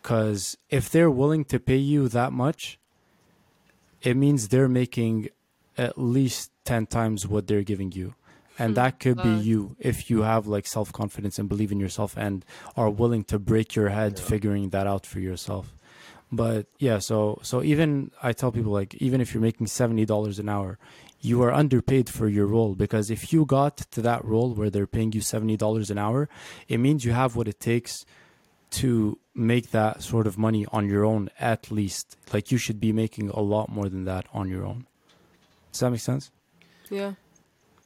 Cuz 0.02 0.56
if 0.68 0.90
they're 0.90 1.10
willing 1.10 1.44
to 1.46 1.58
pay 1.60 1.76
you 1.76 2.08
that 2.08 2.32
much, 2.32 2.78
it 4.02 4.16
means 4.16 4.48
they're 4.48 4.68
making 4.68 5.28
at 5.78 5.96
least 5.96 6.50
10 6.64 6.86
times 6.86 7.26
what 7.26 7.46
they're 7.46 7.62
giving 7.62 7.92
you. 7.92 8.14
And 8.58 8.70
Hmm, 8.70 8.74
that 8.74 9.00
could 9.00 9.22
be 9.22 9.30
you 9.30 9.76
if 9.78 10.10
you 10.10 10.22
have 10.22 10.46
like 10.46 10.66
self-confidence 10.66 11.38
and 11.38 11.48
believe 11.48 11.72
in 11.72 11.80
yourself 11.80 12.16
and 12.16 12.44
are 12.76 12.90
willing 12.90 13.24
to 13.24 13.38
break 13.38 13.74
your 13.74 13.88
head 13.88 14.18
Yeah. 14.18 14.24
figuring 14.24 14.70
that 14.70 14.86
out 14.86 15.06
for 15.06 15.20
yourself. 15.20 15.74
But 16.30 16.66
yeah, 16.78 16.98
so 16.98 17.38
so 17.42 17.62
even 17.62 18.10
I 18.22 18.32
tell 18.32 18.52
people 18.52 18.72
like 18.72 18.94
even 18.96 19.20
if 19.20 19.32
you're 19.34 19.42
making 19.42 19.66
$70 19.66 20.38
an 20.38 20.48
hour, 20.48 20.78
you 21.20 21.42
are 21.42 21.52
underpaid 21.52 22.08
for 22.08 22.26
your 22.28 22.46
role 22.46 22.74
because 22.74 23.10
if 23.10 23.32
you 23.32 23.44
got 23.44 23.76
to 23.92 24.02
that 24.02 24.24
role 24.24 24.54
where 24.54 24.70
they're 24.70 24.86
paying 24.86 25.12
you 25.12 25.20
$70 25.20 25.90
an 25.90 25.98
hour, 25.98 26.28
it 26.68 26.78
means 26.78 27.04
you 27.04 27.12
have 27.12 27.36
what 27.36 27.48
it 27.48 27.60
takes 27.60 28.04
to 28.70 29.18
make 29.34 29.70
that 29.70 30.02
sort 30.02 30.26
of 30.26 30.38
money 30.38 30.64
on 30.72 30.88
your 30.88 31.04
own 31.04 31.28
at 31.38 31.70
least. 31.70 32.16
Like 32.32 32.50
you 32.50 32.58
should 32.58 32.80
be 32.80 32.92
making 32.92 33.28
a 33.30 33.40
lot 33.40 33.68
more 33.68 33.88
than 33.90 34.04
that 34.04 34.26
on 34.32 34.48
your 34.48 34.64
own. 34.64 34.86
Does 35.70 35.80
that 35.80 35.90
make 35.90 36.00
sense? 36.00 36.30
Yeah. 36.90 37.12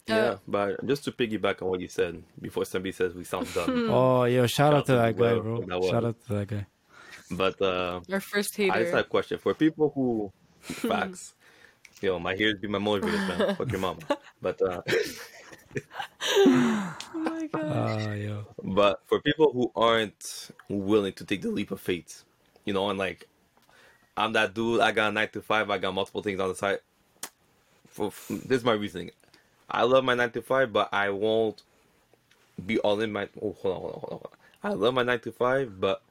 Yeah, 0.07 0.17
Uh, 0.17 0.39
but 0.47 0.87
just 0.87 1.05
to 1.05 1.13
piggyback 1.13 1.63
on 1.63 1.69
what 1.69 1.81
you 1.81 1.89
said 1.89 2.23
before 2.41 2.65
somebody 2.65 2.93
says 2.93 3.15
we 3.15 3.25
sound 3.25 3.53
dumb, 3.55 3.91
Oh, 3.91 4.25
yo, 4.25 4.47
shout 4.47 4.73
out 4.75 4.87
to 4.87 4.93
that 4.93 5.17
guy, 5.17 5.35
bro. 5.35 5.61
that. 5.63 5.85
Shout 5.91 6.05
out 6.05 6.17
to 6.27 6.33
that 6.35 6.49
guy. 6.49 6.67
but 7.31 7.61
uh, 7.61 8.01
Our 8.13 8.21
first 8.21 8.59
I 8.59 8.69
just 8.83 8.93
have 8.93 9.01
a 9.01 9.05
question 9.05 9.39
for 9.39 9.53
people 9.55 9.91
who 9.95 10.33
facts. 10.61 11.35
Yo, 12.01 12.19
my 12.19 12.35
ears 12.37 12.59
be 12.61 12.69
my 12.69 12.79
motivators, 12.79 13.27
man. 13.39 13.57
Fuck 13.57 13.71
your 13.73 13.81
mama. 13.81 14.01
But 14.41 14.61
uh, 14.63 14.83
oh 16.37 16.97
my 17.15 17.47
god. 17.47 18.09
Uh, 18.09 18.13
yo. 18.13 18.47
but 18.63 19.01
for 19.07 19.21
people 19.21 19.51
who 19.53 19.73
aren't 19.75 20.51
willing 20.69 21.13
to 21.15 21.25
take 21.25 21.43
the 21.43 21.51
leap 21.51 21.71
of 21.71 21.81
faith, 21.81 22.23
you 22.65 22.73
know, 22.73 22.91
and 22.91 22.99
like, 22.99 23.27
I'm 24.17 24.33
that 24.35 24.55
dude. 24.55 24.81
I 24.81 24.93
got 24.93 25.09
a 25.09 25.13
nine 25.13 25.29
to 25.33 25.43
five. 25.43 25.71
I 25.71 25.79
got 25.79 25.95
multiple 25.95 26.23
things 26.23 26.39
on 26.41 26.49
the 26.49 26.55
side. 26.55 26.79
For, 27.89 28.13
this 28.29 28.59
is 28.61 28.65
my 28.65 28.73
reasoning. 28.73 29.11
I 29.71 29.83
love 29.83 30.05
my 30.05 30.15
nine 30.15 30.31
to 30.33 30.43
five, 30.43 30.73
but 30.73 30.89
I 30.93 31.11
won't 31.11 31.63
be 32.65 32.79
all 32.79 33.01
in 33.01 33.13
my. 33.13 33.29
Oh, 33.43 33.57
hold 33.61 33.75
on, 33.75 33.81
hold 33.81 33.95
on, 33.95 34.01
hold 34.01 34.13
on. 34.13 34.19
Hold 34.19 34.31
on. 34.63 34.71
I 34.71 34.75
love 34.75 34.95
my 34.95 35.03
nine 35.03 35.21
to 35.21 35.33
five, 35.33 35.81
but 35.81 36.03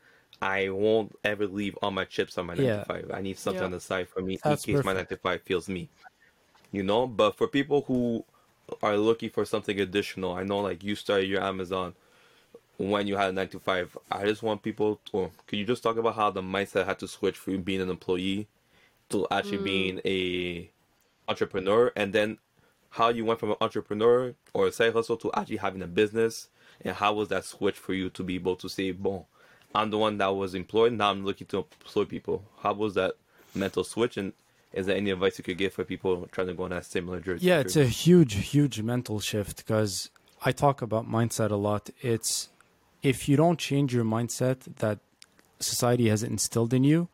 I 0.41 0.69
won't 0.69 1.17
ever 1.23 1.47
leave 1.47 1.75
all 1.81 1.91
my 1.91 2.05
chips 2.05 2.37
on 2.37 2.47
my 2.47 2.55
nine 2.55 2.65
to 2.79 2.85
five. 2.85 3.11
I 3.13 3.21
need 3.21 3.37
something 3.37 3.61
Yeah. 3.61 3.65
on 3.65 3.71
the 3.71 3.79
side 3.79 4.09
for 4.09 4.21
me 4.21 4.39
That's 4.43 4.65
in 4.65 4.75
case 4.75 4.85
my 4.85 4.93
nine 4.93 5.05
to 5.07 5.17
five 5.17 5.41
feels 5.43 5.69
me. 5.69 5.89
You 6.71 6.83
know, 6.83 7.07
but 7.07 7.35
for 7.37 7.47
people 7.47 7.83
who 7.87 8.25
are 8.81 8.97
looking 8.97 9.29
for 9.29 9.45
something 9.45 9.79
additional, 9.79 10.33
I 10.33 10.43
know 10.43 10.59
like 10.59 10.83
you 10.83 10.95
started 10.95 11.27
your 11.27 11.41
Amazon 11.41 11.95
when 12.77 13.07
you 13.07 13.15
had 13.15 13.29
a 13.29 13.31
nine 13.31 13.47
to 13.49 13.59
five. 13.59 13.97
I 14.11 14.25
just 14.25 14.43
want 14.43 14.61
people. 14.61 14.99
To, 15.05 15.17
or 15.17 15.31
can 15.47 15.59
you 15.59 15.65
just 15.65 15.83
talk 15.83 15.97
about 15.97 16.15
how 16.15 16.31
the 16.31 16.41
mindset 16.41 16.85
had 16.85 16.99
to 16.99 17.07
switch 17.07 17.37
from 17.37 17.61
being 17.61 17.81
an 17.81 17.89
employee 17.89 18.47
to 19.09 19.27
actually 19.31 19.59
mm. 19.59 19.63
being 19.63 20.01
a 20.05 20.69
entrepreneur, 21.27 21.91
and 21.95 22.11
then 22.11 22.37
how 22.95 23.09
you 23.09 23.25
went 23.25 23.39
from 23.41 23.51
an 23.51 23.57
entrepreneur 23.59 24.33
or 24.53 24.67
a 24.67 24.71
side 24.71 24.93
hustle 24.93 25.17
to 25.17 25.29
actually 25.33 25.57
having 25.57 25.81
a 25.81 25.87
business, 25.87 26.47
and 26.81 26.95
how 26.95 27.13
was 27.13 27.27
that 27.27 27.43
switch 27.43 27.75
for 27.75 27.93
you 27.93 28.09
to 28.09 28.23
be 28.23 28.35
able 28.35 28.55
to 28.55 28.69
say, 28.69 28.91
"Bon, 28.91 29.25
I'm 29.73 29.89
the 29.89 29.97
one 29.97 30.17
that 30.19 30.27
was 30.27 30.55
employed. 30.55 30.93
Now 30.93 31.11
I'm 31.11 31.25
looking 31.25 31.47
to 31.47 31.57
employ 31.57 32.05
people." 32.05 32.45
How 32.63 32.73
was 32.73 32.93
that 32.93 33.15
mental 33.53 33.83
switch, 33.83 34.15
and 34.15 34.31
is 34.71 34.85
there 34.85 34.95
any 34.95 35.09
advice 35.11 35.37
you 35.37 35.43
could 35.43 35.57
give 35.57 35.73
for 35.73 35.83
people 35.83 36.27
trying 36.31 36.47
to 36.47 36.53
go 36.53 36.63
on 36.63 36.69
that 36.69 36.85
similar 36.85 37.19
journey? 37.19 37.39
Yeah, 37.41 37.59
it's 37.59 37.75
a 37.75 37.85
huge, 37.85 38.33
huge 38.53 38.81
mental 38.81 39.19
shift 39.19 39.57
because 39.57 40.09
I 40.43 40.53
talk 40.53 40.81
about 40.81 41.05
mindset 41.05 41.51
a 41.51 41.55
lot. 41.55 41.89
It's 42.01 42.47
if 43.03 43.27
you 43.27 43.35
don't 43.35 43.59
change 43.59 43.93
your 43.93 44.05
mindset 44.05 44.59
that 44.77 44.99
society 45.59 46.07
has 46.07 46.23
instilled 46.23 46.73
in 46.73 46.85
you, 46.85 47.09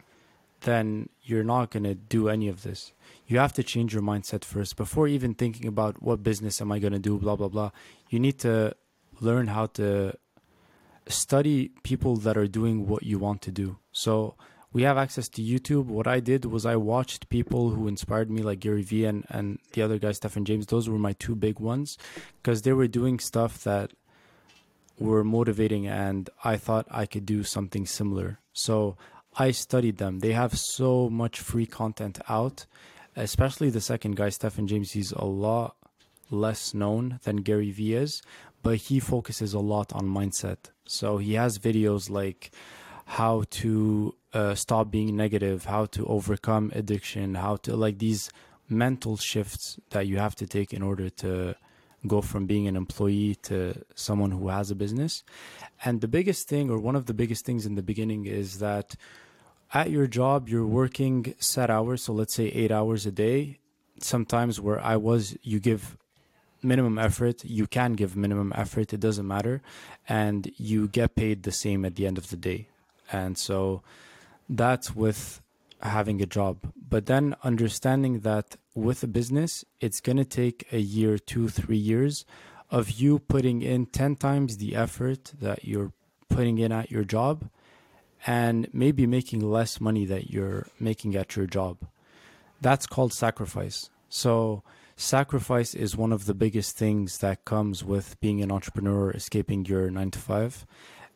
then 0.61 1.09
you're 1.21 1.43
not 1.43 1.71
going 1.71 1.83
to 1.83 1.95
do 1.95 2.29
any 2.29 2.47
of 2.47 2.63
this. 2.63 2.93
You 3.27 3.39
have 3.39 3.53
to 3.53 3.63
change 3.63 3.93
your 3.93 4.03
mindset 4.03 4.43
first 4.43 4.75
before 4.75 5.07
even 5.07 5.33
thinking 5.33 5.67
about 5.67 6.01
what 6.01 6.23
business 6.23 6.61
am 6.61 6.71
I 6.71 6.79
going 6.79 6.93
to 6.93 6.99
do, 6.99 7.17
blah, 7.17 7.35
blah, 7.35 7.47
blah. 7.47 7.71
You 8.09 8.19
need 8.19 8.39
to 8.39 8.75
learn 9.19 9.47
how 9.47 9.67
to 9.67 10.13
study 11.07 11.71
people 11.83 12.15
that 12.17 12.37
are 12.37 12.47
doing 12.47 12.87
what 12.87 13.03
you 13.03 13.19
want 13.19 13.41
to 13.43 13.51
do. 13.51 13.77
So 13.91 14.35
we 14.73 14.83
have 14.83 14.97
access 14.97 15.27
to 15.29 15.41
YouTube. 15.41 15.85
What 15.85 16.07
I 16.07 16.19
did 16.19 16.45
was 16.45 16.65
I 16.65 16.75
watched 16.75 17.29
people 17.29 17.71
who 17.71 17.87
inspired 17.87 18.29
me, 18.29 18.41
like 18.41 18.59
Gary 18.59 18.83
Vee 18.83 19.05
and, 19.05 19.25
and 19.29 19.59
the 19.73 19.81
other 19.81 19.97
guy, 19.97 20.11
Stefan 20.11 20.45
James. 20.45 20.67
Those 20.67 20.87
were 20.87 20.99
my 20.99 21.13
two 21.13 21.35
big 21.35 21.59
ones 21.59 21.97
because 22.41 22.61
they 22.61 22.73
were 22.73 22.87
doing 22.87 23.19
stuff 23.19 23.63
that 23.63 23.91
were 24.99 25.23
motivating 25.23 25.87
and 25.87 26.29
I 26.43 26.57
thought 26.57 26.85
I 26.91 27.05
could 27.05 27.25
do 27.25 27.43
something 27.43 27.85
similar. 27.85 28.39
So 28.53 28.97
I 29.37 29.51
studied 29.51 29.97
them. 29.97 30.19
They 30.19 30.33
have 30.33 30.57
so 30.57 31.09
much 31.09 31.39
free 31.39 31.65
content 31.65 32.19
out, 32.27 32.65
especially 33.15 33.69
the 33.69 33.81
second 33.81 34.15
guy, 34.15 34.29
Stefan 34.29 34.67
James. 34.67 34.91
He's 34.91 35.11
a 35.11 35.25
lot 35.25 35.75
less 36.29 36.73
known 36.73 37.19
than 37.23 37.37
Gary 37.37 37.71
Vee 37.71 37.95
is, 37.95 38.21
but 38.61 38.77
he 38.77 38.99
focuses 38.99 39.53
a 39.53 39.59
lot 39.59 39.93
on 39.93 40.05
mindset. 40.05 40.71
So 40.85 41.17
he 41.17 41.33
has 41.35 41.59
videos 41.59 42.09
like 42.09 42.51
how 43.05 43.43
to 43.49 44.15
uh, 44.33 44.55
stop 44.55 44.91
being 44.91 45.15
negative, 45.15 45.65
how 45.65 45.85
to 45.87 46.05
overcome 46.07 46.71
addiction, 46.73 47.35
how 47.35 47.57
to 47.57 47.75
like 47.75 47.99
these 47.99 48.29
mental 48.69 49.17
shifts 49.17 49.77
that 49.89 50.07
you 50.07 50.17
have 50.17 50.35
to 50.35 50.47
take 50.47 50.73
in 50.73 50.81
order 50.81 51.09
to 51.09 51.55
go 52.07 52.21
from 52.21 52.45
being 52.45 52.67
an 52.67 52.75
employee 52.75 53.35
to 53.43 53.75
someone 53.95 54.31
who 54.31 54.47
has 54.47 54.71
a 54.71 54.75
business. 54.75 55.23
And 55.83 56.01
the 56.01 56.07
biggest 56.07 56.47
thing, 56.47 56.69
or 56.69 56.79
one 56.79 56.95
of 56.95 57.05
the 57.05 57.13
biggest 57.13 57.45
things 57.45 57.65
in 57.65 57.75
the 57.75 57.83
beginning, 57.83 58.25
is 58.25 58.59
that 58.59 58.95
at 59.73 59.89
your 59.89 60.07
job, 60.07 60.49
you're 60.49 60.65
working 60.65 61.33
set 61.39 61.69
hours. 61.69 62.03
So 62.03 62.13
let's 62.13 62.33
say 62.33 62.47
eight 62.47 62.71
hours 62.71 63.05
a 63.05 63.11
day. 63.11 63.59
Sometimes 63.99 64.59
where 64.59 64.79
I 64.79 64.97
was, 64.97 65.37
you 65.43 65.59
give 65.59 65.97
minimum 66.61 66.97
effort. 66.97 67.43
You 67.45 67.67
can 67.67 67.93
give 67.93 68.15
minimum 68.15 68.51
effort. 68.55 68.93
It 68.93 68.99
doesn't 68.99 69.27
matter. 69.27 69.61
And 70.07 70.51
you 70.57 70.87
get 70.87 71.15
paid 71.15 71.43
the 71.43 71.51
same 71.51 71.85
at 71.85 71.95
the 71.95 72.05
end 72.05 72.17
of 72.17 72.29
the 72.29 72.37
day. 72.37 72.67
And 73.11 73.37
so 73.37 73.81
that's 74.49 74.95
with 74.95 75.41
having 75.81 76.21
a 76.21 76.25
job. 76.25 76.57
But 76.89 77.05
then 77.05 77.35
understanding 77.43 78.19
that 78.19 78.57
with 78.75 79.03
a 79.03 79.07
business, 79.07 79.65
it's 79.79 80.01
going 80.01 80.17
to 80.17 80.25
take 80.25 80.67
a 80.71 80.79
year, 80.79 81.17
two, 81.17 81.49
three 81.49 81.77
years 81.77 82.25
of 82.69 82.91
you 82.91 83.19
putting 83.19 83.61
in 83.61 83.85
10 83.85 84.15
times 84.15 84.57
the 84.57 84.75
effort 84.75 85.33
that 85.41 85.65
you're 85.65 85.91
putting 86.29 86.57
in 86.57 86.71
at 86.71 86.89
your 86.89 87.03
job 87.03 87.49
and 88.25 88.67
maybe 88.73 89.07
making 89.07 89.39
less 89.41 89.81
money 89.81 90.05
that 90.05 90.29
you're 90.29 90.67
making 90.79 91.15
at 91.15 91.35
your 91.35 91.47
job. 91.47 91.77
That's 92.61 92.85
called 92.85 93.13
sacrifice. 93.13 93.89
So, 94.09 94.63
sacrifice 94.95 95.73
is 95.73 95.97
one 95.97 96.11
of 96.11 96.25
the 96.25 96.33
biggest 96.33 96.77
things 96.77 97.17
that 97.19 97.45
comes 97.45 97.83
with 97.83 98.19
being 98.19 98.41
an 98.41 98.51
entrepreneur, 98.51 99.11
escaping 99.11 99.65
your 99.65 99.89
nine 99.89 100.11
to 100.11 100.19
five. 100.19 100.65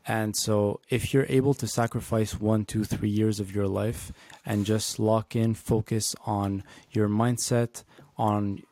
And 0.08 0.36
so, 0.36 0.80
if 0.90 1.14
you're 1.14 1.26
able 1.30 1.54
to 1.56 1.68
sacrifice 1.68 2.40
one, 2.40 2.66
two, 2.66 2.84
three 2.84 3.10
years 3.10 3.40
of 3.40 3.54
your 3.54 3.68
life 3.68 4.12
and 4.46 4.66
just 4.66 5.00
lock 5.00 5.36
in, 5.36 5.54
focus 5.54 6.16
on 6.26 6.64
your 6.92 7.08
mindset, 7.08 7.84
on 8.18 8.64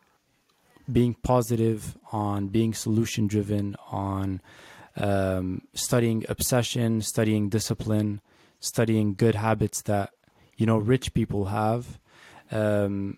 being 0.92 1.16
positive, 1.16 1.98
on 2.12 2.48
being 2.48 2.74
solution 2.74 3.28
driven, 3.28 3.76
on 3.92 4.42
um, 4.98 5.62
studying 5.74 6.26
obsession, 6.30 7.02
studying 7.02 7.50
discipline, 7.50 8.22
studying 8.60 9.16
good 9.16 9.36
habits 9.36 9.82
that 9.84 10.12
you 10.58 10.66
know 10.66 10.78
rich 10.78 11.14
people 11.14 11.46
have, 11.46 12.00
um, 12.52 13.18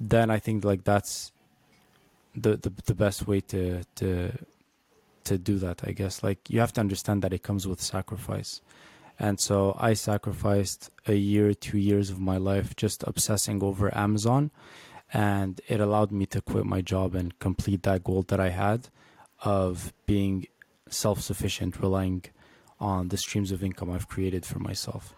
then 0.00 0.30
I 0.30 0.38
think 0.38 0.64
like 0.64 0.84
that's 0.84 1.32
the, 2.34 2.56
the 2.56 2.72
the 2.86 2.94
best 2.94 3.26
way 3.26 3.40
to 3.40 3.82
to 3.96 4.32
to 5.24 5.38
do 5.38 5.58
that. 5.58 5.82
I 5.84 5.92
guess 5.92 6.22
like 6.22 6.48
you 6.48 6.60
have 6.60 6.72
to 6.74 6.80
understand 6.80 7.22
that 7.22 7.32
it 7.32 7.42
comes 7.42 7.66
with 7.66 7.80
sacrifice. 7.80 8.60
And 9.20 9.40
so 9.40 9.76
I 9.80 9.94
sacrificed 9.94 10.90
a 11.08 11.14
year, 11.14 11.52
two 11.52 11.76
years 11.76 12.08
of 12.08 12.20
my 12.20 12.36
life 12.36 12.76
just 12.76 13.02
obsessing 13.04 13.64
over 13.64 13.92
Amazon 13.96 14.52
and 15.12 15.60
it 15.68 15.80
allowed 15.80 16.12
me 16.12 16.26
to 16.26 16.40
quit 16.40 16.64
my 16.64 16.80
job 16.80 17.14
and 17.14 17.38
complete 17.38 17.82
that 17.82 18.04
goal 18.04 18.22
that 18.28 18.40
I 18.40 18.50
had 18.50 18.88
of 19.42 19.92
being 20.06 20.46
self 20.92 21.20
sufficient, 21.20 21.80
relying 21.80 22.24
on 22.80 23.08
the 23.08 23.16
streams 23.16 23.52
of 23.52 23.62
income 23.62 23.90
I've 23.90 24.08
created 24.08 24.46
for 24.46 24.58
myself. 24.58 25.14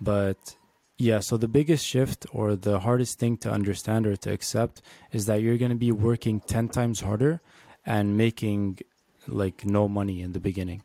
But 0.00 0.56
yeah, 0.96 1.20
so 1.20 1.36
the 1.36 1.48
biggest 1.48 1.86
shift 1.86 2.26
or 2.32 2.56
the 2.56 2.80
hardest 2.80 3.18
thing 3.18 3.36
to 3.38 3.50
understand 3.50 4.06
or 4.06 4.16
to 4.16 4.32
accept 4.32 4.82
is 5.12 5.26
that 5.26 5.40
you're 5.40 5.58
going 5.58 5.70
to 5.70 5.76
be 5.76 5.92
working 5.92 6.40
10 6.40 6.68
times 6.68 7.00
harder 7.00 7.40
and 7.86 8.16
making 8.16 8.80
like 9.28 9.64
no 9.64 9.88
money 9.88 10.20
in 10.22 10.32
the 10.32 10.40
beginning. 10.40 10.82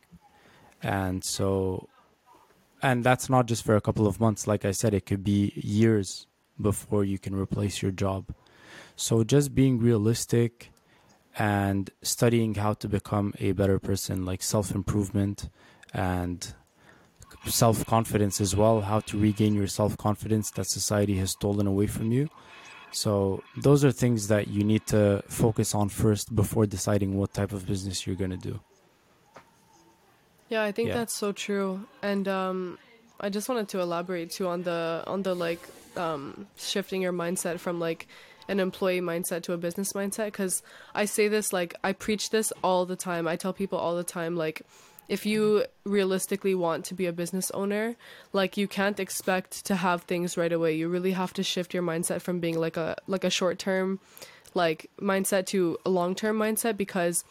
And 0.82 1.24
so, 1.24 1.88
and 2.82 3.02
that's 3.02 3.28
not 3.28 3.46
just 3.46 3.64
for 3.64 3.74
a 3.74 3.80
couple 3.80 4.06
of 4.06 4.20
months. 4.20 4.46
Like 4.46 4.64
I 4.64 4.70
said, 4.70 4.94
it 4.94 5.06
could 5.06 5.24
be 5.24 5.52
years 5.56 6.26
before 6.60 7.04
you 7.04 7.18
can 7.18 7.34
replace 7.34 7.82
your 7.82 7.90
job. 7.90 8.26
So 8.94 9.24
just 9.24 9.54
being 9.54 9.80
realistic 9.80 10.70
and 11.36 11.90
studying 12.02 12.54
how 12.54 12.74
to 12.74 12.88
become 12.88 13.34
a 13.38 13.52
better 13.52 13.78
person, 13.78 14.24
like 14.24 14.42
self 14.42 14.74
improvement 14.74 15.48
and 15.92 16.54
self 17.46 17.84
confidence 17.86 18.40
as 18.40 18.54
well, 18.54 18.82
how 18.82 19.00
to 19.00 19.18
regain 19.18 19.54
your 19.54 19.66
self 19.66 19.96
confidence 19.96 20.50
that 20.52 20.66
society 20.66 21.16
has 21.18 21.32
stolen 21.32 21.66
away 21.66 21.86
from 21.86 22.12
you. 22.12 22.28
So 22.92 23.42
those 23.56 23.84
are 23.84 23.90
things 23.90 24.28
that 24.28 24.46
you 24.48 24.62
need 24.62 24.86
to 24.86 25.22
focus 25.28 25.74
on 25.74 25.88
first 25.88 26.34
before 26.34 26.66
deciding 26.66 27.18
what 27.18 27.34
type 27.34 27.52
of 27.52 27.66
business 27.66 28.06
you're 28.06 28.16
going 28.16 28.30
to 28.30 28.36
do. 28.36 28.60
Yeah, 30.48 30.62
I 30.62 30.72
think 30.72 30.88
Yeah. 30.88 30.94
that's 30.94 31.14
so 31.14 31.32
true. 31.32 31.80
And 32.02 32.28
um 32.28 32.78
I 33.20 33.28
just 33.30 33.48
wanted 33.48 33.68
to 33.70 33.80
elaborate 33.80 34.30
too 34.30 34.46
on 34.46 34.62
the 34.62 35.02
on 35.06 35.22
the 35.22 35.34
like 35.34 35.60
um 35.96 36.46
shifting 36.56 37.02
your 37.02 37.12
mindset 37.12 37.58
from 37.58 37.80
like 37.80 38.06
an 38.48 38.60
employee 38.60 39.00
mindset 39.00 39.42
to 39.44 39.52
a 39.52 39.56
business 39.56 39.92
mindset 39.92 40.32
cuz 40.32 40.62
I 40.94 41.04
say 41.04 41.28
this 41.28 41.52
like 41.52 41.74
I 41.82 41.92
preach 41.92 42.30
this 42.30 42.52
all 42.62 42.86
the 42.86 42.96
time. 42.96 43.26
I 43.26 43.36
tell 43.36 43.52
people 43.52 43.78
all 43.78 43.96
the 43.96 44.04
time 44.04 44.36
like 44.36 44.62
if 45.08 45.26
you 45.26 45.64
realistically 45.84 46.54
want 46.54 46.84
to 46.86 46.94
be 46.94 47.06
a 47.06 47.12
business 47.12 47.50
owner, 47.50 47.96
like 48.32 48.56
you 48.56 48.66
can't 48.66 48.98
expect 48.98 49.64
to 49.66 49.76
have 49.76 50.02
things 50.02 50.36
right 50.36 50.52
away. 50.52 50.74
You 50.74 50.88
really 50.88 51.12
have 51.12 51.34
to 51.34 51.42
shift 51.42 51.74
your 51.74 51.82
mindset 51.82 52.22
from 52.22 52.40
being 52.40 52.58
like 52.58 52.76
a 52.76 52.96
like 53.06 53.24
a 53.24 53.30
short-term 53.30 54.00
like 54.54 54.90
mindset 55.00 55.46
to 55.46 55.76
a 55.84 55.90
long-term 55.90 56.38
mindset 56.38 56.76
because 56.76 57.24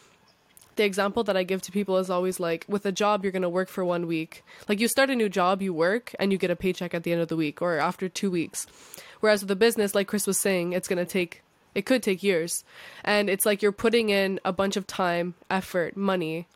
the 0.76 0.84
example 0.84 1.24
that 1.24 1.38
I 1.38 1.43
give 1.43 1.61
to 1.63 1.71
people 1.71 1.97
is 1.97 2.09
always 2.09 2.39
like 2.39 2.65
with 2.67 2.86
a 2.86 2.91
job 2.91 3.24
you're 3.24 3.32
going 3.32 3.41
to 3.43 3.49
work 3.49 3.69
for 3.69 3.86
1 3.86 4.07
week. 4.07 4.43
Like 4.67 4.80
you 4.80 4.88
start 4.88 5.09
a 5.09 5.15
new 5.15 5.30
job, 5.30 5.61
you 5.61 5.74
work 5.74 6.15
and 6.19 6.32
you 6.32 6.38
get 6.38 6.51
a 6.51 6.55
paycheck 6.55 6.93
at 6.93 7.03
the 7.03 7.11
end 7.11 7.21
of 7.21 7.28
the 7.28 7.36
week 7.36 7.61
or 7.61 7.78
after 7.78 8.09
2 8.09 8.32
weeks. 8.32 8.67
Whereas 9.19 9.41
with 9.41 9.51
a 9.51 9.55
business 9.55 9.95
like 9.95 10.07
Chris 10.07 10.28
was 10.28 10.39
saying, 10.39 10.74
it's 10.74 10.88
going 10.88 11.03
to 11.03 11.11
take 11.11 11.41
it 11.76 11.86
could 11.88 12.03
take 12.03 12.21
years. 12.21 12.63
And 13.03 13.30
it's 13.30 13.45
like 13.45 13.61
you're 13.61 13.71
putting 13.71 14.09
in 14.09 14.39
a 14.45 14.53
bunch 14.53 14.78
of 14.78 14.86
time, 14.86 15.34
effort, 15.49 15.97
money 15.97 16.47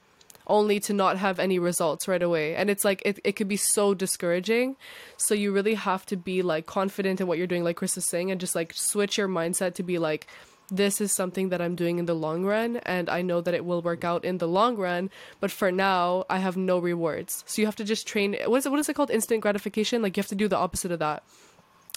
only 0.48 0.80
to 0.80 0.94
not 0.94 1.18
have 1.18 1.40
any 1.40 1.60
results 1.60 2.08
right 2.08 2.22
away. 2.22 2.56
And 2.56 2.70
it's 2.70 2.86
like 2.86 3.02
it, 3.06 3.20
it 3.24 3.34
could 3.34 3.48
be 3.48 3.58
so 3.58 3.94
discouraging. 3.94 4.78
So 5.18 5.34
you 5.34 5.52
really 5.52 5.76
have 5.76 6.06
to 6.08 6.16
be 6.16 6.42
like 6.42 6.66
confident 6.66 7.20
in 7.20 7.28
what 7.28 7.38
you're 7.38 7.48
doing, 7.48 7.64
like 7.64 7.76
Chris 7.76 7.98
is 7.98 8.06
saying, 8.06 8.32
and 8.32 8.40
just 8.40 8.56
like 8.56 8.74
switch 8.74 9.18
your 9.18 9.28
mindset 9.28 9.76
to 9.76 9.84
be 9.84 10.00
like, 10.00 10.28
this 10.70 11.00
is 11.00 11.12
something 11.14 11.50
that 11.50 11.62
I'm 11.62 11.76
doing 11.76 11.98
in 11.98 12.06
the 12.06 12.14
long 12.14 12.44
run, 12.44 12.78
and 12.78 13.10
I 13.10 13.22
know 13.22 13.40
that 13.42 13.54
it 13.54 13.64
will 13.66 13.82
work 13.82 14.04
out 14.04 14.26
in 14.26 14.38
the 14.38 14.48
long 14.48 14.76
run. 14.76 15.10
But 15.40 15.52
for 15.52 15.72
now, 15.72 16.26
I 16.30 16.40
have 16.40 16.58
no 16.58 16.80
rewards. 16.80 17.44
So 17.48 17.62
you 17.62 17.66
have 17.68 17.76
to 17.78 17.84
just 17.84 18.06
train. 18.08 18.36
What 18.46 18.58
is 18.58 18.66
it? 18.66 18.70
What 18.70 18.80
is 18.80 18.90
it 18.90 18.94
called? 18.94 19.12
Instant 19.12 19.42
gratification. 19.42 20.02
Like 20.02 20.18
you 20.18 20.22
have 20.22 20.28
to 20.28 20.36
do 20.36 20.48
the 20.48 20.58
opposite 20.58 20.92
of 20.92 21.00
that. 21.00 21.24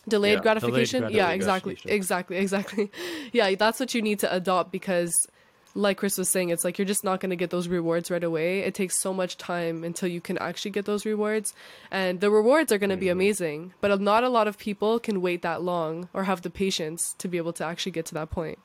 Delayed 0.08 0.34
Yeah, 0.34 0.40
gratification. 0.40 1.00
delayed 1.02 1.16
yeah, 1.16 1.30
exactly, 1.30 1.76
exactly, 1.84 2.36
exactly. 2.44 2.90
yeah, 3.32 3.54
that's 3.54 3.78
what 3.80 3.92
you 3.94 4.02
need 4.02 4.18
to 4.20 4.34
adopt 4.34 4.72
because 4.72 5.12
like 5.74 5.98
Chris 5.98 6.18
was 6.18 6.28
saying, 6.28 6.50
it's 6.50 6.64
like 6.64 6.78
you're 6.78 6.86
just 6.86 7.04
not 7.04 7.20
going 7.20 7.30
to 7.30 7.36
get 7.36 7.50
those 7.50 7.68
rewards 7.68 8.10
right 8.10 8.24
away. 8.24 8.60
It 8.60 8.74
takes 8.74 9.00
so 9.00 9.14
much 9.14 9.36
time 9.36 9.84
until 9.84 10.08
you 10.08 10.20
can 10.20 10.38
actually 10.38 10.72
get 10.72 10.84
those 10.84 11.06
rewards. 11.06 11.54
And 11.90 12.20
the 12.20 12.30
rewards 12.30 12.72
are 12.72 12.78
going 12.78 12.90
to 12.90 12.96
be 12.96 13.08
amazing, 13.08 13.74
but 13.80 14.00
not 14.00 14.24
a 14.24 14.28
lot 14.28 14.48
of 14.48 14.58
people 14.58 14.98
can 14.98 15.20
wait 15.20 15.42
that 15.42 15.62
long 15.62 16.08
or 16.12 16.24
have 16.24 16.42
the 16.42 16.50
patience 16.50 17.14
to 17.18 17.28
be 17.28 17.36
able 17.36 17.52
to 17.54 17.64
actually 17.64 17.92
get 17.92 18.06
to 18.06 18.14
that 18.14 18.30
point. 18.30 18.58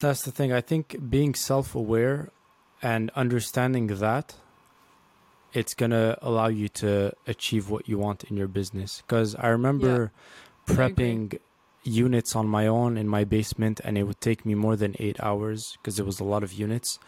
That's 0.00 0.22
the 0.22 0.32
thing. 0.32 0.52
I 0.52 0.60
think 0.60 0.96
being 1.08 1.34
self 1.34 1.74
aware 1.74 2.30
and 2.82 3.10
understanding 3.14 3.86
that 3.86 4.34
it's 5.52 5.74
going 5.74 5.92
to 5.92 6.18
allow 6.20 6.48
you 6.48 6.68
to 6.68 7.12
achieve 7.26 7.70
what 7.70 7.88
you 7.88 7.98
want 7.98 8.24
in 8.24 8.36
your 8.36 8.48
business. 8.48 9.02
Because 9.06 9.34
I 9.34 9.48
remember 9.48 10.12
agree. 10.68 10.76
prepping 10.76 11.38
units 11.86 12.34
on 12.36 12.46
my 12.46 12.66
own 12.66 12.96
in 12.96 13.08
my 13.08 13.24
basement, 13.24 13.80
and 13.84 13.96
it 13.96 14.04
would 14.04 14.20
take 14.20 14.44
me 14.44 14.54
more 14.54 14.76
than 14.76 14.94
eight 14.98 15.18
hours 15.20 15.76
because 15.78 15.96
there 15.96 16.04
was 16.04 16.20
a 16.20 16.24
lot 16.24 16.42
of 16.42 16.52
units. 16.52 16.98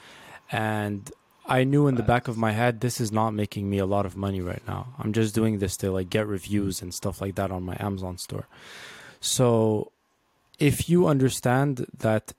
And 0.51 1.11
I 1.47 1.65
knew 1.65 1.87
in 1.87 1.95
the 1.95 2.03
back 2.03 2.29
of 2.29 2.37
my 2.37 2.53
head, 2.53 2.81
this 2.81 3.01
is 3.01 3.11
not 3.11 3.31
making 3.31 3.69
me 3.71 3.79
a 3.79 3.87
lot 3.87 4.07
of 4.07 4.17
money 4.17 4.41
right 4.41 4.63
now. 4.69 4.89
I'm 4.99 5.13
just 5.13 5.35
doing 5.35 5.59
this 5.59 5.77
to 5.79 5.91
like 5.91 6.11
get 6.11 6.27
reviews 6.27 6.83
and 6.83 6.93
stuff 6.93 7.21
like 7.21 7.35
that 7.37 7.51
on 7.51 7.63
my 7.63 7.77
Amazon 7.81 8.19
store. 8.19 8.47
So 9.21 9.93
if 10.59 10.89
you 10.89 11.07
understand 11.07 11.87
that 11.99 12.33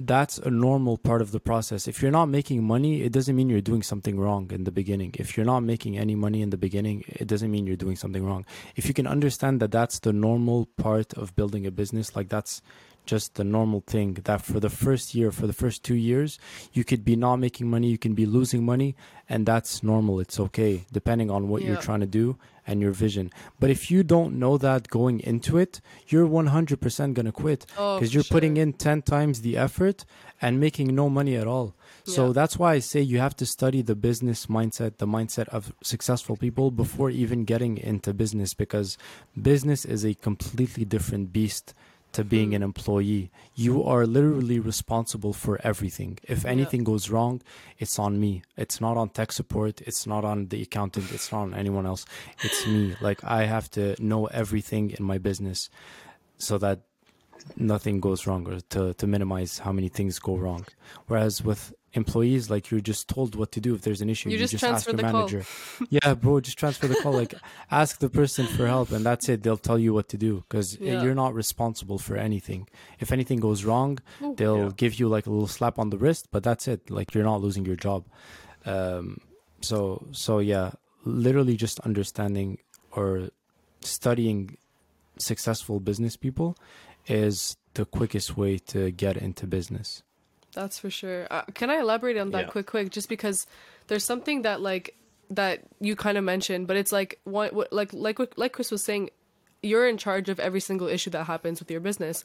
that's 0.00 0.38
a 0.38 0.50
normal 0.50 0.96
part 0.96 1.20
of 1.22 1.32
the 1.32 1.40
process. 1.40 1.88
If 1.88 2.00
you're 2.00 2.12
not 2.12 2.26
making 2.26 2.62
money, 2.62 3.02
it 3.02 3.10
doesn't 3.12 3.34
mean 3.34 3.50
you're 3.50 3.60
doing 3.60 3.82
something 3.82 4.18
wrong 4.18 4.48
in 4.52 4.62
the 4.62 4.70
beginning. 4.70 5.14
If 5.18 5.36
you're 5.36 5.46
not 5.46 5.60
making 5.60 5.98
any 5.98 6.14
money 6.14 6.40
in 6.40 6.50
the 6.50 6.56
beginning, 6.56 7.04
it 7.08 7.26
doesn't 7.26 7.50
mean 7.50 7.66
you're 7.66 7.76
doing 7.76 7.96
something 7.96 8.24
wrong. 8.24 8.46
If 8.76 8.86
you 8.86 8.94
can 8.94 9.08
understand 9.08 9.58
that 9.60 9.72
that's 9.72 9.98
the 9.98 10.12
normal 10.12 10.66
part 10.76 11.14
of 11.14 11.34
building 11.34 11.66
a 11.66 11.72
business, 11.72 12.14
like 12.14 12.28
that's 12.28 12.62
just 13.06 13.34
the 13.34 13.44
normal 13.44 13.82
thing 13.86 14.14
that 14.24 14.42
for 14.42 14.60
the 14.60 14.70
first 14.70 15.14
year, 15.16 15.32
for 15.32 15.48
the 15.48 15.52
first 15.52 15.82
two 15.82 15.96
years, 15.96 16.38
you 16.72 16.84
could 16.84 17.04
be 17.04 17.16
not 17.16 17.36
making 17.36 17.68
money, 17.68 17.88
you 17.88 17.98
can 17.98 18.14
be 18.14 18.26
losing 18.26 18.64
money, 18.64 18.94
and 19.28 19.46
that's 19.46 19.82
normal. 19.82 20.20
It's 20.20 20.38
okay, 20.38 20.84
depending 20.92 21.30
on 21.30 21.48
what 21.48 21.62
you're 21.62 21.76
trying 21.76 22.00
to 22.00 22.06
do 22.06 22.38
and 22.68 22.80
your 22.80 22.92
vision. 22.92 23.30
But 23.58 23.70
if 23.70 23.90
you 23.90 24.04
don't 24.04 24.38
know 24.38 24.58
that 24.58 24.88
going 24.88 25.18
into 25.20 25.58
it, 25.58 25.80
you're 26.06 26.28
100% 26.28 27.14
going 27.14 27.26
to 27.26 27.32
quit 27.32 27.66
Oh, 27.76 27.96
because 27.96 28.10
for 28.10 28.14
you're 28.14 28.24
putting 28.24 28.56
in 28.58 28.74
10 28.74 29.02
times 29.02 29.40
the 29.40 29.56
effort 29.56 30.04
and 30.40 30.60
making 30.60 30.94
no 30.94 31.08
money 31.08 31.34
at 31.36 31.46
all. 31.48 31.74
So 32.04 32.26
Yeah. 32.26 32.32
that's 32.38 32.56
why 32.58 32.74
I 32.74 32.78
say 32.80 33.00
you 33.00 33.18
have 33.18 33.34
to 33.36 33.46
study 33.46 33.82
the 33.82 33.96
business 33.96 34.46
mindset, 34.46 34.98
the 34.98 35.06
mindset 35.06 35.48
of 35.48 35.72
successful 35.82 36.36
people 36.36 36.70
before 36.70 37.10
even 37.10 37.44
getting 37.44 37.78
into 37.78 38.12
business 38.14 38.54
because 38.54 38.96
business 39.50 39.84
is 39.84 40.04
a 40.04 40.14
completely 40.14 40.84
different 40.84 41.32
beast 41.32 41.74
to 42.12 42.24
being 42.24 42.50
Hmm. 42.50 42.56
an 42.56 42.62
employee. 42.62 43.30
You 43.54 43.84
are 43.84 44.06
literally 44.06 44.58
responsible 44.58 45.32
for 45.32 45.60
everything. 45.62 46.18
If 46.22 46.44
anything 46.44 46.84
goes 46.84 47.10
wrong, 47.10 47.42
it's 47.78 47.98
on 47.98 48.18
me. 48.18 48.42
It's 48.56 48.80
not 48.80 48.96
on 48.96 49.10
tech 49.10 49.30
support, 49.32 49.80
it's 49.82 50.06
not 50.06 50.24
on 50.24 50.48
the 50.48 50.62
accountant, 50.62 51.12
it's 51.12 51.30
not 51.32 51.42
on 51.42 51.54
anyone 51.54 51.86
else. 51.86 52.06
It's 52.42 52.66
me. 52.66 52.96
Like 53.00 53.22
I 53.24 53.44
have 53.44 53.70
to 53.72 53.94
know 54.02 54.26
everything 54.26 54.90
in 54.90 55.04
my 55.04 55.18
business 55.18 55.68
so 56.38 56.58
that 56.58 56.80
nothing 57.56 58.00
goes 58.00 58.26
wrong 58.26 58.46
or 58.48 58.60
to, 58.60 58.94
to 58.94 59.06
minimize 59.06 59.58
how 59.60 59.72
many 59.72 59.88
things 59.88 60.18
go 60.18 60.36
wrong. 60.36 60.66
Whereas 61.06 61.42
with 61.42 61.72
employees, 61.94 62.50
like 62.50 62.70
you're 62.70 62.80
just 62.80 63.08
told 63.08 63.34
what 63.34 63.50
to 63.52 63.60
do 63.60 63.74
if 63.74 63.82
there's 63.82 64.00
an 64.00 64.10
issue. 64.10 64.28
You 64.28 64.34
You, 64.36 64.40
just 64.40 64.52
just, 64.52 64.64
ask 64.64 64.86
your 64.86 64.96
the 64.96 65.02
call. 65.02 65.12
manager. 65.12 65.44
yeah, 65.90 66.14
bro, 66.14 66.40
just 66.40 66.58
transfer 66.58 66.86
the 66.86 66.96
call. 66.96 67.12
Like 67.12 67.34
ask 67.70 67.98
the 67.98 68.10
person 68.10 68.46
for 68.46 68.66
help 68.66 68.90
and 68.92 69.04
that's 69.04 69.28
it. 69.28 69.42
They'll 69.42 69.56
tell 69.56 69.78
you 69.78 69.94
what 69.94 70.08
to 70.10 70.16
do 70.18 70.44
because 70.48 70.76
Yeah. 70.78 71.02
you're 71.02 71.14
not 71.14 71.34
responsible 71.34 71.98
for 71.98 72.16
anything. 72.16 72.68
If 73.00 73.10
anything 73.12 73.40
goes 73.40 73.64
wrong, 73.64 73.98
Ooh. 74.22 74.34
they'll 74.36 74.64
Yeah. 74.64 74.70
give 74.76 74.98
you 75.00 75.08
like 75.08 75.26
a 75.26 75.30
little 75.30 75.48
slap 75.48 75.78
on 75.78 75.90
the 75.90 75.98
wrist, 75.98 76.28
but 76.30 76.42
that's 76.42 76.68
it. 76.68 76.90
Like 76.90 77.14
you're 77.14 77.24
not 77.24 77.40
losing 77.40 77.64
your 77.64 77.76
job. 77.76 78.04
Um, 78.66 79.20
so 79.62 80.06
so 80.12 80.38
yeah, 80.40 80.72
literally 81.04 81.56
just 81.56 81.80
understanding 81.80 82.58
or 82.92 83.30
studying 83.80 84.56
successful 85.18 85.80
business 85.80 86.16
people 86.16 86.56
is 87.06 87.56
the 87.74 87.84
quickest 87.84 88.36
way 88.36 88.58
to 88.58 88.90
get 88.90 89.16
into 89.16 89.46
business. 89.46 90.02
That's 90.58 90.78
for 90.78 90.90
sure. 90.90 91.28
Uh, 91.30 91.42
can 91.54 91.70
I 91.70 91.78
elaborate 91.78 92.16
on 92.16 92.30
that 92.32 92.46
Yeah. 92.46 92.50
quick, 92.54 92.66
quick? 92.66 92.90
Just 92.90 93.08
because 93.08 93.46
there's 93.86 94.04
something 94.04 94.42
that 94.42 94.60
like 94.60 94.96
that 95.30 95.56
you 95.80 95.94
kind 95.94 96.18
of 96.18 96.24
mentioned, 96.24 96.66
but 96.66 96.76
it's 96.76 96.90
like 96.90 97.20
what, 97.24 97.52
what 97.52 97.72
like 97.72 97.92
like 97.92 98.18
what- 98.18 98.36
like 98.36 98.52
Chris 98.54 98.70
was 98.72 98.82
saying, 98.84 99.10
you're 99.62 99.86
in 99.88 99.98
charge 99.98 100.28
of 100.28 100.40
every 100.40 100.58
single 100.60 100.88
issue 100.88 101.10
that 101.10 101.24
happens 101.24 101.60
with 101.60 101.70
your 101.70 101.80
business. 101.80 102.24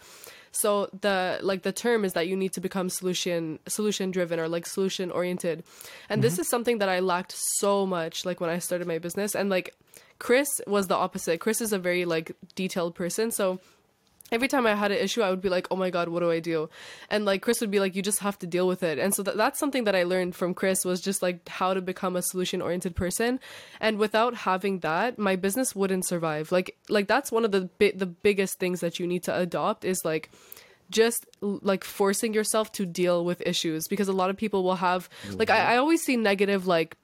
So 0.51 0.89
the 1.01 1.37
like 1.43 1.61
the 1.61 1.71
term 1.71 2.05
is 2.05 2.13
that 2.13 2.27
you 2.27 2.35
need 2.35 2.53
to 2.53 2.61
become 2.61 2.89
solution 2.89 3.59
solution 3.67 4.09
driven 4.09 4.39
or 4.39 4.47
like 4.47 4.65
solution 4.65 5.11
oriented. 5.11 5.63
And 6.09 6.23
this 6.23 6.39
is 6.39 6.47
something 6.49 6.79
that 6.79 6.89
I 6.89 6.99
lacked 7.01 7.33
so 7.59 7.85
much 7.85 8.25
like 8.25 8.39
when 8.41 8.49
I 8.49 8.57
started 8.59 8.87
my 8.87 8.97
business 8.97 9.35
and 9.35 9.47
like 9.49 9.75
Chris 10.17 10.49
was 10.65 10.87
the 10.87 10.95
opposite. 10.95 11.39
Chris 11.39 11.59
is 11.61 11.71
a 11.73 11.79
very 11.79 12.05
like 12.05 12.31
detailed 12.55 12.95
person, 12.95 13.29
so 13.31 13.59
every 14.31 14.47
time 14.47 14.65
I 14.65 14.73
had 14.75 14.91
an 14.91 14.97
issue, 14.97 15.21
I 15.21 15.29
would 15.29 15.41
be 15.41 15.49
like, 15.49 15.67
oh 15.69 15.75
my 15.75 15.89
God, 15.89 16.09
what 16.09 16.21
do 16.21 16.31
I 16.31 16.39
do? 16.39 16.69
And 17.09 17.25
like 17.25 17.41
Chris 17.41 17.61
would 17.61 17.71
be 17.71 17.79
like, 17.79 17.95
you 17.95 18.01
just 18.01 18.19
have 18.19 18.39
to 18.39 18.47
deal 18.47 18.67
with 18.67 18.83
it. 18.83 18.97
And 18.97 19.13
so 19.13 19.23
th- 19.23 19.37
that's 19.37 19.59
something 19.59 19.83
that 19.83 19.95
I 19.95 20.03
learned 20.03 20.35
from 20.35 20.53
Chris 20.53 20.83
was 20.83 21.01
just 21.01 21.21
like 21.21 21.47
how 21.47 21.73
to 21.73 21.81
become 21.81 22.15
a 22.15 22.21
solution 22.21 22.61
oriented 22.61 22.95
person. 22.95 23.39
And 23.79 23.97
without 23.97 24.35
having 24.35 24.79
that, 24.79 25.19
my 25.19 25.35
business 25.35 25.75
wouldn't 25.75 26.05
survive. 26.05 26.51
Like, 26.51 26.77
like 26.89 27.07
that's 27.07 27.31
one 27.31 27.45
of 27.45 27.51
the 27.51 27.69
bi- 27.79 27.93
the 27.95 28.05
biggest 28.05 28.59
things 28.59 28.79
that 28.79 28.99
you 28.99 29.07
need 29.07 29.23
to 29.23 29.37
adopt 29.37 29.85
is 29.85 30.03
like, 30.03 30.31
just 30.89 31.25
like 31.41 31.83
forcing 31.83 32.33
yourself 32.33 32.71
to 32.73 32.85
deal 32.85 33.25
with 33.25 33.41
issues 33.45 33.87
because 33.87 34.09
a 34.09 34.13
lot 34.13 34.29
of 34.29 34.37
people 34.37 34.63
will 34.63 34.75
have 34.75 35.09
like 35.31 35.49
I, 35.49 35.57
mm-hmm. 35.57 35.71
I 35.71 35.77
always 35.77 36.03
see 36.03 36.17
negative 36.17 36.67
like 36.67 36.97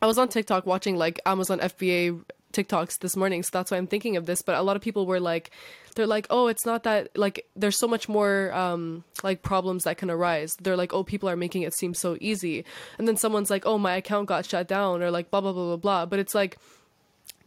I 0.00 0.06
was 0.06 0.18
on 0.18 0.28
TikTok 0.28 0.66
watching 0.66 0.96
like 0.96 1.18
Amazon 1.26 1.58
FBA 1.58 2.22
TikToks 2.58 2.98
this 2.98 3.16
morning, 3.16 3.42
so 3.42 3.50
that's 3.52 3.70
why 3.70 3.76
I'm 3.76 3.86
thinking 3.86 4.16
of 4.16 4.26
this. 4.26 4.42
But 4.42 4.56
a 4.56 4.62
lot 4.62 4.76
of 4.76 4.82
people 4.82 5.06
were 5.06 5.20
like, 5.20 5.50
they're 5.94 6.06
like, 6.06 6.26
oh, 6.30 6.48
it's 6.48 6.66
not 6.66 6.82
that 6.82 7.16
like 7.16 7.46
there's 7.54 7.78
so 7.78 7.88
much 7.88 8.08
more 8.08 8.52
um 8.52 9.04
like 9.22 9.42
problems 9.42 9.84
that 9.84 9.98
can 9.98 10.10
arise. 10.10 10.56
They're 10.60 10.76
like, 10.76 10.92
oh, 10.92 11.04
people 11.04 11.28
are 11.28 11.36
making 11.36 11.62
it 11.62 11.74
seem 11.74 11.94
so 11.94 12.16
easy, 12.20 12.64
and 12.98 13.06
then 13.06 13.16
someone's 13.16 13.50
like, 13.50 13.64
oh, 13.66 13.78
my 13.78 13.94
account 13.96 14.28
got 14.28 14.46
shut 14.46 14.66
down, 14.68 15.02
or 15.02 15.10
like 15.10 15.30
blah 15.30 15.40
blah 15.40 15.52
blah 15.52 15.66
blah 15.66 15.76
blah. 15.76 16.06
But 16.06 16.18
it's 16.18 16.34
like 16.34 16.58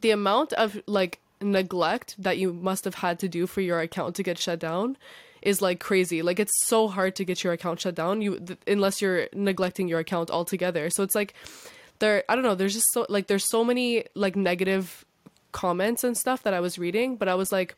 the 0.01 0.11
amount 0.11 0.53
of 0.53 0.81
like 0.87 1.19
neglect 1.41 2.15
that 2.17 2.37
you 2.37 2.53
must 2.53 2.85
have 2.85 2.95
had 2.95 3.19
to 3.19 3.27
do 3.27 3.47
for 3.47 3.61
your 3.61 3.79
account 3.79 4.15
to 4.15 4.23
get 4.23 4.37
shut 4.37 4.59
down 4.59 4.97
is 5.41 5.61
like 5.61 5.79
crazy. 5.79 6.21
Like 6.21 6.39
it's 6.39 6.63
so 6.65 6.87
hard 6.87 7.15
to 7.15 7.25
get 7.25 7.43
your 7.43 7.53
account 7.53 7.81
shut 7.81 7.95
down 7.95 8.21
you 8.21 8.39
th- 8.39 8.59
unless 8.67 9.01
you're 9.01 9.27
neglecting 9.33 9.87
your 9.87 9.99
account 9.99 10.29
altogether. 10.29 10.89
So 10.89 11.03
it's 11.03 11.15
like 11.15 11.33
there 12.01 12.23
I 12.27 12.35
don't 12.35 12.43
know, 12.43 12.55
there's 12.55 12.73
just 12.73 12.91
so 12.91 13.05
like 13.07 13.27
there's 13.27 13.45
so 13.49 13.63
many 13.63 14.03
like 14.13 14.35
negative 14.35 15.05
comments 15.53 16.03
and 16.03 16.17
stuff 16.17 16.43
that 16.43 16.53
I 16.53 16.59
was 16.59 16.77
reading, 16.77 17.15
but 17.15 17.29
I 17.29 17.35
was 17.35 17.51
like 17.51 17.75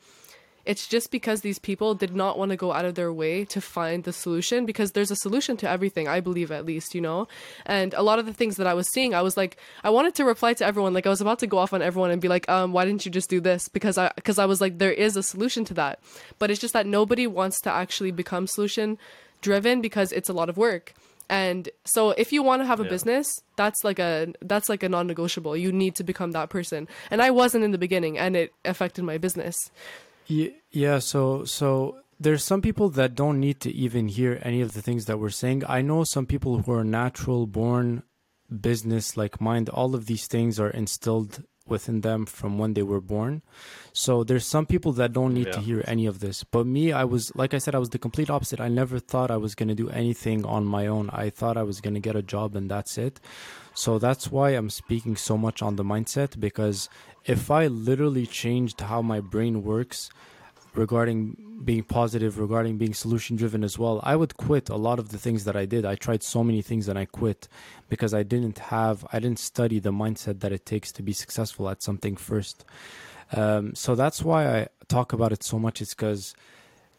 it's 0.65 0.87
just 0.87 1.11
because 1.11 1.41
these 1.41 1.59
people 1.59 1.93
did 1.93 2.15
not 2.15 2.37
want 2.37 2.51
to 2.51 2.55
go 2.55 2.71
out 2.71 2.85
of 2.85 2.95
their 2.95 3.11
way 3.11 3.43
to 3.43 3.59
find 3.59 4.05
the 4.05 4.13
solution 4.13 4.65
because 4.65 4.93
there's 4.93 5.11
a 5.11 5.15
solution 5.17 5.57
to 5.57 5.69
everything, 5.69 6.07
I 6.07 6.21
believe 6.21 6.51
at 6.53 6.65
least, 6.65 6.95
you 6.95 7.01
know? 7.01 7.27
And 7.65 7.93
a 7.95 8.01
lot 8.01 8.17
of 8.17 8.25
the 8.25 8.33
things 8.33 8.55
that 8.55 8.65
I 8.65 8.73
was 8.73 8.89
seeing, 8.93 9.13
I 9.13 9.21
was 9.21 9.35
like 9.35 9.57
I 9.83 9.89
wanted 9.89 10.15
to 10.15 10.25
reply 10.25 10.53
to 10.53 10.65
everyone 10.65 10.93
like 10.93 11.05
I 11.05 11.09
was 11.09 11.21
about 11.21 11.39
to 11.39 11.47
go 11.47 11.57
off 11.57 11.73
on 11.73 11.81
everyone 11.81 12.11
and 12.11 12.21
be 12.21 12.29
like, 12.29 12.49
um 12.49 12.71
why 12.71 12.85
didn't 12.85 13.05
you 13.05 13.11
just 13.11 13.29
do 13.29 13.39
this? 13.39 13.67
Because 13.67 13.97
I 13.97 14.11
because 14.15 14.39
I 14.39 14.45
was 14.45 14.61
like 14.61 14.79
there 14.79 14.91
is 14.91 15.15
a 15.17 15.23
solution 15.23 15.65
to 15.65 15.73
that. 15.75 15.99
But 16.39 16.49
it's 16.49 16.61
just 16.61 16.73
that 16.73 16.87
nobody 16.87 17.27
wants 17.27 17.59
to 17.61 17.71
actually 17.71 18.11
become 18.11 18.47
solution 18.47 18.97
driven 19.41 19.81
because 19.81 20.11
it's 20.11 20.29
a 20.29 20.33
lot 20.33 20.49
of 20.49 20.57
work. 20.57 20.93
And 21.29 21.69
so 21.85 22.11
if 22.11 22.31
you 22.33 22.43
want 22.43 22.61
to 22.61 22.65
have 22.65 22.79
a 22.79 22.83
Yeah. 22.83 22.89
business, 22.89 23.41
that's 23.55 23.83
like 23.83 23.99
a 23.99 24.33
that's 24.41 24.69
like 24.69 24.83
a 24.83 24.89
non-negotiable. 24.89 25.55
You 25.57 25.71
need 25.71 25.95
to 25.95 26.03
become 26.03 26.31
that 26.31 26.49
person. 26.49 26.87
And 27.11 27.21
I 27.21 27.31
wasn't 27.31 27.63
in 27.63 27.71
the 27.71 27.77
beginning 27.77 28.17
and 28.17 28.35
it 28.35 28.51
affected 28.65 29.03
my 29.03 29.17
business. 29.17 29.55
Ye- 30.27 30.55
Yeah, 30.71 30.99
so 30.99 31.45
so 31.45 31.97
there's 32.19 32.43
some 32.43 32.61
people 32.61 32.89
that 32.89 33.15
don't 33.15 33.39
need 33.39 33.59
to 33.61 33.71
even 33.71 34.07
hear 34.07 34.39
any 34.43 34.61
of 34.61 34.73
the 34.73 34.81
things 34.81 35.05
that 35.05 35.19
we're 35.19 35.29
saying. 35.29 35.63
I 35.67 35.81
know 35.81 36.03
some 36.03 36.25
people 36.25 36.59
who 36.63 36.71
are 36.73 36.83
natural 36.83 37.47
born 37.47 38.03
business 38.61 39.17
like 39.17 39.41
mind. 39.41 39.69
All 39.69 39.95
of 39.95 40.05
these 40.05 40.27
things 40.27 40.59
are 40.59 40.69
instilled 40.69 41.43
within 41.67 42.01
them 42.01 42.25
from 42.25 42.57
when 42.57 42.73
they 42.73 42.83
were 42.83 43.01
born. 43.01 43.41
So 43.93 44.23
there's 44.23 44.45
some 44.45 44.65
people 44.65 44.91
that 44.93 45.13
don't 45.13 45.33
need 45.33 45.51
to 45.53 45.59
hear 45.59 45.83
any 45.87 46.05
of 46.05 46.19
this. 46.19 46.43
But 46.43 46.65
me, 46.65 46.91
I 46.91 47.03
was 47.03 47.33
like 47.35 47.53
I 47.53 47.57
said, 47.57 47.75
I 47.75 47.79
was 47.79 47.89
the 47.89 47.99
complete 47.99 48.29
opposite. 48.29 48.59
I 48.59 48.67
never 48.67 48.99
thought 48.99 49.31
I 49.31 49.37
was 49.37 49.55
gonna 49.55 49.75
do 49.75 49.89
anything 49.89 50.45
on 50.45 50.65
my 50.65 50.87
own. 50.87 51.09
I 51.11 51.29
thought 51.29 51.57
I 51.57 51.63
was 51.63 51.81
gonna 51.81 51.99
get 51.99 52.15
a 52.15 52.21
job 52.21 52.55
and 52.55 52.69
that's 52.69 52.97
it. 52.97 53.19
So 53.73 53.97
that's 53.97 54.31
why 54.31 54.51
I'm 54.51 54.69
speaking 54.69 55.15
so 55.15 55.37
much 55.37 55.61
on 55.61 55.77
the 55.77 55.83
mindset 55.83 56.39
because 56.39 56.89
if 57.25 57.49
I 57.49 57.67
literally 57.67 58.27
changed 58.27 58.81
how 58.81 59.01
my 59.01 59.19
brain 59.19 59.63
works 59.63 60.09
regarding 60.75 61.37
being 61.63 61.83
positive, 61.83 62.39
regarding 62.39 62.77
being 62.77 62.93
solution 62.93 63.35
driven 63.35 63.63
as 63.63 63.79
well, 63.79 63.99
I 64.03 64.15
would 64.15 64.35
quit 64.37 64.69
a 64.69 64.75
lot 64.75 64.99
of 64.99 65.09
the 65.09 65.17
things 65.17 65.45
that 65.45 65.55
I 65.55 65.65
did. 65.65 65.85
I 65.85 65.95
tried 65.95 66.23
so 66.23 66.43
many 66.43 66.61
things 66.61 66.87
and 66.87 66.99
I 66.99 67.05
quit 67.05 67.47
because 67.89 68.13
I 68.13 68.23
didn't 68.23 68.59
have, 68.59 69.05
I 69.13 69.19
didn't 69.19 69.39
study 69.39 69.79
the 69.79 69.91
mindset 69.91 70.39
that 70.41 70.51
it 70.51 70.65
takes 70.65 70.91
to 70.93 71.03
be 71.03 71.13
successful 71.13 71.69
at 71.69 71.81
something 71.81 72.15
first. 72.15 72.65
Um, 73.31 73.75
so 73.75 73.95
that's 73.95 74.23
why 74.23 74.47
I 74.47 74.67
talk 74.87 75.13
about 75.13 75.31
it 75.31 75.43
so 75.43 75.57
much. 75.57 75.81
It's 75.81 75.93
because 75.93 76.35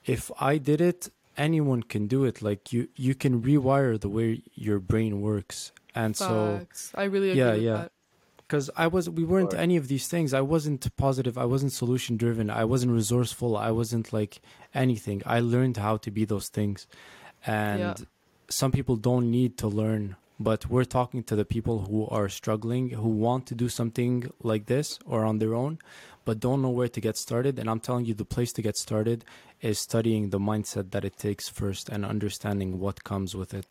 if 0.04 0.30
I 0.40 0.58
did 0.58 0.80
it, 0.80 1.10
anyone 1.36 1.82
can 1.82 2.06
do 2.06 2.24
it. 2.24 2.40
Like 2.42 2.72
you, 2.72 2.88
you 2.96 3.14
can 3.14 3.42
rewire 3.42 4.00
the 4.00 4.08
way 4.08 4.42
your 4.54 4.78
brain 4.78 5.20
works. 5.20 5.72
And 5.94 6.16
so, 6.16 6.66
I 6.94 7.04
really 7.04 7.30
agree 7.30 7.38
Yeah, 7.38 7.52
with 7.52 7.62
yeah. 7.62 7.72
that. 7.74 7.92
Because 8.46 8.70
I 8.76 8.86
was 8.86 9.08
we 9.10 9.24
weren't 9.24 9.52
Right. 9.52 9.62
any 9.62 9.76
of 9.76 9.88
these 9.88 10.06
things. 10.08 10.32
I 10.34 10.40
wasn't 10.54 10.82
positive. 10.96 11.36
I 11.38 11.46
wasn't 11.54 11.72
solution 11.72 12.16
driven. 12.16 12.50
I 12.50 12.64
wasn't 12.64 12.92
resourceful. 12.92 13.56
I 13.56 13.70
wasn't 13.70 14.12
like 14.12 14.40
anything. 14.74 15.22
I 15.26 15.40
learned 15.40 15.76
how 15.78 15.96
to 15.98 16.10
be 16.10 16.24
those 16.24 16.48
things, 16.48 16.86
and 17.46 17.80
Yeah. 17.80 17.94
some 18.48 18.72
people 18.72 18.96
don't 18.96 19.30
need 19.30 19.56
to 19.58 19.68
learn. 19.68 20.16
But 20.40 20.66
we're 20.68 20.84
talking 20.98 21.22
to 21.24 21.36
the 21.36 21.44
people 21.44 21.76
who 21.88 22.08
are 22.08 22.28
struggling, 22.28 22.90
who 22.90 23.08
want 23.08 23.46
to 23.46 23.54
do 23.54 23.68
something 23.68 24.14
like 24.42 24.66
this 24.66 24.98
or 25.06 25.24
on 25.24 25.38
their 25.38 25.54
own, 25.54 25.78
but 26.24 26.40
don't 26.40 26.60
know 26.60 26.70
where 26.78 26.88
to 26.88 27.00
get 27.00 27.16
started. 27.16 27.56
And 27.58 27.70
I'm 27.70 27.78
telling 27.78 28.04
you, 28.04 28.14
the 28.14 28.24
place 28.24 28.52
to 28.54 28.62
get 28.62 28.76
started 28.76 29.24
is 29.60 29.78
studying 29.78 30.30
the 30.30 30.40
mindset 30.40 30.90
that 30.90 31.04
it 31.04 31.16
takes 31.18 31.48
first 31.48 31.88
and 31.88 32.04
understanding 32.04 32.80
what 32.80 33.04
comes 33.04 33.36
with 33.36 33.54
it. 33.54 33.68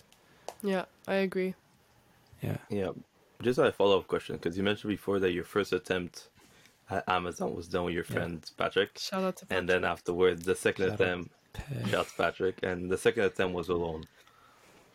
Yeah, 0.64 0.86
I 1.06 1.16
agree. 1.16 1.54
Yeah. 2.42 2.58
Yeah, 2.70 2.92
just 3.44 3.60
a 3.60 3.72
follow 3.72 4.00
up 4.00 4.08
question 4.08 4.36
because 4.38 4.58
you 4.58 4.64
mentioned 4.64 4.90
before 4.90 5.20
that 5.20 5.32
your 5.32 5.44
first 5.44 5.74
attempt 5.74 6.30
at 6.90 7.08
Amazon 7.08 7.56
was 7.56 7.68
done 7.68 7.86
with 7.86 7.94
your 7.94 8.06
Yeah. 8.10 8.14
friend 8.14 8.52
Patrick, 8.58 8.98
Shout 8.98 9.24
out 9.24 9.36
to 9.38 9.46
Patrick. 9.46 9.60
and 9.60 9.70
then 9.70 9.84
afterwards 9.86 10.44
the 10.46 10.56
second 10.56 10.86
Shout 10.86 10.94
out. 10.94 11.02
attempt, 11.02 11.32
shout 11.90 11.94
out 12.00 12.08
to 12.08 12.14
Patrick, 12.16 12.60
and 12.64 12.90
the 12.92 12.98
second 12.98 13.24
attempt 13.24 13.54
was 13.56 13.70
alone. 13.70 14.06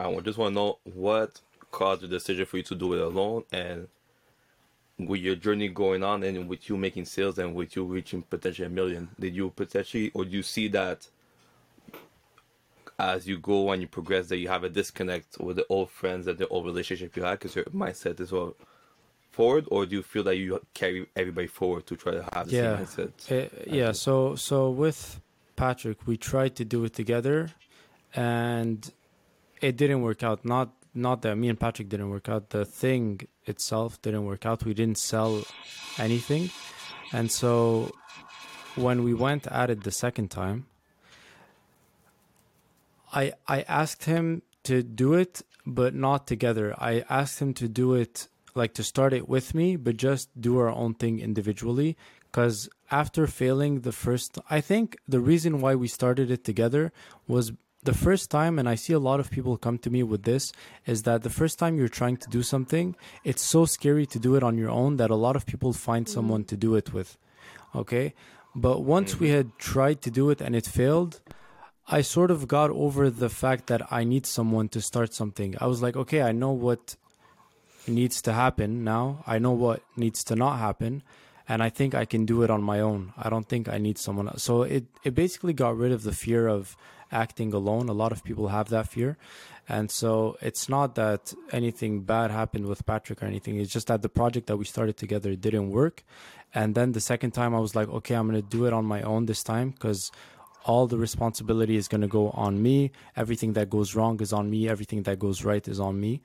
I 0.01 0.15
just 0.21 0.39
want 0.39 0.53
to 0.53 0.55
know 0.55 0.79
what 0.85 1.41
caused 1.71 2.03
the 2.03 2.09
decision 2.09 2.47
for 2.47 2.57
you 2.59 2.63
to 2.65 2.75
do 2.75 2.93
it 2.95 3.01
alone, 3.01 3.45
and 3.53 3.89
with 4.99 5.21
your 5.21 5.35
journey 5.37 5.69
going 5.69 6.03
on, 6.03 6.23
and 6.25 6.49
with 6.49 6.69
you 6.69 6.77
making 6.77 7.05
sales, 7.05 7.39
and 7.39 7.55
with 7.55 7.77
you 7.77 7.85
reaching 7.85 8.23
potentially 8.23 8.67
a 8.67 8.71
million, 8.71 9.09
did 9.19 9.35
you 9.35 9.51
potentially, 9.51 10.11
or 10.15 10.25
do 10.25 10.31
you 10.31 10.43
see 10.43 10.69
that? 10.69 11.09
As 12.99 13.29
you 13.29 13.39
go 13.39 13.71
and 13.71 13.81
you 13.81 13.87
progress, 13.89 14.27
that 14.29 14.39
you 14.39 14.49
have 14.49 14.65
a 14.65 14.69
disconnect 14.69 15.39
with 15.39 15.57
the 15.57 15.67
old 15.69 15.89
friends 15.91 16.27
and 16.27 16.37
the 16.37 16.49
old 16.49 16.67
relationship 16.67 17.17
you 17.17 17.23
had 17.23 17.39
because 17.39 17.55
your 17.55 17.65
mindset 17.67 18.19
is 18.19 18.33
all 18.33 18.57
forward, 19.31 19.67
or 19.71 19.87
do 19.87 19.95
you 19.97 20.03
feel 20.03 20.25
that 20.25 20.37
you 20.37 20.61
carry 20.75 21.07
everybody 21.15 21.47
forward 21.47 21.87
to 21.87 21.95
try 21.97 22.13
to 22.13 22.25
have 22.35 22.49
the 22.49 22.57
Yeah. 22.57 22.85
same 22.85 23.09
mindset? 23.09 23.13
Uh, 23.31 23.49
yeah, 23.73 23.93
so 23.93 24.35
so 24.35 24.71
with 24.71 25.21
Patrick, 25.55 26.07
we 26.09 26.17
tried 26.17 26.57
to 26.57 26.65
do 26.65 26.85
it 26.85 26.93
together, 26.95 27.51
and 28.15 28.91
it 29.61 29.77
didn't 29.77 30.03
work 30.03 30.23
out. 30.25 30.45
Not 30.45 30.69
not 30.95 31.23
that 31.23 31.37
me 31.37 31.49
and 31.49 31.61
Patrick 31.61 31.89
didn't 31.89 32.11
work 32.11 32.29
out. 32.29 32.51
The 32.51 32.65
thing 32.65 33.21
itself 33.47 34.03
didn't 34.03 34.25
work 34.25 34.45
out. 34.45 34.65
We 34.65 34.75
didn't 34.75 34.99
sell 34.99 35.45
anything, 35.99 36.51
and 37.13 37.31
so 37.31 37.93
when 38.75 39.05
we 39.05 39.15
went 39.15 39.47
at 39.47 39.71
it 39.71 39.85
the 39.85 39.93
second 39.93 40.29
time, 40.33 40.67
I 43.13 43.33
I 43.47 43.63
asked 43.63 44.05
him 44.05 44.43
to 44.65 44.83
do 44.83 45.15
it, 45.15 45.43
but 45.67 45.95
not 45.95 46.27
together. 46.27 46.75
I 46.79 47.05
asked 47.09 47.41
him 47.41 47.55
to 47.55 47.69
do 47.69 47.95
it 47.95 48.29
like 48.55 48.75
to 48.75 48.83
start 48.83 49.13
it 49.13 49.29
with 49.29 49.55
me, 49.55 49.77
but 49.77 49.97
just 49.97 50.29
do 50.41 50.59
our 50.59 50.71
own 50.71 50.95
thing 50.95 51.21
individually. 51.21 51.97
Because 52.25 52.69
after 52.91 53.27
failing 53.27 53.81
the 53.81 53.93
first, 53.93 54.39
I 54.51 54.61
think 54.61 54.99
the 55.07 55.21
reason 55.21 55.61
why 55.61 55.75
we 55.75 55.89
started 55.89 56.31
it 56.31 56.45
together 56.45 56.93
was 57.27 57.53
the 57.85 57.95
first 57.95 58.31
time, 58.31 58.59
and 58.59 58.69
I 58.69 58.75
see 58.75 58.93
a 58.93 58.99
lot 58.99 59.21
of 59.21 59.31
people 59.31 59.57
come 59.57 59.79
to 59.79 59.91
me 59.91 60.03
with 60.03 60.25
this, 60.25 60.53
is 60.85 61.05
that 61.05 61.23
the 61.23 61.31
first 61.31 61.59
time 61.59 61.79
you're 61.79 61.89
trying 61.89 62.17
to 62.19 62.29
do 62.29 62.43
something, 62.43 62.97
it's 63.25 63.41
so 63.41 63.65
scary 63.65 64.05
to 64.07 64.19
do 64.19 64.35
it 64.35 64.43
on 64.43 64.59
your 64.59 64.71
own 64.71 64.97
that 64.97 65.11
a 65.11 65.15
lot 65.15 65.37
of 65.37 65.47
people 65.47 65.73
find 65.73 66.05
mm-hmm. 66.05 66.15
someone 66.15 66.45
to 66.45 66.57
do 66.57 66.75
it 66.75 66.93
with. 66.93 67.17
Okay. 67.75 68.15
But 68.55 68.83
once 68.83 69.21
we 69.21 69.29
mm-hmm. 69.29 69.37
had 69.37 69.59
tried 69.59 70.03
to 70.03 70.11
do 70.11 70.29
it 70.31 70.41
and 70.41 70.57
it 70.57 70.67
failed, 70.67 71.21
I 71.91 72.03
sort 72.03 72.31
of 72.31 72.47
got 72.47 72.71
over 72.71 73.09
the 73.09 73.31
fact 73.31 73.67
that 73.69 73.91
I 73.91 74.05
need 74.05 74.27
someone 74.27 74.69
to 74.71 74.81
start 74.81 75.15
something. 75.15 75.57
I 75.59 75.67
was 75.67 75.81
like, 75.81 75.97
okay, 75.97 76.21
I 76.23 76.33
know 76.33 76.53
what 76.53 76.97
needs 77.87 78.21
to 78.23 78.33
happen 78.35 78.85
now. 78.85 79.25
I 79.27 79.39
know 79.39 79.53
what 79.53 79.83
needs 79.97 80.23
to 80.25 80.37
not 80.37 80.59
happen. 80.59 81.03
and 81.49 81.63
I 81.63 81.71
think 81.71 81.95
I 81.95 82.05
can 82.05 82.27
do 82.27 82.43
it 82.43 82.51
on 82.51 82.63
my 82.63 82.81
own. 82.81 83.13
I 83.17 83.31
don't 83.31 83.49
think 83.49 83.69
I 83.69 83.79
need 83.79 83.99
someone 83.99 84.29
else. 84.29 84.43
So 84.43 84.63
it 84.63 84.85
it 85.03 85.15
basically 85.15 85.55
got 85.55 85.77
rid 85.77 85.93
of 85.93 86.03
the 86.03 86.13
fear 86.13 86.47
of 86.47 86.77
acting 87.11 87.55
alone. 87.55 87.89
A 87.89 87.95
lot 87.95 88.13
of 88.13 88.23
people 88.23 88.49
have 88.49 88.69
that 88.69 88.89
fear. 88.89 89.17
And 89.67 89.91
so 89.91 90.37
it's 90.41 90.69
not 90.69 90.95
that 90.95 91.35
anything 91.53 92.01
bad 92.03 92.31
happened 92.31 92.67
with 92.67 92.85
Patrick 92.87 93.23
or 93.23 93.27
anything. 93.27 93.57
It's 93.57 93.73
just 93.73 93.87
that 93.89 94.03
the 94.03 94.09
project 94.09 94.47
that 94.47 94.57
we 94.57 94.65
started 94.65 94.97
together 94.97 95.35
didn't 95.37 95.71
work. 95.71 96.05
And 96.55 96.75
then 96.75 96.93
the 96.93 97.01
second 97.01 97.33
time 97.33 97.55
I 97.55 97.61
was 97.61 97.75
like, 97.75 97.89
okay, 97.89 98.15
I'm 98.15 98.29
going 98.29 98.43
to 98.43 98.57
do 98.57 98.65
it 98.67 98.73
on 98.73 98.85
my 98.87 99.03
own 99.03 99.27
this 99.27 99.43
time 99.43 99.71
because 99.71 100.11
all 100.69 100.87
the 100.87 100.99
responsibility 100.99 101.77
is 101.77 101.89
going 101.89 102.03
to 102.03 102.13
go 102.21 102.29
on 102.31 102.63
me. 102.63 102.93
Everything 103.17 103.55
that 103.55 103.71
goes 103.71 103.95
wrong 103.95 104.21
is 104.21 104.33
on 104.35 104.51
me. 104.51 104.69
Everything 104.69 105.03
that 105.05 105.19
goes 105.19 105.43
right 105.43 105.67
is 105.67 105.81
on 105.81 105.99
me. 105.99 106.21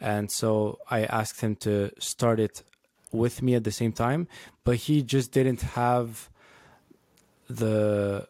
And 0.00 0.30
so 0.30 0.78
I 0.88 1.00
asked 1.04 1.40
him 1.40 1.56
to 1.66 1.90
start 1.98 2.38
it 2.38 2.62
with 3.10 3.42
me 3.42 3.56
at 3.56 3.64
the 3.64 3.72
same 3.72 3.92
time, 3.92 4.28
but 4.62 4.76
he 4.76 5.02
just 5.02 5.32
didn't 5.32 5.62
have 5.62 6.30
the 7.50 8.28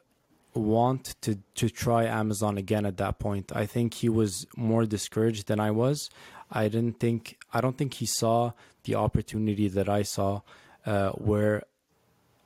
want 0.54 1.14
to 1.20 1.38
to 1.54 1.68
try 1.68 2.04
Amazon 2.04 2.56
again 2.56 2.86
at 2.86 2.96
that 2.96 3.18
point. 3.18 3.52
I 3.54 3.66
think 3.66 3.94
he 3.94 4.08
was 4.08 4.46
more 4.56 4.86
discouraged 4.86 5.48
than 5.48 5.60
I 5.60 5.70
was. 5.70 6.08
I 6.50 6.68
didn't 6.68 6.98
think 6.98 7.38
I 7.52 7.60
don't 7.60 7.76
think 7.76 7.94
he 7.94 8.06
saw 8.06 8.52
the 8.84 8.94
opportunity 8.94 9.68
that 9.68 9.88
I 9.88 10.02
saw 10.02 10.40
uh, 10.86 11.10
where 11.10 11.64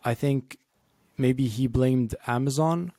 I 0.04 0.14
think 0.14 0.56
maybe 1.16 1.46
he 1.46 1.68
blamed 1.68 2.16
Amazon 2.26 2.92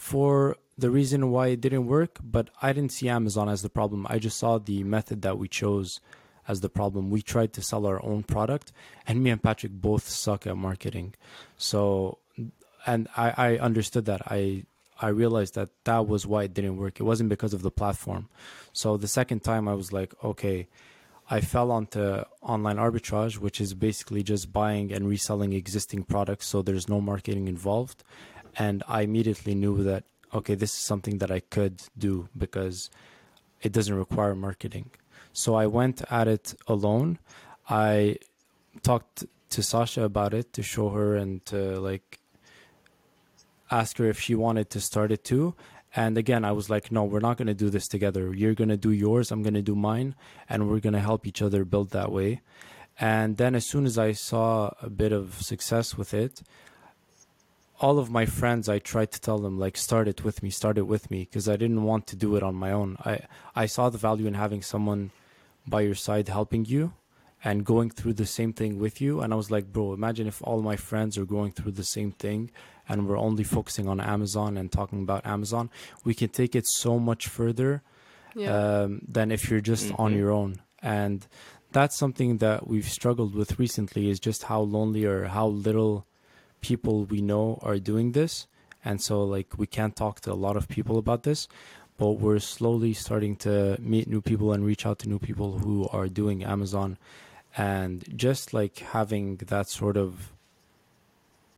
for 0.00 0.56
the 0.78 0.90
reason 0.90 1.30
why 1.30 1.48
it 1.48 1.60
didn't 1.60 1.86
work, 1.86 2.18
but 2.24 2.48
I 2.62 2.72
didn't 2.72 2.92
see 2.92 3.10
Amazon 3.10 3.50
as 3.50 3.60
the 3.60 3.68
problem. 3.68 4.06
I 4.08 4.18
just 4.18 4.38
saw 4.38 4.56
the 4.56 4.82
method 4.82 5.20
that 5.20 5.36
we 5.36 5.46
chose 5.46 6.00
as 6.48 6.62
the 6.62 6.70
problem. 6.70 7.10
We 7.10 7.20
tried 7.20 7.52
to 7.52 7.62
sell 7.62 7.84
our 7.84 8.02
own 8.02 8.22
product, 8.22 8.72
and 9.06 9.22
me 9.22 9.28
and 9.28 9.42
Patrick 9.42 9.72
both 9.72 10.08
suck 10.08 10.46
at 10.46 10.56
marketing. 10.56 11.16
So, 11.58 12.16
and 12.86 13.08
I, 13.14 13.34
I 13.36 13.58
understood 13.58 14.06
that. 14.06 14.22
I 14.26 14.64
I 15.02 15.08
realized 15.08 15.54
that 15.56 15.68
that 15.84 16.06
was 16.08 16.26
why 16.26 16.44
it 16.44 16.54
didn't 16.54 16.78
work. 16.78 16.98
It 16.98 17.02
wasn't 17.02 17.28
because 17.28 17.52
of 17.52 17.60
the 17.60 17.70
platform. 17.70 18.30
So 18.72 18.96
the 18.96 19.06
second 19.06 19.40
time, 19.40 19.68
I 19.68 19.74
was 19.74 19.92
like, 19.92 20.14
okay. 20.24 20.66
I 21.32 21.40
fell 21.40 21.70
onto 21.70 22.24
online 22.42 22.76
arbitrage, 22.76 23.38
which 23.38 23.60
is 23.60 23.72
basically 23.72 24.24
just 24.24 24.52
buying 24.52 24.92
and 24.92 25.08
reselling 25.08 25.52
existing 25.52 26.02
products, 26.02 26.48
so 26.48 26.60
there's 26.60 26.88
no 26.88 27.00
marketing 27.00 27.46
involved. 27.46 28.02
And 28.56 28.82
I 28.88 29.02
immediately 29.02 29.54
knew 29.54 29.82
that 29.84 30.04
okay, 30.32 30.54
this 30.54 30.72
is 30.72 30.78
something 30.78 31.18
that 31.18 31.30
I 31.30 31.40
could 31.40 31.82
do 31.98 32.28
because 32.36 32.90
it 33.62 33.72
doesn't 33.72 33.94
require 33.94 34.34
marketing. 34.34 34.90
So 35.32 35.54
I 35.54 35.66
went 35.66 36.02
at 36.10 36.28
it 36.28 36.54
alone. 36.66 37.18
I 37.68 38.16
talked 38.82 39.24
to 39.50 39.62
Sasha 39.62 40.04
about 40.04 40.34
it 40.34 40.52
to 40.54 40.62
show 40.62 40.90
her 40.90 41.16
and 41.16 41.44
to 41.46 41.80
like 41.80 42.20
ask 43.70 43.98
her 43.98 44.06
if 44.06 44.20
she 44.20 44.34
wanted 44.34 44.70
to 44.70 44.80
start 44.80 45.12
it 45.12 45.24
too. 45.24 45.54
And 45.94 46.16
again, 46.16 46.44
I 46.44 46.52
was 46.52 46.70
like, 46.70 46.92
no, 46.92 47.02
we're 47.02 47.20
not 47.20 47.36
going 47.36 47.48
to 47.48 47.54
do 47.54 47.68
this 47.68 47.88
together. 47.88 48.32
You're 48.32 48.54
going 48.54 48.68
to 48.68 48.76
do 48.76 48.92
yours, 48.92 49.32
I'm 49.32 49.42
going 49.42 49.54
to 49.54 49.62
do 49.62 49.74
mine, 49.74 50.14
and 50.48 50.68
we're 50.68 50.78
going 50.78 50.92
to 50.92 51.00
help 51.00 51.26
each 51.26 51.42
other 51.42 51.64
build 51.64 51.90
that 51.90 52.12
way. 52.12 52.42
And 53.00 53.36
then 53.36 53.56
as 53.56 53.66
soon 53.66 53.86
as 53.86 53.98
I 53.98 54.12
saw 54.12 54.70
a 54.82 54.90
bit 54.90 55.10
of 55.10 55.42
success 55.42 55.96
with 55.96 56.14
it, 56.14 56.42
all 57.80 57.98
of 57.98 58.10
my 58.10 58.26
friends 58.26 58.68
I 58.68 58.78
tried 58.78 59.10
to 59.12 59.20
tell 59.20 59.38
them 59.38 59.58
like 59.58 59.76
start 59.76 60.06
it 60.06 60.22
with 60.22 60.42
me, 60.42 60.50
start 60.50 60.76
it 60.78 60.86
with 60.86 61.10
me 61.10 61.20
because 61.24 61.48
I 61.48 61.56
didn't 61.56 61.82
want 61.82 62.06
to 62.08 62.16
do 62.16 62.36
it 62.36 62.42
on 62.42 62.54
my 62.54 62.72
own. 62.72 62.96
I 63.04 63.20
I 63.56 63.66
saw 63.66 63.88
the 63.88 63.98
value 63.98 64.26
in 64.26 64.34
having 64.34 64.62
someone 64.62 65.10
by 65.66 65.80
your 65.80 65.94
side 65.94 66.28
helping 66.28 66.66
you 66.66 66.92
and 67.42 67.64
going 67.64 67.88
through 67.90 68.12
the 68.14 68.26
same 68.26 68.52
thing 68.52 68.78
with 68.78 69.00
you 69.00 69.20
and 69.20 69.32
I 69.32 69.36
was 69.36 69.50
like, 69.50 69.72
bro, 69.72 69.94
imagine 69.94 70.26
if 70.26 70.42
all 70.42 70.60
my 70.60 70.76
friends 70.76 71.16
are 71.16 71.24
going 71.24 71.52
through 71.52 71.72
the 71.72 71.84
same 71.84 72.12
thing 72.12 72.50
and 72.86 73.08
we're 73.08 73.18
only 73.18 73.44
focusing 73.44 73.88
on 73.88 73.98
Amazon 73.98 74.58
and 74.58 74.70
talking 74.70 75.02
about 75.02 75.24
Amazon. 75.24 75.70
We 76.04 76.14
can 76.14 76.28
take 76.28 76.54
it 76.54 76.66
so 76.66 76.98
much 76.98 77.28
further 77.28 77.82
yeah. 78.34 78.82
um, 78.82 79.00
than 79.08 79.32
if 79.32 79.50
you're 79.50 79.60
just 79.62 79.86
mm-hmm. 79.86 80.02
on 80.02 80.14
your 80.14 80.30
own. 80.30 80.60
And 80.82 81.26
that's 81.72 81.96
something 81.96 82.38
that 82.38 82.66
we've 82.66 82.88
struggled 82.88 83.34
with 83.34 83.58
recently 83.58 84.10
is 84.10 84.20
just 84.20 84.44
how 84.44 84.60
lonely 84.60 85.04
or 85.04 85.24
how 85.24 85.46
little 85.46 86.06
people 86.60 87.04
we 87.04 87.20
know 87.20 87.58
are 87.62 87.78
doing 87.78 88.12
this. 88.12 88.46
And 88.84 89.00
so 89.02 89.24
like 89.24 89.58
we 89.58 89.66
can't 89.66 89.94
talk 89.94 90.20
to 90.22 90.32
a 90.32 90.34
lot 90.34 90.56
of 90.56 90.68
people 90.68 90.98
about 90.98 91.22
this 91.24 91.48
but 92.00 92.12
we're 92.12 92.38
slowly 92.38 92.94
starting 92.94 93.36
to 93.36 93.76
meet 93.78 94.08
new 94.08 94.22
people 94.22 94.54
and 94.54 94.64
reach 94.64 94.86
out 94.86 94.98
to 94.98 95.06
new 95.06 95.18
people 95.18 95.58
who 95.58 95.86
are 95.92 96.08
doing 96.08 96.42
amazon. 96.42 96.96
And 97.58 98.02
just 98.16 98.54
like 98.54 98.78
having 98.78 99.36
that 99.36 99.68
sort 99.68 99.98
of 99.98 100.32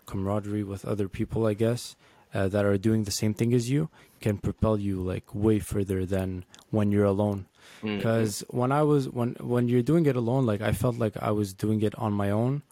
camaraderie 0.04 0.64
with 0.64 0.84
other 0.84 1.08
people 1.08 1.46
i 1.46 1.54
guess 1.54 1.94
uh, 2.34 2.48
that 2.48 2.64
are 2.64 2.76
doing 2.76 3.04
the 3.04 3.12
same 3.12 3.32
thing 3.32 3.54
as 3.54 3.70
you 3.70 3.88
can 4.20 4.36
propel 4.36 4.80
you 4.80 5.00
like 5.00 5.32
way 5.32 5.60
further 5.60 6.04
than 6.04 6.44
when 6.70 6.90
you're 6.90 7.04
alone. 7.04 7.46
Because 7.80 8.42
mm-hmm. 8.42 8.58
when 8.58 8.72
i 8.72 8.82
was 8.82 9.08
when 9.08 9.36
when 9.38 9.68
you're 9.68 9.88
doing 9.90 10.06
it 10.06 10.16
alone 10.16 10.44
like 10.44 10.60
i 10.60 10.72
felt 10.72 10.98
like 10.98 11.16
i 11.22 11.30
was 11.30 11.54
doing 11.54 11.82
it 11.82 11.94
on 11.96 12.12
my 12.12 12.30
own 12.30 12.62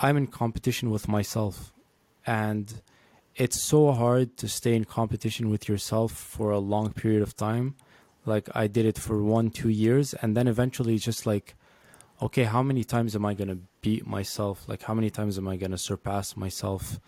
I'm 0.00 0.16
in 0.16 0.26
competition 0.26 0.90
with 0.90 1.08
myself. 1.08 1.72
And 2.26 2.82
it's 3.34 3.60
so 3.62 3.92
hard 3.92 4.36
to 4.38 4.48
stay 4.48 4.74
in 4.74 4.84
competition 4.84 5.50
with 5.50 5.68
yourself 5.68 6.12
for 6.12 6.50
a 6.50 6.58
long 6.58 6.92
period 6.92 7.22
of 7.22 7.36
time. 7.36 7.76
Like 8.24 8.48
I 8.54 8.66
did 8.66 8.86
it 8.86 8.98
for 8.98 9.22
one, 9.22 9.50
two 9.50 9.68
years. 9.68 10.14
And 10.14 10.36
then 10.36 10.46
eventually 10.46 10.98
just 10.98 11.26
like, 11.26 11.54
okay, 12.20 12.44
how 12.44 12.62
many 12.62 12.84
times 12.84 13.16
am 13.16 13.24
I 13.26 13.34
going 13.34 13.48
to 13.48 13.58
beat 13.80 14.06
myself? 14.06 14.68
Like, 14.68 14.82
how 14.82 14.94
many 14.94 15.10
times 15.10 15.38
am 15.38 15.48
I 15.48 15.56
going 15.56 15.72
to 15.72 15.78
surpass 15.78 16.36
myself? 16.36 17.00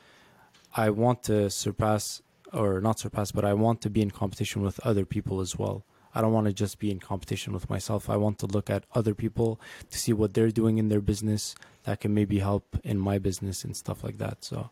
I 0.74 0.90
want 0.90 1.22
to 1.24 1.50
surpass, 1.50 2.20
or 2.52 2.80
not 2.80 2.98
surpass, 2.98 3.30
but 3.30 3.44
I 3.44 3.54
want 3.54 3.80
to 3.82 3.90
be 3.90 4.02
in 4.02 4.10
competition 4.10 4.62
with 4.62 4.80
other 4.80 5.04
people 5.04 5.40
as 5.40 5.56
well. 5.56 5.84
I 6.14 6.20
don't 6.20 6.32
want 6.32 6.46
to 6.46 6.52
just 6.52 6.78
be 6.78 6.90
in 6.90 7.00
competition 7.00 7.52
with 7.52 7.68
myself. 7.68 8.08
I 8.08 8.16
want 8.16 8.38
to 8.40 8.46
look 8.46 8.70
at 8.70 8.84
other 8.94 9.14
people 9.14 9.60
to 9.90 9.98
see 9.98 10.12
what 10.12 10.34
they're 10.34 10.50
doing 10.50 10.78
in 10.78 10.88
their 10.88 11.00
business 11.00 11.54
that 11.84 12.00
can 12.00 12.14
maybe 12.14 12.38
help 12.38 12.78
in 12.84 12.98
my 12.98 13.18
business 13.18 13.64
and 13.64 13.76
stuff 13.76 14.04
like 14.04 14.18
that. 14.18 14.44
So 14.44 14.70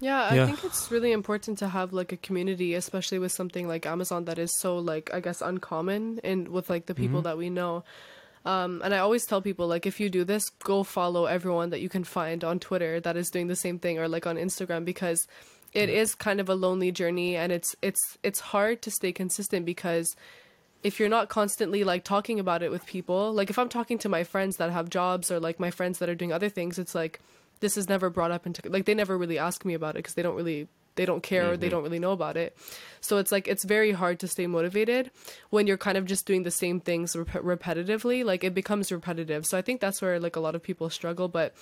yeah, 0.00 0.28
I 0.30 0.46
think 0.46 0.62
it's 0.64 0.90
really 0.90 1.12
important 1.12 1.58
to 1.58 1.68
have 1.68 1.92
like 1.92 2.12
a 2.12 2.16
community, 2.16 2.74
especially 2.74 3.18
with 3.18 3.32
something 3.32 3.66
like 3.66 3.86
Amazon 3.86 4.26
that 4.26 4.38
is 4.38 4.54
so 4.58 4.78
like 4.78 5.12
I 5.12 5.20
guess 5.20 5.40
uncommon 5.40 6.20
and 6.22 6.48
with 6.48 6.68
like 6.68 6.86
the 6.86 6.94
people 6.94 7.20
mm-hmm. 7.20 7.28
that 7.28 7.38
we 7.38 7.50
know. 7.50 7.84
Um, 8.44 8.80
and 8.84 8.94
I 8.94 8.98
always 8.98 9.26
tell 9.26 9.42
people 9.42 9.66
like 9.66 9.86
if 9.86 9.98
you 9.98 10.08
do 10.08 10.22
this, 10.22 10.50
go 10.50 10.84
follow 10.84 11.24
everyone 11.24 11.70
that 11.70 11.80
you 11.80 11.88
can 11.88 12.04
find 12.04 12.44
on 12.44 12.60
Twitter 12.60 13.00
that 13.00 13.16
is 13.16 13.30
doing 13.30 13.48
the 13.48 13.56
same 13.56 13.78
thing 13.78 13.98
or 13.98 14.06
like 14.06 14.26
on 14.26 14.36
Instagram 14.36 14.84
because 14.84 15.26
it 15.72 15.88
is 15.88 16.14
kind 16.14 16.40
of 16.40 16.48
a 16.48 16.54
lonely 16.54 16.92
journey 16.92 17.36
and 17.36 17.52
it's 17.52 17.76
it's 17.82 18.18
it's 18.22 18.40
hard 18.40 18.82
to 18.82 18.90
stay 18.90 19.12
consistent 19.12 19.66
because 19.66 20.16
if 20.82 21.00
you're 21.00 21.08
not 21.08 21.28
constantly 21.28 21.84
like 21.84 22.04
talking 22.04 22.38
about 22.38 22.62
it 22.62 22.70
with 22.70 22.86
people 22.86 23.32
like 23.32 23.50
if 23.50 23.58
i'm 23.58 23.68
talking 23.68 23.98
to 23.98 24.08
my 24.08 24.24
friends 24.24 24.56
that 24.56 24.70
have 24.70 24.88
jobs 24.88 25.30
or 25.30 25.40
like 25.40 25.60
my 25.60 25.70
friends 25.70 25.98
that 25.98 26.08
are 26.08 26.14
doing 26.14 26.32
other 26.32 26.48
things 26.48 26.78
it's 26.78 26.94
like 26.94 27.20
this 27.60 27.76
is 27.76 27.88
never 27.88 28.10
brought 28.10 28.30
up 28.30 28.46
into 28.46 28.62
like 28.68 28.84
they 28.84 28.94
never 28.94 29.16
really 29.16 29.38
ask 29.38 29.64
me 29.64 29.74
about 29.74 29.96
it 29.96 29.98
because 29.98 30.14
they 30.14 30.22
don't 30.22 30.36
really 30.36 30.68
they 30.96 31.04
don't 31.04 31.22
care 31.22 31.42
mm-hmm. 31.42 31.52
or 31.52 31.56
they 31.56 31.66
mm-hmm. 31.66 31.76
don't 31.76 31.82
really 31.82 31.98
know 31.98 32.12
about 32.12 32.36
it 32.36 32.56
so 33.00 33.18
it's 33.18 33.30
like 33.30 33.46
it's 33.48 33.64
very 33.64 33.92
hard 33.92 34.18
to 34.18 34.28
stay 34.28 34.46
motivated 34.46 35.10
when 35.50 35.66
you're 35.66 35.76
kind 35.76 35.98
of 35.98 36.04
just 36.04 36.26
doing 36.26 36.42
the 36.42 36.50
same 36.50 36.80
things 36.80 37.14
rep- 37.14 37.28
repetitively 37.28 38.24
like 38.24 38.42
it 38.42 38.54
becomes 38.54 38.90
repetitive 38.90 39.46
so 39.46 39.56
i 39.56 39.62
think 39.62 39.80
that's 39.80 40.02
where 40.02 40.18
like 40.18 40.36
a 40.36 40.40
lot 40.40 40.54
of 40.54 40.62
people 40.62 40.90
struggle 40.90 41.28
but 41.28 41.54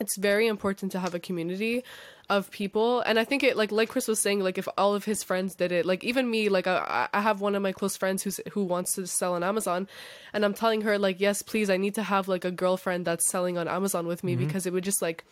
it's 0.00 0.16
very 0.16 0.46
important 0.46 0.92
to 0.92 0.98
have 0.98 1.14
a 1.14 1.18
community 1.18 1.84
of 2.28 2.50
people. 2.50 3.00
And 3.00 3.18
i 3.18 3.24
think 3.24 3.42
it 3.42 3.56
like 3.56 3.72
like 3.72 3.88
chris 3.88 4.06
was 4.06 4.20
saying 4.20 4.40
like 4.40 4.58
if 4.58 4.68
all 4.76 4.94
of 4.94 5.04
his 5.04 5.22
friends 5.22 5.54
did 5.54 5.72
it 5.72 5.86
like 5.86 6.04
even 6.04 6.30
me 6.30 6.48
like 6.48 6.66
i, 6.66 7.08
I 7.12 7.20
have 7.20 7.40
one 7.40 7.54
of 7.54 7.62
my 7.62 7.72
close 7.72 7.96
friends 7.96 8.22
who's 8.22 8.40
who 8.52 8.64
wants 8.64 8.94
to 8.94 9.06
sell 9.06 9.34
on 9.34 9.42
amazon. 9.42 9.88
And 10.32 10.44
i'm 10.44 10.54
telling 10.54 10.82
her 10.82 10.98
like 10.98 11.20
yes 11.20 11.42
please 11.42 11.70
i 11.70 11.76
need 11.76 11.94
to 11.94 12.02
have 12.02 12.28
like 12.28 12.44
a 12.44 12.50
girlfriend 12.50 13.06
that's 13.06 13.28
selling 13.28 13.56
on 13.56 13.66
amazon 13.66 14.06
with 14.06 14.22
me 14.22 14.34
mm-hmm. 14.34 14.46
because 14.46 14.66
it 14.66 14.72
would 14.72 14.84
just 14.84 15.00
like 15.00 15.24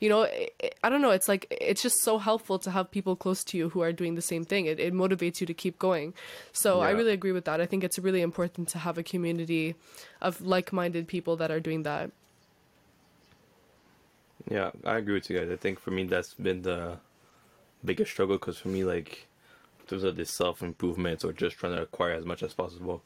you 0.00 0.08
know 0.08 0.22
it, 0.22 0.78
i 0.82 0.88
don't 0.88 1.02
know 1.02 1.10
it's 1.10 1.28
like 1.28 1.46
it's 1.50 1.82
just 1.82 2.02
so 2.02 2.18
helpful 2.18 2.58
to 2.58 2.70
have 2.70 2.90
people 2.90 3.14
close 3.14 3.44
to 3.44 3.58
you 3.58 3.68
who 3.68 3.82
are 3.82 3.92
doing 3.92 4.14
the 4.14 4.22
same 4.22 4.44
thing. 4.44 4.66
It, 4.66 4.80
it 4.80 4.94
motivates 4.94 5.40
you 5.40 5.46
to 5.46 5.54
keep 5.54 5.78
going. 5.78 6.14
So 6.52 6.80
yeah. 6.80 6.88
i 6.88 6.90
really 6.90 7.12
agree 7.12 7.32
with 7.32 7.44
that. 7.44 7.60
I 7.60 7.66
think 7.66 7.84
it's 7.84 7.98
really 7.98 8.22
important 8.22 8.68
to 8.68 8.78
have 8.78 8.96
a 8.96 9.02
community 9.02 9.74
of 10.20 10.40
like-minded 10.40 11.08
people 11.08 11.36
that 11.36 11.50
are 11.50 11.60
doing 11.60 11.82
that 11.82 12.10
yeah, 14.50 14.70
I 14.84 14.96
agree 14.96 15.14
with 15.14 15.28
you 15.30 15.38
guys. 15.38 15.50
I 15.50 15.56
think 15.56 15.78
for 15.78 15.90
me 15.90 16.04
that's 16.04 16.34
been 16.34 16.62
the 16.62 16.98
biggest 17.84 18.10
struggle 18.10 18.36
because 18.36 18.58
for 18.58 18.68
me, 18.68 18.84
like, 18.84 19.26
there's 19.88 20.04
a 20.04 20.12
this 20.12 20.30
self 20.30 20.62
improvement 20.62 21.24
or 21.24 21.32
just 21.32 21.56
trying 21.56 21.74
to 21.74 21.82
acquire 21.82 22.12
as 22.12 22.24
much 22.24 22.42
as 22.42 22.54
possible. 22.54 23.02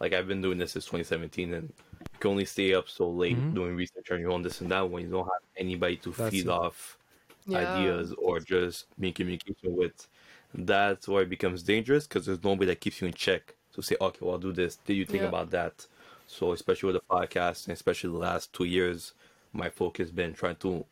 Like 0.00 0.12
I've 0.12 0.28
been 0.28 0.42
doing 0.42 0.58
this 0.58 0.72
since 0.72 0.84
2017, 0.86 1.54
and 1.54 1.72
you 2.00 2.18
can 2.20 2.30
only 2.30 2.44
stay 2.44 2.74
up 2.74 2.88
so 2.88 3.08
late 3.08 3.36
mm-hmm. 3.36 3.54
doing 3.54 3.76
research 3.76 4.10
on 4.10 4.20
your 4.20 4.30
own, 4.30 4.42
this 4.42 4.60
and 4.60 4.70
that, 4.70 4.90
when 4.90 5.04
you 5.04 5.10
don't 5.10 5.24
have 5.24 5.42
anybody 5.56 5.96
to 5.98 6.10
that's 6.10 6.30
feed 6.30 6.46
it. 6.46 6.50
off 6.50 6.98
yeah. 7.46 7.76
ideas 7.76 8.12
or 8.18 8.40
just 8.40 8.86
be 8.98 9.08
in 9.08 9.14
communication 9.14 9.76
with. 9.76 10.08
That's 10.56 11.08
why 11.08 11.22
it 11.22 11.30
becomes 11.30 11.64
dangerous 11.64 12.06
because 12.06 12.26
there's 12.26 12.44
nobody 12.44 12.66
that 12.66 12.80
keeps 12.80 13.00
you 13.00 13.08
in 13.08 13.14
check 13.14 13.54
to 13.74 13.82
say, 13.82 13.96
okay, 14.00 14.18
well, 14.20 14.32
I'll 14.32 14.38
do 14.38 14.52
this. 14.52 14.76
Did 14.76 14.94
you 14.94 15.04
think 15.04 15.22
yeah. 15.22 15.28
about 15.28 15.50
that? 15.50 15.86
So 16.28 16.52
especially 16.52 16.92
with 16.92 17.02
the 17.02 17.14
podcast, 17.14 17.66
and 17.66 17.72
especially 17.72 18.10
the 18.10 18.18
last 18.18 18.52
two 18.52 18.64
years, 18.64 19.14
my 19.54 19.70
focus 19.70 20.10
been 20.10 20.34
trying 20.34 20.56
to 20.56 20.84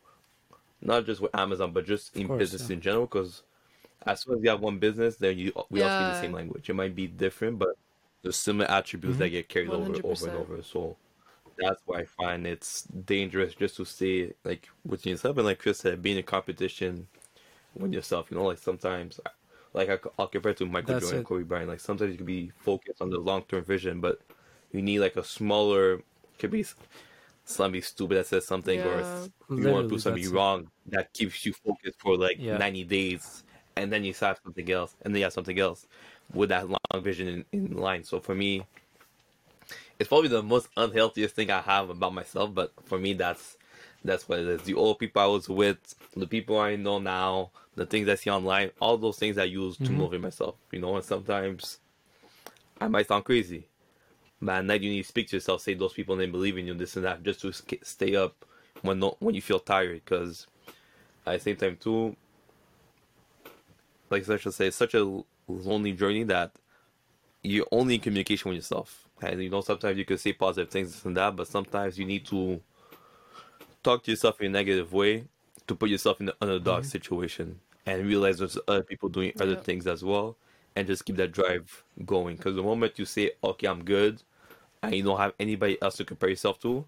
not 0.81 1.05
just 1.05 1.21
with 1.21 1.35
Amazon, 1.35 1.71
but 1.71 1.85
just 1.85 2.15
in 2.15 2.27
course, 2.27 2.39
business 2.39 2.69
yeah. 2.69 2.75
in 2.75 2.81
general. 2.81 3.05
Because 3.05 3.43
as 4.05 4.21
soon 4.21 4.37
as 4.37 4.43
you 4.43 4.49
have 4.49 4.59
one 4.59 4.79
business, 4.79 5.15
then 5.15 5.37
you 5.37 5.51
we 5.69 5.81
all 5.81 5.89
speak 5.89 6.13
the 6.13 6.21
same 6.21 6.33
language. 6.33 6.69
It 6.69 6.73
might 6.73 6.95
be 6.95 7.07
different, 7.07 7.59
but 7.59 7.77
there's 8.21 8.35
similar 8.35 8.69
attributes 8.69 9.17
that 9.17 9.25
mm-hmm. 9.25 9.33
get 9.33 9.49
carried 9.49 9.69
over 9.69 9.91
over 10.03 10.27
and 10.29 10.37
over. 10.37 10.63
So 10.63 10.95
that's 11.57 11.81
why 11.85 11.99
I 11.99 12.05
find 12.05 12.47
it's 12.47 12.83
dangerous 12.83 13.53
just 13.53 13.77
to 13.77 13.85
stay 13.85 14.33
like 14.43 14.69
with 14.85 15.05
yourself. 15.05 15.37
And 15.37 15.45
like 15.45 15.59
Chris 15.59 15.79
said, 15.79 16.01
being 16.01 16.17
in 16.17 16.23
competition 16.23 17.07
with 17.75 17.93
yourself. 17.93 18.29
You 18.29 18.37
know, 18.37 18.45
like 18.45 18.57
sometimes, 18.57 19.19
like 19.73 19.89
I, 19.89 19.97
I'll 20.17 20.27
compare 20.27 20.51
it 20.51 20.57
to 20.57 20.65
Michael 20.65 20.95
That's 20.95 21.05
Jordan, 21.05 21.19
and 21.19 21.25
it. 21.25 21.27
Kobe 21.27 21.43
Bryant. 21.43 21.69
Like 21.69 21.79
sometimes 21.79 22.11
you 22.11 22.17
can 22.17 22.25
be 22.25 22.51
focused 22.59 23.01
on 23.01 23.09
the 23.09 23.19
long 23.19 23.43
term 23.43 23.63
vision, 23.63 23.99
but 23.99 24.21
you 24.71 24.81
need 24.81 24.99
like 24.99 25.15
a 25.15 25.23
smaller. 25.23 26.01
Could 26.39 26.51
be 26.51 26.65
something 27.45 27.81
stupid 27.81 28.17
that 28.17 28.27
says 28.27 28.45
something, 28.45 28.79
or 28.79 28.99
Yeah. 28.99 29.27
you 29.49 29.69
want 29.69 29.89
to 29.89 29.95
do 29.95 29.99
something 29.99 30.31
wrong 30.31 30.69
that 30.87 31.13
keeps 31.13 31.45
you 31.45 31.53
focused 31.53 31.99
for 31.99 32.17
like 32.17 32.37
Yeah. 32.39 32.57
90 32.57 32.83
days, 32.83 33.43
and 33.75 33.91
then 33.91 34.03
you 34.03 34.13
have 34.19 34.39
something 34.43 34.71
else, 34.71 34.95
and 35.01 35.13
then 35.13 35.19
you 35.19 35.25
have 35.25 35.33
something 35.33 35.59
else 35.59 35.87
with 36.33 36.49
that 36.49 36.69
long 36.69 37.03
vision 37.03 37.27
in, 37.27 37.45
in 37.51 37.77
line. 37.77 38.03
So 38.03 38.19
for 38.19 38.35
me, 38.35 38.65
it's 39.99 40.07
probably 40.09 40.29
the 40.29 40.43
most 40.43 40.67
unhealthiest 40.77 41.35
thing 41.35 41.51
I 41.51 41.61
have 41.61 41.89
about 41.89 42.13
myself. 42.13 42.53
But 42.53 42.71
for 42.85 42.97
me, 42.97 43.13
that's 43.13 43.57
that's 44.03 44.27
what 44.27 44.39
it 44.39 44.47
is. 44.47 44.63
The 44.63 44.73
old 44.73 44.99
people 44.99 45.21
I 45.21 45.27
was 45.27 45.47
with, 45.47 45.95
the 46.15 46.27
people 46.27 46.59
I 46.59 46.75
know 46.75 46.99
now, 46.99 47.51
the 47.75 47.85
things 47.85 48.09
I 48.09 48.15
see 48.15 48.29
online, 48.29 48.71
all 48.81 48.97
those 48.97 49.17
things 49.17 49.37
I 49.37 49.45
use 49.45 49.77
to 49.77 49.83
mm-hmm. 49.83 49.97
motivate 49.97 50.21
myself. 50.21 50.55
You 50.71 50.79
know, 50.79 50.95
and 50.95 51.05
sometimes 51.05 51.79
I 52.81 52.87
might 52.87 53.07
sound 53.07 53.23
crazy, 53.25 53.67
but 54.43 54.55
at 54.55 54.65
night 54.65 54.81
you 54.81 54.89
need 54.89 55.03
to 55.03 55.07
speak 55.07 55.29
to 55.29 55.37
yourself, 55.37 55.61
say 55.61 55.73
those 55.73 55.93
people 55.93 56.17
didn't 56.17 56.33
believe 56.33 56.57
in 56.57 56.67
you, 56.67 56.73
this 56.73 56.95
and 56.97 57.05
that, 57.05 57.23
just 57.23 57.41
to 57.41 57.53
stay 57.81 58.15
up 58.15 58.45
when 58.81 58.99
no, 58.99 59.15
when 59.19 59.35
you 59.35 59.41
feel 59.41 59.59
tired. 59.59 60.01
Because 60.03 60.47
at 61.25 61.33
the 61.33 61.39
same 61.39 61.55
time 61.55 61.77
too, 61.79 62.15
like 64.09 64.27
I 64.29 64.37
should 64.37 64.53
say, 64.53 64.67
it's 64.67 64.77
such 64.77 64.95
a 64.95 65.23
lonely 65.47 65.93
journey 65.93 66.23
that 66.23 66.51
you're 67.41 67.67
only 67.71 67.95
in 67.95 68.01
communication 68.01 68.49
with 68.49 68.57
yourself. 68.57 69.07
And 69.21 69.41
you 69.41 69.49
know, 69.49 69.61
sometimes 69.61 69.97
you 69.97 70.05
can 70.05 70.17
say 70.17 70.33
positive 70.33 70.71
things 70.71 70.91
this 70.91 71.05
and 71.05 71.15
that, 71.15 71.35
but 71.35 71.47
sometimes 71.47 71.97
you 71.97 72.05
need 72.05 72.25
to 72.27 72.61
talk 73.81 74.03
to 74.03 74.11
yourself 74.11 74.41
in 74.41 74.47
a 74.47 74.49
negative 74.49 74.91
way 74.91 75.25
to 75.67 75.75
put 75.75 75.89
yourself 75.89 76.19
in 76.19 76.25
the 76.25 76.35
underdog 76.41 76.81
mm-hmm. 76.81 76.89
situation 76.89 77.59
and 77.85 78.05
realize 78.05 78.39
there's 78.39 78.57
other 78.67 78.83
people 78.83 79.09
doing 79.09 79.31
other 79.39 79.53
Yeah. 79.53 79.61
things 79.61 79.87
as 79.87 80.03
well 80.03 80.35
and 80.75 80.87
just 80.87 81.05
keep 81.05 81.15
that 81.17 81.31
drive 81.31 81.83
going. 82.05 82.35
Because 82.37 82.55
the 82.55 82.63
moment 82.63 82.99
you 82.99 83.05
say, 83.05 83.31
okay, 83.43 83.67
I'm 83.67 83.83
good, 83.83 84.21
and 84.83 84.95
you 84.95 85.03
don't 85.03 85.19
have 85.19 85.33
anybody 85.39 85.81
else 85.81 85.95
to 85.97 86.05
compare 86.05 86.29
yourself 86.29 86.59
to, 86.61 86.85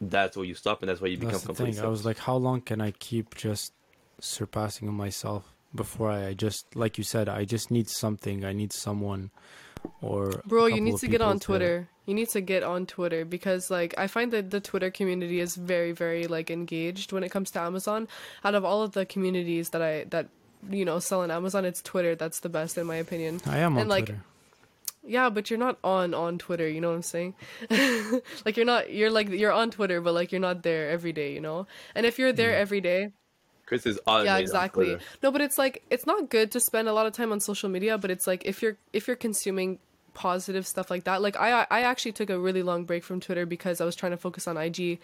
that's 0.00 0.36
where 0.36 0.46
you 0.46 0.54
stop 0.54 0.82
and 0.82 0.88
that's 0.88 1.00
where 1.00 1.10
you 1.10 1.16
become 1.16 1.32
That's 1.32 1.42
the 1.42 1.48
completely 1.48 1.74
thing. 1.74 1.84
I 1.84 1.88
was 1.88 2.04
like, 2.04 2.18
how 2.18 2.36
long 2.36 2.60
can 2.60 2.80
I 2.80 2.92
keep 2.92 3.34
just 3.34 3.72
surpassing 4.20 4.92
myself 4.92 5.54
before 5.74 6.10
I 6.10 6.34
just, 6.34 6.74
like 6.76 6.98
you 6.98 7.04
said, 7.04 7.28
I 7.28 7.44
just 7.44 7.70
need 7.70 7.88
something. 7.88 8.44
I 8.44 8.52
need 8.52 8.72
someone, 8.72 9.30
or 10.00 10.42
Bro, 10.46 10.66
you 10.66 10.80
need 10.80 10.98
to 10.98 11.08
get 11.08 11.20
on 11.20 11.38
Twitter. 11.38 11.88
You 12.06 12.14
need 12.14 12.28
to 12.30 12.40
get 12.40 12.62
on 12.62 12.86
Twitter 12.86 13.24
because 13.24 13.70
like 13.70 13.94
I 13.98 14.06
find 14.06 14.32
that 14.32 14.50
the 14.50 14.60
Twitter 14.60 14.90
community 14.90 15.40
is 15.40 15.56
very 15.56 15.92
very 15.92 16.26
like 16.26 16.50
engaged 16.50 17.12
when 17.12 17.22
it 17.22 17.30
comes 17.30 17.50
to 17.52 17.60
Amazon. 17.60 18.08
Out 18.44 18.54
of 18.54 18.64
all 18.64 18.82
of 18.82 18.92
the 18.92 19.04
communities 19.04 19.70
that 19.70 19.82
I 19.82 20.04
that 20.04 20.28
you 20.70 20.84
know 20.84 21.00
sell 21.00 21.20
on 21.20 21.30
Amazon, 21.30 21.64
it's 21.66 21.82
Twitter 21.82 22.14
that's 22.14 22.40
the 22.40 22.48
best 22.48 22.78
in 22.78 22.86
my 22.86 22.96
opinion. 22.96 23.40
I 23.46 23.58
am 23.58 23.74
on 23.74 23.82
and, 23.82 23.90
like, 23.90 24.06
Twitter. 24.06 24.22
Yeah, 25.08 25.30
but 25.30 25.50
you're 25.50 25.58
not 25.58 25.78
on 25.82 26.14
on 26.14 26.38
Twitter, 26.38 26.68
you 26.68 26.80
know 26.80 26.88
what 26.88 26.96
I'm 26.96 27.02
saying? 27.02 27.34
like 28.44 28.56
you're 28.56 28.66
not 28.66 28.92
you're 28.92 29.10
like 29.10 29.28
you're 29.30 29.52
on 29.52 29.70
Twitter, 29.70 30.00
but 30.00 30.14
like 30.14 30.32
you're 30.32 30.40
not 30.40 30.62
there 30.62 30.90
every 30.90 31.12
day, 31.12 31.32
you 31.34 31.40
know? 31.40 31.66
And 31.94 32.06
if 32.06 32.18
you're 32.18 32.32
Mm. 32.32 32.36
there 32.36 32.56
every 32.56 32.80
day, 32.80 33.12
Chris 33.66 33.84
is 33.86 33.98
on 34.06 34.24
yeah 34.24 34.34
on 34.36 34.40
exactly 34.40 34.86
Twitter. 34.96 35.04
no 35.22 35.30
but 35.30 35.40
it's 35.40 35.58
like 35.58 35.82
it's 35.90 36.06
not 36.06 36.30
good 36.30 36.50
to 36.52 36.60
spend 36.60 36.88
a 36.88 36.92
lot 36.92 37.06
of 37.06 37.12
time 37.12 37.32
on 37.32 37.40
social 37.40 37.68
media 37.68 37.98
but 37.98 38.10
it's 38.10 38.26
like 38.26 38.44
if 38.46 38.62
you're 38.62 38.76
if 38.92 39.06
you're 39.06 39.16
consuming 39.16 39.78
positive 40.14 40.66
stuff 40.66 40.90
like 40.90 41.04
that 41.04 41.20
like 41.22 41.36
i 41.36 41.66
i 41.70 41.82
actually 41.82 42.10
took 42.10 42.28
a 42.30 42.38
really 42.38 42.62
long 42.62 42.84
break 42.84 43.04
from 43.04 43.20
twitter 43.20 43.44
because 43.46 43.80
i 43.80 43.84
was 43.84 43.94
trying 43.94 44.10
to 44.10 44.16
focus 44.16 44.48
on 44.48 44.56
ig 44.56 44.98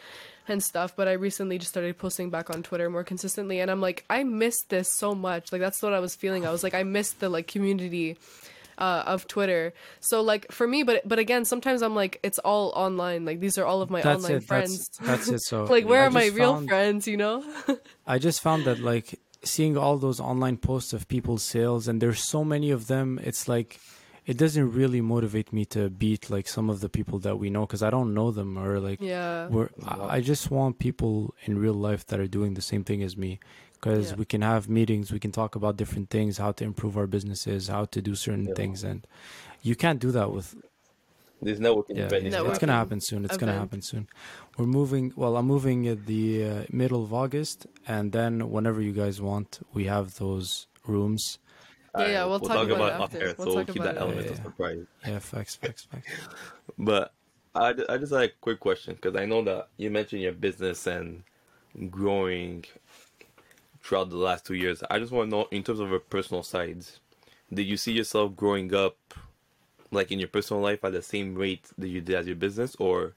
and 0.48 0.62
stuff 0.62 0.96
but 0.96 1.07
i 1.07 1.12
recently 1.12 1.57
just 1.59 1.70
started 1.70 1.96
posting 1.98 2.30
back 2.30 2.48
on 2.50 2.62
twitter 2.64 2.88
more 2.90 3.05
consistently 3.05 3.61
and 3.61 3.70
i'm 3.70 3.80
like 3.82 4.02
i 4.11 4.24
missed 4.24 4.70
this 4.70 4.90
so 4.90 5.14
much 5.14 5.52
like 5.52 5.61
that's 5.61 5.80
what 5.82 5.92
i 5.92 6.00
was 6.00 6.16
feeling 6.16 6.44
i 6.46 6.50
was 6.50 6.62
like 6.64 6.74
i 6.74 6.82
missed 6.82 7.20
the 7.20 7.28
like 7.28 7.46
community 7.46 8.16
uh, 8.79 9.05
of 9.07 9.27
Twitter. 9.27 9.72
So 10.01 10.20
like 10.20 10.51
for 10.53 10.66
me, 10.66 10.83
but 10.83 11.07
but 11.07 11.18
again, 11.18 11.45
sometimes 11.45 11.83
I'm 11.83 11.95
like 11.95 12.20
it's 12.22 12.39
all 12.41 12.72
online. 12.75 13.25
Like 13.25 13.41
these 13.41 13.59
are 13.59 13.64
all 13.64 13.83
of 13.83 13.91
my 13.91 14.03
That's 14.03 14.25
online 14.25 14.39
it. 14.39 14.45
friends. 14.45 14.89
That's, 15.01 15.27
that's 15.27 15.29
it. 15.29 15.43
So 15.43 15.64
like 15.70 15.87
where 15.87 16.03
I 16.03 16.07
are 16.07 16.11
my 16.11 16.27
just 16.27 16.37
real 16.37 16.66
friends? 16.66 17.07
You 17.07 17.16
know? 17.16 17.45
I 18.07 18.18
just 18.18 18.41
found 18.41 18.64
that 18.64 18.81
like 18.81 19.20
seeing 19.43 19.77
all 19.77 19.99
those 19.99 20.20
online 20.20 20.57
posts 20.57 20.93
of 20.93 21.07
people's 21.09 21.43
sales 21.43 21.87
and 21.89 22.01
there's 22.01 22.22
so 22.22 22.45
many 22.45 22.70
of 22.70 22.87
them, 22.87 23.20
it's 23.22 23.49
like 23.49 23.79
it 24.27 24.39
doesn't 24.39 24.72
really 24.72 25.01
motivate 25.03 25.53
me 25.53 25.66
to 25.66 25.91
beat 25.91 26.31
like 26.31 26.49
some 26.49 26.70
of 26.70 26.81
the 26.81 26.89
people 26.89 27.18
that 27.18 27.37
we 27.37 27.51
know 27.51 27.66
because 27.66 27.83
I 27.83 27.91
don't 27.91 28.14
know 28.14 28.31
them 28.31 28.59
or 28.59 28.81
like 28.81 29.01
yeah. 29.01 29.49
we're 29.49 29.68
I 29.85 30.16
I 30.16 30.20
just 30.20 30.51
want 30.51 30.79
people 30.79 31.35
in 31.45 31.59
real 31.59 31.75
life 31.75 32.07
that 32.07 32.20
are 32.20 32.27
doing 32.27 32.55
the 32.55 32.62
same 32.62 32.85
thing 32.85 33.03
as 33.03 33.16
me 33.16 33.39
because 33.85 34.11
Yeah. 34.11 34.16
we 34.16 34.24
can 34.24 34.41
have 34.41 34.68
meetings, 34.68 35.12
we 35.12 35.20
can 35.20 35.30
talk 35.30 35.55
about 35.57 35.76
different 35.76 36.09
things, 36.09 36.39
how 36.39 36.53
to 36.53 36.64
improve 36.64 36.97
our 36.97 37.07
businesses, 37.07 37.68
how 37.68 37.85
to 37.85 38.01
do 38.01 38.14
certain 38.14 38.47
Yeah. 38.49 38.55
things, 38.55 38.82
and 38.82 39.07
you 39.62 39.74
can't 39.76 40.01
do 40.01 40.11
that 40.12 40.30
with 40.32 40.57
This 41.43 41.59
networking 41.59 41.97
yeah, 41.99 42.07
event 42.07 42.24
yeah, 42.24 42.43
is 42.43 42.49
it's 42.49 42.59
gonna 42.59 42.80
happen 42.85 43.01
soon. 43.03 43.20
It's 43.26 43.37
gonna 43.37 43.59
happen 43.64 43.82
soon. 43.82 44.09
We're 44.57 44.72
moving. 44.80 45.12
Well, 45.14 45.37
I'm 45.37 45.47
moving 45.47 45.87
at 45.95 46.07
the 46.07 46.24
uh, 46.51 46.62
middle 46.70 47.03
of 47.05 47.12
August, 47.12 47.66
and 47.87 48.12
then 48.12 48.32
whenever 48.55 48.80
you 48.80 48.93
guys 48.93 49.20
want, 49.20 49.61
we 49.74 49.85
have 49.85 50.07
those 50.24 50.66
rooms. 50.87 51.39
Yeah, 51.99 52.09
yeah, 52.14 52.24
we'll 52.24 52.41
talk 52.41 52.68
about 52.68 52.93
it 52.93 52.95
off 52.95 53.14
after. 53.14 53.26
air, 53.26 53.35
We'll 53.37 53.49
so 53.49 53.55
we'll 53.57 53.66
keep 53.66 53.82
that 53.82 53.97
it. 53.97 54.01
element 54.01 54.24
Yeah, 54.26 54.32
of 54.32 54.39
yeah. 54.39 54.45
surprise. 54.45 54.87
Yeah, 55.07 55.18
facts, 55.18 55.55
facts, 55.57 55.82
facts. 55.91 56.11
But 56.91 57.12
I, 57.55 57.68
I 57.93 57.99
just 57.99 58.12
had 58.12 58.22
a 58.30 58.32
quick 58.41 58.61
question 58.61 58.95
because 58.95 59.14
I 59.22 59.26
know 59.26 59.43
that 59.45 59.68
you 59.76 59.91
mentioned 59.91 60.22
your 60.22 60.32
business 60.32 60.87
and 60.87 61.22
growing 61.91 62.64
throughout 63.85 64.09
the 64.11 64.16
last 64.16 64.47
two 64.47 64.55
years. 64.55 64.82
I 64.91 64.99
just 64.99 65.12
want 65.12 65.30
to 65.30 65.37
know, 65.37 65.47
in 65.51 65.62
terms 65.62 65.78
of 65.80 65.91
your 65.91 66.01
personal 66.01 66.43
sides, 66.43 67.01
did 67.53 67.64
you 67.66 67.76
see 67.76 67.93
yourself 67.93 68.35
growing 68.35 68.74
up, 68.74 68.97
like 69.91 70.11
in 70.11 70.18
your 70.18 70.28
personal 70.28 70.62
life, 70.62 70.82
at 70.85 70.93
the 70.93 71.03
same 71.03 71.35
rate 71.35 71.66
that 71.76 71.89
you 71.89 72.01
did 72.01 72.16
as 72.16 72.26
your 72.26 72.37
business, 72.37 72.74
or 72.76 73.14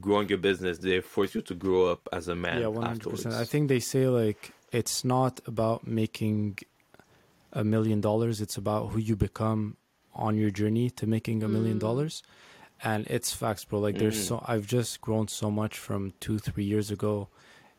growing 0.00 0.28
your 0.28 0.38
business 0.38 0.78
did 0.78 0.92
it 0.92 1.04
force 1.04 1.34
you 1.34 1.42
to 1.42 1.54
grow 1.54 1.86
up 1.86 2.08
as 2.12 2.28
a 2.28 2.34
man 2.34 2.60
yeah, 2.60 2.66
one 2.66 2.82
hundred 2.84 3.00
afterwards? 3.00 3.24
percent. 3.24 3.34
I 3.34 3.44
think 3.44 3.68
they 3.68 3.80
say 3.80 4.06
like 4.08 4.52
it's 4.72 5.04
not 5.04 5.40
about 5.46 5.86
making 5.86 6.58
a 7.52 7.64
million 7.64 8.00
dollars; 8.00 8.40
it's 8.40 8.56
about 8.56 8.90
who 8.90 8.98
you 8.98 9.16
become 9.16 9.76
on 10.14 10.36
your 10.36 10.50
journey 10.50 10.90
to 10.90 11.06
making 11.06 11.42
a 11.42 11.48
million 11.48 11.76
Mm. 11.76 11.80
dollars. 11.80 12.22
And 12.82 13.06
it's 13.06 13.32
facts, 13.32 13.64
bro. 13.64 13.80
Like 13.80 13.98
there's 13.98 14.16
Mhm. 14.16 14.28
so 14.28 14.44
I've 14.46 14.66
just 14.66 15.00
grown 15.00 15.28
so 15.28 15.50
much 15.50 15.78
from 15.78 16.12
two, 16.20 16.38
three 16.38 16.64
years 16.64 16.90
ago, 16.90 17.28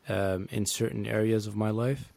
um, 0.08 0.48
in 0.50 0.66
certain 0.66 1.06
areas 1.06 1.46
of 1.46 1.56
my 1.56 1.70
life. 1.70 2.12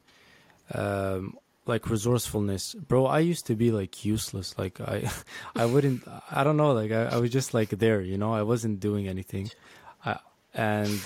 Um, 0.74 1.38
like 1.66 1.90
resourcefulness, 1.90 2.74
bro. 2.74 3.06
I 3.06 3.20
used 3.20 3.46
to 3.48 3.56
be 3.56 3.72
like 3.72 4.04
useless. 4.04 4.58
Like 4.58 4.82
I, 4.82 5.10
I 5.56 5.66
wouldn't. 5.66 6.04
I 6.32 6.44
don't 6.44 6.58
know. 6.58 6.72
Like 6.74 6.92
I, 6.92 7.06
I 7.06 7.18
was 7.18 7.30
just 7.30 7.54
like 7.54 7.70
there. 7.70 8.02
You 8.02 8.18
know, 8.18 8.34
I 8.34 8.42
wasn't 8.42 8.80
doing 8.80 9.08
anything. 9.08 9.50
I, 10.06 10.20
and 10.54 11.00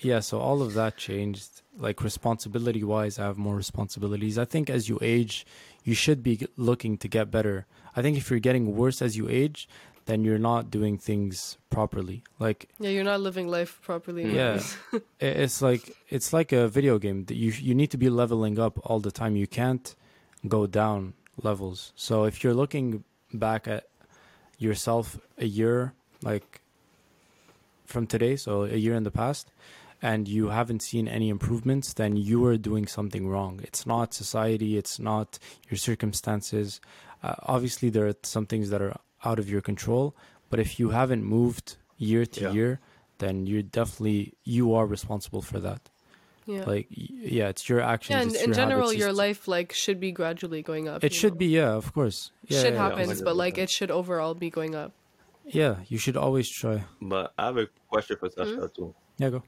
yeah, 0.00 0.20
so 0.20 0.40
all 0.40 0.62
of 0.62 0.74
that 0.74 0.96
changed. 0.96 1.62
Like 1.78 2.02
responsibility 2.02 2.84
wise, 2.84 3.18
I 3.18 3.24
have 3.24 3.38
more 3.38 3.56
responsibilities. 3.56 4.36
I 4.36 4.44
think 4.44 4.68
as 4.68 4.88
you 4.88 4.98
age, 5.00 5.46
you 5.84 5.94
should 5.94 6.22
be 6.22 6.46
looking 6.56 6.98
to 6.98 7.08
get 7.08 7.30
better. 7.30 7.66
I 7.96 8.02
think 8.02 8.16
if 8.16 8.30
you're 8.30 8.40
getting 8.40 8.76
worse 8.76 9.00
as 9.00 9.16
you 9.16 9.28
age, 9.28 9.68
then 10.06 10.24
you're 10.24 10.38
not 10.38 10.70
doing 10.70 10.98
things 10.98 11.58
properly. 11.70 12.22
Like 12.38 12.68
Yeah, 12.78 12.90
you're 12.90 13.04
not 13.04 13.20
living 13.20 13.48
life 13.48 13.80
properly. 13.82 14.34
Yeah. 14.34 14.60
it's 15.20 15.62
like 15.62 15.96
it's 16.08 16.32
like 16.32 16.52
a 16.52 16.68
video 16.68 16.98
game. 16.98 17.24
that 17.26 17.34
You 17.36 17.52
you 17.52 17.74
need 17.74 17.90
to 17.90 17.98
be 17.98 18.10
leveling 18.10 18.58
up 18.58 18.78
all 18.84 19.00
the 19.00 19.12
time. 19.12 19.36
You 19.36 19.46
can't 19.46 19.94
go 20.46 20.66
down 20.66 21.14
levels. 21.40 21.92
So 21.96 22.24
if 22.24 22.42
you're 22.42 22.54
looking 22.54 23.04
back 23.32 23.66
at 23.68 23.88
yourself 24.58 25.18
a 25.38 25.46
year 25.46 25.94
like 26.22 26.60
from 27.86 28.06
today, 28.06 28.36
so 28.36 28.64
a 28.64 28.76
year 28.76 28.94
in 28.94 29.02
the 29.02 29.10
past, 29.10 29.50
and 30.00 30.26
you 30.26 30.48
haven't 30.48 30.82
seen 30.82 31.06
any 31.06 31.28
improvements, 31.28 31.92
then 31.94 32.16
you 32.16 32.44
are 32.46 32.56
doing 32.56 32.86
something 32.86 33.28
wrong. 33.28 33.60
It's 33.62 33.86
not 33.86 34.14
society, 34.14 34.76
it's 34.76 34.98
not 34.98 35.38
your 35.68 35.78
circumstances. 35.78 36.80
Uh, 37.22 37.34
obviously, 37.42 37.88
there 37.88 38.08
are 38.08 38.16
some 38.22 38.46
things 38.46 38.70
that 38.70 38.82
are 38.82 38.96
out 39.24 39.38
of 39.38 39.48
your 39.48 39.60
control, 39.60 40.14
but 40.50 40.58
if 40.60 40.78
you 40.80 40.90
haven't 40.90 41.24
moved 41.24 41.76
year 41.96 42.26
to 42.26 42.40
Yeah. 42.42 42.52
year, 42.52 42.80
then 43.18 43.46
you're 43.46 43.62
definitely 43.62 44.34
you 44.44 44.74
are 44.74 44.86
responsible 44.86 45.42
for 45.42 45.60
that. 45.60 45.88
yeah. 46.44 46.64
Like, 46.64 46.88
yeah, 46.90 47.48
it's 47.48 47.68
your 47.68 47.80
actions. 47.80 48.10
yeah, 48.16 48.22
and 48.22 48.30
it's 48.32 48.42
in 48.42 48.48
your 48.48 48.54
general, 48.56 48.86
habits, 48.88 48.98
your 48.98 49.08
it's- 49.10 49.16
life 49.26 49.46
like 49.46 49.72
should 49.72 50.00
be 50.00 50.10
gradually 50.10 50.60
going 50.60 50.88
up. 50.88 51.04
It 51.04 51.14
should 51.14 51.34
know? 51.34 51.38
be, 51.38 51.46
yeah, 51.46 51.70
of 51.82 51.92
course. 51.94 52.32
Yeah, 52.48 52.62
Shit 52.62 52.74
yeah, 52.74 52.80
yeah. 52.82 52.88
happens, 52.88 53.22
but 53.22 53.36
like 53.36 53.54
100%. 53.54 53.62
it 53.62 53.70
should 53.70 53.90
overall 53.92 54.34
be 54.34 54.50
going 54.50 54.74
up. 54.74 54.90
Yeah, 55.46 55.76
you 55.88 55.98
should 55.98 56.16
always 56.16 56.48
try. 56.48 56.82
But 57.00 57.32
I 57.38 57.46
have 57.46 57.58
a 57.58 57.68
question 57.88 58.16
for? 58.16 58.28
Sasha 58.28 58.56
hmm? 58.56 58.66
too. 58.74 58.94
Yeah, 59.18 59.30
go. 59.30 59.42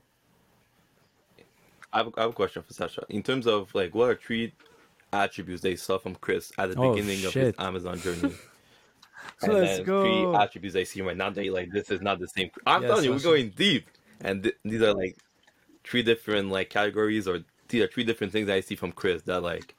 I 1.92 1.98
have, 1.98 2.08
I 2.16 2.20
have 2.22 2.30
a 2.30 2.32
question 2.32 2.62
for 2.62 2.72
Sasha. 2.72 3.02
In 3.08 3.22
terms 3.24 3.46
of 3.46 3.74
like, 3.74 3.92
what 3.94 4.10
are 4.10 4.14
three 4.16 4.52
attributes 5.12 5.62
they 5.62 5.76
saw 5.76 5.98
from 5.98 6.14
Chris 6.16 6.52
at 6.58 6.70
the 6.70 6.76
Oh, 6.80 6.94
beginning 6.94 7.24
of 7.24 7.32
his. 7.34 7.54
Amazon 7.58 7.98
journey? 7.98 8.34
and 9.42 9.52
Let's 9.52 9.78
then 9.78 9.84
go. 9.86 10.00
three 10.00 10.28
attributes 10.32 10.76
I 10.76 10.84
see 10.84 11.02
right 11.02 11.16
now. 11.16 11.30
They 11.30 11.50
like 11.50 11.70
this 11.72 11.90
is 11.90 12.00
not 12.00 12.18
the 12.18 12.28
same. 12.28 12.50
I'm 12.66 12.82
Yes, 12.82 12.90
telling 12.90 13.04
you, 13.04 13.12
we're 13.12 13.20
going 13.20 13.50
deep, 13.50 13.86
and 14.20 14.42
th- 14.42 14.56
these 14.64 14.82
are 14.82 14.94
like 14.94 15.16
three 15.84 16.02
different 16.02 16.50
like 16.50 16.70
categories, 16.70 17.26
or 17.28 17.40
these 17.68 17.82
are 17.82 17.88
three 17.88 18.04
different 18.04 18.32
things 18.32 18.48
I 18.48 18.60
see 18.60 18.74
from 18.76 18.92
Chris 18.92 19.22
that 19.22 19.42
like 19.42 19.74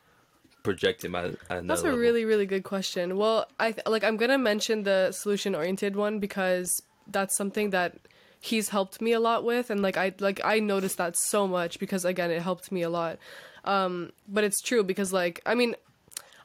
project 0.64 1.04
him 1.06 1.16
at, 1.16 1.36
at 1.50 1.66
That's 1.68 1.84
a 1.84 1.92
level. 1.92 2.00
really 2.00 2.26
really 2.26 2.46
good 2.46 2.64
question. 2.64 3.18
Well, 3.18 3.48
I 3.60 3.72
th- 3.72 3.88
like 3.88 4.04
I'm 4.04 4.18
gonna 4.18 4.38
mention 4.38 4.84
the 4.84 5.12
solution 5.12 5.56
oriented 5.56 5.96
one 5.96 6.20
because 6.20 6.82
that's 7.08 7.36
something 7.36 7.70
that 7.72 7.98
he's 8.40 8.70
helped 8.70 9.02
me 9.02 9.12
a 9.14 9.20
lot 9.20 9.44
with, 9.44 9.70
and 9.70 9.82
like 9.82 9.98
I 9.98 10.14
like 10.20 10.42
I 10.44 10.60
noticed 10.60 10.98
that 10.98 11.16
so 11.16 11.48
much 11.48 11.80
because 11.80 12.06
again 12.06 12.32
it 12.32 12.42
helped 12.42 12.72
me 12.72 12.82
a 12.82 12.90
lot. 12.90 13.18
Um, 13.64 14.12
but 14.28 14.44
it's 14.44 14.62
true 14.62 14.84
because 14.84 15.14
like 15.14 15.42
I 15.46 15.56
mean. 15.56 15.76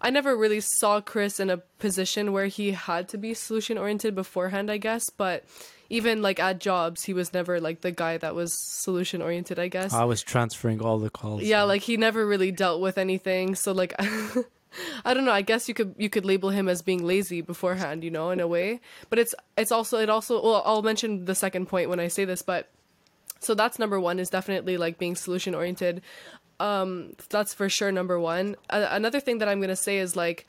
I 0.00 0.10
never 0.10 0.36
really 0.36 0.60
saw 0.60 1.00
Chris 1.00 1.38
in 1.38 1.50
a 1.50 1.58
position 1.78 2.32
where 2.32 2.46
he 2.46 2.72
had 2.72 3.08
to 3.10 3.18
be 3.18 3.34
solution 3.34 3.76
oriented 3.76 4.14
beforehand, 4.14 4.70
I 4.70 4.78
guess. 4.78 5.10
But 5.10 5.44
even 5.90 6.22
like 6.22 6.40
at 6.40 6.60
jobs, 6.60 7.02
he 7.02 7.12
was 7.12 7.34
never 7.34 7.60
like 7.60 7.82
the 7.82 7.90
guy 7.90 8.16
that 8.18 8.34
was 8.34 8.54
solution 8.82 9.20
oriented, 9.20 9.58
I 9.58 9.68
guess. 9.68 9.92
I 9.92 10.04
was 10.04 10.22
transferring 10.22 10.80
all 10.80 10.98
the 10.98 11.10
calls. 11.10 11.42
Yeah, 11.42 11.64
like 11.64 11.82
he 11.82 11.96
never 11.96 12.26
really 12.26 12.50
dealt 12.52 12.80
with 12.80 12.96
anything. 12.96 13.54
So 13.54 13.72
like 13.72 13.94
I 15.04 15.14
don't 15.14 15.24
know, 15.24 15.32
I 15.32 15.42
guess 15.42 15.68
you 15.68 15.74
could 15.74 15.94
you 15.98 16.08
could 16.08 16.24
label 16.24 16.50
him 16.50 16.68
as 16.68 16.80
being 16.80 17.04
lazy 17.04 17.40
beforehand, 17.40 18.04
you 18.04 18.10
know, 18.10 18.30
in 18.30 18.40
a 18.40 18.46
way. 18.46 18.80
But 19.10 19.18
it's 19.18 19.34
it's 19.58 19.72
also 19.72 19.98
it 19.98 20.08
also 20.08 20.42
well, 20.42 20.62
I'll 20.64 20.82
mention 20.82 21.24
the 21.24 21.34
second 21.34 21.66
point 21.66 21.90
when 21.90 22.00
I 22.00 22.08
say 22.08 22.24
this, 22.24 22.42
but 22.42 22.70
so 23.40 23.54
that's 23.54 23.78
number 23.78 23.98
1 23.98 24.18
is 24.18 24.28
definitely 24.28 24.76
like 24.76 24.98
being 24.98 25.16
solution 25.16 25.54
oriented. 25.54 26.02
Um 26.60 27.14
that's 27.28 27.54
for 27.54 27.68
sure 27.68 27.90
number 27.90 28.20
1. 28.20 28.56
A- 28.70 28.88
another 28.92 29.20
thing 29.20 29.38
that 29.38 29.48
I'm 29.48 29.60
to 29.62 29.76
say 29.76 29.98
is 29.98 30.14
like 30.14 30.46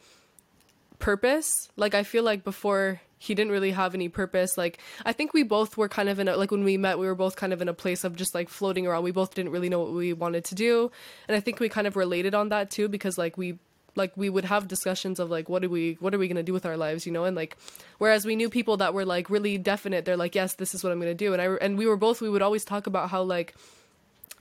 purpose. 0.99 1.69
Like 1.75 1.95
I 1.95 2.03
feel 2.03 2.23
like 2.23 2.43
before 2.43 3.01
he 3.21 3.35
didn't 3.35 3.51
really 3.51 3.69
have 3.69 3.93
any 3.93 4.09
purpose. 4.09 4.57
Like 4.57 4.79
I 5.05 5.13
think 5.13 5.31
we 5.31 5.43
both 5.43 5.77
were 5.77 5.87
kind 5.87 6.09
of 6.09 6.17
in 6.17 6.27
a 6.27 6.35
like 6.35 6.49
when 6.49 6.63
we 6.63 6.75
met, 6.75 6.97
we 6.97 7.05
were 7.05 7.13
both 7.15 7.35
kind 7.35 7.53
of 7.53 7.61
in 7.61 7.69
a 7.69 7.73
place 7.73 8.03
of 8.03 8.15
just 8.15 8.33
like 8.33 8.49
floating 8.49 8.87
around. 8.87 9.03
We 9.03 9.11
both 9.11 9.35
didn't 9.35 9.51
really 9.51 9.69
know 9.69 9.79
what 9.79 9.91
we 9.91 10.11
wanted 10.11 10.43
to 10.45 10.55
do, 10.55 10.91
and 11.27 11.37
I 11.37 11.39
think 11.39 11.59
we 11.59 11.69
kind 11.69 11.85
of 11.85 11.95
related 11.95 12.33
on 12.33 12.49
that 12.49 12.71
too 12.71 12.87
because 12.87 13.19
like 13.19 13.37
we 13.37 13.59
like 13.95 14.11
we 14.15 14.27
would 14.27 14.45
have 14.45 14.67
discussions 14.67 15.19
of 15.19 15.29
like 15.29 15.49
what 15.49 15.61
do 15.61 15.69
we 15.69 15.97
what 15.99 16.15
are 16.15 16.17
we 16.17 16.27
going 16.27 16.37
to 16.37 16.43
do 16.43 16.53
with 16.53 16.65
our 16.65 16.77
lives 16.77 17.05
you 17.05 17.11
know 17.11 17.25
and 17.25 17.35
like 17.35 17.57
whereas 17.97 18.25
we 18.25 18.37
knew 18.37 18.49
people 18.49 18.77
that 18.77 18.93
were 18.93 19.03
like 19.03 19.29
really 19.29 19.57
definite 19.57 20.05
they're 20.05 20.15
like 20.15 20.33
yes 20.33 20.53
this 20.55 20.73
is 20.73 20.81
what 20.81 20.93
i'm 20.93 20.99
going 20.99 21.11
to 21.11 21.13
do 21.13 21.33
and 21.33 21.41
i 21.41 21.45
and 21.59 21.77
we 21.77 21.85
were 21.85 21.97
both 21.97 22.21
we 22.21 22.29
would 22.29 22.41
always 22.41 22.63
talk 22.63 22.87
about 22.87 23.09
how 23.09 23.21
like 23.21 23.53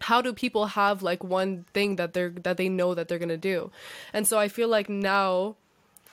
how 0.01 0.21
do 0.23 0.33
people 0.33 0.67
have 0.67 1.03
like 1.03 1.23
one 1.23 1.65
thing 1.73 1.97
that 1.97 2.15
they're 2.15 2.31
that 2.31 2.57
they 2.57 2.69
know 2.69 2.95
that 2.95 3.09
they're 3.09 3.19
to 3.19 3.37
do? 3.37 3.71
And 4.13 4.27
so 4.27 4.39
i 4.39 4.49
feel 4.49 4.69
like 4.69 4.89
now 4.89 5.57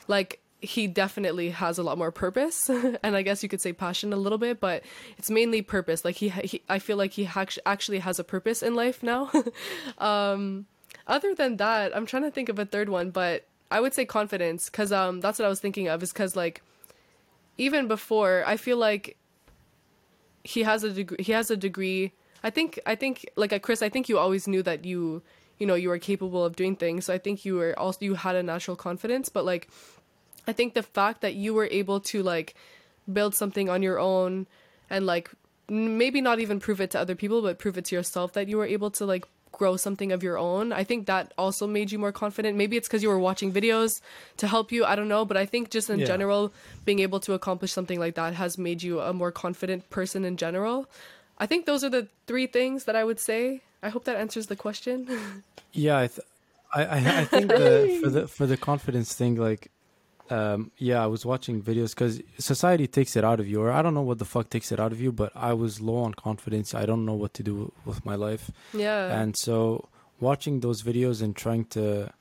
like 0.07 0.39
he 0.59 0.87
definitely 0.87 1.51
has 1.51 1.77
a 1.77 1.83
lot 1.83 1.97
more 1.97 2.11
purpose 2.11 2.69
and 3.03 3.15
i 3.15 3.21
guess 3.21 3.43
you 3.43 3.49
could 3.49 3.61
say 3.61 3.71
passion 3.71 4.11
a 4.11 4.17
little 4.17 4.39
bit 4.39 4.59
but 4.59 4.83
it's 5.17 5.29
mainly 5.29 5.61
purpose. 5.61 6.03
Like 6.03 6.15
he, 6.15 6.29
he 6.29 6.61
i 6.67 6.79
feel 6.79 6.97
like 6.97 7.13
he 7.13 7.27
act- 7.27 7.59
actually 7.65 7.99
has 7.99 8.19
a 8.19 8.23
purpose 8.23 8.61
in 8.63 8.75
life 8.75 9.03
now. 9.03 9.31
Um 9.97 10.65
other 11.07 11.33
than 11.33 11.57
that 11.57 11.95
i'm 11.95 12.05
trying 12.05 12.23
to 12.23 12.31
think 12.31 12.49
of 12.49 12.59
a 12.59 12.65
third 12.65 12.89
one 12.89 13.09
but 13.11 13.45
i 13.71 13.79
would 13.79 13.93
say 13.93 14.05
confidence 14.05 14.69
because 14.69 14.91
um 14.91 15.21
that's 15.21 15.39
what 15.39 15.45
i 15.45 15.49
was 15.49 15.59
thinking 15.59 15.87
of 15.87 16.03
is 16.03 16.11
because 16.11 16.35
like 16.35 16.61
even 17.57 17.87
before 17.87 18.43
i 18.45 18.57
feel 18.57 18.77
like 18.77 19.17
he 20.43 20.63
has 20.63 20.83
a 20.83 20.91
degree 20.91 21.17
he 21.19 21.31
has 21.31 21.49
a 21.49 21.57
degree 21.57 22.11
i 22.43 22.49
think 22.49 22.79
i 22.85 22.95
think 22.95 23.25
like 23.35 23.51
uh, 23.53 23.59
chris 23.59 23.81
i 23.81 23.89
think 23.89 24.07
you 24.09 24.17
always 24.17 24.47
knew 24.47 24.63
that 24.63 24.85
you 24.85 25.21
you 25.59 25.65
know 25.65 25.75
you 25.75 25.89
were 25.89 25.97
capable 25.97 26.45
of 26.45 26.55
doing 26.55 26.75
things. 26.75 27.05
So 27.05 27.13
i 27.13 27.17
think 27.17 27.43
you 27.45 27.55
were 27.55 27.73
also 27.79 27.99
you 28.05 28.13
had 28.13 28.35
a 28.35 28.43
natural 28.43 28.77
confidence. 28.77 29.27
But 29.29 29.43
like 29.45 29.67
i 30.47 30.53
think 30.53 30.73
the 30.75 30.83
fact 30.83 31.21
that 31.21 31.33
you 31.33 31.53
were 31.53 31.67
able 31.71 31.99
to 32.11 32.21
like 32.21 32.53
build 33.11 33.33
something 33.33 33.67
on 33.69 33.81
your 33.81 33.99
own 33.99 34.45
and 34.89 35.05
like 35.05 35.31
maybe 35.69 36.21
not 36.21 36.39
even 36.39 36.59
prove 36.59 36.79
it 36.79 36.91
to 36.91 36.99
other 36.99 37.15
people 37.15 37.41
but 37.41 37.57
prove 37.59 37.77
it 37.77 37.85
to 37.85 37.95
yourself 37.95 38.33
that 38.33 38.47
you 38.47 38.57
were 38.57 38.65
able 38.65 38.91
to 38.91 39.05
like 39.05 39.25
grow 39.51 39.75
something 39.75 40.11
of 40.11 40.21
your 40.21 40.37
own 40.37 40.71
i 40.71 40.83
think 40.83 41.07
that 41.07 41.33
also 41.37 41.65
made 41.65 41.91
you 41.91 41.97
more 41.97 42.11
confident. 42.11 42.55
Maybe 42.55 42.77
it's 42.77 42.87
because 42.87 43.01
you 43.01 43.09
were 43.09 43.17
watching 43.19 43.51
videos 43.51 43.99
to 44.37 44.45
help 44.47 44.71
you. 44.71 44.85
I 44.85 44.95
don't 44.95 45.07
know. 45.07 45.25
But 45.25 45.37
i 45.37 45.45
think 45.45 45.71
just 45.71 45.89
in 45.89 45.99
Yeah. 45.99 46.05
general 46.13 46.53
being 46.85 46.99
able 46.99 47.19
to 47.21 47.33
accomplish 47.33 47.71
something 47.71 47.99
like 47.99 48.13
that 48.15 48.35
has 48.35 48.57
made 48.57 48.83
you 48.83 48.99
a 48.99 49.11
more 49.11 49.31
confident 49.31 49.89
person 49.89 50.23
in 50.23 50.37
general 50.37 50.87
i 51.39 51.45
think 51.45 51.65
those 51.65 51.83
are 51.83 51.89
the 51.89 52.07
three 52.27 52.47
things 52.47 52.85
that 52.85 52.95
i 52.95 53.03
would 53.03 53.19
say. 53.19 53.61
I 53.83 53.89
hope 53.89 54.05
that 54.05 54.15
answers 54.17 54.47
the 54.47 54.55
question. 54.55 55.07
Yeah, 55.73 55.99
I, 55.99 56.07
th- 56.07 56.27
I, 56.73 56.81
I, 56.85 57.19
I 57.21 57.25
think 57.25 57.47
the, 57.49 57.99
for 58.01 58.09
the 58.09 58.27
for 58.27 58.45
the 58.47 58.57
confidence 58.57 59.13
thing, 59.13 59.35
like, 59.35 59.69
um, 60.31 60.71
yeah, 60.77 61.03
I 61.03 61.05
was 61.05 61.23
watching 61.25 61.61
videos 61.61 61.91
because 61.93 62.19
society 62.39 62.87
takes 62.87 63.15
it 63.15 63.23
out 63.23 63.39
of 63.39 63.47
you, 63.47 63.61
or 63.61 63.69
I 63.71 63.83
don't 63.83 63.93
know 63.93 64.01
what 64.01 64.17
the 64.17 64.25
fuck 64.25 64.49
takes 64.49 64.71
it 64.71 64.79
out 64.79 64.91
of 64.91 64.99
you, 64.99 65.11
but 65.11 65.31
I 65.35 65.53
was 65.53 65.79
low 65.79 65.97
on 66.07 66.13
confidence. 66.15 66.73
I 66.73 66.85
don't 66.87 67.05
know 67.05 67.13
what 67.13 67.33
to 67.35 67.43
do 67.43 67.71
with 67.85 68.03
my 68.09 68.15
life, 68.15 68.49
yeah. 68.73 69.19
And 69.21 69.37
so 69.37 69.89
watching 70.19 70.61
those 70.61 70.81
videos 70.81 71.21
and 71.21 71.35
trying 71.35 71.65
to, 71.77 72.11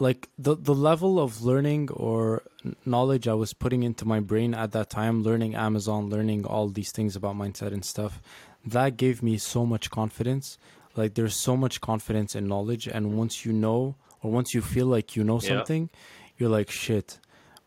like, 0.00 0.28
the 0.38 0.54
the 0.56 0.74
level 0.74 1.18
of 1.18 1.42
learning 1.42 1.90
or 1.90 2.42
knowledge 2.84 3.26
I 3.28 3.34
was 3.34 3.52
putting 3.52 3.82
into 3.82 4.04
my 4.04 4.20
brain 4.20 4.54
at 4.54 4.72
that 4.72 4.90
time, 4.90 5.22
learning 5.22 5.54
Amazon, 5.54 6.08
learning 6.10 6.44
all 6.46 6.68
these 6.68 6.92
things 6.92 7.16
about 7.16 7.36
mindset 7.36 7.72
and 7.72 7.84
stuff, 7.84 8.20
that 8.64 8.96
gave 8.96 9.22
me 9.22 9.38
so 9.38 9.64
much 9.66 9.90
confidence. 9.90 10.58
Like 10.96 11.14
there's 11.14 11.36
so 11.36 11.56
much 11.56 11.80
confidence 11.80 12.34
and 12.34 12.48
knowledge 12.48 12.86
and 12.86 13.16
once 13.16 13.44
you 13.44 13.52
know 13.52 13.94
or 14.22 14.30
once 14.32 14.52
you 14.54 14.60
feel 14.60 14.86
like 14.86 15.14
you 15.16 15.22
know 15.24 15.40
Yeah. 15.40 15.48
something 15.58 15.90
you're 16.36 16.50
like 16.50 16.70
shit. 16.70 17.18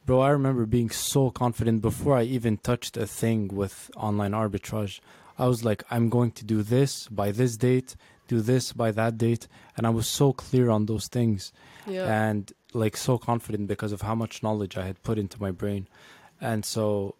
Bro 0.06 0.20
i 0.22 0.30
remember 0.30 0.66
being 0.66 0.90
so 0.90 1.30
confident 1.30 1.82
before 1.82 2.18
i 2.18 2.24
even 2.24 2.58
touched 2.58 2.98
a 2.98 3.06
thing 3.06 3.48
with 3.50 3.90
online 3.96 4.32
arbitrage. 4.32 5.00
I 5.38 5.46
was 5.48 5.64
like 5.64 5.84
i'm 5.92 6.10
going 6.10 6.32
to 6.40 6.44
do 6.44 6.62
this 6.64 7.08
by 7.08 7.32
this 7.32 7.56
date 7.56 7.96
do 8.28 8.42
this 8.42 8.74
by 8.74 8.90
that 8.92 9.18
date 9.18 9.48
and 9.78 9.86
i 9.88 9.90
was 9.92 10.08
so 10.08 10.34
clear 10.34 10.70
on 10.70 10.86
those 10.88 11.08
things 11.08 11.54
yeah 11.88 12.30
and 12.30 12.54
like 12.74 12.96
so 12.96 13.18
confident 13.18 13.68
because 13.68 13.92
of 13.92 14.02
how 14.02 14.16
much 14.16 14.44
knowledge 14.44 14.78
I 14.78 14.86
had 14.86 15.02
put 15.04 15.18
into 15.18 15.42
my 15.42 15.52
brain. 15.52 15.88
And 16.40 16.66
so 16.66 17.16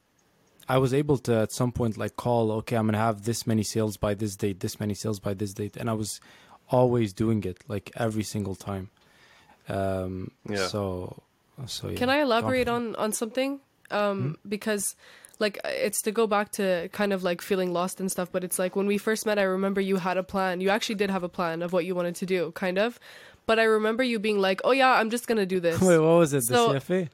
I 0.68 0.78
was 0.78 0.94
able 0.94 1.18
to 1.20 1.36
at 1.36 1.52
some 1.52 1.72
point 1.72 1.98
like 1.98 2.16
call, 2.16 2.52
okay, 2.52 2.76
I'm 2.76 2.86
gonna 2.86 2.98
have 2.98 3.24
this 3.24 3.46
many 3.46 3.64
sales 3.64 3.98
by 3.98 4.14
this 4.14 4.36
date, 4.36 4.60
this 4.62 4.80
many 4.80 4.94
sales 4.94 5.20
by 5.20 5.34
this 5.34 5.54
date, 5.54 5.78
and 5.78 5.90
I 5.90 5.94
was 5.94 6.22
always 6.70 7.14
doing 7.14 7.44
it 7.44 7.58
like 7.68 7.92
every 7.96 8.24
single 8.24 8.56
time. 8.56 8.90
Um, 9.68 10.32
Yeah. 10.50 10.68
So, 10.68 11.22
so 11.68 11.90
yeah. 11.90 11.98
Can 11.98 12.10
I 12.10 12.22
elaborate 12.22 12.68
confident. 12.68 12.96
on 12.98 13.04
on 13.04 13.14
something? 13.14 13.60
Um, 13.92 14.38
because 14.48 14.96
like 15.40 15.60
it's 15.66 16.02
to 16.04 16.12
go 16.12 16.28
back 16.28 16.52
to 16.54 16.88
kind 16.94 17.12
of 17.12 17.24
like 17.24 17.42
feeling 17.42 17.74
lost 17.74 18.00
and 18.00 18.10
stuff. 18.10 18.32
But 18.32 18.44
it's 18.44 18.58
like 18.58 18.76
when 18.76 18.88
we 18.88 18.98
first 18.98 19.26
met, 19.26 19.38
I 19.38 19.44
remember 19.44 19.82
you 19.82 19.98
had 19.98 20.18
a 20.18 20.24
plan. 20.24 20.62
You 20.62 20.70
actually 20.70 20.96
did 20.96 21.10
have 21.10 21.24
a 21.24 21.30
plan 21.30 21.62
of 21.62 21.74
what 21.74 21.84
you 21.84 21.96
wanted 21.96 22.16
to 22.16 22.26
do, 22.26 22.52
kind 22.54 22.78
of. 22.78 23.00
But 23.52 23.60
I 23.60 23.64
remember 23.64 24.02
you 24.02 24.18
being 24.18 24.40
like, 24.40 24.62
"Oh 24.64 24.72
yeah, 24.72 24.94
I'm 24.94 25.10
just 25.10 25.28
gonna 25.28 25.46
do 25.46 25.60
this." 25.60 25.82
Wait, 25.88 26.00
what 26.00 26.20
was 26.24 26.32
it? 26.32 26.48
The 26.48 26.56
CFA? 26.56 27.10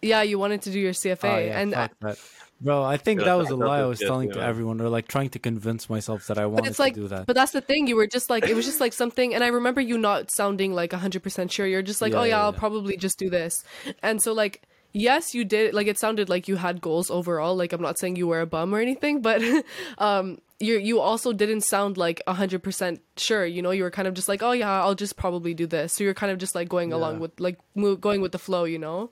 Yeah, 0.00 0.22
you 0.22 0.38
wanted 0.38 0.62
to 0.62 0.70
do 0.70 0.78
your 0.78 0.92
CFA, 0.92 1.24
Oh, 1.24 1.38
yeah, 1.38 1.58
and 1.60 1.74
uh, 1.74 1.88
fuck 1.88 1.98
that. 2.02 2.18
Bro, 2.60 2.84
I 2.84 2.98
think 2.98 3.18
Yeah, 3.18 3.26
that 3.26 3.34
was 3.34 3.50
a 3.50 3.56
lie 3.56 3.80
I 3.80 3.86
was 3.86 3.98
was 3.98 4.08
telling 4.08 4.28
good, 4.28 4.38
to 4.38 4.44
everyone, 4.44 4.80
or 4.80 4.88
like 4.88 5.08
trying 5.08 5.30
to 5.30 5.40
convince 5.40 5.90
myself 5.90 6.28
that 6.28 6.38
I 6.38 6.42
but 6.42 6.50
wanted 6.50 6.68
it's 6.68 6.78
like, 6.78 6.94
to 6.94 7.00
do 7.00 7.08
that. 7.08 7.26
but 7.26 7.34
that's 7.34 7.50
the 7.50 7.60
thing. 7.60 7.88
You 7.88 7.96
were 7.96 8.06
just 8.06 8.30
like, 8.30 8.46
it 8.46 8.54
was 8.54 8.64
just 8.64 8.78
like 8.78 8.92
something, 8.92 9.34
and 9.34 9.42
I 9.42 9.48
remember 9.48 9.80
you 9.80 9.98
not 9.98 10.30
sounding 10.30 10.72
like 10.72 10.92
hundred 10.92 11.24
percent 11.24 11.50
sure. 11.50 11.66
You're 11.66 11.82
just 11.82 12.00
like, 12.00 12.12
Yeah, 12.12 12.20
oh 12.20 12.22
yeah, 12.22 12.36
yeah, 12.36 12.42
I'll 12.42 12.52
probably 12.52 12.96
just 12.96 13.18
do 13.18 13.28
this, 13.28 13.64
and 14.04 14.22
so 14.22 14.32
like. 14.32 14.62
Yes, 14.92 15.34
you 15.34 15.44
did. 15.44 15.74
Like 15.74 15.86
it 15.86 15.98
sounded 15.98 16.28
like 16.28 16.48
you 16.48 16.56
had 16.56 16.80
goals 16.80 17.10
overall. 17.10 17.56
Like 17.56 17.72
I'm 17.72 17.80
not 17.80 17.98
saying 17.98 18.16
you 18.16 18.26
were 18.26 18.40
a 18.40 18.46
bum 18.46 18.74
or 18.74 18.80
anything, 18.80 19.22
but 19.22 19.42
um, 19.98 20.38
you 20.60 20.78
you 20.78 21.00
also 21.00 21.32
didn't 21.32 21.62
sound 21.62 21.96
like 21.96 22.22
hundred 22.28 22.62
percent 22.62 23.00
sure. 23.16 23.46
You 23.46 23.62
know, 23.62 23.70
you 23.70 23.82
were 23.84 23.90
kind 23.90 24.06
of 24.06 24.14
just 24.14 24.28
like, 24.28 24.42
oh 24.42 24.52
yeah, 24.52 24.82
I'll 24.82 24.94
just 24.94 25.16
probably 25.16 25.54
do 25.54 25.66
this. 25.66 25.94
So 25.94 26.04
you're 26.04 26.14
kind 26.14 26.30
of 26.30 26.38
just 26.38 26.54
like 26.54 26.68
going 26.68 26.92
along 26.92 27.20
with 27.20 27.40
like 27.40 27.58
going 27.74 28.20
with 28.20 28.32
the 28.32 28.38
flow. 28.38 28.64
You 28.64 28.78
know. 28.78 29.10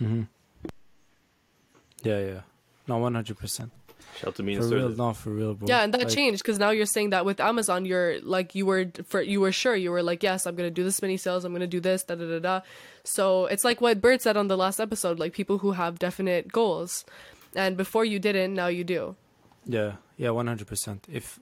mm-hmm. 0.00 0.22
yeah, 2.02 2.20
yeah. 2.20 2.40
No, 2.86 2.98
100%. 3.00 3.70
Shout 4.20 4.34
to 4.36 4.42
me 4.42 4.56
For 4.56 4.66
real, 4.66 4.88
not 4.90 5.16
for 5.16 5.30
real, 5.30 5.54
bro. 5.54 5.68
Yeah, 5.68 5.82
and 5.84 5.94
that 5.94 6.00
Like, 6.00 6.08
changed 6.08 6.42
because 6.42 6.58
now 6.58 6.70
you're 6.70 6.86
saying 6.86 7.10
that 7.10 7.24
with 7.24 7.38
Amazon, 7.40 7.84
you're 7.84 8.20
like 8.22 8.54
you 8.54 8.66
were 8.66 8.86
for 9.06 9.22
you 9.22 9.40
were 9.40 9.52
sure 9.52 9.76
you 9.76 9.90
were 9.90 10.02
like 10.02 10.22
yes, 10.22 10.46
I'm 10.46 10.56
gonna 10.56 10.70
do 10.70 10.82
this 10.82 11.00
many 11.00 11.16
sales, 11.16 11.44
I'm 11.44 11.52
gonna 11.52 11.66
do 11.66 11.80
this, 11.80 12.02
da 12.02 12.14
da 12.16 12.26
da 12.26 12.38
da. 12.38 12.60
So 13.04 13.46
it's 13.46 13.64
like 13.64 13.80
what 13.80 14.00
Bert 14.00 14.20
said 14.22 14.36
on 14.36 14.48
the 14.48 14.56
last 14.56 14.80
episode, 14.80 15.18
like 15.18 15.32
people 15.32 15.58
who 15.58 15.72
have 15.72 15.98
definite 15.98 16.50
goals, 16.50 17.04
and 17.54 17.76
before 17.76 18.04
you 18.04 18.18
didn't, 18.18 18.54
now 18.54 18.66
you 18.66 18.84
do. 18.84 19.14
Yeah, 19.64 19.92
yeah, 20.16 20.30
one 20.30 20.46
hundred 20.46 20.66
percent. 20.66 21.06
If 21.12 21.38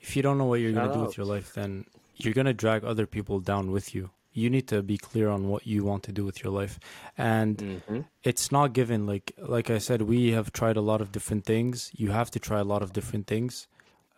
if 0.00 0.14
you 0.16 0.22
don't 0.22 0.38
know 0.38 0.44
what 0.44 0.60
you're 0.60 0.72
gonna 0.72 0.86
Shout 0.86 0.94
do 0.94 1.00
with 1.00 1.16
your 1.16 1.26
life, 1.26 1.54
then 1.54 1.84
you're 2.16 2.34
gonna 2.34 2.54
drag 2.54 2.84
other 2.84 3.06
people 3.06 3.40
down 3.40 3.70
with 3.72 3.94
you. 3.94 4.10
You 4.34 4.50
need 4.50 4.66
to 4.68 4.82
be 4.82 4.98
clear 4.98 5.28
on 5.30 5.48
what 5.48 5.66
you 5.66 5.84
want 5.84 6.02
to 6.04 6.12
do 6.12 6.24
with 6.24 6.42
your 6.42 6.52
life, 6.52 6.78
and 7.16 7.56
Mm-hmm. 7.56 8.00
it's 8.24 8.50
not 8.52 8.72
given. 8.72 9.06
Like 9.06 9.32
like 9.38 9.70
I 9.70 9.78
said, 9.78 10.02
we 10.02 10.32
have 10.32 10.52
tried 10.52 10.76
a 10.76 10.80
lot 10.82 11.00
of 11.00 11.12
different 11.12 11.44
things. 11.46 11.90
You 11.96 12.10
have 12.10 12.30
to 12.32 12.38
try 12.38 12.58
a 12.60 12.64
lot 12.64 12.82
of 12.82 12.92
different 12.92 13.26
things 13.26 13.68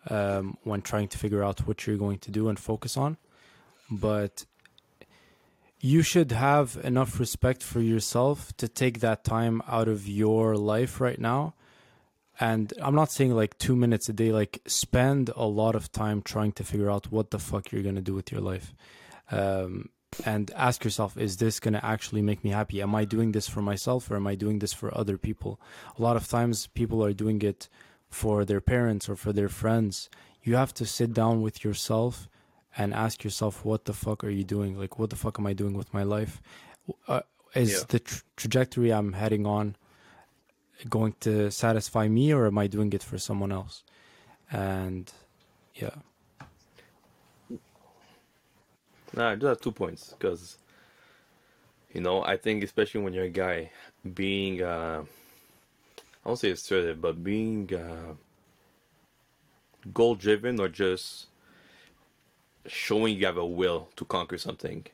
um, 0.09 0.57
when 0.63 0.81
trying 0.81 1.07
to 1.09 1.17
figure 1.17 1.43
out 1.43 1.67
what 1.67 1.85
you're 1.85 1.97
going 2.05 2.19
to 2.19 2.31
do 2.31 2.49
and 2.49 2.57
focus 2.59 2.97
on. 2.97 3.17
But 3.89 4.45
you 5.79 6.01
should 6.01 6.31
have 6.31 6.77
enough 6.83 7.19
respect 7.19 7.61
for 7.63 7.79
yourself 7.81 8.55
to 8.57 8.67
take 8.67 8.99
that 9.01 9.23
time 9.23 9.61
out 9.67 9.87
of 9.87 10.07
your 10.07 10.55
life 10.57 10.99
right 10.99 11.19
now. 11.19 11.53
And 12.39 12.73
I'm 12.81 12.95
not 12.95 13.11
saying 13.11 13.33
like 13.35 13.57
two 13.57 13.75
minutes 13.75 14.09
a 14.09 14.13
day, 14.13 14.31
like 14.31 14.59
spend 14.67 15.29
a 15.35 15.45
lot 15.45 15.75
of 15.75 15.91
time 15.91 16.21
trying 16.21 16.51
to 16.53 16.63
figure 16.63 16.89
out 16.89 17.11
what 17.11 17.29
the 17.31 17.39
fuck 17.39 17.71
you're 17.71 17.83
going 17.83 17.95
to 17.95 18.01
do 18.01 18.13
with 18.15 18.31
your 18.31 18.41
life. 18.41 18.73
Um, 19.31 19.89
and 20.25 20.51
ask 20.55 20.83
yourself, 20.83 21.17
is 21.17 21.37
this 21.37 21.59
going 21.59 21.73
to 21.73 21.85
actually 21.85 22.21
make 22.21 22.43
me 22.43 22.51
happy? 22.51 22.81
Am 22.81 22.95
I 22.95 23.05
doing 23.05 23.31
this 23.31 23.47
for 23.47 23.61
myself 23.61 24.09
or 24.09 24.15
am 24.15 24.27
I 24.27 24.35
doing 24.35 24.59
this 24.59 24.73
for 24.73 24.95
other 24.97 25.17
people? 25.17 25.59
A 25.97 26.01
lot 26.01 26.15
of 26.15 26.27
times 26.27 26.67
people 26.67 27.03
are 27.03 27.13
doing 27.13 27.41
it 27.41 27.69
for 28.09 28.45
their 28.45 28.61
parents 28.61 29.07
or 29.09 29.15
for 29.15 29.33
their 29.33 29.49
friends. 29.49 30.09
You 30.43 30.55
have 30.55 30.73
to 30.75 30.85
sit 30.85 31.13
down 31.13 31.41
with 31.41 31.63
yourself 31.63 32.29
and 32.77 32.93
ask 32.93 33.23
yourself, 33.23 33.65
what 33.65 33.85
the 33.85 33.93
fuck 33.93 34.23
are 34.23 34.29
you 34.29 34.43
doing? 34.43 34.77
Like, 34.77 34.97
what 34.99 35.09
the 35.09 35.15
fuck 35.15 35.39
am 35.39 35.47
I 35.47 35.53
doing 35.53 35.73
with 35.73 35.93
my 35.93 36.03
life? 36.03 36.41
Uh, 37.07 37.21
is 37.53 37.71
Yeah. 37.71 37.79
the 37.89 37.99
tr- 37.99 38.23
trajectory 38.35 38.93
I'm 38.93 39.13
heading 39.13 39.45
on 39.45 39.75
going 40.89 41.15
to 41.21 41.49
satisfy 41.49 42.07
me 42.07 42.31
or 42.33 42.45
am 42.45 42.57
I 42.57 42.67
doing 42.67 42.93
it 42.93 43.03
for 43.03 43.17
someone 43.17 43.51
else? 43.51 43.83
And 44.51 45.11
yeah. 45.75 45.95
Nah, 49.17 49.31
I 49.31 49.35
just 49.35 49.47
have 49.47 49.61
two 49.61 49.71
points 49.71 50.13
because, 50.13 50.59
you 51.91 52.01
know, 52.01 52.23
I 52.23 52.37
think 52.37 52.63
especially 52.63 53.01
when 53.01 53.13
you're 53.13 53.23
a 53.23 53.29
guy, 53.29 53.71
being, 54.13 54.61
uh, 54.61 55.03
I 56.23 56.27
won't 56.27 56.37
say 56.39 56.51
assertive, 56.51 57.01
but 57.01 57.23
being 57.23 57.67
uh, 57.73 58.13
goal 59.91 60.13
driven 60.13 60.59
or 60.59 60.69
just 60.69 61.29
showing 62.67 63.17
you 63.17 63.25
have 63.25 63.37
a 63.37 63.45
will 63.45 63.89
to 63.95 64.05
conquer 64.05 64.37
something 64.37 64.85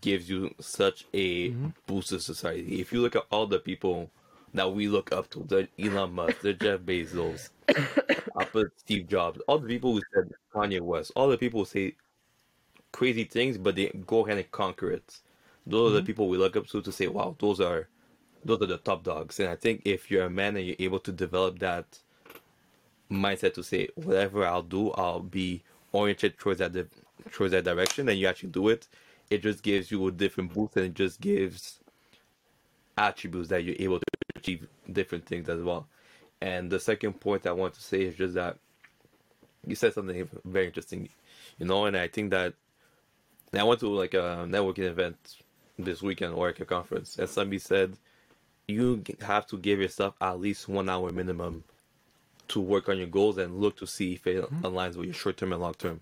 gives 0.00 0.30
you 0.30 0.54
such 0.60 1.04
a 1.12 1.50
boost 1.86 2.08
to 2.08 2.20
society. 2.20 2.80
If 2.80 2.90
you 2.90 3.02
look 3.02 3.16
at 3.16 3.26
all 3.30 3.46
the 3.46 3.58
people 3.58 4.10
that 4.54 4.72
we 4.72 4.88
look 4.88 5.12
up 5.12 5.28
to, 5.32 5.40
the 5.40 5.68
Elon 5.78 6.14
Musk, 6.14 6.40
the 6.40 6.54
Jeff 6.54 6.80
Bezos, 6.80 7.50
I 8.34 8.44
put 8.46 8.72
Steve 8.78 9.08
Jobs, 9.08 9.40
all 9.46 9.58
the 9.58 9.68
people 9.68 9.92
who 9.92 10.00
said 10.14 10.32
Kanye 10.54 10.80
West, 10.80 11.12
all 11.14 11.28
the 11.28 11.36
people 11.36 11.60
who 11.60 11.66
say 11.66 11.94
crazy 12.92 13.24
things, 13.24 13.58
but 13.58 13.76
they 13.76 13.88
go 14.06 14.24
ahead 14.26 14.38
and 14.38 14.50
conquer 14.50 14.90
it. 14.90 15.18
Those 15.66 15.90
are 15.90 15.94
the 15.94 16.00
mm-hmm. 16.00 16.06
people 16.06 16.28
we 16.28 16.38
look 16.38 16.56
up 16.56 16.66
to 16.68 16.82
to 16.82 16.92
say, 16.92 17.06
wow, 17.08 17.36
those 17.38 17.60
are 17.60 17.88
those 18.44 18.62
are 18.62 18.66
the 18.66 18.78
top 18.78 19.02
dogs. 19.02 19.40
And 19.40 19.48
I 19.48 19.56
think 19.56 19.82
if 19.84 20.10
you're 20.10 20.24
a 20.24 20.30
man 20.30 20.56
and 20.56 20.66
you're 20.66 20.76
able 20.78 21.00
to 21.00 21.12
develop 21.12 21.58
that 21.58 21.98
mindset 23.10 23.54
to 23.54 23.62
say, 23.62 23.88
whatever 23.96 24.46
I'll 24.46 24.62
do, 24.62 24.90
I'll 24.92 25.20
be 25.20 25.62
oriented 25.92 26.38
towards 26.38 26.60
that 26.60 26.72
di- 26.72 26.84
towards 27.32 27.52
that 27.52 27.64
direction, 27.64 28.08
and 28.08 28.18
you 28.18 28.26
actually 28.26 28.50
do 28.50 28.68
it, 28.68 28.88
it 29.30 29.42
just 29.42 29.62
gives 29.62 29.90
you 29.90 30.06
a 30.06 30.12
different 30.12 30.54
boost, 30.54 30.76
and 30.76 30.86
it 30.86 30.94
just 30.94 31.20
gives 31.20 31.80
attributes 32.96 33.48
that 33.48 33.64
you're 33.64 33.76
able 33.78 33.98
to 33.98 34.04
achieve 34.36 34.66
different 34.90 35.26
things 35.26 35.48
as 35.48 35.60
well. 35.62 35.86
And 36.40 36.70
the 36.70 36.80
second 36.80 37.20
point 37.20 37.46
I 37.46 37.52
want 37.52 37.74
to 37.74 37.82
say 37.82 38.02
is 38.02 38.14
just 38.14 38.34
that 38.34 38.58
you 39.66 39.74
said 39.74 39.92
something 39.94 40.28
very 40.44 40.66
interesting, 40.66 41.08
you 41.58 41.66
know, 41.66 41.86
and 41.86 41.96
I 41.96 42.08
think 42.08 42.30
that 42.30 42.54
and 43.52 43.60
I 43.60 43.64
went 43.64 43.80
to 43.80 43.88
like 43.88 44.14
a 44.14 44.46
networking 44.48 44.84
event 44.84 45.16
this 45.78 46.02
weekend 46.02 46.34
or 46.34 46.48
like 46.48 46.60
a 46.60 46.64
conference, 46.64 47.18
and 47.18 47.28
somebody 47.28 47.58
said 47.58 47.96
you 48.66 49.02
have 49.22 49.46
to 49.46 49.56
give 49.56 49.80
yourself 49.80 50.14
at 50.20 50.38
least 50.38 50.68
one 50.68 50.88
hour 50.88 51.10
minimum 51.10 51.64
to 52.48 52.60
work 52.60 52.88
on 52.88 52.98
your 52.98 53.06
goals 53.06 53.38
and 53.38 53.60
look 53.60 53.76
to 53.78 53.86
see 53.86 54.14
if 54.14 54.26
it 54.26 54.42
mm-hmm. 54.42 54.64
aligns 54.64 54.96
with 54.96 55.06
your 55.06 55.14
short 55.14 55.36
term 55.36 55.52
and 55.52 55.62
long 55.62 55.74
term. 55.74 56.00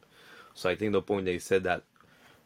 So 0.55 0.69
I 0.69 0.75
think 0.75 0.93
the 0.93 1.03
point 1.03 1.27
they 1.27 1.39
said 1.39 1.65
that 1.65 1.83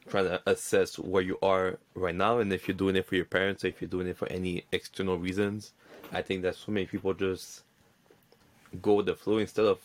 trying 0.09 0.25
to 0.25 0.43
assess 0.47 0.99
where 0.99 1.23
you 1.23 1.39
are 1.43 1.79
right 1.95 2.15
now 2.15 2.39
and 2.39 2.53
if 2.53 2.67
you're 2.67 2.77
doing 2.77 2.97
it 2.97 3.07
for 3.07 3.15
your 3.15 3.25
parents 3.25 3.65
or 3.65 3.69
if 3.69 3.81
you're 3.81 3.89
doing 3.89 4.09
it 4.09 4.17
for 4.17 4.29
any 4.29 4.65
external 4.73 5.19
reasons, 5.19 5.73
I 6.13 6.23
think 6.23 6.43
that 6.43 6.57
so 6.57 6.73
many 6.73 6.87
people 6.87 7.15
just 7.15 7.63
go 8.83 8.95
with 8.95 9.07
the 9.07 9.15
flow 9.15 9.39
instead 9.39 9.67
of 9.67 9.79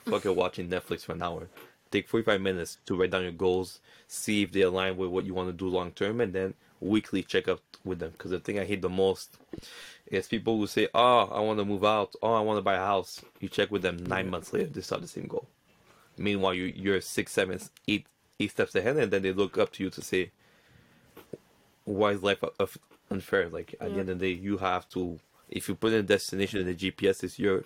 fucking 0.00 0.34
watching 0.34 0.68
Netflix 0.68 1.04
for 1.04 1.12
an 1.12 1.22
hour. 1.22 1.48
Take 1.90 2.08
45 2.08 2.40
minutes 2.40 2.78
to 2.86 2.96
write 2.96 3.10
down 3.10 3.22
your 3.22 3.32
goals, 3.32 3.80
see 4.06 4.42
if 4.42 4.52
they 4.52 4.60
align 4.60 4.96
with 4.96 5.10
what 5.10 5.24
you 5.24 5.34
want 5.34 5.48
to 5.48 5.52
do 5.52 5.68
long 5.68 5.90
term, 5.90 6.20
and 6.20 6.32
then 6.32 6.54
weekly 6.80 7.22
check 7.22 7.48
up 7.48 7.60
with 7.84 7.98
them. 7.98 8.10
Because 8.12 8.30
the 8.30 8.40
thing 8.40 8.58
I 8.58 8.64
hate 8.64 8.82
the 8.82 8.88
most 8.88 9.36
is 10.06 10.26
people 10.26 10.56
who 10.56 10.66
say, 10.66 10.88
Oh, 10.94 11.28
I 11.32 11.40
want 11.40 11.58
to 11.58 11.64
move 11.64 11.84
out. 11.84 12.14
Oh, 12.22 12.34
I 12.34 12.40
want 12.40 12.58
to 12.58 12.62
buy 12.62 12.74
a 12.74 12.78
house. 12.78 13.20
You 13.40 13.48
check 13.48 13.70
with 13.70 13.82
them 13.82 14.04
nine 14.04 14.30
months 14.30 14.52
later, 14.52 14.66
they 14.66 14.80
start 14.80 15.02
the 15.02 15.08
same 15.08 15.26
goal. 15.26 15.46
Meanwhile, 16.16 16.54
you, 16.54 16.64
you're 16.64 17.00
six, 17.00 17.32
seven, 17.32 17.60
eight, 17.88 18.06
eight 18.38 18.50
steps 18.50 18.74
ahead, 18.74 18.96
and 18.96 19.10
then 19.10 19.22
they 19.22 19.32
look 19.32 19.58
up 19.58 19.72
to 19.72 19.84
you 19.84 19.90
to 19.90 20.02
say, 20.02 20.30
Why 21.84 22.12
is 22.12 22.22
life 22.22 22.44
unfair? 23.10 23.48
Like, 23.48 23.74
at 23.80 23.92
the 23.92 24.00
end 24.00 24.10
of 24.10 24.18
the 24.18 24.34
day, 24.34 24.40
you 24.40 24.58
have 24.58 24.88
to, 24.90 25.18
if 25.48 25.68
you 25.68 25.74
put 25.74 25.92
in 25.92 26.00
a 26.00 26.02
destination 26.02 26.60
in 26.60 26.66
the 26.66 26.74
GPS, 26.74 27.24
it's 27.24 27.38
your, 27.38 27.64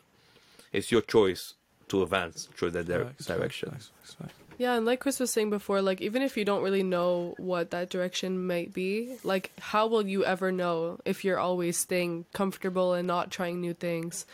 it's 0.73 0.91
your 0.91 1.03
choice 1.03 1.55
to 1.89 2.03
advance 2.03 2.49
through 2.57 2.71
that 2.73 2.87
dir- 2.87 3.05
Facts, 3.07 3.27
direction. 3.27 3.71
facts, 3.71 3.91
facts, 4.01 4.15
facts. 4.15 4.35
Yeah, 4.57 4.75
and 4.77 4.87
like 4.87 5.01
Chris 5.01 5.19
was 5.19 5.33
saying 5.33 5.51
before, 5.51 5.83
like 5.83 6.01
even 6.01 6.23
if 6.23 6.37
you 6.37 6.45
don't 6.45 6.63
really 6.63 6.85
know 6.85 7.35
what 7.39 7.71
that 7.73 7.91
direction 7.91 8.47
might 8.47 8.73
be, 8.73 9.17
like 9.25 9.51
how 9.59 9.89
will 9.89 10.07
you 10.07 10.25
ever 10.25 10.53
know 10.53 11.01
if 11.05 11.25
you're 11.25 11.41
always 11.41 11.77
staying 11.77 12.25
comfortable 12.33 12.95
and 12.95 13.07
not 13.09 13.31
trying 13.33 13.61
new 13.61 13.75
things? 13.75 14.27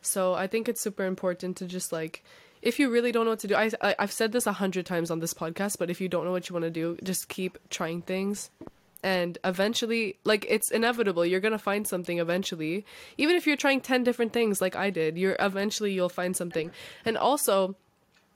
So 0.00 0.32
I 0.34 0.46
think 0.46 0.68
it's 0.68 0.80
super 0.80 1.04
important 1.04 1.58
to 1.58 1.66
just 1.66 1.92
like 1.92 2.24
if 2.62 2.78
you 2.78 2.90
really 2.90 3.12
don't 3.12 3.26
know 3.26 3.32
what 3.32 3.40
to 3.40 3.48
do, 3.48 3.54
I, 3.54 3.70
I 3.82 3.94
I've 3.98 4.12
said 4.12 4.32
this 4.32 4.46
a 4.46 4.52
hundred 4.52 4.86
times 4.86 5.10
on 5.10 5.20
this 5.20 5.34
podcast, 5.34 5.76
but 5.78 5.90
if 5.90 6.00
you 6.00 6.08
don't 6.08 6.24
know 6.24 6.32
what 6.32 6.48
you 6.48 6.54
want 6.54 6.64
to 6.64 6.70
do, 6.70 6.96
just 7.04 7.28
keep 7.28 7.58
trying 7.68 8.00
things, 8.00 8.48
and 9.06 9.38
eventually, 9.44 10.18
like 10.24 10.44
it's 10.48 10.72
inevitable, 10.72 11.24
you're 11.24 11.38
gonna 11.38 11.60
find 11.60 11.86
something 11.86 12.18
eventually. 12.18 12.84
Even 13.16 13.36
if 13.36 13.46
you're 13.46 13.56
trying 13.56 13.80
ten 13.80 14.02
different 14.02 14.32
things, 14.32 14.60
like 14.60 14.74
I 14.74 14.90
did, 14.90 15.16
you're 15.16 15.36
eventually 15.38 15.92
you'll 15.92 16.08
find 16.08 16.36
something, 16.36 16.72
and 17.04 17.16
also 17.16 17.76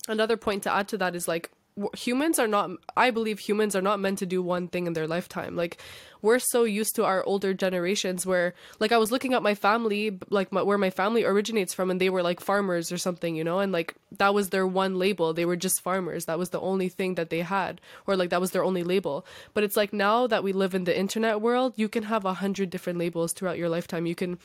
another 0.08 0.36
point 0.36 0.62
to 0.62 0.72
add 0.72 0.86
to 0.86 0.96
that 0.98 1.16
is 1.16 1.26
like 1.26 1.50
humans 1.96 2.38
are 2.38 2.46
not 2.46 2.70
i 2.96 3.10
believe 3.10 3.38
humans 3.38 3.74
are 3.76 3.82
not 3.82 4.00
meant 4.00 4.18
to 4.18 4.26
do 4.26 4.42
one 4.42 4.68
thing 4.68 4.86
in 4.86 4.92
their 4.92 5.06
lifetime. 5.06 5.56
Like 5.56 5.78
we're 6.22 6.38
so 6.38 6.64
used 6.64 6.96
to 6.96 7.04
our 7.04 7.24
older 7.24 7.54
generations 7.54 8.26
where 8.26 8.52
like 8.78 8.92
i 8.92 8.98
was 8.98 9.10
looking 9.10 9.32
at 9.32 9.42
my 9.42 9.54
family 9.54 10.18
like 10.28 10.52
my, 10.52 10.62
where 10.62 10.76
my 10.76 10.90
family 10.90 11.24
originates 11.24 11.72
from 11.72 11.90
and 11.90 12.00
they 12.00 12.10
were 12.10 12.22
like 12.22 12.40
farmers 12.40 12.92
or 12.92 12.98
something 12.98 13.36
you 13.36 13.44
know? 13.44 13.58
And 13.60 13.72
like 13.72 13.94
that 14.18 14.34
was 14.34 14.50
their 14.50 14.66
one 14.66 14.98
label. 14.98 15.32
They 15.32 15.44
were 15.44 15.56
just 15.56 15.80
farmers. 15.80 16.26
That 16.26 16.38
was 16.38 16.50
the 16.50 16.60
only 16.60 16.88
thing 16.88 17.14
that 17.14 17.30
they 17.30 17.40
had 17.40 17.80
or 18.06 18.16
like 18.16 18.30
that 18.30 18.40
was 18.40 18.50
their 18.50 18.64
only 18.64 18.82
label. 18.82 19.24
But 19.54 19.64
it's 19.64 19.76
like 19.76 19.92
now 19.92 20.26
that 20.26 20.42
we 20.42 20.52
live 20.52 20.74
in 20.74 20.84
the 20.84 20.98
internet 20.98 21.40
world 21.40 21.74
you 21.76 21.88
can 21.88 22.04
have 22.04 22.24
a 22.24 22.34
hundred 22.34 22.70
different 22.70 22.98
labels 22.98 23.32
throughout 23.32 23.58
your 23.58 23.68
lifetime. 23.68 24.06
You 24.06 24.14
can 24.14 24.38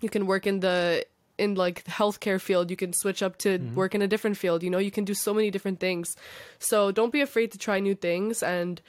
you 0.00 0.08
can 0.08 0.26
work 0.26 0.46
in 0.46 0.60
the 0.60 1.06
in 1.38 1.54
like 1.54 1.84
the 1.84 1.90
healthcare 1.90 2.40
field 2.40 2.70
you 2.70 2.76
can 2.76 2.92
switch 2.92 3.22
up 3.22 3.36
to 3.38 3.58
mm-hmm. 3.58 3.74
work 3.74 3.94
in 3.94 4.02
a 4.02 4.08
different 4.08 4.36
field 4.36 4.62
you 4.62 4.70
know 4.70 4.78
you 4.78 4.90
can 4.90 5.04
do 5.04 5.14
so 5.14 5.34
many 5.34 5.50
different 5.50 5.80
things. 5.80 6.16
So 6.58 6.92
don't 6.92 7.12
be 7.12 7.20
afraid 7.20 7.52
to 7.52 7.58
try 7.58 7.80
new 7.80 7.94
things 7.94 8.42
and 8.42 8.80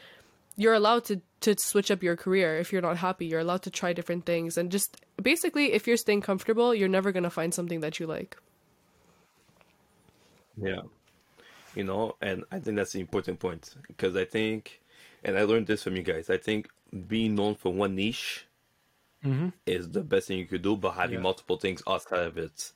you're 0.56 0.74
allowed 0.74 1.06
to 1.06 1.22
to 1.42 1.56
switch 1.58 1.92
up 1.92 2.02
your 2.02 2.16
career 2.16 2.58
if 2.58 2.74
you're 2.74 2.82
not 2.82 2.98
happy. 2.98 3.28
You're 3.28 3.42
allowed 3.42 3.62
to 3.64 3.70
try 3.70 3.94
different 3.94 4.26
things 4.26 4.58
and 4.58 4.72
just 4.72 4.98
basically 5.22 5.74
if 5.74 5.88
you're 5.88 5.98
staying 5.98 6.22
comfortable 6.22 6.74
you're 6.74 6.90
never 6.90 7.12
going 7.12 7.24
to 7.24 7.30
find 7.30 7.54
something 7.54 7.82
that 7.82 8.00
you 8.00 8.08
like. 8.08 8.38
Yeah. 10.58 10.82
You 11.76 11.84
know, 11.84 12.16
and 12.22 12.44
I 12.52 12.60
think 12.60 12.78
that's 12.78 12.94
the 12.94 13.00
important 13.00 13.40
point 13.40 13.76
because 13.88 14.16
I 14.16 14.26
think, 14.26 14.82
and 15.24 15.38
I 15.38 15.44
learned 15.44 15.68
this 15.68 15.84
from 15.84 15.96
you 15.96 16.02
guys, 16.02 16.30
I 16.30 16.38
think 16.38 16.70
being 17.08 17.36
known 17.36 17.56
for 17.56 17.72
one 17.72 17.96
niche 17.96 18.47
Mm-hmm. 19.26 19.50
is 19.66 19.90
the 19.92 20.02
best 20.04 20.28
thing 20.28 20.38
you 20.38 20.46
could 20.46 20.62
do, 20.62 20.76
but 20.78 20.92
having 20.92 21.16
Yeah. 21.16 21.22
multiple 21.22 21.58
things 21.58 21.82
outside 21.88 22.22
of 22.26 22.38
it 22.38 22.72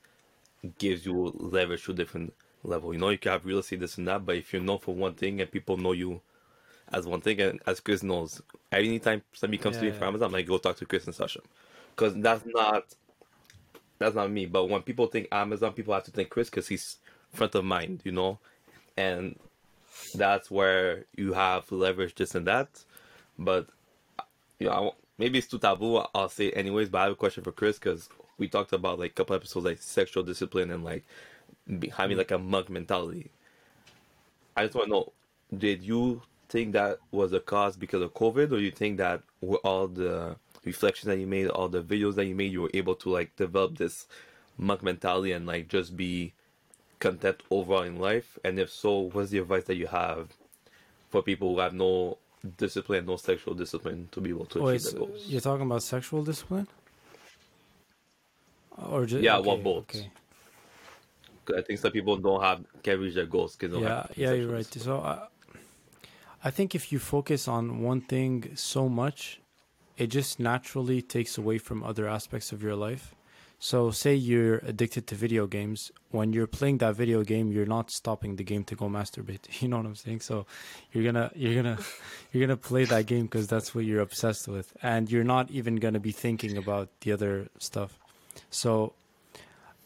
gives 0.78 1.06
you 1.06 1.32
leverage 1.36 1.84
to 1.84 1.92
a 1.92 1.94
different 1.94 2.34
level. 2.64 2.92
You 2.92 2.98
know, 3.00 3.08
you 3.10 3.18
can 3.18 3.32
have 3.32 3.46
real 3.46 3.58
estate, 3.58 3.80
this 3.80 3.96
and 3.98 4.06
that, 4.08 4.26
but 4.26 4.36
if 4.36 4.52
you're 4.52 4.62
known 4.62 4.78
for 4.78 4.94
one 4.94 5.14
thing 5.14 5.40
and 5.40 5.50
people 5.50 5.76
know 5.76 5.92
you 5.92 6.20
as 6.92 7.06
one 7.06 7.20
thing, 7.20 7.40
and 7.40 7.60
as 7.66 7.80
Chris 7.80 8.02
knows, 8.02 8.42
anytime 8.70 9.22
somebody 9.32 9.58
comes 9.62 9.78
to 9.78 9.84
Yeah, 9.84 9.92
me 9.92 9.98
for. 9.98 10.04
Amazon, 10.04 10.26
I'm 10.26 10.32
like, 10.32 10.46
go 10.46 10.58
talk 10.58 10.76
to 10.76 10.86
Chris 10.86 11.06
and 11.06 11.14
Sasha. 11.14 11.40
Because 11.94 12.14
that's 12.16 12.44
not 12.46 12.84
that's 13.98 14.14
not 14.14 14.30
me. 14.30 14.46
But 14.46 14.66
when 14.68 14.82
people 14.82 15.06
think 15.06 15.28
Amazon, 15.32 15.72
people 15.72 15.94
have 15.94 16.04
to 16.04 16.10
think 16.10 16.28
Chris 16.28 16.50
because 16.50 16.68
he's 16.68 16.96
front 17.32 17.54
of 17.54 17.64
mind, 17.64 18.02
you 18.04 18.12
know, 18.12 18.38
and 18.96 19.38
that's 20.14 20.50
where 20.50 21.06
you 21.16 21.32
have 21.32 21.70
leverage 21.72 22.14
this 22.16 22.34
and 22.34 22.46
that. 22.46 22.84
But 23.38 23.68
you 24.58 24.66
know, 24.66 24.72
I 24.72 24.80
won't- 24.80 24.96
maybe 25.22 25.38
it's 25.38 25.46
too 25.46 25.58
taboo. 25.58 26.02
I'll 26.14 26.28
say 26.28 26.50
anyways. 26.50 26.88
But 26.88 26.98
I 26.98 27.02
have 27.04 27.12
a 27.12 27.16
question 27.16 27.44
for 27.44 27.52
Chris 27.52 27.78
because 27.78 28.08
we 28.38 28.48
talked 28.48 28.72
about 28.72 28.98
like 28.98 29.12
a 29.12 29.14
couple 29.14 29.36
episodes 29.36 29.64
like 29.64 29.80
sexual 29.80 30.24
discipline 30.24 30.70
and 30.72 30.84
like 30.84 31.04
having 31.96 32.18
like 32.18 32.32
a 32.32 32.38
monk 32.38 32.68
mentality. 32.68 33.30
I 34.56 34.64
just 34.64 34.74
want 34.74 34.86
to 34.86 34.90
know: 34.90 35.12
Did 35.56 35.82
you 35.82 36.22
think 36.48 36.72
that 36.72 36.98
was 37.12 37.32
a 37.32 37.40
cause 37.40 37.76
because 37.76 38.02
of 38.02 38.14
COVID, 38.14 38.50
or 38.50 38.58
you 38.58 38.72
think 38.72 38.98
that 38.98 39.22
with 39.40 39.60
all 39.62 39.86
the 39.86 40.36
reflections 40.64 41.06
that 41.06 41.18
you 41.18 41.26
made, 41.26 41.46
all 41.48 41.68
the 41.68 41.82
videos 41.82 42.16
that 42.16 42.26
you 42.26 42.34
made, 42.34 42.52
you 42.52 42.62
were 42.62 42.70
able 42.74 42.96
to 42.96 43.08
like 43.08 43.36
develop 43.36 43.78
this 43.78 44.06
monk 44.58 44.82
mentality 44.82 45.32
and 45.32 45.46
like 45.46 45.68
just 45.68 45.96
be 45.96 46.32
content 46.98 47.42
overall 47.48 47.82
in 47.82 47.96
life? 47.96 48.38
And 48.44 48.58
if 48.58 48.70
so, 48.70 49.10
what's 49.12 49.30
the 49.30 49.38
advice 49.38 49.64
that 49.64 49.76
you 49.76 49.86
have 49.86 50.30
for 51.10 51.22
people 51.22 51.54
who 51.54 51.60
have 51.60 51.74
no 51.74 52.18
discipline, 52.56 53.06
no 53.06 53.16
sexual 53.16 53.54
discipline 53.54 54.08
to 54.12 54.20
be 54.20 54.30
able 54.30 54.46
to 54.46 54.62
Wait, 54.62 54.76
achieve 54.76 54.92
their 54.92 55.00
goals? 55.06 55.24
you're 55.28 55.40
talking 55.40 55.66
about 55.66 55.82
sexual 55.82 56.24
discipline? 56.24 56.66
Or 58.76 59.06
just 59.06 59.22
Yeah, 59.22 59.38
well, 59.38 59.56
both. 59.58 59.84
Okay. 59.94 60.10
'Cause 61.44 61.56
I 61.58 61.62
think 61.62 61.78
some 61.80 61.92
people 61.92 62.16
don't 62.16 62.40
have 62.42 62.64
can 62.82 63.00
reach 63.00 63.14
their 63.14 63.26
goals 63.26 63.56
because 63.56 63.76
Yeah, 63.76 64.06
yeah, 64.16 64.32
you're 64.32 64.52
right. 64.52 64.64
So 64.66 65.00
I, 65.00 65.26
I 66.44 66.50
think 66.50 66.74
if 66.74 66.92
you 66.92 66.98
focus 66.98 67.48
on 67.48 67.82
one 67.82 68.00
thing 68.00 68.54
so 68.54 68.88
much, 68.88 69.40
it 69.96 70.06
just 70.08 70.38
naturally 70.40 71.02
takes 71.02 71.36
away 71.38 71.58
from 71.58 71.82
other 71.82 72.08
aspects 72.08 72.52
of 72.52 72.62
your 72.62 72.76
life. 72.76 73.14
So 73.64 73.92
say 73.92 74.16
you're 74.16 74.56
addicted 74.56 75.06
to 75.06 75.14
video 75.14 75.46
games, 75.46 75.92
when 76.10 76.32
you're 76.32 76.48
playing 76.48 76.78
that 76.78 76.96
video 76.96 77.22
game, 77.22 77.52
you're 77.52 77.64
not 77.64 77.92
stopping 77.92 78.34
the 78.34 78.42
game 78.42 78.64
to 78.64 78.74
go 78.74 78.88
masturbate. 78.88 79.44
You 79.60 79.68
know 79.68 79.76
what 79.76 79.86
I'm 79.86 79.94
saying? 79.94 80.18
So 80.22 80.46
you're 80.90 81.12
to 81.12 81.30
you're 81.36 81.62
to 81.62 81.78
you're 82.32 82.48
to 82.48 82.56
play 82.56 82.84
that 82.86 83.06
game 83.06 83.28
cuz 83.28 83.46
that's 83.46 83.72
what 83.72 83.84
you're 83.84 84.00
obsessed 84.00 84.48
with 84.48 84.76
and 84.82 85.08
you're 85.12 85.28
not 85.36 85.48
even 85.52 85.78
to 85.94 86.00
be 86.00 86.10
thinking 86.10 86.56
about 86.56 86.88
the 87.02 87.12
other 87.12 87.50
stuff. 87.58 88.00
So 88.50 88.94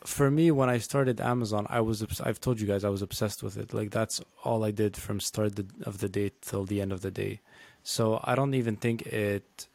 for 0.05 0.31
me 0.31 0.53
when 0.53 0.69
i 0.71 0.79
started 0.79 1.21
amazon 1.21 1.67
i 1.69 1.81
was 1.81 2.05
i've 2.21 2.41
told 2.41 2.61
you 2.61 2.67
guys 2.73 2.85
i 2.85 2.89
was 2.89 3.03
obsessed 3.03 3.43
with 3.43 3.57
it 3.57 3.75
like 3.75 3.91
that's 3.91 4.21
all 4.45 4.63
i 4.63 4.71
did 4.71 4.97
from 4.97 5.19
start 5.19 5.59
of 5.91 5.99
the 5.99 6.09
day 6.09 6.31
till 6.43 6.65
the 6.65 6.81
end 6.81 6.93
of 6.93 7.01
the 7.01 7.11
day 7.11 7.41
so 7.83 8.21
i 8.23 8.37
don't 8.37 8.55
even 8.55 8.77
think 8.77 9.03
it 9.07 9.67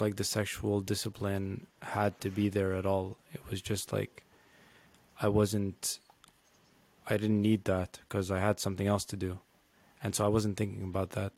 like 0.00 0.16
the 0.16 0.24
sexual 0.24 0.80
discipline 0.80 1.66
had 1.82 2.20
to 2.20 2.30
be 2.30 2.48
there 2.48 2.74
at 2.74 2.86
all. 2.86 3.16
It 3.32 3.40
was 3.50 3.60
just 3.60 3.92
like 3.92 4.24
i 5.20 5.28
wasn't 5.28 5.98
i 7.08 7.16
didn't 7.16 7.42
need 7.42 7.64
that 7.64 8.00
because 8.00 8.30
i 8.30 8.38
had 8.38 8.58
something 8.58 8.86
else 8.86 9.04
to 9.06 9.16
do. 9.16 9.38
And 10.02 10.14
so 10.14 10.24
i 10.24 10.28
wasn't 10.28 10.56
thinking 10.56 10.84
about 10.84 11.10
that. 11.10 11.32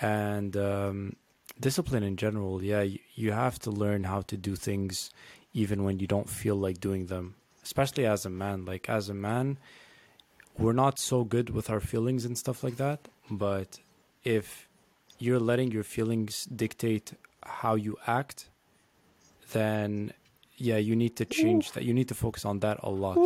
And 0.00 0.56
um, 0.56 1.16
discipline 1.60 2.04
in 2.04 2.16
general 2.16 2.62
yeah 2.62 2.82
you, 2.82 2.98
you 3.14 3.32
have 3.32 3.58
to 3.58 3.70
learn 3.70 4.04
how 4.04 4.20
to 4.22 4.36
do 4.36 4.54
things 4.54 5.10
even 5.52 5.82
when 5.82 5.98
you 5.98 6.06
don't 6.06 6.28
feel 6.28 6.54
like 6.54 6.80
doing 6.80 7.06
them 7.06 7.34
especially 7.64 8.06
as 8.06 8.24
a 8.24 8.30
man. 8.30 8.64
Like 8.64 8.88
as 8.88 9.08
a 9.08 9.14
man 9.14 9.58
we're 10.58 10.72
not 10.72 10.98
so 10.98 11.24
good 11.24 11.50
with 11.50 11.70
our 11.70 11.80
feelings 11.80 12.24
and 12.24 12.36
stuff 12.36 12.64
like 12.64 12.76
that. 12.76 13.08
But 13.30 13.78
if 14.24 14.68
you're 15.18 15.38
letting 15.38 15.70
your 15.70 15.84
feelings 15.84 16.44
dictate 16.46 17.12
how 17.48 17.74
you 17.74 17.96
act 18.06 18.48
then 19.52 20.12
yeah 20.56 20.76
you 20.76 20.94
need 20.94 21.16
to 21.16 21.24
change 21.24 21.72
that 21.72 21.84
you 21.84 21.92
need 21.94 22.08
to 22.08 22.14
focus 22.14 22.44
on 22.44 22.60
that 22.60 22.78
a 22.82 22.90
lot 22.90 23.16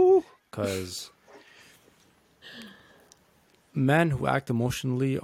because 0.51 1.11
men 3.75 4.11
who 4.11 4.27
act 4.27 4.51
emotionally 4.51 5.18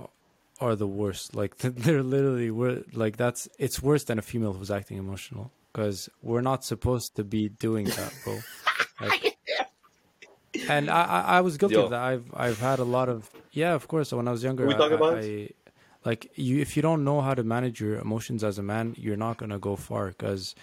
are 0.61 0.75
the 0.75 0.87
worst 0.87 1.35
like 1.37 1.57
they're 1.59 2.03
literally 2.03 2.51
we're 2.51 2.83
like 2.93 3.17
that's 3.17 3.49
it's 3.59 3.83
worse 3.83 4.05
than 4.05 4.19
a 4.19 4.23
female 4.23 4.53
who's 4.53 4.71
acting 4.71 4.97
emotional 4.97 5.51
because 5.73 6.09
we're 6.23 6.41
not 6.41 6.65
supposed 6.65 7.15
to 7.15 7.23
be 7.23 7.49
doing 7.49 7.87
that, 7.87 8.13
bro. 8.25 8.39
Like, 9.01 9.37
and 10.69 10.91
I, 10.91 11.05
I, 11.05 11.21
I 11.37 11.41
was 11.43 11.57
guilty 11.57 11.77
Yo. 11.77 11.85
of 11.85 11.91
that. 11.91 12.01
I've, 12.01 12.25
I've 12.35 12.59
had 12.59 12.81
a 12.81 12.85
lot 12.85 13.09
of, 13.09 13.31
yeah, 13.53 13.75
of 13.75 13.87
course. 13.87 14.11
When 14.13 14.27
I 14.27 14.33
was 14.33 14.43
younger, 14.43 14.65
Can 14.67 14.69
we 14.69 14.75
I, 14.75 14.79
talk 14.79 14.91
I- 14.91 14.95
about 14.97 15.15
I, 15.19 15.21
it? 15.21 15.57
Like 16.09 16.23
you, 16.35 16.55
if 16.67 16.71
you 16.77 16.83
don't 16.89 17.05
know 17.09 17.21
how 17.27 17.35
to 17.41 17.45
manage 17.55 17.77
your 17.85 17.97
emotions 18.07 18.43
as 18.51 18.57
a 18.59 18.63
man, 18.73 18.95
you're 18.97 19.23
not 19.27 19.37
gonna 19.41 19.59
go 19.59 19.75
far. 19.77 20.05
Because 20.09 20.55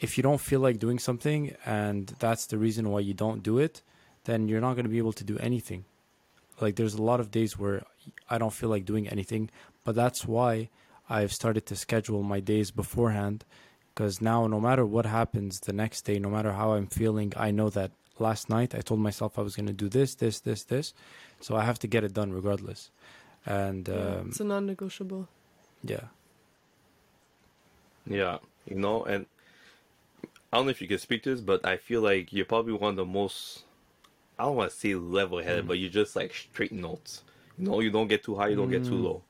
if 0.00 0.10
you 0.16 0.22
don't 0.28 0.40
feel 0.50 0.60
like 0.66 0.78
doing 0.86 0.98
something, 1.08 1.40
and 1.80 2.02
that's 2.24 2.44
the 2.46 2.58
reason 2.66 2.90
why 2.92 3.00
you 3.08 3.14
don't 3.24 3.42
do 3.50 3.58
it, 3.66 3.74
then 4.24 4.48
you're 4.48 4.64
not 4.66 4.74
gonna 4.76 4.94
be 4.96 5.02
able 5.04 5.18
to 5.20 5.24
do 5.32 5.36
anything. 5.38 5.84
Like 6.62 6.74
there's 6.76 6.94
a 6.94 7.08
lot 7.10 7.20
of 7.20 7.30
days 7.38 7.52
where 7.58 7.78
I 8.30 8.38
don't 8.38 8.58
feel 8.60 8.70
like 8.74 8.84
doing 8.92 9.06
anything, 9.16 9.50
but 9.84 9.94
that's 9.94 10.22
why 10.34 10.52
I've 11.16 11.32
started 11.40 11.64
to 11.66 11.76
schedule 11.76 12.22
my 12.22 12.40
days 12.40 12.70
beforehand 12.70 13.44
because 13.96 14.20
now 14.20 14.46
no 14.46 14.60
matter 14.60 14.84
what 14.84 15.06
happens 15.06 15.60
the 15.60 15.72
next 15.72 16.02
day 16.02 16.18
no 16.18 16.28
matter 16.36 16.52
how 16.52 16.72
i'm 16.72 16.86
feeling 16.86 17.32
i 17.36 17.50
know 17.50 17.68
that 17.70 17.90
last 18.18 18.50
night 18.50 18.74
i 18.74 18.80
told 18.80 19.00
myself 19.00 19.38
i 19.38 19.42
was 19.42 19.56
going 19.56 19.66
to 19.66 19.72
do 19.84 19.88
this 19.88 20.14
this 20.16 20.40
this 20.40 20.64
this 20.64 20.92
so 21.40 21.56
i 21.56 21.64
have 21.64 21.78
to 21.78 21.86
get 21.86 22.04
it 22.04 22.12
done 22.12 22.30
regardless 22.30 22.90
and 23.46 23.88
Yeah, 23.88 23.94
um, 23.94 24.28
it's 24.28 24.40
a 24.40 24.44
non-negotiable. 24.44 25.28
yeah 25.84 26.08
Yeah, 28.06 28.38
you 28.68 28.76
know, 28.76 29.04
and 29.04 29.26
I 30.52 30.56
don't 30.58 30.66
know 30.66 30.70
if 30.70 30.80
you 30.80 30.88
can 30.88 30.98
speak 30.98 31.22
to 31.24 31.30
this, 31.30 31.40
but 31.40 31.64
I 31.66 31.76
feel 31.76 32.00
like 32.02 32.32
you're 32.32 32.44
probably 32.46 32.72
one 32.72 32.90
of 32.90 32.96
the 32.96 33.04
most 33.04 33.64
I 34.38 34.44
don't 34.44 34.56
want 34.56 34.70
to 34.70 34.76
say 34.76 34.94
level 34.94 35.38
headed, 35.42 35.64
Mm. 35.64 35.68
but 35.68 35.78
you're 35.78 35.90
just 35.90 36.14
like 36.14 36.34
straight 36.34 36.72
notes. 36.72 37.22
You 37.58 37.68
know, 37.68 37.80
you 37.80 37.90
don't 37.90 38.06
get 38.08 38.22
too 38.22 38.34
high, 38.36 38.48
you 38.48 38.56
don't 38.56 38.70
get 38.70 38.84
too 38.84 38.90
Mm. 38.92 39.02
low. 39.02 39.22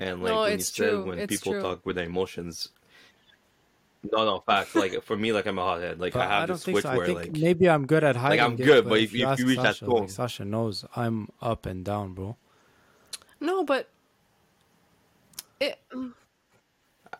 And 0.00 0.22
like 0.22 0.32
No, 0.32 0.40
when 0.42 0.52
you 0.58 0.58
said 0.60 0.90
true. 0.90 1.04
when 1.04 1.18
It's 1.20 1.36
people 1.36 1.52
true. 1.52 1.62
talk 1.62 1.86
with 1.86 1.96
their 1.96 2.06
emotions. 2.06 2.70
No, 4.12 4.24
no, 4.24 4.40
facts. 4.40 4.74
Like 4.74 5.02
for 5.02 5.16
me, 5.16 5.32
like 5.32 5.46
I'm 5.46 5.58
a 5.58 5.62
hothead. 5.62 5.98
Like 6.00 6.12
but 6.12 6.22
I 6.22 6.24
I, 6.26 6.40
have 6.40 6.48
don't 6.48 6.56
this 6.56 6.62
switch 6.64 6.82
so. 6.84 6.90
I 6.90 6.96
where 6.96 7.06
think 7.06 7.18
like 7.18 7.32
maybe 7.36 7.68
I'm 7.68 7.86
good 7.86 8.04
at 8.04 8.16
hiding. 8.16 8.38
Like 8.38 8.46
I'm 8.46 8.54
it, 8.60 8.64
good, 8.64 8.88
but 8.88 9.00
if- 9.00 9.12
you 9.12 9.28
if 9.28 9.38
you 9.38 9.46
reach 9.46 9.56
that 9.58 9.76
Sasha, 9.76 9.86
like, 9.86 9.96
tone- 10.00 10.08
Sasha 10.08 10.44
knows 10.44 10.84
I'm 10.96 11.28
up 11.40 11.66
and 11.66 11.84
down, 11.84 12.14
bro. 12.14 12.36
No, 13.40 13.64
but 13.64 13.88
it. 15.60 15.78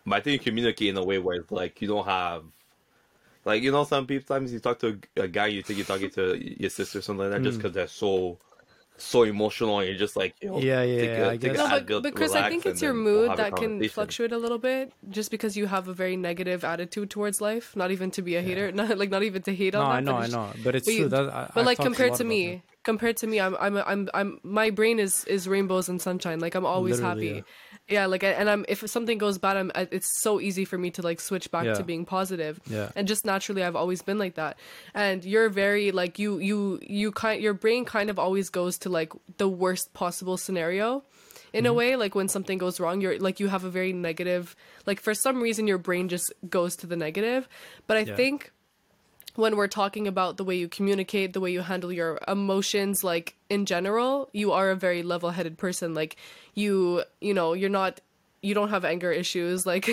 But 0.06 0.16
I 0.16 0.20
think 0.20 0.40
you 0.40 0.50
communicate 0.50 0.88
in 0.88 0.96
a 0.96 1.04
way 1.04 1.18
where 1.18 1.36
it's 1.36 1.50
like 1.52 1.80
you 1.82 1.88
don't 1.88 2.06
have, 2.06 2.44
like 3.44 3.62
you 3.62 3.70
know, 3.72 3.84
some 3.84 4.06
people 4.06 4.34
times 4.36 4.52
you 4.52 4.58
talk 4.60 4.78
to 4.80 4.98
a, 5.16 5.22
a 5.22 5.28
guy, 5.28 5.46
you 5.46 5.62
think 5.62 5.78
you're 5.78 5.86
talking 5.86 6.10
to 6.10 6.36
your 6.60 6.70
sister 6.70 6.98
or 6.98 7.02
something 7.02 7.24
like 7.30 7.32
that, 7.32 7.42
just 7.42 7.58
Mm. 7.58 7.62
because 7.62 7.74
they're 7.74 7.86
so, 7.88 8.38
so 8.96 9.22
emotional, 9.24 9.78
and 9.80 9.88
you're 9.88 9.98
just 9.98 10.16
like, 10.16 10.34
yo, 10.40 10.58
Yeah, 10.60 10.82
yeah, 10.82 11.00
take 11.00 11.10
yeah, 11.10 11.16
a- 11.26 11.30
I 11.30 11.36
take 11.36 11.52
a. 11.52 11.56
No, 11.56 11.68
but, 11.68 11.86
Advil, 11.86 12.02
but 12.02 12.14
Chris, 12.14 12.32
I 12.34 12.48
think 12.48 12.66
it's 12.66 12.80
your 12.82 12.92
then 12.94 13.04
we'll 13.04 13.28
mood 13.28 13.38
that 13.38 13.54
can 13.56 13.86
fluctuate 13.88 14.32
a 14.32 14.38
little 14.38 14.58
bit, 14.58 14.92
just 15.10 15.30
because 15.30 15.56
you 15.56 15.66
have 15.66 15.88
a 15.88 15.92
very 15.94 16.16
negative 16.16 16.64
attitude 16.64 17.10
towards 17.10 17.40
life. 17.40 17.76
Not 17.76 17.90
even 17.90 18.10
to 18.12 18.22
be 18.22 18.36
a 18.36 18.42
hater, 18.42 18.72
not 18.80 18.96
like 18.98 19.10
not 19.10 19.22
even 19.22 19.42
to 19.42 19.54
hate 19.54 19.74
No, 19.74 19.82
on 19.82 20.04
that. 20.04 20.12
I 20.12 20.12
know, 20.12 20.12
but 20.12 20.20
I 20.22 20.24
it's- 20.26 20.32
know, 20.32 20.62
but 20.64 20.74
it's 20.74 20.86
but 20.86 20.92
true. 20.92 21.00
you- 21.02 21.08
that, 21.10 21.28
I, 21.28 21.50
But 21.54 21.60
I've 21.60 21.66
like 21.66 21.78
compared 21.78 22.14
to 22.14 22.22
about 22.22 22.28
me, 22.30 22.62
compared 22.89 23.16
to 23.22 23.26
me, 23.28 23.36
I'm, 23.45 23.55
I'm, 23.64 23.76
I'm, 23.93 24.03
I'm, 24.18 24.30
my 24.43 24.68
brain 24.78 24.97
is 25.07 25.24
is 25.36 25.45
rainbows 25.55 25.89
and 25.93 26.01
sunshine. 26.01 26.39
Like 26.41 26.55
I'm 26.59 26.64
always 26.64 26.97
Literally, 27.01 27.45
happy. 27.45 27.45
Yeah, 27.97 28.05
like 28.12 28.24
and 28.24 28.49
I'm 28.53 28.64
if 28.68 28.80
something 28.89 29.18
goes 29.24 29.36
bad, 29.39 29.57
I'm 29.61 29.70
it's 29.97 30.11
so 30.24 30.41
easy 30.41 30.64
for 30.64 30.76
me 30.84 30.89
to 30.97 31.03
like 31.09 31.20
switch 31.20 31.47
back 31.55 31.64
Yeah. 31.64 31.76
to 31.80 31.84
being 31.84 32.05
positive. 32.05 32.61
Yeah. 32.76 32.89
And 32.97 33.09
just 33.09 33.24
naturally, 33.24 33.62
I've 33.64 33.76
always 33.82 34.01
been 34.09 34.18
like 34.24 34.34
that. 34.41 34.57
And 34.95 35.24
you're 35.24 35.49
very 35.53 35.86
like 35.93 36.18
you 36.22 36.30
you 36.51 36.78
you 37.01 37.12
kind 37.12 37.41
your 37.43 37.55
brain 37.64 37.84
kind 37.84 38.09
of 38.11 38.18
always 38.18 38.49
goes 38.51 38.78
to 38.84 38.89
like 39.01 39.12
the 39.36 39.49
worst 39.49 39.93
possible 39.93 40.36
scenario. 40.36 41.05
In 41.53 41.64
Mm-hmm. 41.64 41.72
a 41.72 41.80
way, 41.80 41.91
like 41.97 42.14
when 42.14 42.28
something 42.28 42.59
goes 42.61 42.76
wrong, 42.80 43.01
you're 43.01 43.16
like 43.18 43.41
you 43.41 43.49
have 43.49 43.64
a 43.64 43.72
very 43.72 43.93
negative 43.97 44.53
like 44.84 45.01
for 45.01 45.14
some 45.16 45.41
reason 45.41 45.66
your 45.66 45.80
brain 45.80 46.09
just 46.12 46.28
goes 46.49 46.76
to 46.80 46.86
the 46.86 46.97
negative. 46.97 47.49
But 47.89 47.97
I 47.97 48.05
Yeah. 48.05 48.16
think 48.20 48.53
when 49.39 49.55
we're 49.55 49.68
talking 49.68 50.09
about 50.09 50.36
the 50.36 50.43
way 50.43 50.57
you 50.57 50.66
communicate, 50.66 51.32
the 51.32 51.39
way 51.39 51.53
you 51.53 51.61
handle 51.61 51.93
your 51.93 52.18
emotions, 52.26 53.05
like 53.05 53.36
in 53.49 53.66
general, 53.66 54.28
you 54.32 54.51
are 54.51 54.70
a 54.72 54.74
very 54.74 55.05
level 55.05 55.30
headed 55.30 55.57
person. 55.57 55.95
Like 55.95 56.16
you, 56.55 57.05
you 57.20 57.32
know, 57.32 57.53
you're 57.53 57.70
not, 57.70 58.01
you 58.43 58.53
don't 58.53 58.70
have 58.70 58.84
anger 58.84 59.12
issues. 59.12 59.64
Like 59.72 59.86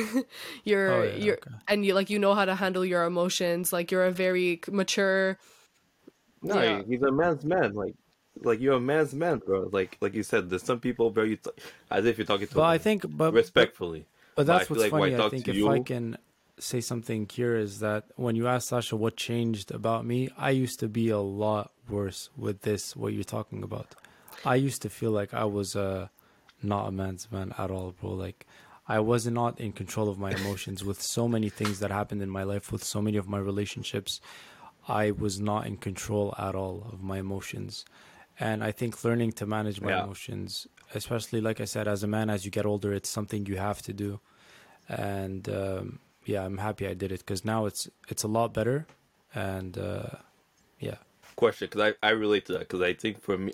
you're, 0.63 0.91
Oh, 0.91 1.03
yeah, 1.03 1.15
you're, 1.25 1.35
okay. 1.35 1.51
and 1.67 1.85
you 1.85 1.93
like, 1.93 2.09
you 2.09 2.17
know 2.17 2.33
how 2.33 2.45
to 2.45 2.55
handle 2.55 2.83
your 2.83 3.03
emotions. 3.03 3.71
Like 3.71 3.91
you're 3.91 4.05
a 4.05 4.11
very 4.11 4.61
mature, 4.71 5.37
No, 6.41 6.59
Yeah. 6.59 6.81
he's 6.87 7.03
a 7.03 7.11
man's 7.11 7.45
man. 7.45 7.75
Like, 7.75 7.93
like 8.41 8.59
you're 8.59 8.77
a 8.77 8.79
man's 8.81 9.13
man, 9.13 9.37
bro. 9.45 9.69
Like, 9.71 9.97
like 10.01 10.15
you 10.15 10.23
said, 10.23 10.49
there's 10.49 10.63
some 10.63 10.79
people 10.79 11.11
where 11.11 11.25
you, 11.27 11.35
t- 11.37 11.51
as 11.91 12.05
if 12.05 12.17
you're 12.17 12.25
talking 12.25 12.47
to 12.47 12.55
But 12.55 12.63
I 12.63 12.79
think, 12.79 13.03
but 13.03 13.11
but, 13.17 13.33
respectfully. 13.33 14.07
but 14.35 14.47
But 14.47 14.47
that's 14.47 14.67
feel 14.67 14.77
what's 14.77 14.91
like 14.91 14.99
when 14.99 15.13
I 15.13 15.17
funny. 15.17 15.27
I 15.27 15.29
think 15.29 15.47
if 15.47 15.55
you- 15.55 15.69
I 15.69 15.79
can 15.81 16.17
say 16.59 16.81
something 16.81 17.27
here 17.31 17.55
is 17.55 17.79
that 17.79 18.05
when 18.15 18.35
you 18.35 18.47
ask 18.47 18.69
Sasha 18.69 18.95
what 18.95 19.17
changed 19.17 19.71
about 19.71 20.05
me, 20.05 20.29
I 20.37 20.51
used 20.51 20.79
to 20.79 20.87
be 20.87 21.09
a 21.09 21.19
lot 21.19 21.71
worse 21.89 22.29
with 22.37 22.61
this. 22.61 22.95
What 22.95 23.13
you're 23.13 23.23
talking 23.23 23.63
about, 23.63 23.95
I 24.43 24.55
used 24.55 24.81
to 24.83 24.89
feel 24.89 25.11
like 25.11 25.33
I 25.33 25.45
was 25.45 25.75
uh, 25.75 26.07
not 26.63 26.87
a 26.87 26.91
man's 26.91 27.31
man 27.31 27.53
at 27.57 27.71
all, 27.71 27.93
bro. 27.99 28.11
Like 28.11 28.45
I 28.87 28.99
was 28.99 29.25
not 29.27 29.59
in 29.59 29.73
control 29.73 30.09
of 30.09 30.17
my 30.17 30.31
emotions 30.31 30.83
with 30.83 31.01
so 31.01 31.27
many 31.27 31.49
things 31.49 31.79
that 31.79 31.91
happened 31.91 32.21
in 32.21 32.29
my 32.29 32.43
life, 32.43 32.71
with 32.71 32.83
so 32.83 33.01
many 33.01 33.17
of 33.17 33.27
my 33.27 33.37
relationships. 33.39 34.21
I 34.87 35.11
was 35.11 35.39
not 35.39 35.65
in 35.65 35.77
control 35.77 36.35
at 36.37 36.55
all 36.55 36.87
of 36.91 37.01
my 37.01 37.17
emotions. 37.19 37.85
And 38.39 38.63
I 38.63 38.71
think 38.71 39.03
learning 39.03 39.31
to 39.33 39.45
manage 39.45 39.81
my 39.81 39.91
Yeah. 39.91 40.03
emotions, 40.03 40.67
especially 40.93 41.41
like 41.41 41.59
I 41.59 41.65
said, 41.65 41.87
as 41.87 42.03
a 42.03 42.07
man, 42.07 42.29
as 42.29 42.45
you 42.45 42.51
get 42.51 42.65
older, 42.65 42.93
it's 42.93 43.09
something 43.09 43.45
you 43.45 43.57
have 43.57 43.81
to 43.83 43.93
do. 43.93 44.19
And 44.87 45.49
um, 45.49 45.99
yeah, 46.25 46.43
I'm 46.43 46.57
happy 46.57 46.87
I 46.87 46.93
did 46.93 47.11
it 47.11 47.19
because 47.19 47.45
now 47.45 47.65
it's 47.65 47.89
it's 48.09 48.23
a 48.23 48.27
lot 48.27 48.53
better. 48.53 48.85
And 49.33 49.77
uh, 49.77 50.09
yeah, 50.79 50.95
question 51.35 51.67
because 51.69 51.93
I, 52.01 52.07
I 52.07 52.11
relate 52.11 52.45
to 52.47 52.53
that 52.53 52.59
because 52.59 52.81
I 52.81 52.93
think 52.93 53.21
for 53.21 53.37
me, 53.37 53.53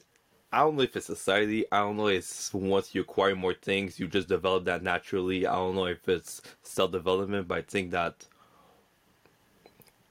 I 0.51 0.59
don't 0.59 0.75
know 0.75 0.83
if 0.83 0.95
it's 0.95 1.05
society. 1.05 1.65
I 1.71 1.79
don't 1.79 1.97
know 1.97 2.07
if 2.07 2.19
it's 2.19 2.53
once 2.53 2.93
you 2.93 3.01
acquire 3.01 3.35
more 3.35 3.53
things, 3.53 3.99
you 3.99 4.07
just 4.07 4.27
develop 4.27 4.65
that 4.65 4.83
naturally. 4.83 5.47
I 5.47 5.55
don't 5.55 5.75
know 5.75 5.85
if 5.85 6.07
it's 6.07 6.41
self 6.63 6.91
development, 6.91 7.47
but 7.47 7.57
I 7.59 7.61
think 7.61 7.91
that. 7.91 8.27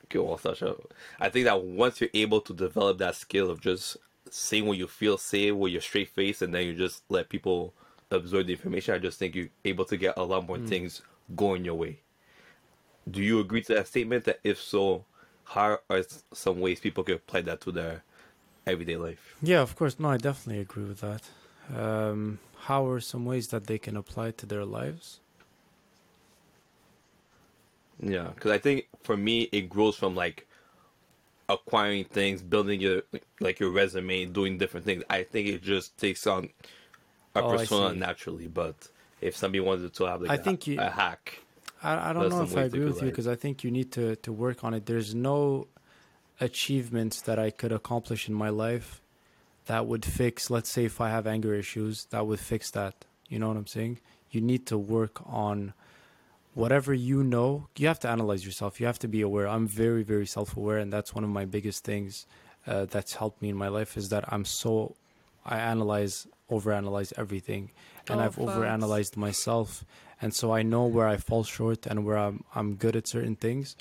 Okay, 0.07 0.19
well, 0.19 0.39
Sasha, 0.39 0.75
I 1.21 1.29
think 1.29 1.45
that 1.45 1.63
once 1.63 2.01
you're 2.01 2.11
able 2.15 2.41
to 2.41 2.53
develop 2.53 2.99
that 2.99 3.15
skill 3.15 3.49
of 3.49 3.61
just 3.61 3.97
saying 4.29 4.67
what 4.67 4.77
you 4.77 4.89
feel, 4.89 5.17
say 5.17 5.53
with 5.53 5.73
your 5.73 5.81
straight 5.81 6.09
face, 6.09 6.43
and 6.43 6.53
then 6.53 6.67
you 6.67 6.75
just 6.75 7.05
let 7.09 7.29
people 7.29 7.75
absorb 8.11 8.47
the 8.47 8.53
information. 8.53 8.95
I 8.95 8.99
just 8.99 9.21
think 9.21 9.37
you're 9.37 9.49
able 9.65 9.85
to 9.85 9.97
get 9.97 10.15
a 10.17 10.25
lot 10.25 10.49
more 10.49 10.59
things 10.59 11.03
going 11.37 11.65
your 11.65 11.77
way. 11.77 12.01
Do 13.09 13.23
you 13.23 13.41
agree 13.41 13.63
to 13.63 13.75
that 13.75 13.89
statement? 13.89 14.25
That 14.25 14.41
if 14.43 14.59
so, 14.61 15.05
how 15.45 15.81
are 15.91 16.03
some 16.33 16.61
ways 16.61 16.81
people 16.81 17.05
can 17.05 17.17
apply 17.17 17.43
that 17.43 17.61
to 17.63 17.73
their 17.73 18.05
everyday 18.67 18.97
life? 18.97 19.39
Yeah, 19.43 19.61
of 19.61 19.77
course. 19.77 19.99
No, 19.99 20.09
I 20.11 20.17
definitely 20.17 20.61
agree 20.63 20.85
with 20.85 21.01
that. 21.01 21.31
Um, 21.75 22.39
how 22.61 22.87
are 22.89 23.01
some 23.01 23.25
ways 23.27 23.49
that 23.49 23.67
they 23.67 23.79
can 23.79 23.97
apply 23.97 24.33
to 24.33 24.47
their 24.47 24.65
lives? 24.65 25.21
Yeah, 28.03 28.29
because 28.35 28.51
I 28.51 28.59
think 28.59 28.89
for 29.03 29.17
me 29.17 29.43
it 29.53 29.69
grows 29.69 29.97
from 29.97 30.15
like 30.15 30.47
acquiring 31.49 32.05
things, 32.05 32.43
building 32.43 32.81
your 32.81 33.03
like 33.41 33.61
your 33.61 33.71
resume, 33.71 34.27
doing 34.27 34.59
different 34.59 34.87
things. 34.87 35.03
I 35.11 35.23
think 35.25 35.49
it 35.49 35.63
just 35.63 35.99
takes 35.99 36.27
on 36.27 36.51
a 37.35 37.43
Oh, 37.43 37.45
persona 37.45 37.95
naturally. 37.95 38.49
But 38.49 38.89
if 39.21 39.37
somebody 39.37 39.61
wanted 39.61 39.95
to 39.95 40.05
have 40.07 40.23
like 40.23 40.35
I 40.35 40.37
a, 40.37 40.45
think 40.45 40.67
you- 40.67 40.79
a 40.79 40.91
hack, 40.91 41.41
I, 41.83 42.11
I 42.11 42.13
don't 42.13 42.29
know 42.29 42.43
if 42.43 42.57
I 42.57 42.63
agree 42.63 42.81
could, 42.81 42.89
with 42.89 43.03
you 43.03 43.09
because 43.09 43.27
I 43.29 43.37
think 43.37 43.65
you 43.65 43.71
need 43.71 43.93
to, 43.93 44.17
to 44.17 44.33
work 44.33 44.65
on 44.65 44.75
it. 44.75 44.87
There's 44.87 45.15
no 45.15 45.69
achievements 46.41 47.23
that 47.23 47.39
I 47.39 47.51
could 47.51 47.73
accomplish 47.73 48.29
in 48.29 48.35
my 48.35 48.49
life 48.49 49.01
that 49.67 49.87
would 49.87 50.05
fix, 50.05 50.51
let's 50.51 50.71
say, 50.71 50.85
if 50.85 51.01
I 51.01 51.11
have 51.11 51.27
anger 51.27 51.55
issues, 51.55 52.07
that 52.07 52.27
would 52.27 52.41
fix 52.41 52.71
that. 52.73 53.05
You 53.29 53.39
know 53.39 53.49
what 53.49 53.57
I'm 53.57 53.67
saying? 53.67 54.01
You 54.31 54.41
need 54.41 54.67
to 54.67 54.79
work 54.79 55.23
on 55.27 55.75
whatever 56.55 56.93
you 56.93 57.23
know. 57.23 57.69
You 57.77 57.87
have 57.89 58.01
to 58.01 58.09
analyze 58.09 58.45
yourself. 58.45 58.81
You 58.81 58.87
have 58.87 58.99
to 59.01 59.09
be 59.09 59.21
aware. 59.21 59.47
I'm 59.47 59.67
very, 59.67 60.03
very 60.03 60.27
self 60.27 60.57
aware, 60.57 60.79
and 60.79 60.93
that's 60.93 61.15
one 61.15 61.25
of 61.25 61.31
my 61.31 61.45
biggest 61.45 61.85
things 61.85 62.27
uh, 62.67 62.87
that's 62.87 63.15
helped 63.15 63.41
me 63.43 63.49
in 63.49 63.57
my 63.57 63.69
life 63.69 63.97
is 63.97 64.09
that 64.09 64.25
I'm 64.33 64.45
so, 64.45 64.97
I 65.45 65.59
analyze, 65.59 66.27
overanalyze 66.51 67.13
everything, 67.17 67.71
and 68.09 68.21
Oh, 68.21 68.25
I've 68.25 68.35
facts. 68.35 68.51
overanalyzed 68.51 69.17
myself 69.17 69.85
and 70.21 70.35
so 70.35 70.53
I 70.53 70.63
know 70.63 70.87
where 70.87 71.09
I 71.09 71.17
fall 71.17 71.45
short 71.45 71.87
and 71.87 72.05
where 72.05 72.19
I'm 72.19 72.45
I'm 72.55 72.75
good 72.75 72.97
at 72.97 73.07
certain 73.07 73.37
things, 73.37 73.77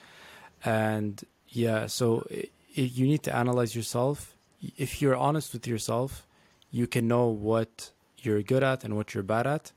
and 0.64 1.22
yeah, 1.49 1.88
so 1.88 2.26
i 2.32 2.48
i 2.78 2.82
you 2.82 3.06
need 3.07 3.24
to 3.24 3.36
analyze 3.36 3.76
yourself. 3.76 4.36
If 4.78 5.02
you're 5.02 5.16
honest 5.16 5.53
with 5.53 5.66
yourself, 5.68 6.26
you 6.72 6.86
can 6.88 7.07
know 7.07 7.28
what 7.28 7.91
you're 8.24 8.41
good 8.41 8.64
at 8.64 8.84
and 8.84 8.95
what 8.95 9.14
you're 9.14 9.24
bad 9.36 9.48
at, 9.48 9.72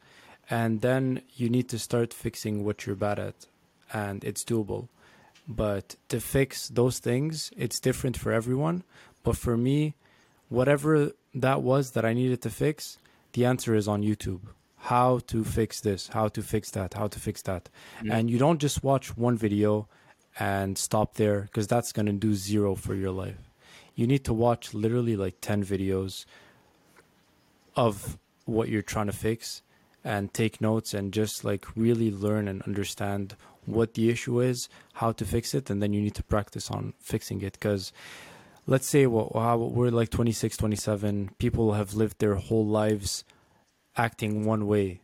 and 0.51 0.81
then 0.81 1.23
you 1.37 1.49
need 1.49 1.69
to 1.71 1.79
start 1.79 2.13
fixing 2.13 2.65
what 2.65 2.87
you're 2.87 3.03
bad 3.09 3.19
at, 3.19 3.39
and 3.93 4.23
it's 4.25 4.45
doable. 4.45 4.89
But 5.49 5.97
to 6.09 6.21
fix 6.21 6.69
those 6.69 6.99
things, 7.01 7.51
it's 7.57 7.81
different 7.81 8.17
for 8.17 8.31
everyone. 8.33 8.85
But 9.25 9.37
for 9.37 9.57
me, 9.57 9.95
whatever 10.49 11.13
that 11.35 11.63
was 11.63 11.93
that 11.93 12.05
I 12.05 12.13
needed 12.13 12.41
to 12.43 12.51
fix, 12.51 12.99
the 13.33 13.45
answer 13.45 13.75
is 13.75 13.89
on 13.89 14.03
YouTube 14.03 14.43
how 14.83 15.21
to 15.29 15.45
fix 15.45 15.81
this, 15.81 16.09
how 16.09 16.27
to 16.27 16.43
fix 16.43 16.73
that, 16.73 16.95
how 16.95 17.07
to 17.07 17.21
fix 17.21 17.41
that. 17.43 17.69
Mm-hmm. 17.99 18.11
And 18.11 18.29
you 18.29 18.37
don't 18.37 18.61
just 18.61 18.83
watch 18.83 19.17
one 19.17 19.37
video 19.37 19.87
and 20.41 20.77
stop 20.77 21.15
there 21.15 21.43
because 21.43 21.69
that's 21.69 21.93
going 21.93 22.07
to 22.07 22.13
do 22.13 22.35
zero 22.35 22.75
for 22.75 22.97
your 22.97 23.13
life. 23.13 23.49
You 23.95 24.09
need 24.09 24.25
to 24.25 24.35
watch 24.35 24.75
literally 24.75 25.15
like 25.15 25.37
10 25.41 25.65
videos 25.65 26.25
of 27.77 28.19
what 28.45 28.69
you're 28.71 28.83
trying 28.83 29.07
to 29.07 29.13
fix 29.13 29.63
and 30.03 30.35
take 30.35 30.61
notes 30.61 30.95
and 30.95 31.13
just 31.13 31.45
like 31.45 31.65
really 31.77 32.11
learn 32.11 32.49
and 32.49 32.61
understand 32.63 33.37
what 33.67 33.95
the 33.95 34.11
issue 34.11 34.41
is, 34.41 34.69
how 34.95 35.13
to 35.13 35.25
fix 35.25 35.55
it, 35.55 35.71
and 35.71 35.81
then 35.81 35.93
you 35.93 36.01
need 36.01 36.17
to 36.17 36.25
practice 36.25 36.73
on 36.73 36.95
fixing 36.99 37.41
it 37.43 37.53
because 37.53 37.93
let's 38.67 38.89
say 38.89 39.07
we're 39.07 39.91
like 39.91 40.11
26 40.11 40.57
27 40.57 41.31
people 41.39 41.75
have 41.75 41.95
lived 41.95 42.19
their 42.19 42.35
whole 42.35 42.67
lives 42.67 43.25
acting 43.97 44.45
one 44.45 44.67
way. 44.67 45.03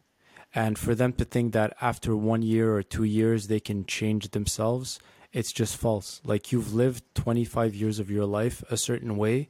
And 0.55 0.79
for 0.79 0.95
them 0.95 1.13
to 1.15 1.25
think 1.25 1.53
that 1.53 1.77
after 1.81 2.17
one 2.17 2.43
year 2.43 2.75
or 2.75 2.83
two 2.83 3.05
years 3.05 3.49
they 3.49 3.61
can 3.61 3.85
change 3.85 4.31
themselves 4.31 4.99
it's 5.33 5.53
just 5.53 5.77
false. 5.77 6.21
Like 6.25 6.53
you've 6.53 6.75
lived 6.75 7.05
25 7.15 7.75
years 7.75 7.99
of 7.99 8.11
your 8.11 8.25
life 8.25 8.63
a 8.71 8.77
certain 8.77 9.17
way 9.17 9.49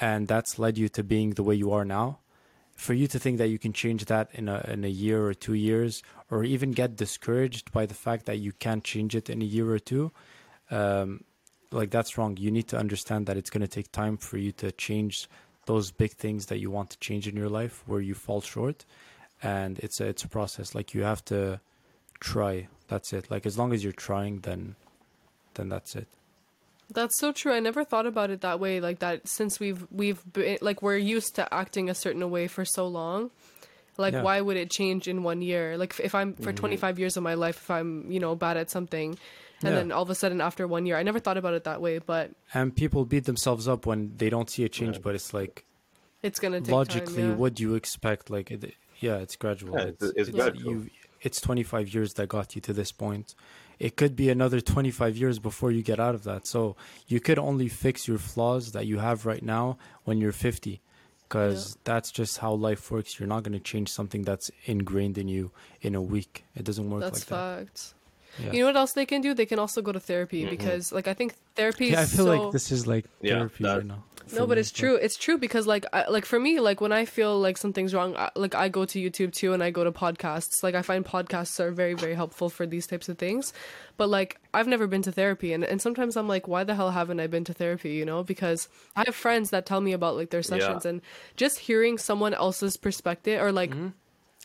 and 0.00 0.28
that's 0.28 0.58
led 0.58 0.78
you 0.78 0.88
to 0.90 1.02
being 1.02 1.30
the 1.30 1.42
way 1.42 1.54
you 1.54 1.72
are 1.72 1.84
now. 1.84 2.18
For 2.74 2.94
you 2.94 3.08
to 3.08 3.18
think 3.18 3.38
that 3.38 3.48
you 3.48 3.58
can 3.58 3.72
change 3.72 4.04
that 4.04 4.28
in 4.32 4.48
a 4.48 4.64
in 4.68 4.84
a 4.84 4.88
year 4.88 5.26
or 5.26 5.34
two 5.34 5.54
years 5.54 6.02
or 6.30 6.44
even 6.44 6.70
get 6.70 6.94
discouraged 6.96 7.72
by 7.72 7.86
the 7.86 7.94
fact 7.94 8.26
that 8.26 8.38
you 8.38 8.52
can't 8.52 8.84
change 8.84 9.16
it 9.16 9.28
in 9.28 9.42
a 9.42 9.44
year 9.44 9.68
or 9.70 9.80
two 9.80 10.12
um, 10.70 11.24
like 11.70 11.90
that's 11.90 12.16
wrong. 12.16 12.36
You 12.36 12.50
need 12.50 12.68
to 12.68 12.78
understand 12.78 13.26
that 13.26 13.36
it's 13.36 13.50
going 13.50 13.62
to 13.62 13.68
take 13.68 13.90
time 13.90 14.16
for 14.16 14.38
you 14.38 14.52
to 14.52 14.70
change 14.72 15.28
those 15.70 15.86
big 16.02 16.12
things 16.24 16.46
that 16.50 16.58
you 16.62 16.70
want 16.76 16.88
to 16.90 16.98
change 17.06 17.24
in 17.30 17.36
your 17.42 17.50
life 17.60 17.76
where 17.90 18.00
you 18.08 18.14
fall 18.26 18.40
short 18.54 18.78
and 19.42 19.72
it's 19.84 20.00
a 20.00 20.06
it's 20.12 20.24
a 20.24 20.30
process 20.38 20.74
like 20.78 20.88
you 20.96 21.02
have 21.12 21.22
to 21.32 21.40
try 22.20 22.54
that's 22.90 23.12
it 23.18 23.24
like 23.30 23.44
as 23.50 23.56
long 23.60 23.70
as 23.74 23.80
you're 23.84 24.00
trying 24.10 24.34
then 24.48 24.62
then 25.54 25.68
that's 25.74 25.92
it 26.02 26.08
That's 26.90 27.18
so 27.20 27.32
true. 27.32 27.52
I 27.52 27.60
never 27.60 27.84
thought 27.84 28.06
about 28.06 28.30
it 28.34 28.40
that 28.40 28.58
way. 28.64 28.80
Like 28.80 28.98
that 29.04 29.28
since 29.28 29.60
we've 29.60 29.84
we've 29.92 30.22
been 30.32 30.56
like 30.68 30.80
we're 30.80 30.96
used 31.16 31.34
to 31.36 31.44
acting 31.52 31.90
a 31.90 31.94
certain 31.94 32.24
way 32.30 32.48
for 32.48 32.64
so 32.64 32.88
long. 32.88 33.30
Like 33.98 34.14
Yeah. 34.14 34.22
why 34.26 34.40
would 34.40 34.56
it 34.56 34.70
change 34.70 35.04
in 35.12 35.22
one 35.22 35.42
year? 35.42 35.76
Like 35.76 35.92
if, 36.00 36.14
I'm 36.14 36.32
for 36.32 36.52
Mm-hmm. 36.52 36.64
25 36.80 36.98
years 36.98 37.16
of 37.18 37.22
my 37.22 37.34
life 37.34 37.56
if 37.60 37.68
I'm, 37.70 38.10
you 38.10 38.20
know, 38.24 38.34
bad 38.34 38.56
at 38.56 38.70
something 38.70 39.18
and 39.62 39.70
Yeah. 39.70 39.76
then 39.76 39.92
all 39.92 40.02
of 40.02 40.10
a 40.10 40.14
sudden 40.14 40.40
after 40.40 40.66
one 40.66 40.86
year, 40.86 40.96
I 40.96 41.02
never 41.02 41.18
thought 41.18 41.36
about 41.36 41.54
it 41.54 41.64
that 41.64 41.80
way, 41.80 41.98
but 41.98 42.30
and 42.54 42.74
people 42.74 43.04
beat 43.04 43.24
themselves 43.24 43.66
up 43.68 43.86
when 43.86 44.16
they 44.16 44.30
don't 44.30 44.48
see 44.50 44.64
a 44.64 44.68
change 44.68 44.96
Right. 44.96 45.02
but 45.04 45.14
it's 45.14 45.32
like 45.34 45.64
it's 46.22 46.38
going 46.40 46.52
to 46.52 46.60
take 46.60 46.70
logically 46.72 47.14
time. 47.22 47.30
Yeah. 47.30 47.36
what 47.36 47.54
do 47.54 47.62
you 47.62 47.74
expect 47.74 48.28
like 48.30 48.50
it, 48.50 48.74
yeah 49.00 49.16
it's 49.18 49.36
gradual 49.36 49.74
Yeah, 49.78 49.86
it's- 49.88 50.12
it's 50.16 50.30
gradual. 50.30 50.72
you 50.72 50.90
it's 51.22 51.40
25 51.40 51.92
years 51.94 52.14
that 52.14 52.28
got 52.28 52.54
you 52.54 52.60
to 52.62 52.72
this 52.72 52.90
point 52.92 53.34
it 53.78 53.94
could 53.96 54.14
be 54.16 54.28
another 54.28 54.60
25 54.60 55.16
years 55.16 55.38
before 55.38 55.70
you 55.70 55.82
get 55.82 56.00
out 56.00 56.14
of 56.16 56.22
that 56.24 56.46
so 56.46 56.74
you 57.06 57.20
could 57.20 57.38
only 57.38 57.68
fix 57.68 58.06
your 58.08 58.18
flaws 58.18 58.72
that 58.72 58.86
you 58.86 58.98
have 58.98 59.26
right 59.26 59.42
now 59.44 59.78
when 60.04 60.18
you're 60.18 60.32
50 60.32 60.80
because 61.28 61.76
that's 61.84 62.10
just 62.10 62.38
how 62.38 62.52
life 62.52 62.90
works 62.90 63.18
you're 63.20 63.28
not 63.28 63.42
going 63.42 63.52
to 63.52 63.60
change 63.60 63.88
something 63.90 64.22
that's 64.22 64.50
ingrained 64.64 65.18
in 65.18 65.28
you 65.28 65.50
in 65.82 65.94
a 65.94 66.02
week 66.02 66.44
it 66.56 66.64
doesn't 66.64 66.88
work 66.90 67.00
That's 67.02 67.20
like 67.20 67.28
that 67.28 67.66
facts. 67.66 67.94
Yeah. 68.42 68.52
You 68.52 68.60
know 68.60 68.66
what 68.66 68.76
else 68.76 68.92
they 68.92 69.06
can 69.06 69.20
do? 69.20 69.34
They 69.34 69.46
can 69.46 69.58
also 69.58 69.82
go 69.82 69.92
to 69.92 70.00
therapy 70.00 70.44
Mhm. 70.44 70.50
because 70.50 70.92
like 70.92 71.08
I 71.08 71.14
think 71.14 71.34
therapy 71.56 71.86
yeah 71.86 72.00
i 72.00 72.02
is 72.02 72.14
feel 72.14 72.26
so 72.26 72.34
like 72.42 72.52
this 72.52 72.70
is 72.72 72.86
like 72.86 73.04
Yeah, 73.20 73.38
therapy 73.38 73.64
that- 73.64 73.76
right 73.78 73.86
now 73.86 74.04
No, 74.30 74.46
but 74.46 74.56
me, 74.56 74.60
it's 74.60 74.70
true. 74.70 74.94
It's 74.96 75.16
true 75.16 75.38
because 75.38 75.66
like 75.66 75.86
I, 75.90 76.04
like 76.10 76.26
for 76.26 76.38
me, 76.38 76.60
like 76.60 76.82
when 76.84 76.92
I 76.92 77.06
feel 77.06 77.40
like 77.40 77.56
something's 77.56 77.94
wrong, 77.96 78.14
I, 78.14 78.28
like 78.36 78.54
I 78.54 78.68
go 78.68 78.84
to 78.84 78.96
YouTube 79.00 79.32
too 79.32 79.54
and 79.54 79.62
I 79.64 79.70
go 79.70 79.84
to 79.84 79.90
podcasts. 79.90 80.62
Like 80.62 80.74
I 80.74 80.82
find 80.82 81.02
podcasts 81.02 81.58
are 81.60 81.70
very 81.72 81.94
very 81.94 82.14
helpful 82.14 82.50
for 82.50 82.66
these 82.66 82.86
types 82.86 83.08
of 83.08 83.16
things. 83.16 83.54
But 83.96 84.10
like 84.10 84.36
I've 84.52 84.68
never 84.68 84.86
been 84.86 85.00
to 85.08 85.12
therapy 85.12 85.54
and 85.54 85.64
and 85.64 85.80
sometimes 85.80 86.14
I'm 86.18 86.28
like 86.28 86.46
why 86.46 86.62
the 86.68 86.74
hell 86.74 86.90
haven't 86.90 87.20
I 87.24 87.26
been 87.26 87.44
to 87.44 87.54
therapy, 87.54 87.92
you 88.00 88.04
know? 88.04 88.20
Because 88.22 88.68
I 88.94 89.04
have 89.06 89.14
friends 89.16 89.48
that 89.48 89.64
tell 89.64 89.80
me 89.80 89.92
about 89.96 90.14
like 90.20 90.28
their 90.28 90.42
sessions 90.44 90.84
Yeah. 90.84 90.90
and 90.90 91.00
just 91.40 91.60
hearing 91.60 91.96
someone 91.96 92.34
else's 92.34 92.76
perspective 92.76 93.40
or 93.40 93.50
like 93.50 93.72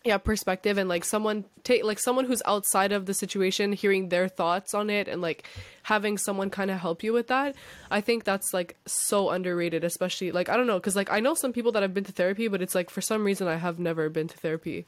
yeah 0.04 0.18
perspective 0.18 0.78
and 0.78 0.90
like 0.90 1.06
someone 1.06 1.46
take 1.64 1.84
like 1.84 1.98
someone 2.00 2.26
who's 2.26 2.42
outside 2.46 2.92
of 2.92 3.06
the 3.06 3.14
situation 3.14 3.72
hearing 3.72 4.10
their 4.10 4.28
thoughts 4.28 4.74
on 4.74 4.90
it 4.90 5.08
and 5.08 5.22
like 5.22 5.48
having 5.84 6.18
someone 6.18 6.50
kind 6.50 6.70
of 6.70 6.80
help 6.80 7.04
you 7.04 7.14
with 7.14 7.28
that 7.28 7.56
i 7.90 8.02
think 8.02 8.24
that's 8.24 8.54
like 8.54 8.76
so 8.86 9.30
underrated 9.30 9.84
especially 9.84 10.32
like 10.32 10.50
i 10.50 10.58
don't 10.58 10.68
know 10.68 10.78
because 10.80 10.96
like 10.96 11.10
i 11.12 11.20
know 11.20 11.34
some 11.34 11.54
people 11.54 11.72
that 11.72 11.82
have 11.82 11.94
been 11.94 12.04
to 12.04 12.12
therapy 12.12 12.48
but 12.50 12.62
it's 12.62 12.76
like 12.76 12.90
for 12.90 13.02
some 13.02 13.24
reason 13.24 13.48
i 13.48 13.56
have 13.56 13.80
never 13.80 14.10
been 14.10 14.28
to 14.28 14.38
therapy 14.38 14.86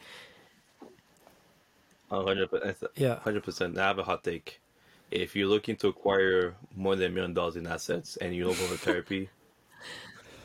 A 2.12 2.22
hundred 2.24 2.50
percent. 2.52 2.92
Yeah. 2.96 3.20
hundred 3.20 3.44
percent. 3.44 3.78
I 3.78 3.88
have 3.88 4.00
a 4.00 4.04
hot 4.04 4.24
take. 4.24 4.62
If 5.12 5.36
you're 5.36 5.48
looking 5.48 5.76
to 5.78 5.88
acquire 5.88 6.56
more 6.76 6.96
than 6.96 7.12
a 7.12 7.14
million 7.16 7.34
dollars 7.34 7.56
in 7.56 7.66
assets 7.68 8.16
and 8.18 8.36
you 8.36 8.44
don't 8.44 8.58
go 8.60 8.68
to 8.68 8.78
therapy, 8.78 9.30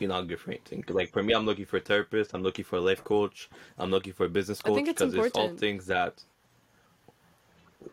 you're 0.01 0.09
not 0.09 0.27
good 0.27 0.39
for. 0.39 0.53
Like 0.89 1.11
for 1.11 1.23
me, 1.23 1.33
I'm 1.33 1.45
looking 1.45 1.65
for 1.65 1.77
a 1.77 1.81
therapist. 1.81 2.33
I'm 2.33 2.43
looking 2.43 2.65
for 2.65 2.77
a 2.77 2.81
life 2.81 3.03
coach. 3.03 3.49
I'm 3.77 3.91
looking 3.91 4.13
for 4.13 4.25
a 4.25 4.29
business 4.29 4.61
coach 4.61 4.81
think 4.83 4.99
it's 4.99 5.01
because 5.01 5.25
it's 5.27 5.37
all 5.37 5.55
things 5.55 5.85
that, 5.87 6.23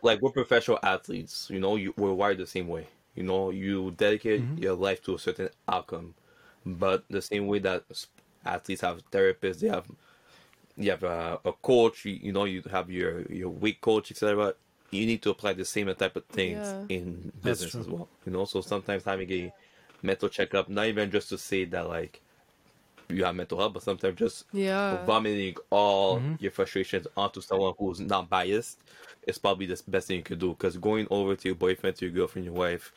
like, 0.01 0.21
we're 0.21 0.31
professional 0.31 0.79
athletes. 0.83 1.47
You 1.49 1.59
know, 1.59 1.75
you, 1.75 1.93
we're 1.97 2.13
wired 2.13 2.37
the 2.37 2.47
same 2.47 2.67
way. 2.67 2.87
You 3.15 3.23
know, 3.23 3.49
you 3.49 3.91
dedicate 3.91 4.41
mm-hmm. 4.41 4.57
your 4.57 4.73
life 4.75 5.03
to 5.03 5.15
a 5.15 5.19
certain 5.19 5.49
outcome, 5.67 6.13
but 6.65 7.03
the 7.09 7.21
same 7.21 7.47
way 7.47 7.59
that 7.59 7.83
athletes 8.45 8.81
have 8.81 9.01
therapists, 9.11 9.59
they 9.59 9.67
have 9.67 9.85
you 10.77 10.91
have 10.91 11.03
a, 11.03 11.39
a 11.43 11.51
coach, 11.51 12.05
you, 12.05 12.13
you 12.13 12.31
know, 12.31 12.45
you 12.45 12.63
have 12.71 12.89
your 12.89 13.23
your 13.23 13.49
weight 13.49 13.81
coach, 13.81 14.11
etc. 14.11 14.53
You 14.91 15.05
need 15.05 15.21
to 15.23 15.31
apply 15.31 15.53
the 15.53 15.65
same 15.65 15.93
type 15.93 16.15
of 16.15 16.25
things 16.25 16.65
Yeah. 16.65 16.85
in 16.89 17.31
business 17.43 17.75
as 17.75 17.87
well. 17.87 18.07
You 18.25 18.31
know, 18.31 18.45
so 18.45 18.61
sometimes 18.61 19.03
having 19.03 19.31
a 19.31 19.53
mental 20.03 20.29
checkup, 20.29 20.69
not 20.69 20.87
even 20.87 21.11
just 21.11 21.29
to 21.29 21.37
say 21.37 21.65
that 21.65 21.87
like 21.87 22.21
you 23.09 23.23
have 23.23 23.35
mental 23.35 23.57
health, 23.59 23.73
but 23.73 23.83
sometimes 23.83 24.17
just 24.17 24.45
yeah 24.51 25.05
vomiting 25.05 25.55
all 25.69 26.25
Mm-hmm. 26.25 26.35
your 26.39 26.51
frustrations 26.51 27.07
onto 27.17 27.41
someone 27.41 27.73
who's 27.77 27.99
not 27.99 28.29
biased 28.29 28.79
is 29.27 29.37
probably 29.37 29.65
the 29.65 29.81
best 29.87 30.07
thing 30.07 30.17
you 30.17 30.23
could 30.23 30.39
do. 30.39 30.49
Because 30.49 30.77
going 30.77 31.07
over 31.11 31.35
to 31.35 31.47
your 31.49 31.55
boyfriend, 31.55 31.95
to 31.97 32.05
your 32.05 32.13
girlfriend, 32.13 32.45
your 32.45 32.53
wife, 32.55 32.93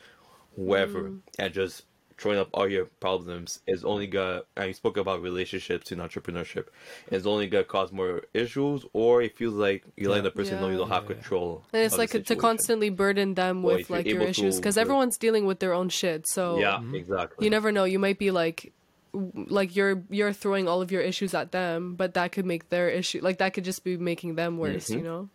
whoever, 0.55 1.13
Mm. 1.13 1.21
and 1.39 1.53
just 1.53 1.83
throwing 2.17 2.39
up 2.39 2.49
all 2.53 2.67
your 2.67 2.85
problems 2.85 3.59
is 3.67 3.83
only 3.83 4.07
gonna 4.07 4.41
and 4.55 4.67
you 4.67 4.73
spoke 4.73 4.97
about 4.97 5.21
relationships 5.21 5.91
and 5.91 6.01
entrepreneurship 6.01 6.67
is 7.11 7.25
only 7.27 7.47
gonna 7.47 7.63
cause 7.63 7.91
more 7.91 8.23
issues 8.33 8.85
or 8.93 9.21
it 9.21 9.35
feels 9.37 9.53
like 9.53 9.83
you're 9.97 10.09
letting 10.09 10.23
the 10.23 10.31
person 10.31 10.59
know 10.61 10.69
you 10.69 10.77
don't 10.77 10.89
have 10.89 11.03
Yeah. 11.03 11.15
control 11.15 11.63
And 11.73 11.83
it's 11.83 11.97
like 11.97 12.11
to 12.11 12.35
constantly 12.35 12.89
burden 12.89 13.33
them 13.33 13.63
Or 13.65 13.75
with 13.75 13.89
like 13.89 14.05
your 14.05 14.21
issues 14.21 14.57
because 14.57 14.77
everyone's 14.77 15.17
dealing 15.17 15.45
with 15.45 15.59
their 15.59 15.73
own 15.73 15.89
shit. 15.89 16.27
So 16.27 16.59
yeah 16.59 16.79
exactly 16.93 17.45
you 17.45 17.49
never 17.49 17.71
know. 17.71 17.83
You 17.83 17.99
might 17.99 18.19
be 18.19 18.31
like 18.31 18.71
like 19.13 19.75
you're 19.75 20.01
you're 20.09 20.33
throwing 20.33 20.67
all 20.67 20.81
of 20.81 20.91
your 20.91 21.01
issues 21.01 21.33
at 21.33 21.51
them, 21.51 21.93
but 21.95 22.15
that 22.15 22.31
could 22.31 22.45
make 22.45 22.69
their 22.69 22.89
issue 22.89 23.19
like 23.21 23.37
that 23.37 23.53
could 23.53 23.63
just 23.63 23.83
be 23.83 23.97
making 23.97 24.35
them 24.35 24.57
worse, 24.57 24.89
Mhm. 24.89 24.97
you 24.97 25.03
know? 25.03 25.29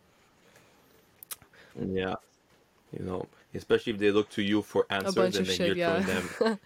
yeah 1.81 2.15
you 2.93 3.05
know 3.05 3.27
especially 3.59 3.93
if 3.93 3.99
they 3.99 4.11
look 4.11 4.29
to 4.31 4.43
you 4.43 4.63
for 4.63 4.87
answers 4.91 5.37
and 5.37 5.47
then 5.47 5.57
shit, 5.57 5.67
you're 5.67 5.77
yeah. 5.77 6.03
throwing 6.03 6.07
them 6.07 6.35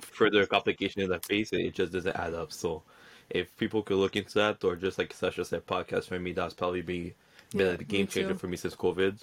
further 0.00 0.46
complication 0.46 1.02
in 1.02 1.08
the 1.10 1.18
face 1.20 1.52
it 1.52 1.74
just 1.74 1.92
doesn't 1.92 2.16
add 2.16 2.34
up 2.34 2.52
so 2.52 2.82
if 3.30 3.56
people 3.56 3.82
could 3.82 3.96
look 3.96 4.16
into 4.16 4.34
that 4.34 4.62
or 4.64 4.76
just 4.76 4.98
like 4.98 5.12
Sasha 5.12 5.44
said 5.44 5.66
podcast 5.66 6.04
for 6.08 6.18
me 6.18 6.32
that's 6.32 6.54
probably 6.54 6.82
be 6.82 7.14
been 7.56 7.66
Yeah, 7.66 7.72
a 7.74 7.76
game 7.84 8.06
changer 8.06 8.34
too. 8.34 8.38
for 8.38 8.48
me 8.48 8.56
since 8.56 8.74
covid 8.74 9.18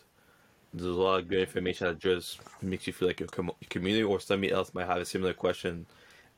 there's 0.73 0.95
a 0.95 1.01
lot 1.01 1.19
of 1.19 1.27
good 1.27 1.39
information 1.39 1.87
that 1.87 1.99
just 1.99 2.39
makes 2.61 2.85
you 2.87 2.93
feel 2.93 3.07
like 3.07 3.19
your 3.19 3.29
com- 3.29 3.51
community 3.69 4.03
or 4.03 4.19
somebody 4.19 4.53
else 4.53 4.73
might 4.73 4.85
have 4.87 4.97
a 4.97 5.05
similar 5.05 5.33
question 5.33 5.85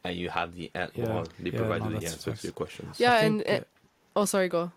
and 0.03 0.15
you 0.17 0.29
have 0.29 0.55
the 0.55 0.71
answer. 0.73 0.93
Yeah, 1.01 1.05
well, 1.05 1.27
they 1.39 1.51
yeah, 1.51 1.57
provide 1.57 1.81
no, 1.83 1.89
you 1.89 1.99
the 1.99 2.05
that's 2.05 2.13
answers 2.13 2.41
to 2.41 2.47
your 2.47 2.53
questions 2.53 2.99
Yeah, 2.99 3.19
think, 3.19 3.43
and, 3.45 3.61
uh, 3.61 3.63
oh 4.15 4.25
sorry, 4.25 4.47
go. 4.49 4.71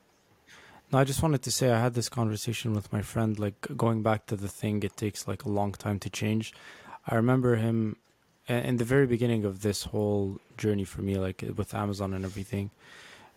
No, 0.94 1.00
I 1.00 1.02
just 1.02 1.24
wanted 1.24 1.42
to 1.42 1.50
say 1.50 1.72
I 1.72 1.80
had 1.80 1.94
this 1.94 2.08
conversation 2.08 2.72
with 2.72 2.92
my 2.92 3.02
friend, 3.02 3.36
like 3.36 3.66
going 3.76 4.04
back 4.04 4.26
to 4.26 4.36
the 4.36 4.46
thing, 4.46 4.84
it 4.84 4.96
takes 4.96 5.26
like 5.26 5.42
a 5.44 5.48
long 5.48 5.72
time 5.72 5.98
to 5.98 6.08
change. 6.08 6.54
I 7.04 7.16
remember 7.16 7.56
him 7.56 7.96
in 8.46 8.76
the 8.76 8.84
very 8.84 9.08
beginning 9.08 9.44
of 9.44 9.62
this 9.62 9.82
whole 9.82 10.38
journey 10.56 10.84
for 10.84 11.02
me, 11.02 11.16
like 11.16 11.42
with 11.56 11.74
Amazon 11.74 12.14
and 12.14 12.24
everything. 12.24 12.70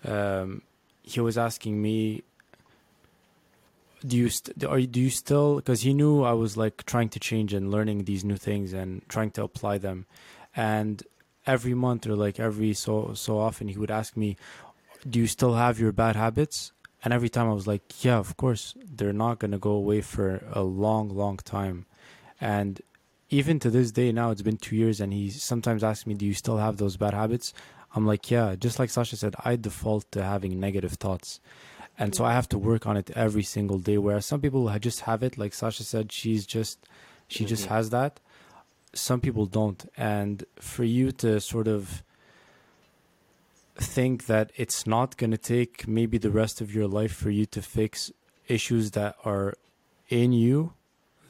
Um, 0.05 0.61
he 1.01 1.19
was 1.19 1.35
asking 1.35 1.81
me, 1.81 2.21
"Do 4.05 4.15
you 4.15 4.29
st- 4.29 4.63
are 4.63 4.77
you, 4.77 4.85
do 4.85 5.01
you 5.01 5.09
still?" 5.09 5.55
Because 5.55 5.81
he 5.81 5.95
knew 5.95 6.21
I 6.21 6.33
was 6.33 6.57
like 6.57 6.85
trying 6.85 7.09
to 7.09 7.19
change 7.19 7.53
and 7.55 7.71
learning 7.71 8.03
these 8.03 8.23
new 8.23 8.37
things 8.37 8.71
and 8.71 9.01
trying 9.09 9.31
to 9.31 9.41
apply 9.41 9.79
them, 9.79 10.05
and 10.55 11.01
every 11.47 11.73
month 11.73 12.05
or 12.05 12.15
like 12.15 12.39
every 12.39 12.75
so 12.75 13.15
so 13.15 13.39
often 13.39 13.67
he 13.67 13.79
would 13.79 13.89
ask 13.89 14.15
me, 14.15 14.37
"Do 15.09 15.17
you 15.17 15.25
still 15.25 15.55
have 15.55 15.79
your 15.79 15.91
bad 15.91 16.15
habits?" 16.15 16.71
And 17.07 17.13
every 17.13 17.29
time 17.29 17.49
I 17.49 17.53
was 17.53 17.67
like, 17.67 18.03
yeah, 18.03 18.17
of 18.17 18.35
course, 18.35 18.75
they're 18.83 19.13
not 19.13 19.39
going 19.39 19.51
to 19.51 19.57
go 19.57 19.71
away 19.71 20.01
for 20.01 20.43
a 20.51 20.61
long, 20.61 21.07
long 21.07 21.37
time. 21.37 21.85
And 22.41 22.81
even 23.29 23.61
to 23.61 23.69
this 23.69 23.91
day 23.91 24.11
now, 24.11 24.31
it's 24.31 24.41
been 24.41 24.57
two 24.57 24.75
years, 24.75 24.99
and 24.99 25.13
he 25.13 25.29
sometimes 25.29 25.85
asks 25.85 26.05
me, 26.05 26.15
do 26.15 26.25
you 26.25 26.33
still 26.33 26.57
have 26.57 26.75
those 26.75 26.97
bad 26.97 27.13
habits? 27.13 27.53
I'm 27.95 28.05
like, 28.05 28.29
yeah, 28.29 28.57
just 28.59 28.77
like 28.77 28.89
Sasha 28.89 29.15
said, 29.15 29.35
I 29.45 29.55
default 29.55 30.11
to 30.11 30.21
having 30.21 30.59
negative 30.59 30.95
thoughts. 30.95 31.39
And 31.97 32.13
so 32.13 32.25
I 32.25 32.33
have 32.33 32.49
to 32.49 32.57
work 32.57 32.85
on 32.85 32.97
it 32.97 33.09
every 33.11 33.43
single 33.43 33.79
day. 33.79 33.97
Whereas 33.97 34.25
some 34.25 34.41
people 34.41 34.67
just 34.77 34.99
have 35.07 35.23
it, 35.23 35.37
like 35.37 35.53
Sasha 35.53 35.85
said, 35.85 36.11
she's 36.11 36.45
just, 36.45 36.77
she 37.29 37.45
just 37.45 37.67
Mhm. 37.67 37.69
has 37.69 37.89
that. 37.91 38.19
Some 38.93 39.21
people 39.21 39.45
don't. 39.45 39.89
And 39.95 40.43
for 40.59 40.83
you 40.83 41.13
to 41.23 41.39
sort 41.39 41.69
of, 41.69 42.03
think 43.77 44.25
that 44.25 44.51
it's 44.55 44.85
not 44.87 45.17
going 45.17 45.31
to 45.31 45.37
take 45.37 45.87
maybe 45.87 46.17
the 46.17 46.31
rest 46.31 46.61
of 46.61 46.73
your 46.73 46.87
life 46.87 47.13
for 47.13 47.29
you 47.29 47.45
to 47.47 47.61
fix 47.61 48.11
issues 48.47 48.91
that 48.91 49.15
are 49.23 49.53
in 50.09 50.31
you, 50.31 50.73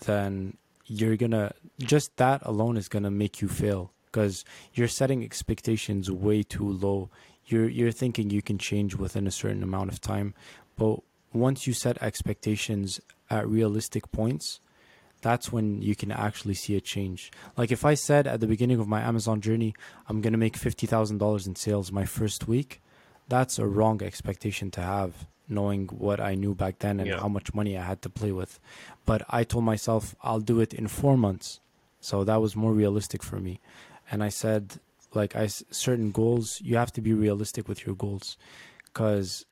then 0.06 0.58
you're 0.86 1.18
going 1.18 1.32
to 1.32 1.52
just 1.80 2.16
that 2.18 2.42
alone 2.46 2.78
is 2.78 2.88
going 2.88 3.04
to 3.04 3.12
make 3.12 3.42
you 3.42 3.48
fail 3.48 3.92
because 4.06 4.46
you're 4.74 4.88
setting 4.88 5.24
expectations 5.24 6.10
way 6.10 6.44
too 6.44 6.70
low. 6.70 7.10
You're 7.46 7.70
you're 7.70 7.92
thinking 7.92 8.30
you 8.30 8.42
can 8.42 8.58
change 8.58 8.96
within 8.96 9.28
a 9.28 9.32
certain 9.32 9.64
amount 9.64 9.92
of 9.92 10.02
time, 10.02 10.34
but 10.76 11.00
once 11.34 11.68
you 11.68 11.74
set 11.74 12.02
expectations 12.02 13.00
at 13.30 13.48
realistic 13.48 14.12
points, 14.12 14.60
that's 15.22 15.52
when 15.52 15.82
you 15.82 15.96
can 15.96 16.12
actually 16.12 16.54
see 16.54 16.76
a 16.76 16.82
change. 16.82 17.32
Like 17.58 17.72
if 17.72 17.84
I 17.86 17.96
said 17.96 18.28
at 18.28 18.40
the 18.40 18.48
beginning 18.48 18.80
of 18.80 18.88
my 18.88 19.02
Amazon 19.02 19.42
journey, 19.42 19.74
I'm 20.08 20.22
gonna 20.22 20.38
make 20.38 20.56
fifty 20.58 20.88
thousand 20.88 21.18
dollars 21.18 21.48
in 21.48 21.56
sales 21.56 21.92
my 21.92 22.06
first 22.06 22.48
week, 22.48 22.82
that's 23.28 23.60
a 23.60 23.66
wrong 23.68 24.02
expectation 24.04 24.72
to 24.72 24.82
have, 24.82 25.28
knowing 25.50 25.88
what 25.88 26.20
I 26.20 26.36
knew 26.36 26.54
back 26.56 26.80
then 26.80 27.00
and 27.00 27.10
Yeah. 27.10 27.20
how 27.20 27.28
much 27.28 27.54
money 27.54 27.78
I 27.78 27.84
had 27.84 28.02
to 28.04 28.10
play 28.10 28.32
with. 28.32 28.60
But 29.06 29.24
I 29.30 29.44
told 29.44 29.66
myself 29.66 30.16
I'll 30.22 30.40
do 30.40 30.60
it 30.62 30.74
in 30.74 30.88
four 30.88 31.18
months, 31.18 31.60
so 32.00 32.24
that 32.24 32.42
was 32.42 32.56
more 32.56 32.74
realistic 32.74 33.24
for 33.24 33.40
me. 33.40 33.60
And 34.12 34.24
I 34.24 34.30
said, 34.30 34.80
like 35.14 35.36
I 35.36 35.48
certain 35.48 36.12
goals, 36.12 36.62
you 36.64 36.78
have 36.78 36.94
to 36.94 37.02
be 37.02 37.14
realistic 37.14 37.68
with 37.68 37.86
your 37.86 37.96
goals, 37.96 38.38
because 38.86 39.46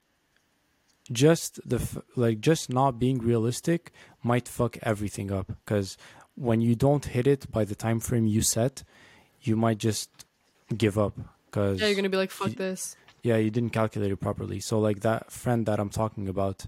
just 1.11 1.59
the 1.67 1.75
f- 1.77 1.97
like 2.15 2.39
just 2.41 2.69
not 2.69 2.97
being 2.99 3.19
realistic 3.19 3.91
might 4.23 4.47
fuck 4.47 4.77
everything 4.81 5.31
up 5.31 5.47
because 5.63 5.97
when 6.35 6.61
you 6.61 6.75
don't 6.75 7.05
hit 7.05 7.27
it 7.27 7.49
by 7.51 7.63
the 7.63 7.75
time 7.75 7.99
frame 7.99 8.25
you 8.25 8.41
set 8.41 8.83
you 9.41 9.55
might 9.55 9.77
just 9.77 10.09
give 10.75 10.97
up 10.97 11.13
because 11.45 11.79
Yeah, 11.79 11.87
you're 11.87 11.95
gonna 11.95 12.09
be 12.09 12.17
like, 12.17 12.31
fuck 12.31 12.51
this. 12.51 12.95
yeah 13.21 13.37
you 13.37 13.51
didn't 13.51 13.69
calculate 13.69 14.11
it 14.11 14.17
properly 14.17 14.59
so 14.59 14.79
like 14.79 15.01
that 15.01 15.31
friend 15.31 15.65
that 15.67 15.79
i'm 15.79 15.89
talking 15.89 16.27
about 16.27 16.65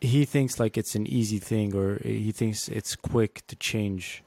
he 0.00 0.24
thinks 0.26 0.60
like 0.60 0.76
it's 0.76 0.94
an 0.94 1.06
easy 1.06 1.38
thing 1.38 1.74
or 1.74 1.98
he 2.04 2.32
thinks 2.32 2.68
it's 2.68 2.94
quick 2.96 3.42
to 3.46 3.56
change 3.56 4.22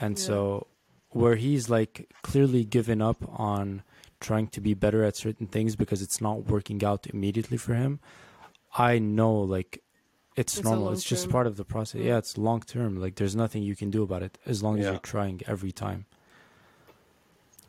and 0.00 0.16
Yeah. 0.18 0.24
so 0.26 0.66
where 1.10 1.34
he's 1.36 1.68
like 1.68 2.08
clearly 2.22 2.64
given 2.64 3.02
up 3.02 3.16
on 3.38 3.82
trying 4.20 4.46
to 4.48 4.60
be 4.60 4.74
better 4.74 5.02
at 5.04 5.16
certain 5.16 5.46
things 5.46 5.74
because 5.76 6.02
it's 6.02 6.20
not 6.20 6.46
working 6.46 6.84
out 6.84 7.06
immediately 7.08 7.56
for 7.56 7.74
him 7.74 7.98
i 8.76 8.98
know 8.98 9.34
like 9.56 9.82
it's, 10.36 10.56
It's 10.58 10.64
normal 10.64 10.92
it's 10.92 11.02
just 11.02 11.24
term. 11.24 11.32
part 11.32 11.46
of 11.46 11.56
the 11.56 11.64
process 11.64 12.00
Yeah. 12.00 12.08
yeah 12.12 12.18
it's 12.18 12.36
long 12.38 12.60
term 12.60 13.00
like 13.00 13.14
there's 13.16 13.34
nothing 13.34 13.62
you 13.62 13.74
can 13.76 13.90
do 13.90 14.02
about 14.02 14.22
it 14.22 14.38
as 14.46 14.62
long 14.62 14.78
as 14.78 14.84
Yeah. 14.84 14.90
you're 14.92 15.00
trying 15.00 15.40
every 15.46 15.72
time 15.72 16.06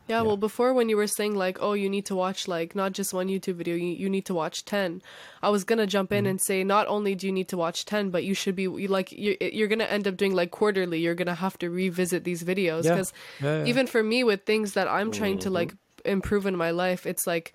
Yeah, 0.07 0.17
Yeah. 0.21 0.21
well, 0.27 0.37
before 0.37 0.73
when 0.73 0.89
you 0.89 0.97
were 0.97 1.05
saying 1.07 1.35
like, 1.35 1.57
oh, 1.61 1.73
you 1.73 1.87
need 1.87 2.05
to 2.07 2.15
watch 2.15 2.47
like 2.47 2.73
not 2.75 2.93
just 2.93 3.13
one 3.13 3.27
YouTube 3.27 3.55
video, 3.61 3.75
you, 3.75 3.93
you 4.03 4.09
need 4.09 4.25
to 4.25 4.33
watch 4.33 4.65
ten. 4.65 5.01
I 5.43 5.49
was 5.49 5.63
gonna 5.63 5.85
jump 5.85 6.09
Mm-hmm. 6.09 6.25
in 6.25 6.31
and 6.31 6.41
say 6.41 6.63
not 6.63 6.87
only 6.87 7.13
do 7.13 7.27
you 7.27 7.31
need 7.39 7.47
to 7.49 7.57
watch 7.57 7.85
ten, 7.85 8.09
but 8.09 8.23
you 8.23 8.33
should 8.33 8.55
be 8.55 8.63
you, 8.63 8.87
like 8.87 9.11
you're, 9.11 9.35
you're 9.39 9.67
gonna 9.67 9.83
end 9.97 10.07
up 10.07 10.17
doing 10.17 10.33
like 10.33 10.49
quarterly. 10.49 10.99
You're 10.99 11.13
gonna 11.21 11.35
have 11.35 11.57
to 11.59 11.69
revisit 11.69 12.23
these 12.23 12.41
videos 12.43 12.83
Yeah. 12.85 12.91
because 12.95 13.13
yeah, 13.39 13.57
yeah. 13.59 13.65
even 13.71 13.85
for 13.85 14.01
me 14.01 14.23
with 14.23 14.45
things 14.45 14.73
that 14.73 14.87
I'm 14.87 15.11
trying 15.11 15.37
to 15.45 15.49
like 15.51 15.75
improve 16.05 16.47
in 16.47 16.55
my 16.55 16.71
life, 16.71 17.05
it's 17.05 17.27
like 17.27 17.53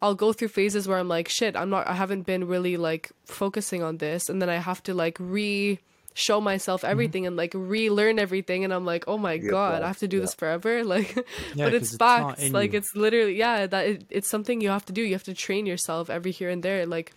I'll 0.00 0.14
go 0.14 0.32
through 0.32 0.48
phases 0.48 0.86
where 0.86 0.98
I'm 0.98 1.08
like, 1.08 1.28
shit, 1.28 1.56
I'm 1.56 1.70
not, 1.70 1.86
I 1.88 1.94
haven't 1.94 2.22
been 2.22 2.46
really 2.46 2.76
like 2.76 3.10
focusing 3.24 3.82
on 3.82 3.96
this, 3.98 4.28
and 4.28 4.40
then 4.40 4.48
I 4.48 4.56
have 4.56 4.82
to 4.84 4.94
like 4.94 5.16
re 5.20 5.78
show 6.14 6.40
myself 6.40 6.82
Mm-hmm. 6.82 6.90
everything 6.90 7.26
and 7.26 7.36
like 7.36 7.52
relearn 7.54 8.18
everything, 8.18 8.64
and 8.64 8.72
I'm 8.72 8.84
like, 8.84 9.04
oh 9.08 9.18
my 9.18 9.38
god, 9.38 9.82
I 9.82 9.86
have 9.88 9.98
to 9.98 10.08
do 10.08 10.16
yeah. 10.18 10.20
this 10.22 10.34
forever, 10.34 10.84
like, 10.94 11.14
Yeah, 11.54 11.66
but 11.66 11.74
it's 11.74 11.96
facts, 11.96 12.50
like 12.50 12.72
you. 12.72 12.78
it's 12.78 12.94
literally 12.94 13.34
yeah, 13.36 13.66
that 13.66 13.86
it, 13.86 14.04
it's 14.10 14.28
something 14.28 14.60
you 14.60 14.70
have 14.70 14.84
to 14.86 14.92
do. 14.92 15.02
You 15.02 15.14
have 15.14 15.24
to 15.24 15.34
train 15.34 15.66
yourself 15.66 16.10
every 16.10 16.30
here 16.32 16.50
and 16.50 16.62
there, 16.62 16.86
like 16.86 17.12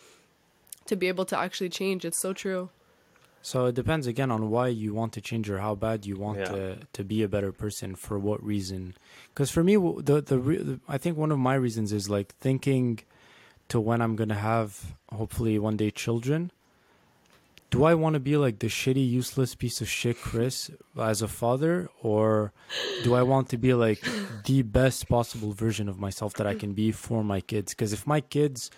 to 0.87 0.95
be 0.95 1.07
able 1.07 1.25
to 1.25 1.37
actually 1.37 1.69
change. 1.69 2.03
It's 2.05 2.19
so 2.21 2.33
true. 2.33 2.69
So 3.43 3.65
it 3.65 3.75
depends 3.75 4.05
again 4.07 4.29
on 4.31 4.49
why 4.49 4.67
you 4.67 4.93
want 4.93 5.13
to 5.13 5.21
change 5.21 5.49
or 5.49 5.59
how 5.59 5.73
bad 5.75 6.05
you 6.05 6.15
want 6.15 6.39
Yeah. 6.39 6.45
to 6.51 6.77
to 6.93 7.03
be 7.03 7.23
a 7.23 7.27
better 7.27 7.51
person 7.51 7.95
for 7.95 8.19
what 8.19 8.43
reason. 8.43 8.93
Because 9.33 9.49
for 9.49 9.63
me, 9.63 9.75
the, 9.75 10.21
the 10.21 10.37
the 10.37 10.79
I 10.87 10.97
think 10.97 11.17
one 11.17 11.31
of 11.31 11.39
my 11.39 11.55
reasons 11.55 11.91
is 11.91 12.09
like 12.09 12.35
thinking 12.39 12.99
to 13.69 13.79
when 13.79 14.01
I'm 14.01 14.15
gonna 14.15 14.35
have 14.53 14.93
hopefully 15.11 15.57
one 15.57 15.77
day 15.77 15.91
children. 15.91 16.51
Do 17.71 17.85
I 17.85 17.93
want 17.93 18.15
to 18.15 18.19
be 18.19 18.35
like 18.35 18.59
the 18.59 18.67
shitty, 18.67 19.09
useless 19.09 19.55
piece 19.55 19.79
of 19.79 19.87
shit 19.87 20.17
Chris 20.19 20.69
as 20.99 21.21
a 21.21 21.27
father, 21.29 21.87
or 22.03 22.51
do 23.05 23.13
I 23.15 23.21
want 23.23 23.47
to 23.49 23.57
be 23.57 23.73
like 23.73 24.03
the 24.45 24.61
best 24.63 25.07
possible 25.07 25.53
version 25.53 25.87
of 25.87 25.97
myself 25.97 26.33
that 26.33 26.45
I 26.45 26.53
can 26.53 26.73
be 26.73 26.91
for 26.91 27.23
my 27.23 27.39
kids? 27.39 27.73
Because 27.73 27.93
if 27.93 28.05
my 28.05 28.19
kids 28.19 28.69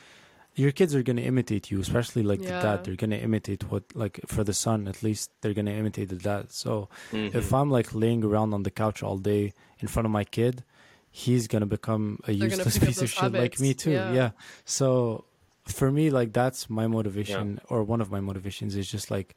your 0.56 0.72
kids 0.72 0.94
are 0.94 1.02
going 1.04 1.18
to 1.18 1.24
imitate 1.24 1.72
you 1.72 1.80
especially 1.80 2.22
like 2.24 2.42
the 2.42 2.50
dad. 2.50 2.84
They're 2.84 2.96
going 2.96 3.10
to 3.12 3.18
imitate 3.20 3.62
what 3.72 3.84
like 3.96 4.20
for 4.28 4.44
the 4.44 4.54
son 4.54 4.88
at 4.88 5.02
least 5.02 5.32
they're 5.42 5.54
going 5.60 5.66
to 5.66 5.72
imitate 5.74 6.10
the 6.10 6.16
dad. 6.32 6.52
So 6.52 6.90
Mhm. 7.12 7.34
if 7.36 7.52
i'm 7.54 7.72
like 7.72 7.94
laying 7.94 8.24
around 8.24 8.54
on 8.54 8.64
the 8.64 8.72
couch 8.84 9.02
all 9.04 9.18
day 9.18 9.54
in 9.80 9.88
front 9.88 10.06
of 10.06 10.12
my 10.12 10.24
kid 10.24 10.64
he's 11.10 11.48
going 11.48 11.62
to 11.62 11.72
become 11.78 12.20
a 12.28 12.34
They're 12.34 12.50
useless 12.50 12.78
piece 12.86 12.98
of 12.98 13.10
those 13.10 13.10
shit 13.12 13.34
like 13.34 13.60
me 13.60 13.74
too. 13.74 13.92
Yeah. 13.92 14.12
yeah. 14.20 14.30
so 14.66 15.26
for 15.66 15.92
me 15.92 16.10
like 16.10 16.34
that's 16.34 16.70
my 16.70 16.86
motivation 16.88 17.60
or 17.70 17.84
one 17.84 18.02
of 18.02 18.10
my 18.12 18.20
motivations 18.30 18.76
is 18.76 18.88
just 18.96 19.10
like 19.10 19.30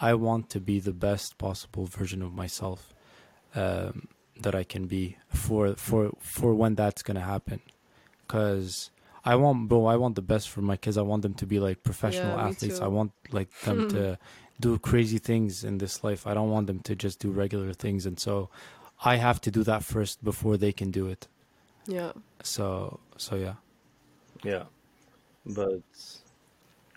i 0.00 0.12
want 0.14 0.50
to 0.50 0.60
be 0.60 0.78
the 0.78 0.92
best 1.08 1.38
possible 1.38 1.86
version 1.86 2.20
of 2.22 2.32
myself 2.42 2.80
um, 3.54 4.08
that 4.44 4.54
i 4.54 4.64
can 4.64 4.86
be 4.86 5.16
for 5.44 5.74
for 5.86 6.02
for 6.20 6.54
when 6.54 6.74
that's 6.74 7.02
going 7.02 7.16
to 7.16 7.26
happen. 7.34 7.60
Because 8.26 8.90
I 9.24 9.36
want, 9.36 9.68
bro. 9.68 9.86
I 9.86 9.96
want 9.96 10.14
the 10.14 10.22
best 10.22 10.48
for 10.48 10.62
my 10.62 10.76
kids. 10.76 10.96
I 10.96 11.02
want 11.02 11.22
them 11.22 11.34
to 11.34 11.46
be 11.46 11.58
like 11.60 11.82
professional 11.82 12.36
Yeah, 12.36 12.46
athletes. 12.48 12.78
too. 12.78 12.84
I 12.84 12.88
want 12.88 13.12
like 13.32 13.50
them 13.60 13.88
to 13.94 14.18
do 14.60 14.78
crazy 14.78 15.18
things 15.18 15.64
in 15.64 15.78
this 15.78 16.02
life. 16.04 16.26
I 16.26 16.34
don't 16.34 16.50
want 16.50 16.66
them 16.66 16.80
to 16.80 16.94
just 16.94 17.18
do 17.20 17.30
regular 17.30 17.72
things. 17.72 18.06
And 18.06 18.18
so, 18.18 18.48
I 19.04 19.16
have 19.16 19.40
to 19.42 19.50
do 19.50 19.62
that 19.64 19.82
first 19.84 20.22
before 20.22 20.56
they 20.56 20.72
can 20.72 20.90
do 20.90 21.06
it. 21.06 21.26
Yeah. 21.86 22.12
So 22.42 23.00
so 23.16 23.36
yeah. 23.36 23.54
Yeah, 24.42 24.64
but 25.44 25.80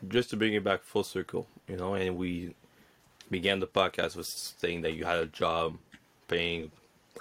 just 0.07 0.29
to 0.29 0.37
bring 0.37 0.53
it 0.53 0.63
back 0.63 0.83
full 0.83 1.03
circle, 1.03 1.47
you 1.67 1.75
know, 1.77 1.93
and 1.93 2.15
we 2.17 2.55
began 3.29 3.59
the 3.59 3.67
podcast 3.67 4.15
with 4.15 4.27
saying 4.27 4.81
that 4.81 4.93
you 4.93 5.03
had 5.05 5.19
a 5.19 5.25
job 5.25 5.77
paying 6.27 6.71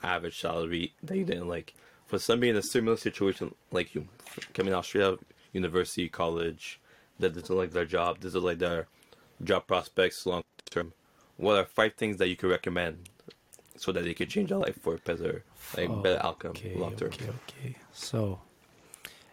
average 0.02 0.40
salary 0.40 0.92
that 1.02 1.16
you 1.16 1.24
didn't 1.24 1.48
like. 1.48 1.74
For 2.12 2.18
somebody 2.18 2.50
in 2.50 2.56
a 2.56 2.62
similar 2.62 2.98
situation 2.98 3.54
like 3.70 3.94
you, 3.94 4.06
coming 4.52 4.74
out 4.74 4.84
straight 4.84 5.02
out 5.02 5.14
of 5.14 5.20
university, 5.54 6.10
college, 6.10 6.78
that 7.18 7.32
doesn't 7.32 7.56
like 7.56 7.70
their 7.70 7.86
job, 7.86 8.20
doesn't 8.20 8.42
like 8.42 8.58
their 8.58 8.86
job 9.42 9.66
prospects 9.66 10.26
long 10.26 10.42
term, 10.68 10.92
what 11.38 11.56
are 11.56 11.64
five 11.64 11.94
things 11.94 12.18
that 12.18 12.28
you 12.28 12.36
could 12.36 12.50
recommend 12.50 13.08
so 13.78 13.92
that 13.92 14.04
they 14.04 14.12
could 14.12 14.28
change 14.28 14.50
their 14.50 14.58
life 14.58 14.78
for 14.82 14.96
a 14.96 14.98
better, 14.98 15.42
like 15.78 16.02
better 16.02 16.20
outcome 16.22 16.50
Okay, 16.50 16.74
long 16.76 16.94
term? 16.96 17.08
okay, 17.12 17.30
okay. 17.48 17.76
So, 17.94 18.40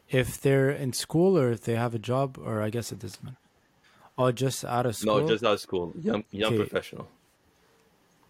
if 0.10 0.40
they're 0.40 0.70
in 0.70 0.94
school 0.94 1.38
or 1.38 1.52
if 1.52 1.60
they 1.66 1.76
have 1.76 1.94
a 1.94 2.00
job, 2.00 2.38
or 2.42 2.62
I 2.62 2.70
guess 2.70 2.94
it 2.94 3.00
doesn't 3.00 3.22
matter. 3.22 3.36
Oh, 4.18 4.32
just 4.32 4.64
out 4.64 4.86
of 4.86 4.96
school. 4.96 5.20
No, 5.20 5.28
just 5.28 5.44
out 5.44 5.56
of 5.56 5.60
school, 5.60 5.92
young 6.02 6.24
young 6.32 6.54
Okay. 6.54 6.64
professional. 6.64 7.10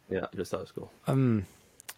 Yeah, 0.10 0.26
just 0.36 0.56
out 0.56 0.62
of 0.62 0.68
school. 0.70 0.92
um. 1.06 1.46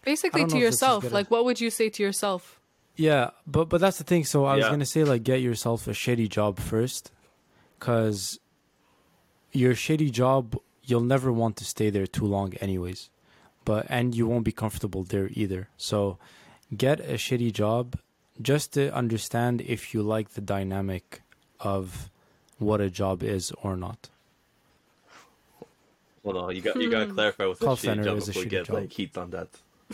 Basically, 0.04 0.42
to 0.44 0.46
know 0.46 0.46
if 0.46 0.50
this 0.52 0.58
is 0.58 0.62
yourself. 0.82 1.12
Like, 1.12 1.30
what 1.30 1.44
would 1.44 1.60
you 1.60 1.70
say 1.70 1.88
to 1.90 2.02
yourself? 2.02 2.60
Yeah, 2.96 3.30
but 3.46 3.68
but 3.68 3.80
that's 3.80 3.98
the 3.98 4.04
thing. 4.04 4.24
So 4.24 4.44
I 4.44 4.56
was 4.56 4.66
gonna 4.68 4.84
say 4.86 5.02
like 5.04 5.22
get 5.22 5.40
yourself 5.40 5.86
a 5.86 5.92
shitty 5.92 6.28
job 6.28 6.58
first, 6.58 7.10
cause 7.78 8.38
your 9.52 9.74
shitty 9.74 10.10
job 10.10 10.56
you'll 10.84 11.00
never 11.14 11.32
want 11.32 11.56
to 11.56 11.64
stay 11.64 11.88
there 11.90 12.06
too 12.06 12.26
long 12.26 12.52
anyways, 12.54 13.08
but 13.64 13.86
and 13.88 14.14
you 14.14 14.26
won't 14.26 14.44
be 14.44 14.52
comfortable 14.52 15.04
there 15.04 15.30
either. 15.32 15.68
So 15.76 16.18
get 16.76 17.00
a 17.00 17.14
shitty 17.14 17.52
job 17.52 17.98
just 18.40 18.72
to 18.74 18.92
understand 18.94 19.60
if 19.62 19.94
you 19.94 20.02
like 20.02 20.30
the 20.30 20.40
dynamic 20.40 21.22
of 21.60 22.10
what 22.58 22.80
a 22.80 22.90
job 22.90 23.22
is 23.22 23.52
or 23.62 23.76
not. 23.76 24.10
Hold 26.24 26.36
on, 26.36 26.54
you 26.56 26.62
got 26.62 26.76
you 26.80 26.90
gotta 26.90 27.06
Hmm. 27.06 27.14
clarify 27.14 27.46
with 27.46 27.58
Call 27.58 27.72
a 27.72 27.76
shitty 27.76 27.80
center 27.80 28.04
job 28.04 28.16
is 28.18 28.24
a 28.24 28.26
before 28.32 28.42
you 28.42 28.48
shitty 28.48 28.50
get 28.50 28.66
job. 28.66 28.76
like 28.76 28.92
heat 28.92 29.16
on 29.16 29.30
that. 29.30 29.48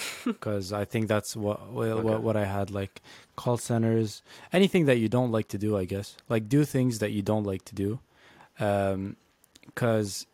because 0.25 0.73
I 0.73 0.85
think 0.85 1.09
that's 1.09 1.37
what 1.37 1.73
well, 1.73 1.99
Okay. 1.99 2.03
what 2.09 2.23
what 2.23 2.37
I 2.37 2.45
had 2.45 2.71
like 2.71 3.01
call 3.37 3.57
centers, 3.57 4.23
anything 4.53 4.87
that 4.87 4.99
you 4.99 5.09
don't 5.09 5.31
like 5.33 5.49
to 5.49 5.59
do. 5.59 5.77
I 5.77 5.85
guess 5.85 6.17
like 6.29 6.49
do 6.49 6.65
things 6.65 6.99
that 7.01 7.13
you 7.13 7.23
don't 7.23 7.45
like 7.45 7.65
to 7.67 7.75
do, 7.75 7.99
um, 8.61 9.17
because 9.67 10.27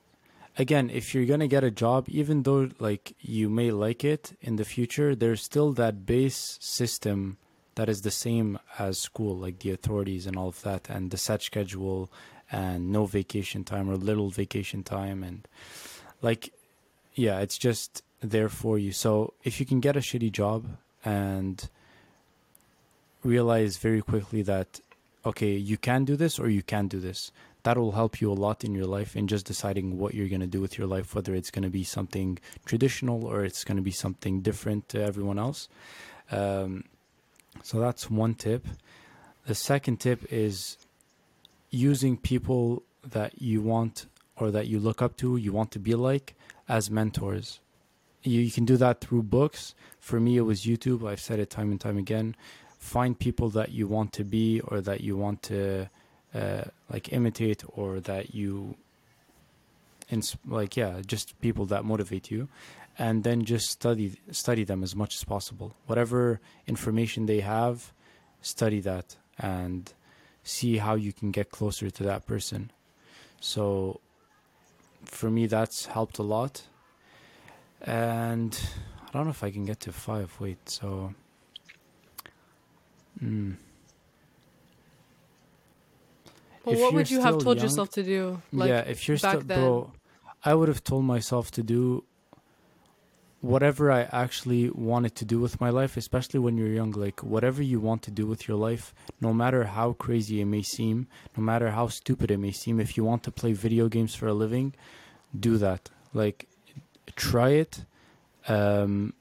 again, 0.59 0.91
if 0.91 1.15
you're 1.15 1.27
gonna 1.27 1.49
get 1.49 1.65
a 1.65 1.71
job, 1.71 2.07
even 2.09 2.43
though 2.43 2.71
like 2.79 3.15
you 3.21 3.49
may 3.49 3.71
like 3.71 4.05
it 4.05 4.37
in 4.41 4.57
the 4.57 4.65
future, 4.65 5.15
there's 5.15 5.43
still 5.43 5.73
that 5.73 6.07
base 6.07 6.59
system 6.61 7.37
that 7.77 7.89
is 7.89 8.03
the 8.03 8.11
same 8.11 8.59
as 8.79 8.99
school, 9.01 9.37
like 9.37 9.59
the 9.61 9.71
authorities 9.73 10.27
and 10.27 10.37
all 10.37 10.49
of 10.49 10.63
that, 10.63 10.89
and 10.89 11.11
the 11.11 11.17
set 11.17 11.43
schedule, 11.43 12.09
and 12.53 12.93
no 12.93 13.05
vacation 13.07 13.65
time 13.65 13.91
or 13.91 13.97
little 13.97 14.31
vacation 14.31 14.83
time, 14.85 15.23
and 15.25 15.47
like 16.23 16.53
yeah, 17.15 17.41
it's 17.41 17.59
just 17.59 18.03
there 18.31 18.49
for 18.49 18.79
you. 18.79 18.93
So 18.93 19.35
if 19.45 19.61
you 19.61 19.67
can 19.67 19.81
get 19.81 19.97
a 19.97 20.01
shitty 20.01 20.33
job 20.33 20.67
and 21.05 21.69
realize 23.23 23.77
very 23.77 24.03
quickly 24.03 24.43
that 24.43 24.81
okay, 25.27 25.53
you 25.53 25.77
can 25.77 26.05
do 26.05 26.17
this 26.17 26.39
or 26.39 26.49
you 26.49 26.63
can't 26.63 26.91
do 26.91 27.01
this. 27.01 27.33
That 27.63 27.79
will 27.79 27.93
help 27.93 28.21
you 28.21 28.31
a 28.31 28.35
lot 28.35 28.63
in 28.63 28.75
your 28.75 28.85
life 28.85 29.17
in 29.17 29.27
just 29.27 29.47
deciding 29.47 29.99
what 29.99 30.13
you're 30.13 30.29
going 30.29 30.43
to 30.43 30.47
do 30.47 30.61
with 30.61 30.77
your 30.77 30.87
life, 30.87 31.15
whether 31.15 31.35
it's 31.35 31.51
going 31.51 31.63
to 31.63 31.71
be 31.71 31.83
something 31.83 32.39
traditional 32.67 33.25
or 33.25 33.43
it's 33.43 33.65
going 33.65 33.77
to 33.77 33.83
be 33.83 33.91
something 33.91 34.43
different 34.43 34.91
to 34.91 35.03
everyone 35.03 35.39
else. 35.39 35.69
Um, 36.31 36.85
so 37.63 37.81
that's 37.81 38.11
one 38.11 38.35
tip. 38.35 38.67
The 39.47 39.55
second 39.55 40.01
tip 40.01 40.31
is 40.31 40.77
using 41.71 42.19
people 42.19 42.83
that 43.03 43.41
you 43.41 43.63
want 43.63 44.07
or 44.37 44.51
that 44.51 44.67
you 44.67 44.79
look 44.79 45.01
up 45.01 45.17
to, 45.19 45.39
you 45.39 45.53
want 45.53 45.71
to 45.71 45.79
be 45.79 45.95
like, 45.95 46.35
as 46.69 46.91
mentors. 46.91 47.61
You, 48.25 48.41
you 48.41 48.51
can 48.51 48.65
do 48.65 48.77
that 48.79 49.01
through 49.01 49.23
books. 49.23 49.75
For 50.01 50.19
me, 50.19 50.37
it 50.37 50.43
was 50.43 50.63
YouTube. 50.63 51.09
I've 51.09 51.21
said 51.21 51.39
it 51.39 51.51
time 51.51 51.71
and 51.71 51.81
time 51.81 51.97
again. 51.97 52.35
Find 52.79 53.19
people 53.19 53.49
that 53.51 53.71
you 53.71 53.87
want 53.87 54.13
to 54.15 54.25
be 54.25 54.61
or 54.61 54.81
that 54.81 55.01
you 55.01 55.17
want 55.17 55.43
to 55.45 55.89
uh, 56.35 56.65
like 56.91 57.13
imitate 57.13 57.63
or 57.77 58.01
that 58.01 58.35
you 58.35 58.77
ins- 60.11 60.37
like 60.47 60.77
yeah 60.77 61.01
just 61.07 61.39
people 61.41 61.67
that 61.67 61.85
motivate 61.85 62.31
you 62.31 62.49
and 62.99 63.25
then 63.25 63.45
just 63.45 63.67
study 63.71 64.17
study 64.31 64.65
them 64.65 64.83
as 64.83 64.95
much 64.95 65.15
as 65.15 65.25
possible 65.25 65.75
whatever 65.87 66.41
information 66.67 67.27
they 67.27 67.41
have 67.41 67.93
study 68.41 68.81
that 68.81 69.17
and 69.39 69.95
see 70.43 70.79
how 70.79 70.95
you 70.95 71.13
can 71.13 71.31
get 71.31 71.51
closer 71.51 71.91
to 71.91 72.03
that 72.03 72.27
person 72.27 72.71
so 73.41 74.01
for 75.05 75.31
me 75.31 75.47
that's 75.47 75.87
helped 75.87 76.19
a 76.19 76.23
lot 76.23 76.63
and 77.85 78.59
i 79.09 79.13
don't 79.13 79.25
know 79.25 79.31
if 79.31 79.45
i 79.45 79.51
can 79.51 79.65
get 79.65 79.81
to 79.81 79.93
five 79.93 80.35
wait 80.41 80.59
so 80.69 81.15
mm. 83.23 83.55
Well, 86.65 86.75
If 86.75 86.81
what 86.81 86.95
would 86.95 87.11
you 87.11 87.21
have 87.21 87.39
told 87.39 87.59
young- 87.59 87.65
yourself 87.67 87.91
to 87.91 88.03
do? 88.03 88.41
Like, 88.51 88.69
yeah, 88.71 88.81
if 88.81 89.07
you're 89.07 89.19
still, 89.19 89.43
bro, 89.43 89.93
I 90.45 90.55
would 90.55 90.69
have 90.69 90.83
told 90.83 91.05
myself 91.05 91.51
to 91.53 91.63
do 91.63 92.05
whatever 93.43 93.93
I 93.93 94.03
actually 94.11 94.71
wanted 94.71 95.15
to 95.17 95.27
do 95.27 95.39
with 95.39 95.61
my 95.61 95.69
life, 95.69 95.99
especially 95.99 96.41
when 96.41 96.57
you're 96.57 96.73
young. 96.73 96.93
Like, 96.93 97.23
whatever 97.23 97.63
you 97.63 97.81
want 97.81 98.01
to 98.05 98.11
do 98.11 98.27
with 98.27 98.49
your 98.49 98.57
life, 98.57 98.95
no 99.21 99.35
matter 99.35 99.65
how 99.65 99.93
crazy 99.93 100.41
it 100.41 100.47
may 100.47 100.63
seem, 100.63 101.07
no 101.37 101.43
matter 101.43 101.73
how 101.73 101.89
stupid 101.89 102.31
it 102.31 102.39
may 102.39 102.53
seem, 102.53 102.81
if 102.81 102.97
you 102.97 103.05
want 103.05 103.23
to 103.25 103.31
play 103.31 103.53
video 103.53 103.89
games 103.89 104.15
for 104.15 104.27
a 104.29 104.33
living, 104.33 104.75
do 105.39 105.59
that. 105.59 105.91
Like, 106.15 106.49
try 107.17 107.51
it 107.51 107.85
um, 108.49 109.15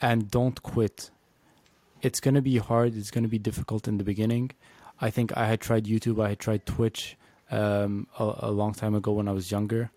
and 0.00 0.30
don't 0.30 0.62
quit. 0.62 1.10
It's 2.00 2.20
going 2.20 2.34
to 2.34 2.42
be 2.42 2.58
hard, 2.58 2.96
it's 2.96 3.10
going 3.10 3.24
to 3.24 3.28
be 3.28 3.38
difficult 3.38 3.86
in 3.86 3.98
the 3.98 4.04
beginning. 4.04 4.50
I 5.00 5.10
think 5.10 5.36
I 5.36 5.46
had 5.46 5.60
tried 5.60 5.84
YouTube, 5.84 6.24
I 6.24 6.30
had 6.30 6.38
tried 6.38 6.66
Twitch 6.66 7.16
um, 7.50 8.06
a, 8.18 8.34
a 8.38 8.50
long 8.50 8.72
time 8.72 8.94
ago 8.94 9.12
when 9.12 9.28
I 9.28 9.32
was 9.32 9.50
younger. 9.50 9.90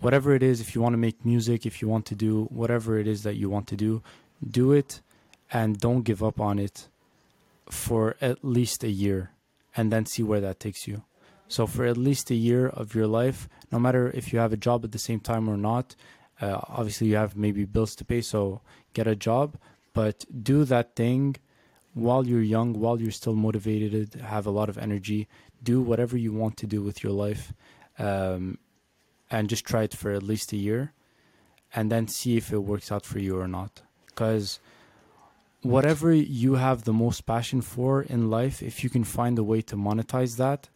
Whatever 0.00 0.34
it 0.34 0.42
is, 0.42 0.60
if 0.60 0.74
you 0.74 0.80
want 0.80 0.92
to 0.92 0.98
make 0.98 1.24
music, 1.24 1.64
if 1.64 1.80
you 1.80 1.88
want 1.88 2.06
to 2.06 2.14
do 2.14 2.44
whatever 2.44 2.98
it 2.98 3.06
is 3.06 3.22
that 3.22 3.36
you 3.36 3.48
want 3.48 3.66
to 3.68 3.76
do, 3.76 4.02
do 4.46 4.72
it 4.72 5.00
and 5.52 5.78
don't 5.78 6.02
give 6.02 6.22
up 6.22 6.40
on 6.40 6.58
it 6.58 6.88
for 7.70 8.16
at 8.20 8.44
least 8.44 8.84
a 8.84 8.90
year 8.90 9.30
and 9.76 9.92
then 9.92 10.04
see 10.06 10.22
where 10.22 10.40
that 10.40 10.60
takes 10.60 10.86
you. 10.86 11.02
So, 11.48 11.66
for 11.66 11.84
at 11.84 11.96
least 11.96 12.30
a 12.30 12.34
year 12.34 12.68
of 12.68 12.94
your 12.94 13.06
life, 13.06 13.48
no 13.70 13.78
matter 13.78 14.10
if 14.14 14.32
you 14.32 14.38
have 14.38 14.52
a 14.52 14.56
job 14.56 14.84
at 14.84 14.92
the 14.92 14.98
same 14.98 15.20
time 15.20 15.48
or 15.48 15.56
not, 15.56 15.94
uh, 16.40 16.60
obviously 16.68 17.08
you 17.08 17.16
have 17.16 17.36
maybe 17.36 17.64
bills 17.64 17.94
to 17.96 18.04
pay, 18.04 18.20
so 18.20 18.60
get 18.92 19.06
a 19.06 19.14
job, 19.14 19.56
but 19.92 20.24
do 20.42 20.64
that 20.64 20.96
thing 20.96 21.36
while 21.94 22.26
you're 22.26 22.42
young, 22.42 22.78
while 22.78 23.00
you're 23.00 23.12
still 23.12 23.34
motivated, 23.34 24.14
have 24.14 24.46
a 24.46 24.50
lot 24.50 24.68
of 24.68 24.76
energy, 24.76 25.28
do 25.62 25.80
whatever 25.80 26.16
you 26.16 26.32
want 26.32 26.56
to 26.58 26.66
do 26.66 26.82
with 26.82 27.02
your 27.02 27.12
life, 27.12 27.52
um, 27.98 28.58
and 29.30 29.48
just 29.48 29.64
try 29.64 29.84
it 29.84 29.94
for 29.94 30.10
at 30.10 30.22
least 30.22 30.52
a 30.52 30.56
year, 30.56 30.92
and 31.74 31.90
then 31.90 32.08
see 32.08 32.36
if 32.36 32.52
it 32.52 32.58
works 32.58 32.90
out 32.90 33.06
for 33.06 33.20
you 33.20 33.38
or 33.38 33.48
not. 33.48 33.82
Because 34.06 34.58
whatever 35.62 36.12
you 36.12 36.56
have 36.56 36.84
the 36.84 36.92
most 36.92 37.26
passion 37.26 37.60
for 37.62 38.02
in 38.02 38.28
life, 38.28 38.62
if 38.62 38.82
you 38.82 38.90
can 38.90 39.04
find 39.04 39.38
a 39.38 39.44
way 39.44 39.62
to 39.62 39.76
monetize 39.76 40.36
that, 40.36 40.68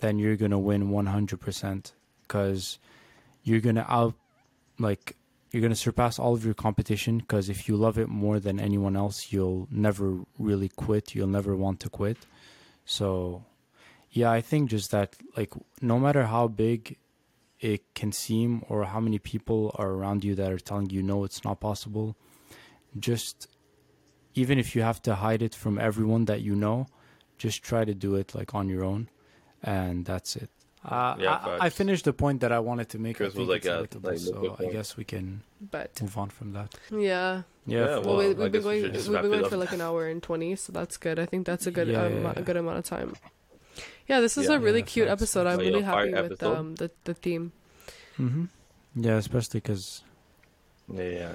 then 0.00 0.18
you're 0.18 0.36
gonna 0.36 0.58
win 0.58 0.90
100%. 0.90 1.92
Because 2.22 2.78
you're 3.42 3.60
gonna 3.60 3.86
out, 3.88 4.14
like, 4.78 5.16
you're 5.50 5.60
going 5.60 5.72
to 5.72 5.76
surpass 5.76 6.18
all 6.18 6.34
of 6.34 6.44
your 6.44 6.54
competition 6.54 7.18
because 7.18 7.48
if 7.48 7.68
you 7.68 7.76
love 7.76 7.98
it 7.98 8.08
more 8.08 8.38
than 8.38 8.60
anyone 8.60 8.96
else, 8.96 9.32
you'll 9.32 9.66
never 9.70 10.20
really 10.38 10.68
quit. 10.68 11.14
You'll 11.14 11.26
never 11.26 11.56
want 11.56 11.80
to 11.80 11.90
quit. 11.90 12.18
So, 12.84 13.44
yeah, 14.10 14.30
I 14.30 14.42
think 14.42 14.70
just 14.70 14.92
that, 14.92 15.16
like, 15.36 15.52
no 15.80 15.98
matter 15.98 16.26
how 16.26 16.46
big 16.46 16.98
it 17.58 17.82
can 17.94 18.12
seem 18.12 18.62
or 18.68 18.84
how 18.84 19.00
many 19.00 19.18
people 19.18 19.74
are 19.76 19.90
around 19.90 20.24
you 20.24 20.34
that 20.36 20.52
are 20.52 20.58
telling 20.58 20.90
you, 20.90 21.02
no, 21.02 21.24
it's 21.24 21.44
not 21.44 21.60
possible, 21.60 22.16
just 22.98 23.48
even 24.34 24.58
if 24.58 24.76
you 24.76 24.82
have 24.82 25.02
to 25.02 25.16
hide 25.16 25.42
it 25.42 25.54
from 25.54 25.78
everyone 25.78 26.26
that 26.26 26.42
you 26.42 26.54
know, 26.54 26.86
just 27.38 27.62
try 27.62 27.84
to 27.84 27.94
do 27.94 28.14
it, 28.14 28.34
like, 28.36 28.54
on 28.54 28.68
your 28.68 28.84
own. 28.84 29.08
And 29.62 30.04
that's 30.04 30.36
it. 30.36 30.50
Uh, 30.84 31.14
Yeah, 31.18 31.34
I, 31.34 31.66
I 31.66 31.70
finished 31.70 32.04
the 32.06 32.12
point 32.14 32.40
that 32.40 32.52
I 32.52 32.58
wanted 32.60 32.88
to 32.90 32.98
make. 32.98 33.16
I 33.16 33.18
Chris 33.18 33.34
was 33.34 33.48
like, 33.48 33.64
it's 33.66 33.94
like, 34.02 34.18
so 34.18 34.56
I 34.58 34.66
guess 34.72 34.96
we 34.96 35.04
can 35.04 35.42
but 35.70 36.00
move 36.00 36.16
on 36.16 36.30
from 36.30 36.52
that. 36.54 36.74
yeah. 36.90 36.98
Yeah. 36.98 37.42
Yeah, 37.66 37.98
Well, 37.98 38.02
Well, 38.02 38.16
we, 38.16 38.26
we've 38.28 38.36
been 38.38 38.52
guess 38.52 38.64
we 38.64 38.80
going. 38.80 38.92
We've 38.92 39.06
been 39.22 39.30
going 39.30 39.48
for 39.50 39.56
like 39.58 39.72
an 39.72 39.82
hour 39.82 40.08
and 40.08 40.22
twenty, 40.22 40.56
so 40.56 40.72
that's 40.72 40.96
good. 40.96 41.18
I 41.18 41.26
think 41.26 41.44
that's 41.46 41.66
a 41.66 41.70
good, 41.70 41.88
Yeah, 41.88 42.04
um, 42.04 42.12
yeah, 42.22 42.30
a 42.30 42.34
yeah. 42.36 42.40
good 42.40 42.56
amount 42.56 42.78
of 42.78 42.84
time. 42.86 43.14
Yeah, 44.08 44.20
this 44.20 44.38
is 44.38 44.48
Yeah. 44.48 44.56
a 44.56 44.58
really 44.58 44.80
Yeah, 44.80 44.86
cute 44.86 45.08
thanks. 45.08 45.22
episode. 45.22 45.46
I'm 45.46 45.58
Like, 45.58 45.66
really 45.66 45.80
a 45.80 45.84
fire 45.84 46.06
happy 46.08 46.22
with 46.22 46.32
episode. 46.32 46.56
um 46.56 46.74
the 46.76 46.90
the 47.04 47.14
theme. 47.14 47.52
hmm 48.16 48.44
Yeah, 48.96 49.16
especially 49.16 49.60
because 49.60 50.02
Yeah, 50.92 51.02
yeah. 51.02 51.32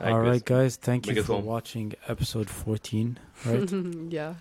Alright, 0.00 0.14
All 0.14 0.20
Chris. 0.20 0.30
right, 0.32 0.44
guys. 0.44 0.76
Thank 0.76 1.04
Bring 1.04 1.16
you 1.16 1.22
us 1.22 1.26
for 1.26 1.34
home. 1.36 1.44
watching 1.44 1.94
episode 2.08 2.48
14. 2.50 3.18
Right? 3.44 3.70
yeah. 4.10 4.34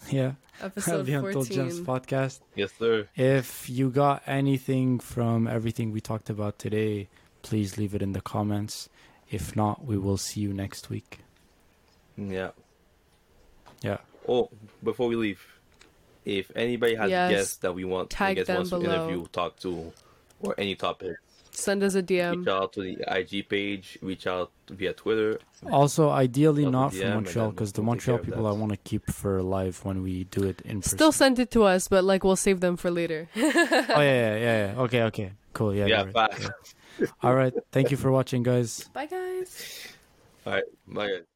yeah. 0.10 0.32
Episode 0.62 1.06
the 1.06 1.14
Untold 1.14 1.50
Gems 1.50 1.80
14. 1.80 1.84
podcast. 1.86 2.40
Yes, 2.54 2.70
sir. 2.78 3.08
If 3.16 3.68
you 3.70 3.90
got 3.90 4.22
anything 4.26 4.98
from 5.00 5.46
everything 5.46 5.90
we 5.92 6.00
talked 6.00 6.28
about 6.30 6.58
today, 6.58 7.08
please 7.42 7.78
leave 7.78 7.94
it 7.94 8.02
in 8.02 8.12
the 8.12 8.20
comments. 8.20 8.88
If 9.30 9.56
not, 9.56 9.84
we 9.84 9.96
will 9.96 10.16
see 10.18 10.40
you 10.40 10.52
next 10.52 10.90
week. 10.90 11.20
Yeah. 12.16 12.50
Yeah. 13.82 13.98
Oh, 14.28 14.50
before 14.82 15.08
we 15.08 15.16
leave, 15.16 15.40
if 16.24 16.50
anybody 16.54 16.94
has 16.96 17.10
Yes. 17.10 17.30
guests 17.30 17.56
that 17.58 17.74
we 17.74 17.84
want, 17.84 18.10
Tag 18.10 18.36
guests 18.36 18.48
them 18.48 18.56
wants 18.56 18.70
to 18.70 18.82
interview, 18.82 19.26
talk 19.32 19.58
to, 19.60 19.92
or 20.40 20.54
any 20.58 20.74
topic, 20.74 21.16
Send 21.60 21.82
us 21.82 21.94
a 21.94 22.02
DM. 22.02 22.38
reach 22.38 22.48
out 22.48 22.72
to 22.74 22.80
the 22.82 22.98
IG 23.06 23.48
page, 23.48 23.98
reach 24.02 24.26
out 24.26 24.50
via 24.68 24.92
Twitter. 24.92 25.38
Also, 25.70 26.08
ideally 26.10 26.62
Well, 26.62 26.72
not 26.72 26.92
yeah, 26.92 27.00
from 27.00 27.06
and 27.06 27.14
Montreal 27.24 27.50
because 27.50 27.72
the 27.72 27.82
we'll 27.82 27.94
take 27.96 28.04
care 28.04 28.14
Montreal 28.14 28.36
people. 28.36 28.46
I 28.46 28.52
want 28.52 28.72
to 28.72 28.78
keep 28.78 29.10
for 29.10 29.42
live 29.42 29.84
when 29.84 30.02
we 30.02 30.24
do 30.24 30.44
it 30.44 30.60
in 30.62 30.80
person. 30.80 30.96
Still 30.98 31.12
send 31.12 31.38
it 31.38 31.50
to 31.52 31.64
us, 31.64 31.88
but 31.88 32.02
like 32.04 32.24
we'll 32.24 32.36
save 32.36 32.60
them 32.60 32.76
for 32.76 32.90
later. 32.90 33.28
oh 33.36 33.40
yeah, 33.40 33.86
yeah, 34.00 34.36
yeah, 34.36 34.72
yeah. 34.72 34.80
Okay, 34.82 35.02
okay, 35.04 35.32
cool. 35.52 35.74
Yeah, 35.74 35.86
Yeah, 35.86 36.02
right. 36.04 36.12
facts. 36.12 36.74
Yeah. 36.98 37.06
All 37.22 37.34
right. 37.34 37.52
Thank 37.72 37.90
you 37.90 37.96
for 37.96 38.10
watching, 38.10 38.42
guys. 38.42 38.88
Bye, 38.92 39.06
guys. 39.06 39.88
All 40.46 40.52
right, 40.54 40.64
bye. 40.88 41.08
guys. 41.08 41.29